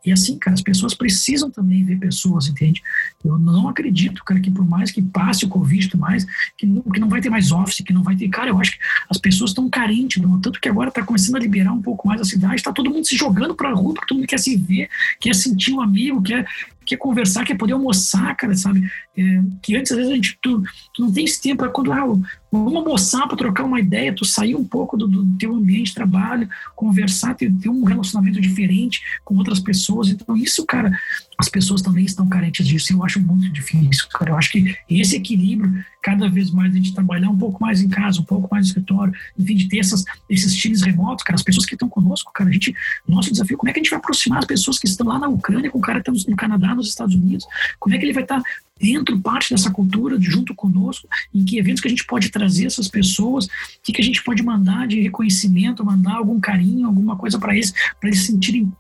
E 0.05 0.11
assim, 0.13 0.39
cara, 0.39 0.55
as 0.55 0.63
pessoas 0.63 0.95
precisam 0.95 1.51
também 1.51 1.85
ver 1.85 1.99
pessoas, 1.99 2.49
entende? 2.49 2.83
Eu 3.25 3.39
não 3.39 3.69
acredito, 3.69 4.25
cara, 4.25 4.41
que 4.41 4.51
por 4.51 4.67
mais 4.67 4.91
que 4.91 5.03
passe 5.03 5.45
o 5.45 5.49
Covid 5.49 5.91
e 5.93 5.97
mais, 5.97 6.27
que 6.57 6.67
não, 6.67 6.83
que 6.83 6.99
não 6.99 7.09
vai 7.09 7.21
ter 7.21 7.29
mais 7.29 7.53
office, 7.53 7.85
que 7.85 7.93
não 7.93 8.03
vai 8.03 8.17
ter. 8.17 8.29
Cara, 8.29 8.49
eu 8.49 8.59
acho 8.59 8.73
que 8.73 8.79
as 9.11 9.19
pessoas 9.19 9.51
estão 9.51 9.69
carentes, 9.69 10.23
não? 10.23 10.41
tanto 10.41 10.61
que 10.61 10.69
agora 10.69 10.89
está 10.89 11.03
começando 11.05 11.37
a 11.37 11.41
liberar 11.41 11.73
um 11.73 11.83
pouco 11.83 12.09
mais 12.09 12.21
a 12.21 12.25
cidade, 12.25 12.57
está 12.57 12.73
todo 12.73 12.91
mundo 12.91 13.07
se 13.07 13.17
jogando 13.17 13.55
para 13.55 13.71
a 13.71 13.75
rua, 13.75 13.93
porque 13.93 14.07
todo 14.07 14.19
mundo 14.19 14.29
quer 14.29 14.39
se 14.39 14.57
ver, 14.57 14.89
quer 15.21 15.35
sentir 15.35 15.73
um 15.73 15.81
amigo, 15.81 16.23
quer, 16.23 16.47
quer 16.91 16.97
conversar, 16.97 17.45
quer 17.45 17.57
poder 17.57 17.75
almoçar, 17.75 18.35
cara, 18.37 18.55
sabe? 18.55 18.91
É, 19.17 19.43
que 19.63 19.77
antes, 19.77 19.93
às 19.93 19.99
vezes, 19.99 20.13
a 20.13 20.15
gente, 20.17 20.39
tu, 20.43 20.63
tu 20.93 21.03
não 21.03 21.13
tem 21.13 21.25
esse 21.25 21.41
tempo, 21.41 21.65
é 21.65 21.69
quando, 21.69 21.93
ah, 21.93 22.05
vamos 22.51 22.75
almoçar 22.75 23.29
para 23.29 23.37
trocar 23.37 23.65
uma 23.65 23.79
ideia, 23.79 24.15
tu 24.15 24.25
sair 24.25 24.57
um 24.57 24.65
pouco 24.65 24.97
do, 24.97 25.07
do 25.07 25.25
teu 25.39 25.55
ambiente 25.55 25.89
de 25.89 25.95
trabalho, 25.95 26.49
conversar, 26.75 27.35
ter, 27.35 27.53
ter 27.55 27.69
um 27.69 27.85
relacionamento 27.85 28.41
diferente 28.41 29.01
com 29.25 29.37
outras 29.37 29.61
pessoas. 29.61 30.09
Então, 30.09 30.37
isso, 30.37 30.67
cara, 30.67 30.99
as 31.41 31.49
pessoas 31.49 31.81
também 31.81 32.05
estão 32.05 32.29
carentes 32.29 32.67
disso. 32.67 32.93
Eu 32.93 33.03
acho 33.03 33.19
muito 33.19 33.49
difícil, 33.51 34.07
cara. 34.11 34.33
Eu 34.33 34.37
acho 34.37 34.53
que 34.53 34.77
esse 34.91 35.17
equilíbrio, 35.17 35.83
cada 36.03 36.29
vez 36.29 36.51
mais 36.51 36.71
a 36.71 36.77
gente 36.77 36.95
trabalhar 36.95 37.31
um 37.31 37.39
pouco 37.39 37.59
mais 37.63 37.81
em 37.81 37.89
casa, 37.89 38.21
um 38.21 38.25
pouco 38.25 38.47
mais 38.51 38.67
no 38.67 38.69
escritório, 38.69 39.15
enfim, 39.39 39.57
de 39.57 39.67
ter 39.67 39.79
essas, 39.79 40.05
esses 40.29 40.55
times 40.55 40.83
remotos, 40.83 41.25
cara, 41.25 41.37
as 41.37 41.43
pessoas 41.43 41.65
que 41.65 41.75
estão 41.75 41.89
conosco, 41.89 42.31
cara, 42.35 42.51
a 42.51 42.53
gente, 42.53 42.77
nosso 43.09 43.31
desafio, 43.31 43.57
como 43.57 43.71
é 43.71 43.73
que 43.73 43.81
a 43.81 43.83
gente 43.83 43.91
vai 43.91 43.99
aproximar 43.99 44.41
as 44.41 44.45
pessoas 44.45 44.79
que 44.79 44.87
estão 44.87 45.07
lá 45.07 45.19
na 45.19 45.29
Ucrânia 45.29 45.71
com 45.71 45.79
o 45.79 45.81
cara 45.81 46.03
que 46.03 46.11
está 46.11 46.31
no 46.31 46.37
Canadá, 46.37 46.75
nos 46.75 46.89
Estados 46.89 47.15
Unidos? 47.15 47.47
Como 47.79 47.95
é 47.95 47.99
que 47.99 48.05
ele 48.05 48.13
vai 48.13 48.25
estar 48.25 48.43
tá 48.43 48.45
dentro, 48.81 49.21
parte 49.21 49.51
dessa 49.51 49.71
cultura, 49.71 50.19
junto 50.21 50.55
conosco, 50.55 51.07
em 51.35 51.45
que 51.45 51.59
eventos 51.59 51.81
que 51.81 51.89
a 51.89 51.91
gente 51.91 52.07
pode 52.07 52.31
trazer 52.31 52.67
essas 52.67 52.89
pessoas, 52.89 53.45
o 53.45 53.51
que, 53.83 53.93
que 53.93 54.01
a 54.01 54.05
gente 54.05 54.23
pode 54.25 54.43
mandar 54.43 54.89
de 54.89 55.01
reconhecimento, 55.01 55.85
mandar 55.85 56.15
algum 56.15 56.41
carinho, 56.41 56.87
alguma 56.87 57.17
coisa 57.17 57.39
para 57.39 57.55
eles, 57.55 57.73
para 58.01 58.09
eles 58.09 58.21
se 58.21 58.27
sentirem 58.27 58.73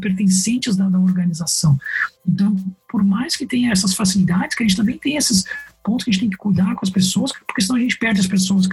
pertencentes 0.00 0.76
da, 0.76 0.88
da 0.88 0.98
organização. 0.98 1.78
Então, 2.26 2.54
por 2.88 3.02
mais 3.02 3.36
que 3.36 3.46
tenha 3.46 3.72
essas 3.72 3.94
facilidades, 3.94 4.54
que 4.54 4.62
a 4.62 4.66
gente 4.66 4.76
também 4.76 4.98
tem 4.98 5.16
esses 5.16 5.44
pontos 5.88 6.04
que 6.04 6.10
a 6.10 6.12
gente 6.12 6.20
tem 6.20 6.30
que 6.30 6.36
cuidar 6.36 6.74
com 6.74 6.84
as 6.84 6.90
pessoas, 6.90 7.32
porque 7.46 7.62
senão 7.62 7.76
a 7.76 7.80
gente 7.80 7.98
perde 7.98 8.20
as 8.20 8.26
pessoas. 8.26 8.68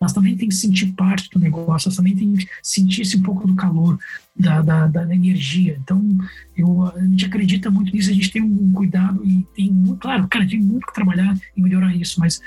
Elas 0.00 0.12
também 0.12 0.36
têm 0.36 0.48
que 0.48 0.54
sentir 0.54 0.86
parte 0.94 1.30
do 1.30 1.38
negócio, 1.38 1.86
elas 1.86 1.96
também 1.96 2.16
têm 2.16 2.34
que 2.34 2.48
sentir 2.60 3.02
esse 3.02 3.18
pouco 3.18 3.46
do 3.46 3.54
calor, 3.54 3.96
da, 4.34 4.60
da, 4.60 4.88
da 4.88 5.14
energia. 5.14 5.78
Então, 5.80 6.04
eu, 6.56 6.82
a 6.82 7.00
gente 7.00 7.24
acredita 7.24 7.70
muito 7.70 7.92
nisso, 7.92 8.10
a 8.10 8.14
gente 8.14 8.32
tem 8.32 8.42
um 8.42 8.72
cuidado 8.72 9.24
e 9.24 9.46
tem 9.54 9.70
muito, 9.70 10.00
claro, 10.00 10.26
cara, 10.26 10.44
tem 10.44 10.58
muito 10.58 10.84
que 10.88 10.92
trabalhar 10.92 11.38
e 11.56 11.62
melhorar 11.62 11.94
isso, 11.94 12.18
mas 12.18 12.40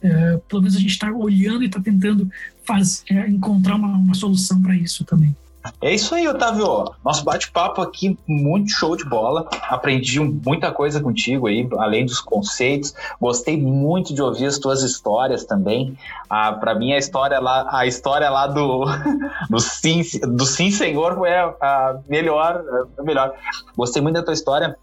é, 0.00 0.36
pelo 0.48 0.62
menos 0.62 0.76
a 0.76 0.80
gente 0.80 0.90
está 0.90 1.10
olhando 1.10 1.64
e 1.64 1.66
está 1.66 1.80
tentando 1.80 2.30
faz, 2.64 3.02
é, 3.10 3.28
encontrar 3.28 3.74
uma, 3.74 3.88
uma 3.88 4.14
solução 4.14 4.62
para 4.62 4.76
isso 4.76 5.04
também. 5.04 5.34
É 5.80 5.94
isso 5.94 6.14
aí, 6.14 6.28
Otávio. 6.28 6.92
Nosso 7.04 7.24
bate-papo 7.24 7.80
aqui, 7.80 8.18
muito 8.26 8.70
show 8.70 8.96
de 8.96 9.04
bola. 9.04 9.48
Aprendi 9.62 10.20
muita 10.20 10.70
coisa 10.70 11.00
contigo 11.00 11.46
aí, 11.46 11.66
além 11.78 12.04
dos 12.04 12.20
conceitos. 12.20 12.94
Gostei 13.20 13.56
muito 13.56 14.12
de 14.12 14.20
ouvir 14.20 14.46
as 14.46 14.58
tuas 14.58 14.82
histórias 14.82 15.44
também. 15.44 15.96
Ah, 16.28 16.52
para 16.52 16.74
mim, 16.74 16.92
a 16.92 16.98
história 16.98 17.40
lá, 17.40 17.66
a 17.70 17.86
história 17.86 18.28
lá 18.28 18.46
do, 18.46 18.84
do, 19.48 19.58
sim, 19.58 20.02
do 20.22 20.44
sim 20.44 20.70
Senhor 20.70 21.14
foi 21.16 21.34
a, 21.34 21.54
a 21.60 22.00
melhor, 22.08 22.62
a 22.98 23.02
melhor. 23.02 23.32
Gostei 23.76 24.02
muito 24.02 24.16
da 24.16 24.22
tua 24.22 24.34
história. 24.34 24.76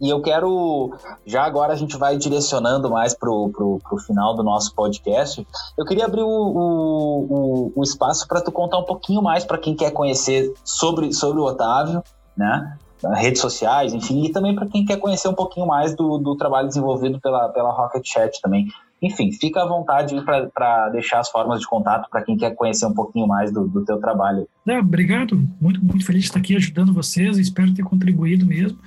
E 0.00 0.08
eu 0.08 0.20
quero, 0.20 0.94
já 1.24 1.44
agora 1.44 1.72
a 1.72 1.76
gente 1.76 1.96
vai 1.96 2.16
direcionando 2.16 2.90
mais 2.90 3.14
para 3.14 3.30
o 3.30 3.80
final 4.06 4.34
do 4.34 4.42
nosso 4.42 4.74
podcast. 4.74 5.46
Eu 5.76 5.84
queria 5.84 6.04
abrir 6.04 6.22
o, 6.22 6.28
o, 6.28 7.72
o 7.74 7.82
espaço 7.82 8.28
para 8.28 8.40
tu 8.40 8.52
contar 8.52 8.78
um 8.78 8.84
pouquinho 8.84 9.22
mais 9.22 9.44
para 9.44 9.58
quem 9.58 9.74
quer 9.74 9.90
conhecer 9.92 10.52
sobre, 10.64 11.12
sobre 11.12 11.40
o 11.40 11.44
Otávio, 11.44 12.02
né? 12.36 12.76
redes 13.14 13.40
sociais, 13.40 13.92
enfim, 13.92 14.24
e 14.24 14.32
também 14.32 14.54
para 14.54 14.66
quem 14.66 14.84
quer 14.84 14.96
conhecer 14.96 15.28
um 15.28 15.34
pouquinho 15.34 15.66
mais 15.66 15.94
do, 15.94 16.18
do 16.18 16.34
trabalho 16.36 16.66
desenvolvido 16.66 17.20
pela, 17.20 17.48
pela 17.50 17.70
Rocket 17.70 18.04
Chat 18.06 18.40
também. 18.40 18.68
Enfim, 19.02 19.30
fica 19.30 19.62
à 19.62 19.66
vontade 19.66 20.16
para 20.54 20.88
deixar 20.88 21.20
as 21.20 21.28
formas 21.28 21.60
de 21.60 21.66
contato 21.66 22.08
para 22.10 22.22
quem 22.22 22.36
quer 22.36 22.54
conhecer 22.54 22.86
um 22.86 22.94
pouquinho 22.94 23.26
mais 23.26 23.52
do, 23.52 23.68
do 23.68 23.84
teu 23.84 24.00
trabalho. 24.00 24.48
É, 24.66 24.78
obrigado, 24.78 25.38
muito, 25.60 25.84
muito 25.84 26.04
feliz 26.04 26.22
de 26.22 26.28
estar 26.28 26.38
aqui 26.38 26.56
ajudando 26.56 26.94
vocês, 26.94 27.36
espero 27.38 27.74
ter 27.74 27.82
contribuído 27.82 28.46
mesmo. 28.46 28.78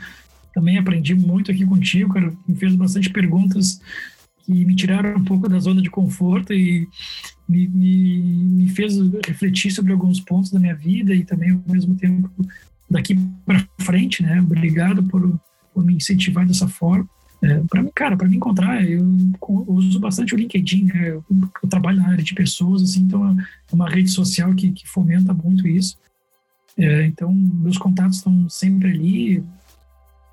Também 0.54 0.78
aprendi 0.78 1.16
muito 1.16 1.52
aqui 1.52 1.66
contigo, 1.66 2.14
cara. 2.14 2.34
Me 2.48 2.56
fez 2.56 2.76
bastante 2.76 3.10
perguntas 3.10 3.80
que 4.46 4.66
me 4.66 4.76
tiraram 4.76 5.20
um 5.20 5.24
pouco 5.24 5.48
da 5.48 5.60
zona 5.60 5.82
de 5.82 5.90
conforto 5.90 6.54
e 6.54 6.88
me, 7.48 7.68
me, 7.68 8.22
me 8.22 8.70
fez 8.70 8.96
refletir 9.26 9.72
sobre 9.72 9.92
alguns 9.92 10.20
pontos 10.20 10.52
da 10.52 10.60
minha 10.60 10.76
vida 10.76 11.14
e 11.14 11.24
também, 11.24 11.52
ao 11.52 11.74
mesmo 11.74 11.96
tempo, 11.96 12.30
daqui 12.90 13.16
para 13.46 13.68
frente, 13.80 14.24
né? 14.24 14.42
Obrigado 14.42 15.04
por, 15.04 15.40
por 15.74 15.86
me 15.86 15.96
incentivar 15.96 16.46
dessa 16.48 16.68
forma. 16.68 17.08
É, 17.42 17.62
para 17.70 17.82
mim, 17.82 17.92
cara, 17.96 18.18
para 18.18 18.28
me 18.28 18.36
encontrar, 18.36 18.84
eu, 18.84 19.06
uso 19.68 20.00
bastante 20.00 20.36
o 20.36 20.38
LinkedIn, 20.38 20.86
né? 20.86 21.10
Eu, 21.10 21.24
eu, 21.64 21.70
trabalho 21.70 22.00
na 22.00 22.10
área 22.10 22.24
de 22.24 22.34
pessoas, 22.34 22.84
assim, 22.84 23.02
então 23.02 23.40
é 23.40 23.46
uma 23.72 23.90
rede 23.90 24.10
social 24.10 24.54
que, 24.54 24.72
que 24.72 24.88
fomenta 24.88 25.34
muito 25.34 25.68
isso. 25.68 25.98
É, 26.78 27.06
então, 27.06 27.32
meus 27.34 27.78
contatos 27.78 28.18
estão 28.18 28.50
sempre 28.50 28.90
ali. 28.90 29.44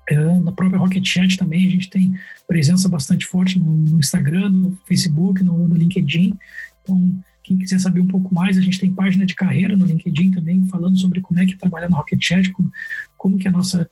É, 0.09 0.15
na 0.39 0.53
própria 0.53 0.79
Rocket 0.79 1.05
Chat 1.05 1.37
também, 1.37 1.67
a 1.67 1.69
gente 1.69 1.89
tem 1.89 2.17
presença 2.47 2.87
bastante 2.87 3.25
forte 3.25 3.59
no, 3.59 3.99
Instagram, 3.99 4.49
no 4.49 4.77
Facebook, 4.85 5.43
no, 5.43 5.67
no, 5.67 5.75
LinkedIn. 5.75 6.33
Então, 6.81 7.19
quem 7.43 7.57
quiser 7.57 7.79
saber 7.79 7.99
um 7.99 8.07
pouco 8.07 8.33
mais, 8.33 8.57
a 8.57 8.61
gente 8.61 8.79
tem 8.79 8.93
página 8.93 9.25
de 9.25 9.35
carreira 9.35 9.75
no 9.75 9.85
LinkedIn 9.85 10.31
também, 10.31 10.65
falando 10.67 10.97
sobre 10.97 11.19
como 11.19 11.39
é 11.39 11.45
que 11.45 11.57
trabalhar 11.57 11.89
no 11.89 11.97
Rocket 11.97 12.23
Chat, 12.23 12.51
como, 12.51 12.71
como 13.17 13.37
que 13.37 13.47
é 13.47 13.49
a 13.49 13.53
nossa, 13.53 13.89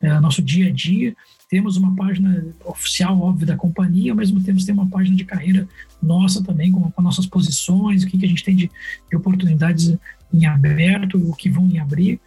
é, 0.00 0.18
nosso 0.18 0.40
dia 0.40 0.68
a 0.68 0.70
dia. 0.70 1.14
Temos 1.50 1.76
uma 1.76 1.94
página 1.94 2.46
oficial, 2.64 3.20
óbvio, 3.20 3.46
da 3.46 3.56
companhia, 3.56 4.12
ao 4.12 4.16
mesmo 4.16 4.42
tempo 4.42 4.64
tem 4.64 4.72
uma 4.72 4.88
página 4.88 5.14
de 5.14 5.24
carreira 5.24 5.68
nossa 6.02 6.42
também, 6.42 6.72
com, 6.72 6.90
com 6.90 7.02
nossas 7.02 7.26
posições, 7.26 8.02
o 8.02 8.06
que, 8.06 8.16
que 8.16 8.24
a 8.24 8.28
gente 8.28 8.44
tem 8.44 8.56
de, 8.56 8.70
de 9.10 9.16
oportunidades 9.16 9.94
em 10.32 10.46
aberto, 10.46 11.18
o 11.18 11.34
que 11.34 11.50
vão 11.50 11.68
em 11.68 11.78
abrir. 11.78 12.18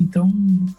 Então, 0.00 0.32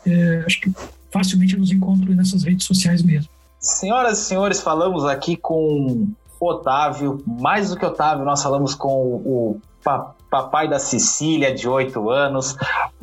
é, 0.07 0.43
acho 0.45 0.61
que 0.61 0.71
facilmente 1.11 1.57
nos 1.57 1.71
encontro 1.71 2.13
nessas 2.13 2.43
redes 2.43 2.65
sociais 2.65 3.01
mesmo. 3.01 3.29
Senhoras 3.59 4.19
e 4.19 4.25
senhores, 4.25 4.61
falamos 4.61 5.05
aqui 5.05 5.35
com 5.35 6.07
Otávio, 6.39 7.21
mais 7.25 7.69
do 7.69 7.77
que 7.77 7.85
Otávio, 7.85 8.23
nós 8.23 8.41
falamos 8.41 8.73
com 8.73 8.89
o 8.89 9.61
papai 10.29 10.67
da 10.67 10.79
Sicília, 10.79 11.53
de 11.53 11.67
8 11.67 12.09
anos. 12.09 12.55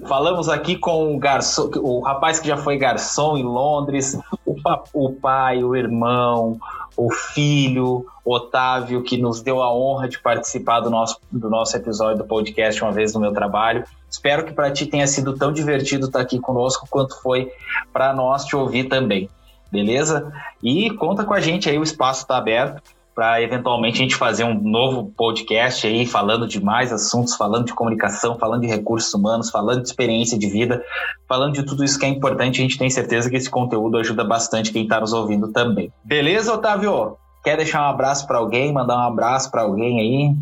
Falamos 0.07 0.49
aqui 0.49 0.77
com 0.77 1.15
o 1.15 1.19
garçom, 1.19 1.71
o 1.77 2.01
rapaz 2.01 2.39
que 2.39 2.49
já 2.49 2.57
foi 2.57 2.79
garçom 2.79 3.37
em 3.37 3.43
Londres, 3.43 4.19
o, 4.45 4.55
o 4.95 5.13
pai, 5.13 5.63
o 5.63 5.75
irmão, 5.75 6.59
o 6.97 7.13
filho, 7.13 8.07
Otávio, 8.25 9.03
que 9.03 9.19
nos 9.19 9.43
deu 9.43 9.63
a 9.63 9.73
honra 9.73 10.09
de 10.09 10.19
participar 10.19 10.81
do 10.81 10.89
nosso, 10.89 11.19
do 11.31 11.51
nosso 11.51 11.77
episódio 11.77 12.19
do 12.19 12.25
podcast 12.25 12.83
uma 12.83 12.93
vez 12.93 13.13
no 13.13 13.21
meu 13.21 13.33
trabalho. 13.33 13.85
Espero 14.11 14.45
que 14.45 14.53
para 14.53 14.71
ti 14.71 14.87
tenha 14.87 15.07
sido 15.07 15.37
tão 15.37 15.53
divertido 15.53 16.07
estar 16.07 16.21
aqui 16.21 16.39
conosco 16.39 16.87
quanto 16.89 17.21
foi 17.21 17.53
para 17.93 18.15
nós 18.15 18.45
te 18.45 18.57
ouvir 18.57 18.85
também. 18.85 19.29
Beleza? 19.71 20.33
E 20.63 20.91
conta 20.93 21.25
com 21.25 21.35
a 21.35 21.41
gente 21.41 21.69
aí, 21.69 21.79
o 21.79 21.83
espaço 21.83 22.23
está 22.23 22.39
aberto 22.39 22.81
para 23.17 23.41
eventualmente 23.41 23.99
a 23.99 24.03
gente 24.03 24.15
fazer 24.15 24.45
um 24.45 24.61
novo 24.61 25.11
podcast 25.17 25.87
aí 25.87 26.05
falando 26.05 26.47
de 26.47 26.63
mais 26.63 26.93
assuntos, 26.93 27.35
falando 27.35 27.65
de 27.65 27.73
comunicação, 27.73 28.39
falando 28.39 28.61
de 28.61 28.67
recursos 28.67 29.13
humanos, 29.15 29.49
falando 29.49 29.81
de 29.81 29.89
experiência 29.89 30.39
de 30.39 30.47
vida, 30.47 30.85
falando 31.27 31.55
de 31.55 31.63
tudo 31.63 31.83
isso 31.83 31.99
que 31.99 32.05
é 32.05 32.11
importante. 32.11 32.61
A 32.61 32.63
gente 32.63 32.77
tem 32.77 32.91
certeza 32.91 33.31
que 33.31 33.37
esse 33.37 33.49
conteúdo 33.49 33.97
ajuda 33.97 34.23
bastante 34.23 34.71
quem 34.71 34.83
está 34.83 35.01
nos 35.01 35.15
ouvindo 35.15 35.49
também. 35.49 35.91
Beleza, 36.05 36.53
Otávio? 36.53 37.17
Quer 37.43 37.57
deixar 37.57 37.87
um 37.87 37.91
abraço 37.91 38.27
para 38.27 38.37
alguém, 38.37 38.71
mandar 38.71 38.99
um 38.99 39.09
abraço 39.09 39.51
para 39.51 39.63
alguém 39.63 39.99
aí? 39.99 40.37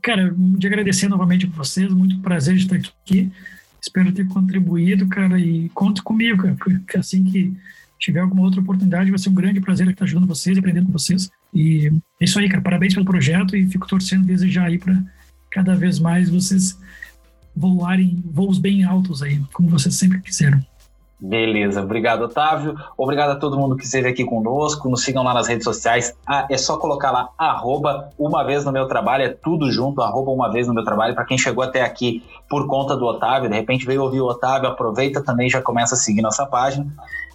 Cara, 0.00 0.34
de 0.34 0.66
agradecer 0.66 1.08
novamente 1.08 1.46
por 1.46 1.58
vocês, 1.58 1.92
muito 1.92 2.18
prazer 2.20 2.56
de 2.56 2.62
estar 2.62 2.76
aqui. 2.76 3.30
Espero 3.82 4.10
ter 4.12 4.26
contribuído, 4.28 5.06
cara, 5.08 5.38
e 5.38 5.68
conte 5.74 6.02
comigo, 6.02 6.38
cara, 6.38 6.80
que 6.88 6.96
assim 6.96 7.22
que 7.22 7.54
tiver 7.98 8.20
alguma 8.20 8.42
outra 8.42 8.62
oportunidade, 8.62 9.10
vai 9.10 9.18
ser 9.18 9.28
um 9.28 9.34
grande 9.34 9.60
prazer 9.60 9.86
estar 9.88 10.04
ajudando 10.04 10.26
vocês, 10.26 10.56
aprendendo 10.56 10.86
com 10.86 10.92
vocês. 10.92 11.30
E 11.54 11.86
é 12.20 12.24
isso 12.24 12.38
aí, 12.38 12.48
cara. 12.48 12.62
Parabéns 12.62 12.94
pelo 12.94 13.06
projeto 13.06 13.56
e 13.56 13.66
fico 13.68 13.86
torcendo 13.86 14.26
desde 14.26 14.50
já 14.50 14.64
aí 14.64 14.78
para 14.78 15.00
cada 15.50 15.76
vez 15.76 15.98
mais 16.00 16.28
vocês 16.28 16.78
voarem 17.56 18.22
voos 18.26 18.58
bem 18.58 18.84
altos 18.84 19.22
aí, 19.22 19.40
como 19.52 19.68
vocês 19.68 19.94
sempre 19.94 20.20
quiseram. 20.20 20.60
Beleza, 21.20 21.80
obrigado 21.80 22.22
Otávio, 22.22 22.76
obrigado 22.98 23.30
a 23.30 23.36
todo 23.36 23.56
mundo 23.56 23.76
que 23.76 23.84
esteve 23.84 24.08
aqui 24.08 24.24
conosco, 24.24 24.90
nos 24.90 25.04
sigam 25.04 25.22
lá 25.22 25.32
nas 25.32 25.46
redes 25.46 25.64
sociais, 25.64 26.14
ah, 26.26 26.46
é 26.50 26.58
só 26.58 26.76
colocar 26.76 27.12
lá, 27.12 27.30
arroba 27.38 28.10
uma 28.18 28.44
vez 28.44 28.64
no 28.64 28.72
meu 28.72 28.86
trabalho, 28.86 29.24
é 29.24 29.28
tudo 29.28 29.70
junto, 29.70 30.02
arroba 30.02 30.32
uma 30.32 30.52
vez 30.52 30.66
no 30.66 30.74
meu 30.74 30.84
trabalho, 30.84 31.14
para 31.14 31.24
quem 31.24 31.38
chegou 31.38 31.64
até 31.64 31.82
aqui 31.82 32.22
por 32.50 32.66
conta 32.66 32.96
do 32.96 33.06
Otávio, 33.06 33.48
de 33.48 33.54
repente 33.54 33.86
veio 33.86 34.02
ouvir 34.02 34.20
o 34.20 34.26
Otávio, 34.26 34.68
aproveita 34.68 35.22
também, 35.22 35.48
já 35.48 35.62
começa 35.62 35.94
a 35.94 35.98
seguir 35.98 36.20
nossa 36.20 36.44
página, 36.44 36.86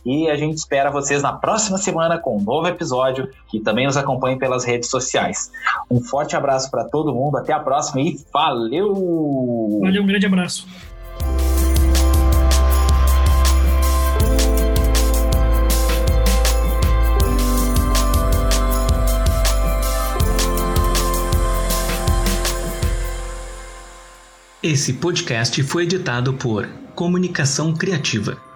e 0.10 0.28
a 0.28 0.36
gente 0.36 0.58
espera 0.58 0.90
vocês 0.90 1.22
na 1.22 1.34
próxima 1.34 1.78
semana 1.78 2.18
com 2.18 2.36
um 2.36 2.42
novo 2.42 2.68
episódio, 2.68 3.30
que 3.48 3.60
também 3.60 3.86
nos 3.86 3.96
acompanhe 3.96 4.40
pelas 4.40 4.66
redes 4.66 4.90
sociais. 4.90 5.52
Um 5.90 6.02
forte 6.02 6.36
abraço 6.36 6.72
para 6.72 6.84
todo 6.84 7.14
mundo, 7.14 7.38
até 7.38 7.54
a 7.54 7.60
próxima 7.60 8.02
e 8.02 8.20
valeu! 8.34 9.80
Valeu, 9.84 10.02
um 10.02 10.08
grande 10.08 10.26
abraço. 10.26 10.68
Esse 24.64 24.94
podcast 24.94 25.62
foi 25.64 25.84
editado 25.84 26.34
por 26.34 26.68
Comunicação 26.96 27.74
Criativa. 27.74 28.49